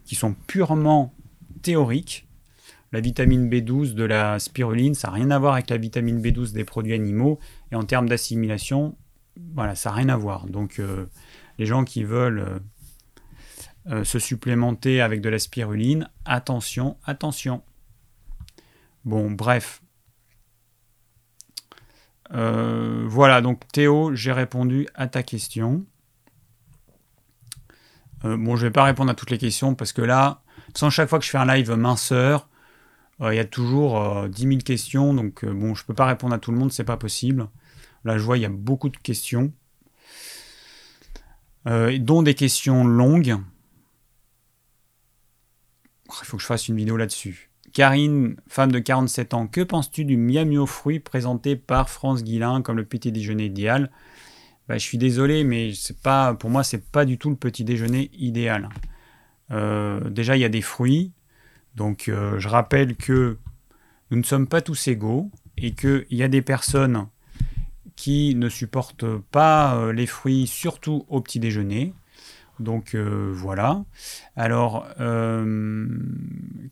qui 0.05 0.15
sont 0.15 0.33
purement 0.33 1.13
théoriques. 1.61 2.27
La 2.91 2.99
vitamine 2.99 3.49
B12 3.49 3.95
de 3.95 4.03
la 4.03 4.37
spiruline, 4.37 4.93
ça 4.93 5.07
n'a 5.07 5.15
rien 5.15 5.31
à 5.31 5.39
voir 5.39 5.53
avec 5.53 5.69
la 5.69 5.77
vitamine 5.77 6.21
B12 6.21 6.53
des 6.53 6.63
produits 6.63 6.93
animaux. 6.93 7.39
Et 7.71 7.75
en 7.75 7.83
termes 7.83 8.07
d'assimilation, 8.07 8.95
voilà, 9.55 9.73
ça 9.73 9.89
n'a 9.89 9.95
rien 9.95 10.09
à 10.09 10.17
voir. 10.17 10.45
Donc, 10.45 10.77
euh, 10.77 11.07
les 11.57 11.65
gens 11.65 11.83
qui 11.83 12.03
veulent 12.03 12.61
se 14.03 14.17
supplémenter 14.17 15.01
avec 15.01 15.19
de 15.19 15.27
la 15.27 15.39
spiruline, 15.39 16.09
attention, 16.23 16.95
attention. 17.03 17.63
Bon, 19.05 19.31
bref. 19.31 19.81
Euh, 22.33 23.05
voilà, 23.07 23.41
donc 23.41 23.67
Théo, 23.71 24.15
j'ai 24.15 24.31
répondu 24.31 24.87
à 24.95 25.07
ta 25.07 25.23
question. 25.23 25.85
Euh, 28.25 28.37
bon, 28.37 28.55
je 28.55 28.63
ne 28.63 28.69
vais 28.69 28.71
pas 28.71 28.83
répondre 28.83 29.11
à 29.11 29.13
toutes 29.13 29.29
les 29.29 29.37
questions 29.37 29.75
parce 29.75 29.91
que 29.93 30.01
là, 30.01 30.41
sans 30.73 30.89
chaque 30.89 31.09
fois 31.09 31.19
que 31.19 31.25
je 31.25 31.29
fais 31.29 31.37
un 31.37 31.45
live 31.45 31.71
minceur, 31.71 32.47
euh, 33.21 33.33
il 33.33 33.37
y 33.37 33.39
a 33.39 33.45
toujours 33.45 34.27
10 34.29 34.41
000 34.41 34.57
questions. 34.61 35.13
Donc, 35.13 35.45
bon, 35.45 35.75
je 35.75 35.83
ne 35.83 35.87
peux 35.87 35.93
pas 35.93 36.05
répondre 36.05 36.33
à 36.33 36.39
tout 36.39 36.51
le 36.51 36.57
monde, 36.57 36.71
c'est 36.71 36.83
pas 36.83 36.97
possible. 36.97 37.49
Là, 38.05 38.17
je 38.17 38.23
vois, 38.23 38.37
il 38.37 38.41
y 38.41 38.45
a 38.45 38.49
beaucoup 38.49 38.89
de 38.89 38.97
questions, 38.97 39.53
dont 41.65 42.21
des 42.21 42.33
questions 42.35 42.85
longues. 42.85 43.37
Il 46.07 46.25
faut 46.25 46.37
que 46.37 46.43
je 46.43 46.47
fasse 46.47 46.67
une 46.67 46.75
vidéo 46.75 46.97
là-dessus. 46.97 47.52
Karine, 47.73 48.35
femme 48.47 48.71
de 48.71 48.77
47 48.77 49.33
ans, 49.33 49.47
que 49.47 49.61
penses-tu 49.61 50.05
du 50.05 50.15
miami 50.15 50.59
aux 50.59 50.69
présenté 51.03 51.55
par 51.55 51.89
France 51.89 52.23
Guillain 52.23 52.61
comme 52.61 52.77
le 52.77 52.85
petit 52.85 53.11
déjeuner 53.11 53.45
idéal? 53.45 53.89
Bah, 54.67 54.77
Je 54.77 54.83
suis 54.83 54.99
désolé, 54.99 55.43
mais 55.43 55.71
pour 56.39 56.51
moi, 56.51 56.63
c'est 56.63 56.85
pas 56.91 57.03
du 57.03 57.17
tout 57.17 57.31
le 57.31 57.35
petit 57.35 57.63
déjeuner 57.63 58.11
idéal. 58.13 58.69
Euh, 59.49 60.07
déjà, 60.11 60.37
il 60.37 60.41
y 60.41 60.45
a 60.45 60.49
des 60.49 60.61
fruits. 60.61 61.13
Donc, 61.75 62.09
euh, 62.09 62.37
je 62.37 62.47
rappelle 62.47 62.95
que 62.95 63.39
nous 64.11 64.17
ne 64.17 64.23
sommes 64.23 64.47
pas 64.47 64.61
tous 64.61 64.87
égaux 64.87 65.31
et 65.57 65.71
qu'il 65.71 66.05
y 66.11 66.21
a 66.21 66.27
des 66.27 66.43
personnes 66.43 67.07
qui 67.95 68.35
ne 68.35 68.49
supportent 68.49 69.17
pas 69.31 69.75
euh, 69.75 69.93
les 69.93 70.05
fruits, 70.05 70.45
surtout 70.45 71.05
au 71.09 71.21
petit 71.21 71.39
déjeuner. 71.39 71.95
Donc 72.59 72.95
euh, 72.95 73.31
voilà. 73.33 73.83
Alors, 74.35 74.87
euh, 74.99 75.87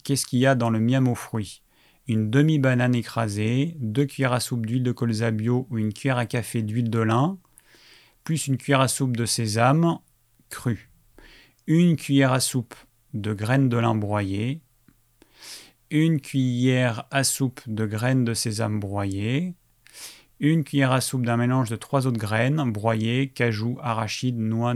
qu'est-ce 0.04 0.26
qu'il 0.26 0.38
y 0.38 0.46
a 0.46 0.54
dans 0.54 0.70
le 0.70 0.80
miam 0.80 1.08
aux 1.08 1.14
fruits? 1.14 1.62
Une 2.08 2.30
demi-banane 2.30 2.94
écrasée, 2.94 3.76
deux 3.78 4.06
cuillères 4.06 4.32
à 4.32 4.40
soupe 4.40 4.66
d'huile 4.66 4.82
de 4.82 4.92
colza 4.92 5.30
bio 5.30 5.66
ou 5.70 5.78
une 5.78 5.92
cuillère 5.92 6.18
à 6.18 6.26
café 6.26 6.62
d'huile 6.62 6.90
de 6.90 6.98
lin, 6.98 7.38
plus 8.24 8.46
une 8.48 8.56
cuillère 8.56 8.80
à 8.80 8.88
soupe 8.88 9.16
de 9.16 9.24
sésame 9.24 9.98
cru, 10.50 10.90
une 11.66 11.96
cuillère 11.96 12.32
à 12.32 12.40
soupe 12.40 12.74
de 13.14 13.32
graines 13.32 13.68
de 13.68 13.76
lin 13.76 13.94
broyées, 13.94 14.60
une 15.90 16.20
cuillère 16.20 17.04
à 17.10 17.22
soupe 17.22 17.60
de 17.66 17.86
graines 17.86 18.24
de 18.24 18.34
sésame 18.34 18.80
broyées, 18.80 19.54
une 20.40 20.64
cuillère 20.64 20.90
à 20.90 21.00
soupe 21.00 21.24
d'un 21.24 21.36
mélange 21.36 21.70
de 21.70 21.76
trois 21.76 22.06
autres 22.08 22.18
graines 22.18 22.72
broyées, 22.72 23.28
cajou, 23.28 23.78
arachides, 23.80 24.40
noix, 24.40 24.74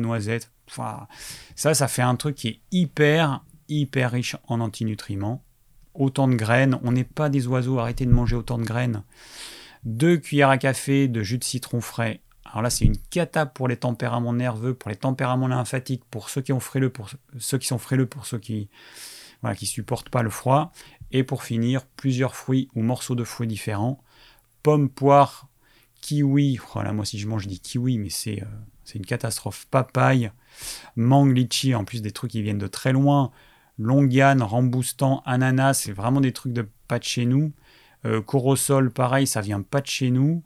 ça, 0.68 1.74
ça 1.74 1.88
fait 1.88 2.02
un 2.02 2.16
truc 2.16 2.36
qui 2.36 2.48
est 2.48 2.60
hyper, 2.72 3.43
hyper 3.68 4.10
riche 4.10 4.36
en 4.48 4.60
antinutriments. 4.60 5.43
Autant 5.94 6.28
de 6.28 6.34
graines, 6.34 6.78
on 6.82 6.93
n'est 6.93 7.05
pas 7.05 7.28
des 7.28 7.47
oiseaux, 7.47 7.78
arrêtez 7.78 8.05
de 8.05 8.10
manger 8.10 8.36
autant 8.36 8.59
de 8.59 8.64
graines. 8.64 9.02
Deux 9.84 10.18
cuillères 10.18 10.51
à 10.51 10.59
café 10.59 11.09
de 11.09 11.22
jus 11.22 11.38
de 11.38 11.44
citron 11.44 11.80
frais. 11.80 12.20
Alors 12.44 12.62
là, 12.62 12.70
c'est 12.70 12.84
une 12.84 12.97
cata 12.97 13.47
pour 13.47 13.68
les 13.68 13.76
tempéraments 13.76 14.32
nerveux, 14.32 14.74
pour 14.74 14.90
les 14.90 14.97
tempéraments 14.97 15.48
lymphatiques, 15.48 16.05
pour 16.10 16.28
ceux 16.28 16.43
qui, 16.43 16.52
ont 16.52 16.60
frileux, 16.60 16.90
pour 16.90 17.10
ceux 17.38 17.59
qui 17.59 17.66
sont 17.66 17.78
frileux, 17.78 18.06
pour 18.06 18.26
ceux 18.26 18.38
qui 18.38 18.68
ne 19.43 19.55
qui 19.55 19.66
supportent 19.66 20.10
pas 20.10 20.22
le 20.22 20.30
froid. 20.30 20.72
Et 21.12 21.22
pour 21.22 21.44
finir, 21.44 21.86
plusieurs 21.97 22.34
fruits 22.34 22.68
ou 22.74 22.82
morceaux 22.82 23.14
de 23.14 23.24
fruits 23.24 23.47
différents. 23.47 24.02
Pommes, 24.62 24.88
poires, 24.88 25.48
kiwi. 26.01 26.59
Voilà, 26.72 26.93
moi 26.93 27.05
si 27.05 27.18
je 27.18 27.26
mange, 27.26 27.43
je 27.43 27.48
dis 27.48 27.60
kiwi, 27.60 27.98
mais 27.98 28.10
c'est 28.10 28.43
euh, 28.43 28.94
une 28.94 29.06
catastrophe. 29.06 29.66
Papaye, 29.70 30.30
mangue, 30.97 31.37
litchi, 31.37 31.74
en 31.74 31.85
plus 31.85 32.03
des 32.03 32.11
trucs 32.11 32.31
qui 32.31 32.43
viennent 32.43 32.59
de 32.59 32.66
très 32.66 32.93
loin. 32.93 33.31
Longan, 33.78 34.39
ramboustan, 34.41 35.23
ananas, 35.27 35.74
c'est 35.74 35.93
vraiment 35.93 36.20
des 36.20 36.33
trucs 36.33 36.53
de 36.53 36.66
pas 36.89 36.99
de 36.99 37.05
chez 37.05 37.27
nous. 37.27 37.53
Euh, 38.05 38.23
corosol, 38.23 38.91
pareil, 38.91 39.27
ça 39.27 39.41
vient 39.41 39.62
pas 39.62 39.81
de 39.81 39.87
chez 39.87 40.11
nous. 40.11 40.43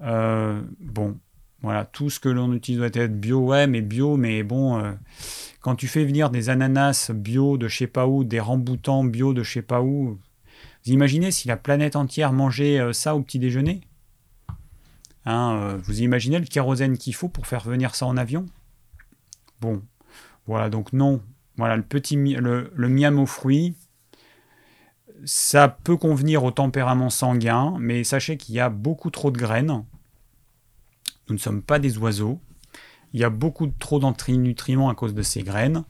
Euh, 0.00 0.60
bon, 0.80 1.18
voilà, 1.60 1.84
tout 1.84 2.10
ce 2.10 2.18
que 2.18 2.28
l'on 2.28 2.52
utilise 2.52 2.78
doit 2.78 2.90
être 2.92 3.20
bio, 3.20 3.40
ouais, 3.40 3.66
mais 3.66 3.80
bio, 3.80 4.16
mais 4.16 4.42
bon, 4.42 4.78
euh, 4.78 4.92
quand 5.60 5.76
tu 5.76 5.86
fais 5.86 6.04
venir 6.04 6.30
des 6.30 6.48
ananas 6.48 7.12
bio 7.14 7.56
de 7.58 7.68
je 7.68 7.78
sais 7.78 7.86
pas 7.86 8.06
où, 8.06 8.24
des 8.24 8.40
ramboutans 8.40 9.04
bio 9.04 9.32
de 9.32 9.42
je 9.42 9.52
sais 9.52 9.62
pas 9.62 9.82
où, 9.82 10.18
vous 10.84 10.92
imaginez 10.92 11.30
si 11.30 11.46
la 11.46 11.56
planète 11.56 11.94
entière 11.94 12.32
mangeait 12.32 12.92
ça 12.92 13.14
au 13.14 13.22
petit 13.22 13.38
déjeuner? 13.38 13.82
Hein, 15.24 15.54
euh, 15.54 15.78
vous 15.84 16.02
imaginez 16.02 16.38
le 16.38 16.46
kérosène 16.46 16.98
qu'il 16.98 17.14
faut 17.14 17.28
pour 17.28 17.46
faire 17.46 17.64
venir 17.64 17.94
ça 17.94 18.06
en 18.06 18.16
avion? 18.16 18.46
Bon, 19.62 19.80
voilà, 20.48 20.68
donc 20.70 20.92
non. 20.92 21.22
Voilà, 21.56 21.76
le 21.76 21.84
petit 21.84 22.16
le, 22.16 22.72
le 22.74 22.88
miam 22.88 23.20
aux 23.20 23.26
fruits, 23.26 23.76
ça 25.24 25.68
peut 25.68 25.96
convenir 25.96 26.42
au 26.42 26.50
tempérament 26.50 27.10
sanguin, 27.10 27.76
mais 27.78 28.02
sachez 28.02 28.36
qu'il 28.36 28.56
y 28.56 28.60
a 28.60 28.70
beaucoup 28.70 29.10
trop 29.10 29.30
de 29.30 29.38
graines. 29.38 29.84
Nous 31.28 31.34
ne 31.34 31.38
sommes 31.38 31.62
pas 31.62 31.78
des 31.78 31.96
oiseaux. 31.96 32.40
Il 33.12 33.20
y 33.20 33.24
a 33.24 33.30
beaucoup 33.30 33.68
trop 33.68 34.00
d'antrinutriments 34.00 34.88
à 34.88 34.96
cause 34.96 35.14
de 35.14 35.22
ces 35.22 35.44
graines. 35.44 35.84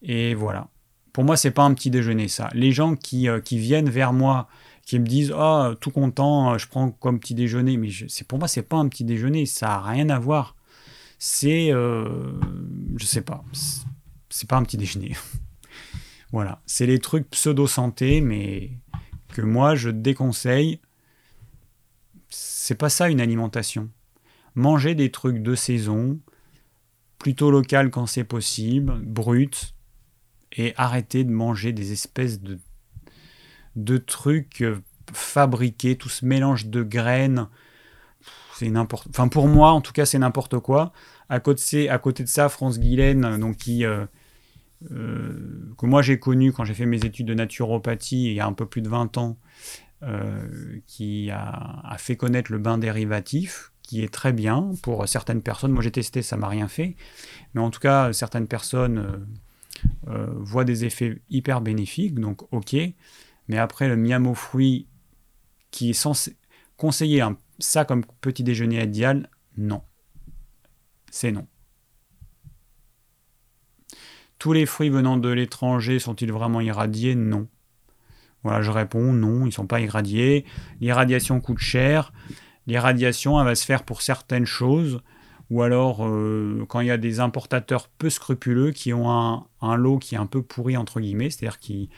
Et 0.00 0.34
voilà. 0.34 0.68
Pour 1.12 1.24
moi, 1.24 1.36
c'est 1.36 1.50
pas 1.50 1.64
un 1.64 1.74
petit 1.74 1.90
déjeuner, 1.90 2.28
ça. 2.28 2.48
Les 2.54 2.72
gens 2.72 2.96
qui, 2.96 3.28
euh, 3.28 3.40
qui 3.40 3.58
viennent 3.58 3.90
vers 3.90 4.14
moi 4.14 4.48
qui 4.86 4.98
me 4.98 5.06
disent 5.06 5.32
oh 5.36 5.74
tout 5.80 5.90
content 5.90 6.58
je 6.58 6.68
prends 6.68 6.90
comme 6.90 7.18
petit 7.18 7.34
déjeuner 7.34 7.78
mais 7.78 7.88
pour 8.28 8.38
moi 8.38 8.48
c'est 8.48 8.62
pas 8.62 8.76
un 8.76 8.86
petit 8.88 9.04
déjeuner 9.04 9.46
ça 9.46 9.76
a 9.76 9.80
rien 9.80 10.10
à 10.10 10.18
voir 10.18 10.56
c'est 11.26 11.72
euh, 11.72 12.32
je 12.96 13.06
sais 13.06 13.22
pas 13.22 13.42
c'est 14.28 14.46
pas 14.46 14.56
un 14.56 14.62
petit 14.62 14.76
déjeuner 14.76 15.16
voilà 16.32 16.60
c'est 16.66 16.84
les 16.84 16.98
trucs 16.98 17.30
pseudo 17.30 17.66
santé 17.66 18.20
mais 18.20 18.72
que 19.28 19.40
moi 19.40 19.74
je 19.74 19.88
déconseille 19.88 20.80
c'est 22.28 22.74
pas 22.74 22.90
ça 22.90 23.08
une 23.08 23.22
alimentation 23.22 23.88
manger 24.54 24.94
des 24.94 25.10
trucs 25.10 25.42
de 25.42 25.54
saison 25.54 26.20
plutôt 27.18 27.50
local 27.50 27.90
quand 27.90 28.06
c'est 28.06 28.24
possible 28.24 28.98
brut 29.00 29.74
et 30.52 30.74
arrêter 30.76 31.24
de 31.24 31.32
manger 31.32 31.72
des 31.72 31.92
espèces 31.92 32.42
de 32.42 32.58
de 33.76 33.96
trucs 33.96 34.60
euh, 34.60 34.78
fabriqués, 35.12 35.96
tout 35.96 36.08
ce 36.08 36.24
mélange 36.24 36.66
de 36.66 36.82
graines. 36.82 37.48
C'est 38.54 38.68
n'importe. 38.68 39.08
Enfin, 39.10 39.26
pour 39.26 39.48
moi, 39.48 39.72
en 39.72 39.80
tout 39.80 39.92
cas, 39.92 40.06
c'est 40.06 40.18
n'importe 40.18 40.58
quoi. 40.60 40.92
À 41.28 41.40
côté, 41.40 41.88
de 41.88 42.28
ça, 42.28 42.48
France 42.48 42.78
Guilaine, 42.78 43.38
donc 43.38 43.56
qui. 43.56 43.84
Euh, 43.84 44.04
euh, 44.90 45.72
que 45.78 45.86
moi 45.86 46.02
j'ai 46.02 46.18
connu 46.18 46.52
quand 46.52 46.64
j'ai 46.64 46.74
fait 46.74 46.84
mes 46.84 47.06
études 47.06 47.26
de 47.26 47.32
naturopathie 47.32 48.24
il 48.26 48.34
y 48.34 48.40
a 48.40 48.46
un 48.46 48.52
peu 48.52 48.66
plus 48.66 48.82
de 48.82 48.88
20 48.88 49.16
ans, 49.16 49.38
qui 50.86 51.30
a, 51.30 51.96
fait 51.96 52.16
connaître 52.16 52.52
le 52.52 52.58
bain 52.58 52.76
dérivatif, 52.76 53.72
qui 53.84 54.02
est 54.02 54.12
très 54.12 54.32
bien 54.32 54.72
pour 54.82 55.06
certaines 55.06 55.42
personnes. 55.42 55.70
Moi 55.70 55.82
j'ai 55.82 55.92
testé, 55.92 56.22
ça 56.22 56.36
m'a 56.36 56.48
rien 56.48 56.66
fait. 56.66 56.96
Mais 57.52 57.60
en 57.60 57.70
tout 57.70 57.80
cas, 57.80 58.12
certaines 58.12 58.48
personnes 58.48 58.98
euh, 58.98 60.10
euh, 60.10 60.26
voient 60.38 60.64
des 60.64 60.84
effets 60.84 61.22
hyper 61.30 61.60
bénéfiques, 61.60 62.18
donc 62.18 62.52
ok. 62.52 62.74
Mais 63.48 63.58
après, 63.58 63.88
le 63.88 63.96
miam 63.96 64.26
aux 64.26 64.34
fruits 64.34 64.88
qui 65.70 65.90
est 65.90 65.94
censé 65.94 66.36
conseiller 66.76 67.22
ça 67.58 67.84
comme 67.84 68.04
petit 68.20 68.42
déjeuner 68.42 68.82
idéal, 68.82 69.28
non. 69.56 69.82
C'est 71.14 71.30
non. 71.30 71.46
Tous 74.40 74.52
les 74.52 74.66
fruits 74.66 74.88
venant 74.88 75.16
de 75.16 75.28
l'étranger 75.28 76.00
sont-ils 76.00 76.32
vraiment 76.32 76.60
irradiés? 76.60 77.14
Non. 77.14 77.46
Voilà, 78.42 78.62
je 78.62 78.72
réponds 78.72 79.12
non, 79.12 79.42
ils 79.42 79.46
ne 79.46 79.50
sont 79.52 79.68
pas 79.68 79.80
irradiés. 79.80 80.44
L'irradiation 80.80 81.40
coûte 81.40 81.60
cher. 81.60 82.12
L'irradiation, 82.66 83.38
elle 83.38 83.46
va 83.46 83.54
se 83.54 83.64
faire 83.64 83.84
pour 83.84 84.02
certaines 84.02 84.44
choses, 84.44 85.02
ou 85.50 85.62
alors 85.62 86.04
euh, 86.04 86.66
quand 86.68 86.80
il 86.80 86.88
y 86.88 86.90
a 86.90 86.98
des 86.98 87.20
importateurs 87.20 87.86
peu 87.86 88.10
scrupuleux 88.10 88.72
qui 88.72 88.92
ont 88.92 89.08
un, 89.08 89.76
lot 89.76 89.98
qui 89.98 90.16
est 90.16 90.18
un 90.18 90.26
peu 90.26 90.42
pourri, 90.42 90.76
entre 90.76 90.98
guillemets, 90.98 91.30
c'est-à-dire 91.30 91.60
qui, 91.60 91.90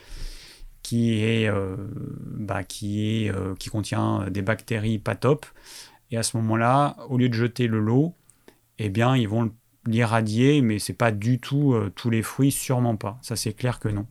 qui, 0.82 1.46
euh, 1.46 1.74
bah, 2.20 2.60
euh, 2.82 3.54
qui 3.54 3.68
contient 3.70 4.28
des 4.28 4.42
bactéries 4.42 4.98
pas 4.98 5.14
top. 5.14 5.46
Et 6.10 6.18
à 6.18 6.22
ce 6.22 6.36
moment-là, 6.36 6.98
au 7.08 7.16
lieu 7.16 7.30
de 7.30 7.34
jeter 7.34 7.66
le 7.66 7.80
lot, 7.80 8.14
eh 8.78 8.88
bien, 8.88 9.16
ils 9.16 9.28
vont 9.28 9.52
l'irradier, 9.86 10.62
mais 10.62 10.78
c'est 10.78 10.92
pas 10.94 11.12
du 11.12 11.38
tout 11.38 11.74
tous 11.94 12.10
les 12.10 12.22
fruits, 12.22 12.50
sûrement 12.50 12.96
pas. 12.96 13.18
Ça, 13.22 13.36
c'est 13.36 13.52
clair 13.52 13.78
que 13.78 13.88
non. 13.88 14.06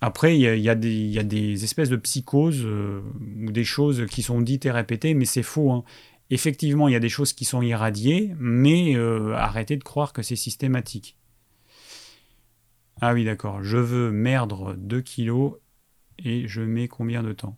Après, 0.00 0.38
il 0.38 0.60
y, 0.60 0.68
a, 0.68 0.74
des 0.76 1.64
espèces 1.64 1.88
de 1.88 1.96
psychoses 1.96 2.64
euh, 2.64 3.02
ou 3.36 3.50
des 3.50 3.64
choses 3.64 4.06
qui 4.06 4.22
sont 4.22 4.40
dites 4.40 4.64
et 4.64 4.70
répétées, 4.70 5.12
mais 5.14 5.24
c'est 5.24 5.42
faux. 5.42 5.72
Hein. 5.72 5.82
Effectivement, 6.30 6.86
il 6.86 6.92
y 6.92 6.96
a 6.96 7.00
des 7.00 7.08
choses 7.08 7.32
qui 7.32 7.44
sont 7.44 7.62
irradiées, 7.62 8.32
mais 8.38 8.94
euh, 8.94 9.34
arrêtez 9.34 9.76
de 9.76 9.82
croire 9.82 10.12
que 10.12 10.22
c'est 10.22 10.36
systématique. 10.36 11.16
Ah 13.00 13.12
oui, 13.12 13.24
d'accord. 13.24 13.62
Je 13.64 13.76
veux 13.76 14.12
merdre 14.12 14.74
2 14.74 15.00
kilos 15.00 15.54
et 16.18 16.46
je 16.46 16.60
mets 16.60 16.86
combien 16.86 17.24
de 17.24 17.32
temps? 17.32 17.56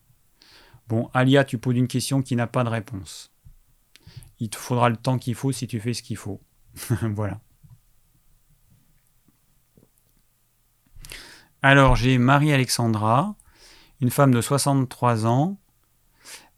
Bon, 0.88 1.10
Alia, 1.12 1.44
tu 1.44 1.58
poses 1.58 1.76
une 1.76 1.88
question 1.88 2.22
qui 2.22 2.36
n'a 2.36 2.46
pas 2.46 2.64
de 2.64 2.70
réponse. 2.70 3.29
Il 4.40 4.48
te 4.48 4.56
faudra 4.56 4.88
le 4.88 4.96
temps 4.96 5.18
qu'il 5.18 5.34
faut 5.34 5.52
si 5.52 5.66
tu 5.66 5.80
fais 5.80 5.94
ce 5.94 6.02
qu'il 6.02 6.16
faut. 6.16 6.40
voilà. 7.02 7.40
Alors, 11.62 11.94
j'ai 11.94 12.16
Marie-Alexandra, 12.16 13.36
une 14.00 14.10
femme 14.10 14.32
de 14.32 14.40
63 14.40 15.26
ans, 15.26 15.58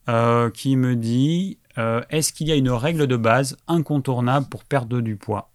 euh, 0.09 0.50
qui 0.50 0.76
me 0.76 0.94
dit 0.94 1.59
euh, 1.76 2.02
Est-ce 2.09 2.32
qu'il 2.32 2.48
y 2.48 2.52
a 2.52 2.56
une 2.56 2.70
règle 2.70 3.09
de 3.09 3.16
base 3.16 3.56
incontournable 3.66 4.48
pour 4.48 4.64
perdre 4.64 5.00
du 5.00 5.16
poids? 5.16 5.50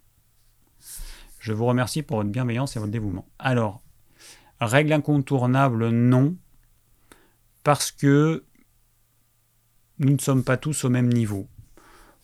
Je 1.39 1.53
vous 1.53 1.65
remercie 1.65 2.03
pour 2.03 2.17
votre 2.17 2.29
bienveillance 2.29 2.75
et 2.75 2.79
votre 2.79 2.91
dévouement. 2.91 3.25
Alors, 3.39 3.81
règle 4.59 4.91
incontournable, 4.91 5.89
non, 5.89 6.35
parce 7.63 7.91
que 7.91 8.43
nous 9.99 10.11
ne 10.11 10.19
sommes 10.19 10.43
pas 10.43 10.57
tous 10.57 10.83
au 10.83 10.89
même 10.89 11.07
niveau. 11.07 11.47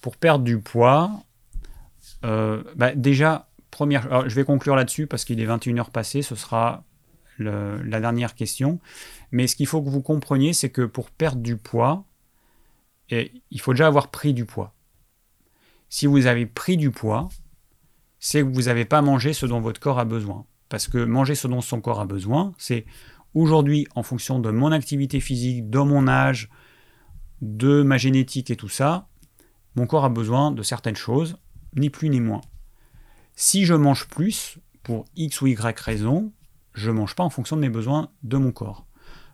Pour 0.03 0.17
perdre 0.17 0.43
du 0.43 0.59
poids, 0.59 1.23
euh, 2.25 2.61
bah, 2.75 2.93
déjà, 2.93 3.47
première, 3.71 4.27
je 4.27 4.35
vais 4.35 4.43
conclure 4.43 4.75
là-dessus 4.75 5.07
parce 5.07 5.23
qu'il 5.23 5.39
est 5.39 5.45
21h 5.45 5.91
passé, 5.91 6.21
ce 6.21 6.35
sera 6.35 6.84
la 7.39 8.01
dernière 8.01 8.35
question. 8.35 8.81
Mais 9.31 9.47
ce 9.47 9.55
qu'il 9.55 9.65
faut 9.65 9.81
que 9.81 9.88
vous 9.88 10.01
compreniez, 10.01 10.51
c'est 10.51 10.69
que 10.69 10.81
pour 10.81 11.09
perdre 11.09 11.41
du 11.41 11.55
poids, 11.55 12.03
il 13.09 13.61
faut 13.61 13.71
déjà 13.71 13.88
avoir 13.88 14.11
pris 14.11 14.34
du 14.34 14.43
poids. 14.43 14.75
Si 15.88 16.05
vous 16.05 16.27
avez 16.27 16.47
pris 16.47 16.75
du 16.75 16.91
poids, 16.91 17.30
c'est 18.19 18.41
que 18.41 18.47
vous 18.47 18.63
n'avez 18.63 18.84
pas 18.84 19.01
mangé 19.01 19.31
ce 19.31 19.45
dont 19.45 19.61
votre 19.61 19.80
corps 19.80 19.99
a 19.99 20.05
besoin. 20.05 20.45
Parce 20.67 20.89
que 20.89 20.97
manger 20.97 21.35
ce 21.35 21.47
dont 21.47 21.61
son 21.61 21.80
corps 21.80 22.01
a 22.01 22.05
besoin, 22.05 22.51
c'est 22.57 22.85
aujourd'hui, 23.34 23.88
en 23.95 24.03
fonction 24.03 24.39
de 24.39 24.51
mon 24.51 24.73
activité 24.73 25.21
physique, 25.21 25.69
de 25.69 25.80
mon 25.80 26.09
âge, 26.09 26.49
de 27.41 27.84
ma 27.84 27.97
génétique 27.97 28.51
et 28.51 28.57
tout 28.57 28.67
ça, 28.67 29.07
mon 29.75 29.87
corps 29.87 30.05
a 30.05 30.09
besoin 30.09 30.51
de 30.51 30.63
certaines 30.63 30.95
choses, 30.95 31.37
ni 31.75 31.89
plus 31.89 32.09
ni 32.09 32.19
moins. 32.19 32.41
Si 33.35 33.65
je 33.65 33.73
mange 33.73 34.07
plus, 34.07 34.59
pour 34.83 35.05
X 35.15 35.41
ou 35.41 35.47
Y 35.47 35.79
raison, 35.79 36.31
je 36.73 36.91
ne 36.91 36.95
mange 36.95 37.15
pas 37.15 37.23
en 37.23 37.29
fonction 37.29 37.55
de 37.55 37.61
mes 37.61 37.69
besoins 37.69 38.09
de 38.23 38.37
mon 38.37 38.51
corps. 38.51 38.85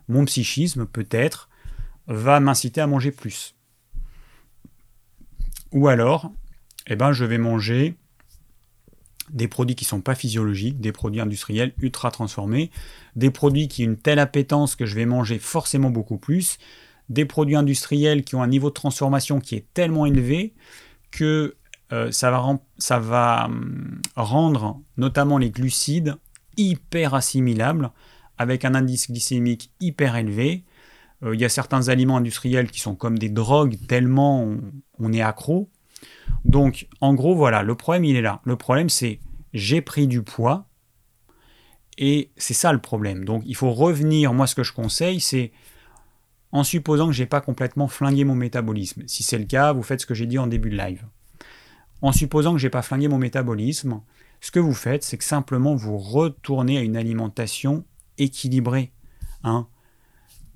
Mon 0.08 0.24
psychisme, 0.24 0.86
peut-être, 0.86 1.48
va 2.06 2.40
m'inciter 2.40 2.80
à 2.80 2.86
manger 2.86 3.10
plus. 3.10 3.54
Ou 5.72 5.88
alors, 5.88 6.32
eh 6.86 6.96
ben, 6.96 7.12
je 7.12 7.24
vais 7.24 7.38
manger 7.38 7.96
des 9.30 9.46
produits 9.46 9.76
qui 9.76 9.84
ne 9.84 9.88
sont 9.88 10.00
pas 10.00 10.16
physiologiques, 10.16 10.80
des 10.80 10.92
produits 10.92 11.20
industriels 11.20 11.72
ultra 11.78 12.10
transformés, 12.10 12.70
des 13.14 13.30
produits 13.30 13.68
qui 13.68 13.82
ont 13.82 13.90
une 13.90 13.96
telle 13.96 14.18
appétence 14.18 14.74
que 14.74 14.86
je 14.86 14.96
vais 14.96 15.06
manger 15.06 15.38
forcément 15.38 15.90
beaucoup 15.90 16.18
plus, 16.18 16.58
des 17.10 17.26
produits 17.26 17.56
industriels 17.56 18.24
qui 18.24 18.36
ont 18.36 18.42
un 18.42 18.48
niveau 18.48 18.70
de 18.70 18.74
transformation 18.74 19.40
qui 19.40 19.56
est 19.56 19.66
tellement 19.74 20.06
élevé 20.06 20.54
que 21.10 21.56
euh, 21.92 22.10
ça 22.12 22.30
va, 22.30 23.44
hum, 23.46 24.00
rendre 24.16 24.80
notamment 24.96 25.36
les 25.36 25.50
glucides 25.50 26.14
hyper 26.56 27.14
assimilable, 27.14 27.90
avec 28.38 28.64
un 28.64 28.74
indice 28.74 29.10
glycémique 29.10 29.72
hyper 29.80 30.16
élevé. 30.16 30.64
Euh, 31.24 31.34
il 31.34 31.40
y 31.40 31.44
a 31.44 31.48
certains 31.48 31.88
aliments 31.88 32.16
industriels 32.16 32.70
qui 32.70 32.80
sont 32.80 32.94
comme 32.94 33.18
des 33.18 33.28
drogues, 33.28 33.76
tellement 33.88 34.48
on, 34.98 35.12
est 35.12 35.20
accro. 35.20 35.68
Donc, 36.44 36.86
en 37.00 37.14
gros, 37.14 37.34
voilà, 37.34 37.62
le 37.62 37.74
problème, 37.74 38.04
il 38.04 38.16
est 38.16 38.22
là. 38.22 38.40
Le 38.44 38.56
problème, 38.56 38.88
c'est 38.88 39.18
j'ai 39.52 39.80
pris 39.80 40.06
du 40.06 40.22
poids, 40.22 40.68
et 41.98 42.30
c'est 42.36 42.54
ça 42.54 42.72
le 42.72 42.80
problème. 42.80 43.24
Donc, 43.24 43.42
il 43.46 43.56
faut 43.56 43.72
revenir. 43.72 44.32
Moi, 44.32 44.46
ce 44.46 44.54
que 44.54 44.62
je 44.62 44.72
conseille, 44.72 45.20
c'est 45.20 45.50
en 46.52 46.64
supposant 46.64 47.06
que 47.06 47.12
j'ai 47.12 47.26
pas 47.26 47.40
complètement 47.40 47.88
flingué 47.88 48.24
mon 48.24 48.34
métabolisme. 48.34 49.02
Si 49.06 49.22
c'est 49.22 49.38
le 49.38 49.44
cas, 49.44 49.72
vous 49.72 49.82
faites 49.82 50.00
ce 50.00 50.06
que 50.06 50.14
j'ai 50.14 50.26
dit 50.26 50.38
en 50.38 50.46
début 50.46 50.70
de 50.70 50.76
live. 50.76 51.04
En 52.02 52.12
supposant 52.12 52.52
que 52.52 52.58
j'ai 52.58 52.70
pas 52.70 52.82
flingué 52.82 53.08
mon 53.08 53.18
métabolisme, 53.18 54.00
ce 54.40 54.50
que 54.50 54.58
vous 54.58 54.74
faites, 54.74 55.04
c'est 55.04 55.18
que 55.18 55.24
simplement 55.24 55.74
vous 55.74 55.98
retournez 55.98 56.78
à 56.78 56.82
une 56.82 56.96
alimentation 56.96 57.84
équilibrée. 58.18 58.92
Hein. 59.44 59.68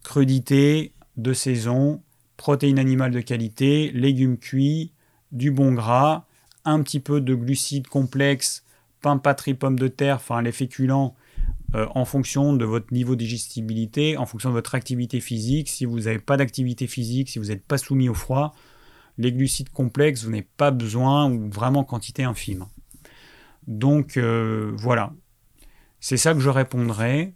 Crudité 0.02 0.92
de 1.16 1.32
saison, 1.32 2.02
protéines 2.36 2.78
animales 2.78 3.12
de 3.12 3.20
qualité, 3.20 3.90
légumes 3.92 4.38
cuits, 4.38 4.92
du 5.32 5.50
bon 5.50 5.72
gras, 5.72 6.26
un 6.64 6.82
petit 6.82 7.00
peu 7.00 7.20
de 7.20 7.34
glucides 7.34 7.88
complexes, 7.88 8.64
pain, 9.00 9.18
patrie, 9.18 9.54
pommes 9.54 9.78
de 9.78 9.88
terre, 9.88 10.16
enfin 10.16 10.42
les 10.42 10.52
féculents 10.52 11.14
euh, 11.74 11.86
en 11.94 12.04
fonction 12.04 12.52
de 12.54 12.64
votre 12.64 12.92
niveau 12.92 13.16
de 13.16 13.20
digestibilité, 13.20 14.16
en 14.16 14.26
fonction 14.26 14.50
de 14.50 14.54
votre 14.54 14.74
activité 14.74 15.20
physique. 15.20 15.68
Si 15.68 15.84
vous 15.84 16.00
n'avez 16.00 16.20
pas 16.20 16.36
d'activité 16.36 16.86
physique, 16.86 17.28
si 17.28 17.38
vous 17.38 17.46
n'êtes 17.46 17.64
pas 17.64 17.78
soumis 17.78 18.08
au 18.08 18.14
froid, 18.14 18.54
les 19.18 19.32
glucides 19.32 19.70
complexes, 19.70 20.22
vous 20.22 20.30
n'avez 20.30 20.46
pas 20.56 20.70
besoin 20.70 21.30
ou 21.30 21.50
vraiment 21.50 21.82
quantité 21.82 22.22
infime. 22.22 22.66
Donc 23.66 24.16
euh, 24.16 24.72
voilà, 24.76 25.12
c'est 25.98 26.16
ça 26.16 26.32
que 26.34 26.40
je 26.40 26.50
répondrai. 26.50 27.32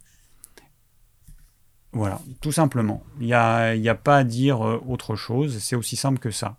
Voilà, 1.91 2.21
tout 2.39 2.51
simplement. 2.51 3.03
Il 3.19 3.25
n'y 3.25 3.33
a, 3.33 3.71
a, 3.71 3.95
pas 3.95 4.17
à 4.17 4.23
dire 4.23 4.65
euh, 4.65 4.81
autre 4.87 5.15
chose, 5.15 5.57
c'est 5.57 5.75
aussi 5.75 5.95
simple 5.95 6.19
que 6.19 6.31
ça. 6.31 6.57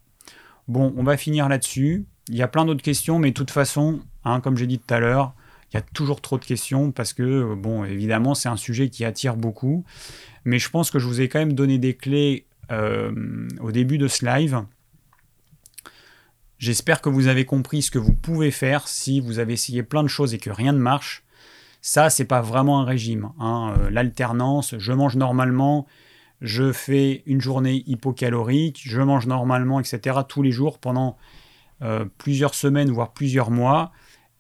Bon, 0.69 0.93
on 0.97 1.03
va 1.03 1.17
finir 1.17 1.49
là-dessus. 1.49 2.07
Il 2.29 2.37
y 2.37 2.43
a 2.43 2.49
plein 2.49 2.65
d'autres 2.65 2.83
questions, 2.83 3.19
mais 3.19 3.31
de 3.31 3.35
toute 3.35 3.51
façon, 3.51 4.01
hein, 4.25 4.41
comme 4.41 4.57
j'ai 4.57 4.67
dit 4.67 4.79
tout 4.79 4.93
à 4.93 5.01
l'heure, 5.01 5.35
il 5.73 5.77
y 5.77 5.79
a 5.79 5.83
toujours 5.83 6.21
trop 6.21 6.39
de 6.39 6.45
questions 6.45 6.93
parce 6.93 7.13
que, 7.13 7.23
euh, 7.23 7.55
bon, 7.57 7.85
évidemment, 7.85 8.35
c'est 8.35 8.49
un 8.49 8.57
sujet 8.57 8.89
qui 8.89 9.05
attire 9.05 9.37
beaucoup. 9.37 9.85
Mais 10.45 10.59
je 10.59 10.71
pense 10.71 10.91
que 10.91 10.99
je 10.99 11.07
vous 11.07 11.21
ai 11.21 11.29
quand 11.29 11.39
même 11.39 11.53
donné 11.53 11.79
des 11.79 11.95
clés 11.95 12.47
au 13.61 13.73
début 13.73 13.99
de 13.99 14.07
ce 14.07 14.25
live 14.25 14.63
J'espère 16.61 17.01
que 17.01 17.09
vous 17.09 17.27
avez 17.27 17.47
compris 17.47 17.81
ce 17.81 17.91
que 17.91 17.99
vous 17.99 18.13
pouvez 18.13 18.51
faire 18.51 18.87
si 18.87 19.19
vous 19.19 19.39
avez 19.39 19.55
essayé 19.55 19.83
plein 19.83 20.03
de 20.03 20.09
choses 20.09 20.35
et 20.35 20.39
que 20.39 20.51
rien 20.51 20.75
ne 20.75 20.79
marche. 20.79 21.25
Ça, 21.81 22.11
c'est 22.11 22.27
pas 22.27 22.43
vraiment 22.43 22.83
un 22.83 22.85
régime. 22.85 23.31
Hein. 23.41 23.73
Euh, 23.79 23.89
l'alternance, 23.89 24.75
je 24.77 24.93
mange 24.93 25.17
normalement, 25.17 25.87
je 26.43 26.71
fais 26.71 27.23
une 27.25 27.41
journée 27.41 27.83
hypocalorique, 27.87 28.83
je 28.85 29.01
mange 29.01 29.27
normalement, 29.27 29.81
etc. 29.81 30.19
tous 30.29 30.43
les 30.43 30.53
jours 30.53 30.79
pendant 30.79 31.17
euh, 31.81 32.05
plusieurs 32.19 32.55
semaines, 32.55 32.91
voire 32.91 33.15
plusieurs 33.15 33.51
mois. 33.51 33.91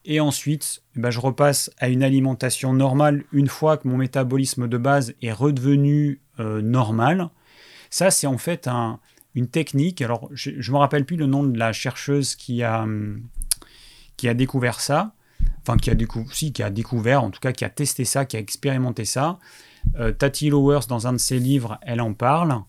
Et 0.04 0.20
ensuite, 0.20 0.82
ben, 0.96 1.10
je 1.10 1.20
repasse 1.20 1.70
à 1.78 1.88
une 1.88 2.02
alimentation 2.02 2.72
normale 2.72 3.24
une 3.32 3.48
fois 3.48 3.76
que 3.76 3.86
mon 3.86 3.98
métabolisme 3.98 4.66
de 4.66 4.78
base 4.78 5.14
est 5.20 5.32
redevenu 5.32 6.20
euh, 6.38 6.62
normal. 6.62 7.28
Ça, 7.90 8.10
c'est 8.10 8.26
en 8.26 8.38
fait 8.38 8.66
un, 8.66 8.98
une 9.34 9.48
technique. 9.48 10.00
Alors, 10.00 10.30
je 10.32 10.50
ne 10.50 10.72
me 10.72 10.78
rappelle 10.78 11.04
plus 11.04 11.16
le 11.16 11.26
nom 11.26 11.42
de 11.42 11.58
la 11.58 11.72
chercheuse 11.72 12.34
qui 12.34 12.62
a, 12.62 12.86
qui 14.16 14.28
a 14.28 14.34
découvert 14.34 14.80
ça. 14.80 15.14
Enfin, 15.62 15.76
qui 15.76 15.90
a, 15.90 15.96
si, 16.32 16.52
qui 16.52 16.62
a 16.62 16.70
découvert, 16.70 17.22
en 17.22 17.30
tout 17.30 17.40
cas, 17.40 17.52
qui 17.52 17.64
a 17.64 17.70
testé 17.70 18.04
ça, 18.04 18.24
qui 18.24 18.36
a 18.36 18.40
expérimenté 18.40 19.04
ça. 19.04 19.38
Euh, 19.96 20.12
Tati 20.12 20.48
Lowers, 20.48 20.86
dans 20.88 21.06
un 21.06 21.12
de 21.12 21.18
ses 21.18 21.38
livres, 21.38 21.78
elle 21.82 22.00
en 22.00 22.14
parle. 22.14 22.62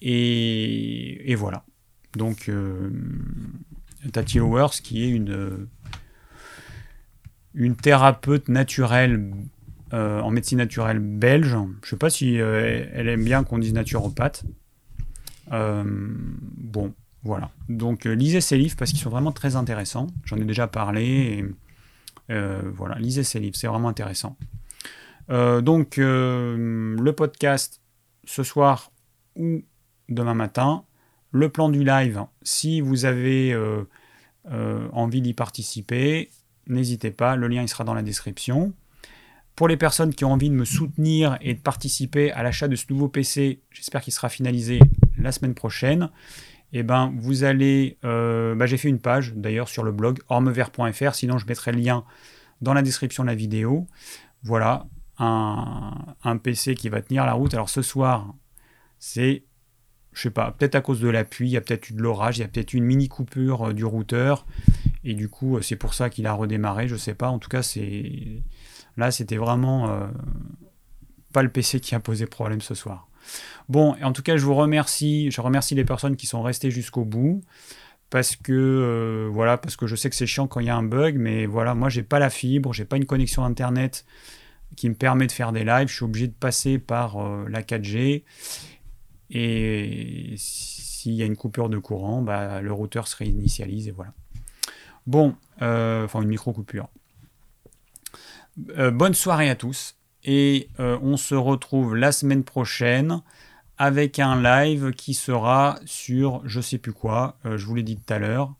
Et, 0.00 1.30
et 1.30 1.34
voilà. 1.36 1.64
Donc, 2.16 2.50
Tati 4.12 4.38
Lowers, 4.38 4.80
qui 4.82 5.04
est 5.04 5.08
une, 5.08 5.68
une 7.58 7.76
thérapeute 7.76 8.48
naturelle 8.48 9.30
en 9.92 10.30
médecine 10.30 10.58
naturelle 10.58 10.98
belge. 10.98 11.50
Je 11.50 11.56
ne 11.56 11.68
sais 11.82 11.96
pas 11.96 12.10
si 12.10 12.34
elle 12.36 13.08
aime 13.08 13.24
bien 13.24 13.42
qu'on 13.42 13.58
dise 13.58 13.72
naturopathe. 13.72 14.44
bon, 15.50 16.94
voilà. 17.22 17.50
Donc, 17.68 18.04
lisez 18.04 18.40
ses 18.40 18.58
livres 18.58 18.76
parce 18.78 18.90
qu'ils 18.90 19.00
sont 19.00 19.10
vraiment 19.10 19.32
très 19.32 19.56
intéressants. 19.56 20.08
J'en 20.24 20.36
ai 20.36 20.44
déjà 20.44 20.66
parlé. 20.66 21.44
Voilà, 22.28 22.96
lisez 22.98 23.24
ses 23.24 23.40
livres, 23.40 23.56
c'est 23.56 23.66
vraiment 23.66 23.88
intéressant. 23.88 24.36
donc, 25.28 25.96
le 25.96 27.10
podcast 27.10 27.80
ce 28.24 28.42
soir 28.42 28.92
ou 29.36 29.62
demain 30.08 30.34
matin. 30.34 30.84
Le 31.30 31.48
plan 31.48 31.68
du 31.68 31.84
live, 31.84 32.24
si 32.42 32.80
vous 32.80 33.04
avez 33.04 33.52
euh, 33.52 33.84
euh, 34.50 34.88
envie 34.92 35.20
d'y 35.20 35.34
participer, 35.34 36.30
n'hésitez 36.68 37.10
pas, 37.10 37.36
le 37.36 37.48
lien 37.48 37.62
il 37.62 37.68
sera 37.68 37.84
dans 37.84 37.94
la 37.94 38.02
description. 38.02 38.72
Pour 39.56 39.66
les 39.66 39.76
personnes 39.76 40.14
qui 40.14 40.24
ont 40.24 40.32
envie 40.32 40.50
de 40.50 40.54
me 40.54 40.64
soutenir 40.64 41.36
et 41.40 41.54
de 41.54 41.60
participer 41.60 42.30
à 42.30 42.42
l'achat 42.42 42.68
de 42.68 42.76
ce 42.76 42.84
nouveau 42.90 43.08
PC, 43.08 43.60
j'espère 43.70 44.02
qu'il 44.02 44.12
sera 44.12 44.28
finalisé 44.28 44.78
la 45.18 45.32
semaine 45.32 45.54
prochaine. 45.54 46.10
Et 46.72 46.80
eh 46.80 46.82
ben, 46.82 47.12
vous 47.16 47.44
allez, 47.44 47.96
euh, 48.04 48.54
bah, 48.54 48.66
j'ai 48.66 48.76
fait 48.76 48.90
une 48.90 49.00
page 49.00 49.32
d'ailleurs 49.34 49.68
sur 49.68 49.82
le 49.82 49.90
blog 49.90 50.20
ormevert.fr, 50.28 51.14
sinon 51.14 51.38
je 51.38 51.46
mettrai 51.46 51.72
le 51.72 51.78
lien 51.78 52.04
dans 52.60 52.74
la 52.74 52.82
description 52.82 53.24
de 53.24 53.28
la 53.28 53.34
vidéo. 53.34 53.86
Voilà, 54.42 54.86
un, 55.18 56.36
PC 56.42 56.74
qui 56.74 56.88
va 56.88 57.02
tenir 57.02 57.24
la 57.26 57.32
route. 57.32 57.54
Alors 57.54 57.68
ce 57.68 57.82
soir, 57.82 58.34
c'est 58.98 59.44
je 60.12 60.22
sais 60.22 60.30
pas, 60.30 60.50
peut-être 60.50 60.74
à 60.74 60.80
cause 60.80 61.00
de 61.00 61.08
la 61.08 61.24
pluie, 61.24 61.48
il 61.48 61.52
y 61.52 61.56
a 61.56 61.60
peut-être 61.60 61.90
eu 61.90 61.92
de 61.92 62.02
l'orage, 62.02 62.38
il 62.38 62.40
y 62.40 62.44
a 62.44 62.48
peut-être 62.48 62.72
eu 62.74 62.78
une 62.78 62.84
mini 62.84 63.08
coupure 63.08 63.68
euh, 63.68 63.72
du 63.72 63.84
routeur, 63.84 64.46
et 65.08 65.14
du 65.14 65.30
coup, 65.30 65.56
euh, 65.56 65.62
c'est 65.62 65.76
pour 65.76 65.94
ça 65.94 66.10
qu'il 66.10 66.26
a 66.26 66.34
redémarré, 66.34 66.86
je 66.86 66.94
sais 66.94 67.14
pas. 67.14 67.30
En 67.30 67.38
tout 67.38 67.48
cas, 67.48 67.62
c'est 67.62 68.42
là, 68.98 69.10
c'était 69.10 69.38
vraiment 69.38 69.88
euh, 69.88 70.06
pas 71.32 71.42
le 71.42 71.48
PC 71.48 71.80
qui 71.80 71.94
a 71.94 72.00
posé 72.00 72.26
problème 72.26 72.60
ce 72.60 72.74
soir. 72.74 73.08
Bon, 73.70 73.96
en 74.02 74.12
tout 74.12 74.22
cas, 74.22 74.36
je 74.36 74.44
vous 74.44 74.54
remercie, 74.54 75.30
je 75.30 75.40
remercie 75.40 75.74
les 75.74 75.86
personnes 75.86 76.14
qui 76.14 76.26
sont 76.26 76.42
restées 76.42 76.70
jusqu'au 76.70 77.06
bout. 77.06 77.42
Parce 78.10 78.36
que 78.36 79.28
voilà, 79.30 79.58
parce 79.58 79.76
que 79.76 79.86
je 79.86 79.94
sais 79.94 80.08
que 80.08 80.16
c'est 80.16 80.26
chiant 80.26 80.46
quand 80.46 80.60
il 80.60 80.66
y 80.66 80.70
a 80.70 80.76
un 80.76 80.82
bug, 80.82 81.16
mais 81.18 81.44
voilà, 81.44 81.74
moi 81.74 81.90
j'ai 81.90 82.02
pas 82.02 82.18
la 82.18 82.30
fibre, 82.30 82.72
j'ai 82.72 82.86
pas 82.86 82.96
une 82.96 83.04
connexion 83.04 83.44
internet 83.44 84.06
qui 84.76 84.88
me 84.88 84.94
permet 84.94 85.26
de 85.26 85.32
faire 85.32 85.52
des 85.52 85.62
lives, 85.62 85.88
je 85.88 85.94
suis 85.94 86.04
obligé 86.04 86.26
de 86.26 86.32
passer 86.32 86.78
par 86.78 87.18
la 87.48 87.60
4G 87.60 88.22
et 89.28 90.34
s'il 90.38 91.12
y 91.12 91.22
a 91.22 91.26
une 91.26 91.36
coupure 91.36 91.68
de 91.68 91.76
courant, 91.76 92.22
bah, 92.22 92.62
le 92.62 92.72
routeur 92.72 93.08
se 93.08 93.16
réinitialise 93.16 93.88
et 93.88 93.90
voilà. 93.90 94.14
Bon, 95.08 95.34
euh, 95.62 96.04
enfin 96.04 96.20
une 96.20 96.28
micro-coupure. 96.28 96.90
Euh, 98.76 98.90
bonne 98.90 99.14
soirée 99.14 99.48
à 99.48 99.54
tous 99.54 99.96
et 100.22 100.68
euh, 100.80 100.98
on 101.00 101.16
se 101.16 101.34
retrouve 101.34 101.96
la 101.96 102.12
semaine 102.12 102.44
prochaine 102.44 103.22
avec 103.78 104.18
un 104.18 104.38
live 104.42 104.90
qui 104.90 105.14
sera 105.14 105.80
sur 105.86 106.42
je 106.44 106.60
sais 106.60 106.76
plus 106.76 106.92
quoi, 106.92 107.38
je 107.44 107.64
vous 107.64 107.74
l'ai 107.74 107.82
dit 107.82 107.96
tout 107.96 108.12
à 108.12 108.18
l'heure, 108.18 108.52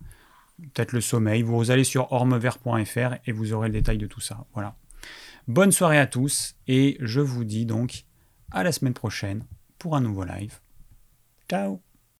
peut-être 0.75 0.93
le 0.93 1.03
sommeil. 1.03 1.43
Vous 1.43 1.71
allez 1.71 1.85
sur 1.85 2.13
ormevert.fr 2.13 3.17
et 3.27 3.33
vous 3.33 3.53
aurez 3.53 3.69
le 3.69 3.75
détail 3.75 3.99
de 3.99 4.07
tout 4.07 4.21
ça. 4.21 4.47
Voilà. 4.55 4.75
Bonne 5.49 5.73
soirée 5.73 5.99
à 5.99 6.07
tous 6.07 6.55
et 6.67 6.97
je 7.01 7.21
vous 7.21 7.45
dis 7.45 7.67
donc 7.67 8.07
à 8.53 8.63
la 8.63 8.73
semaine 8.73 8.95
prochaine 8.95 9.45
pour 9.79 9.97
un 9.97 10.01
nouveau 10.01 10.25
live. 10.25 10.61
Ciao 11.51 11.83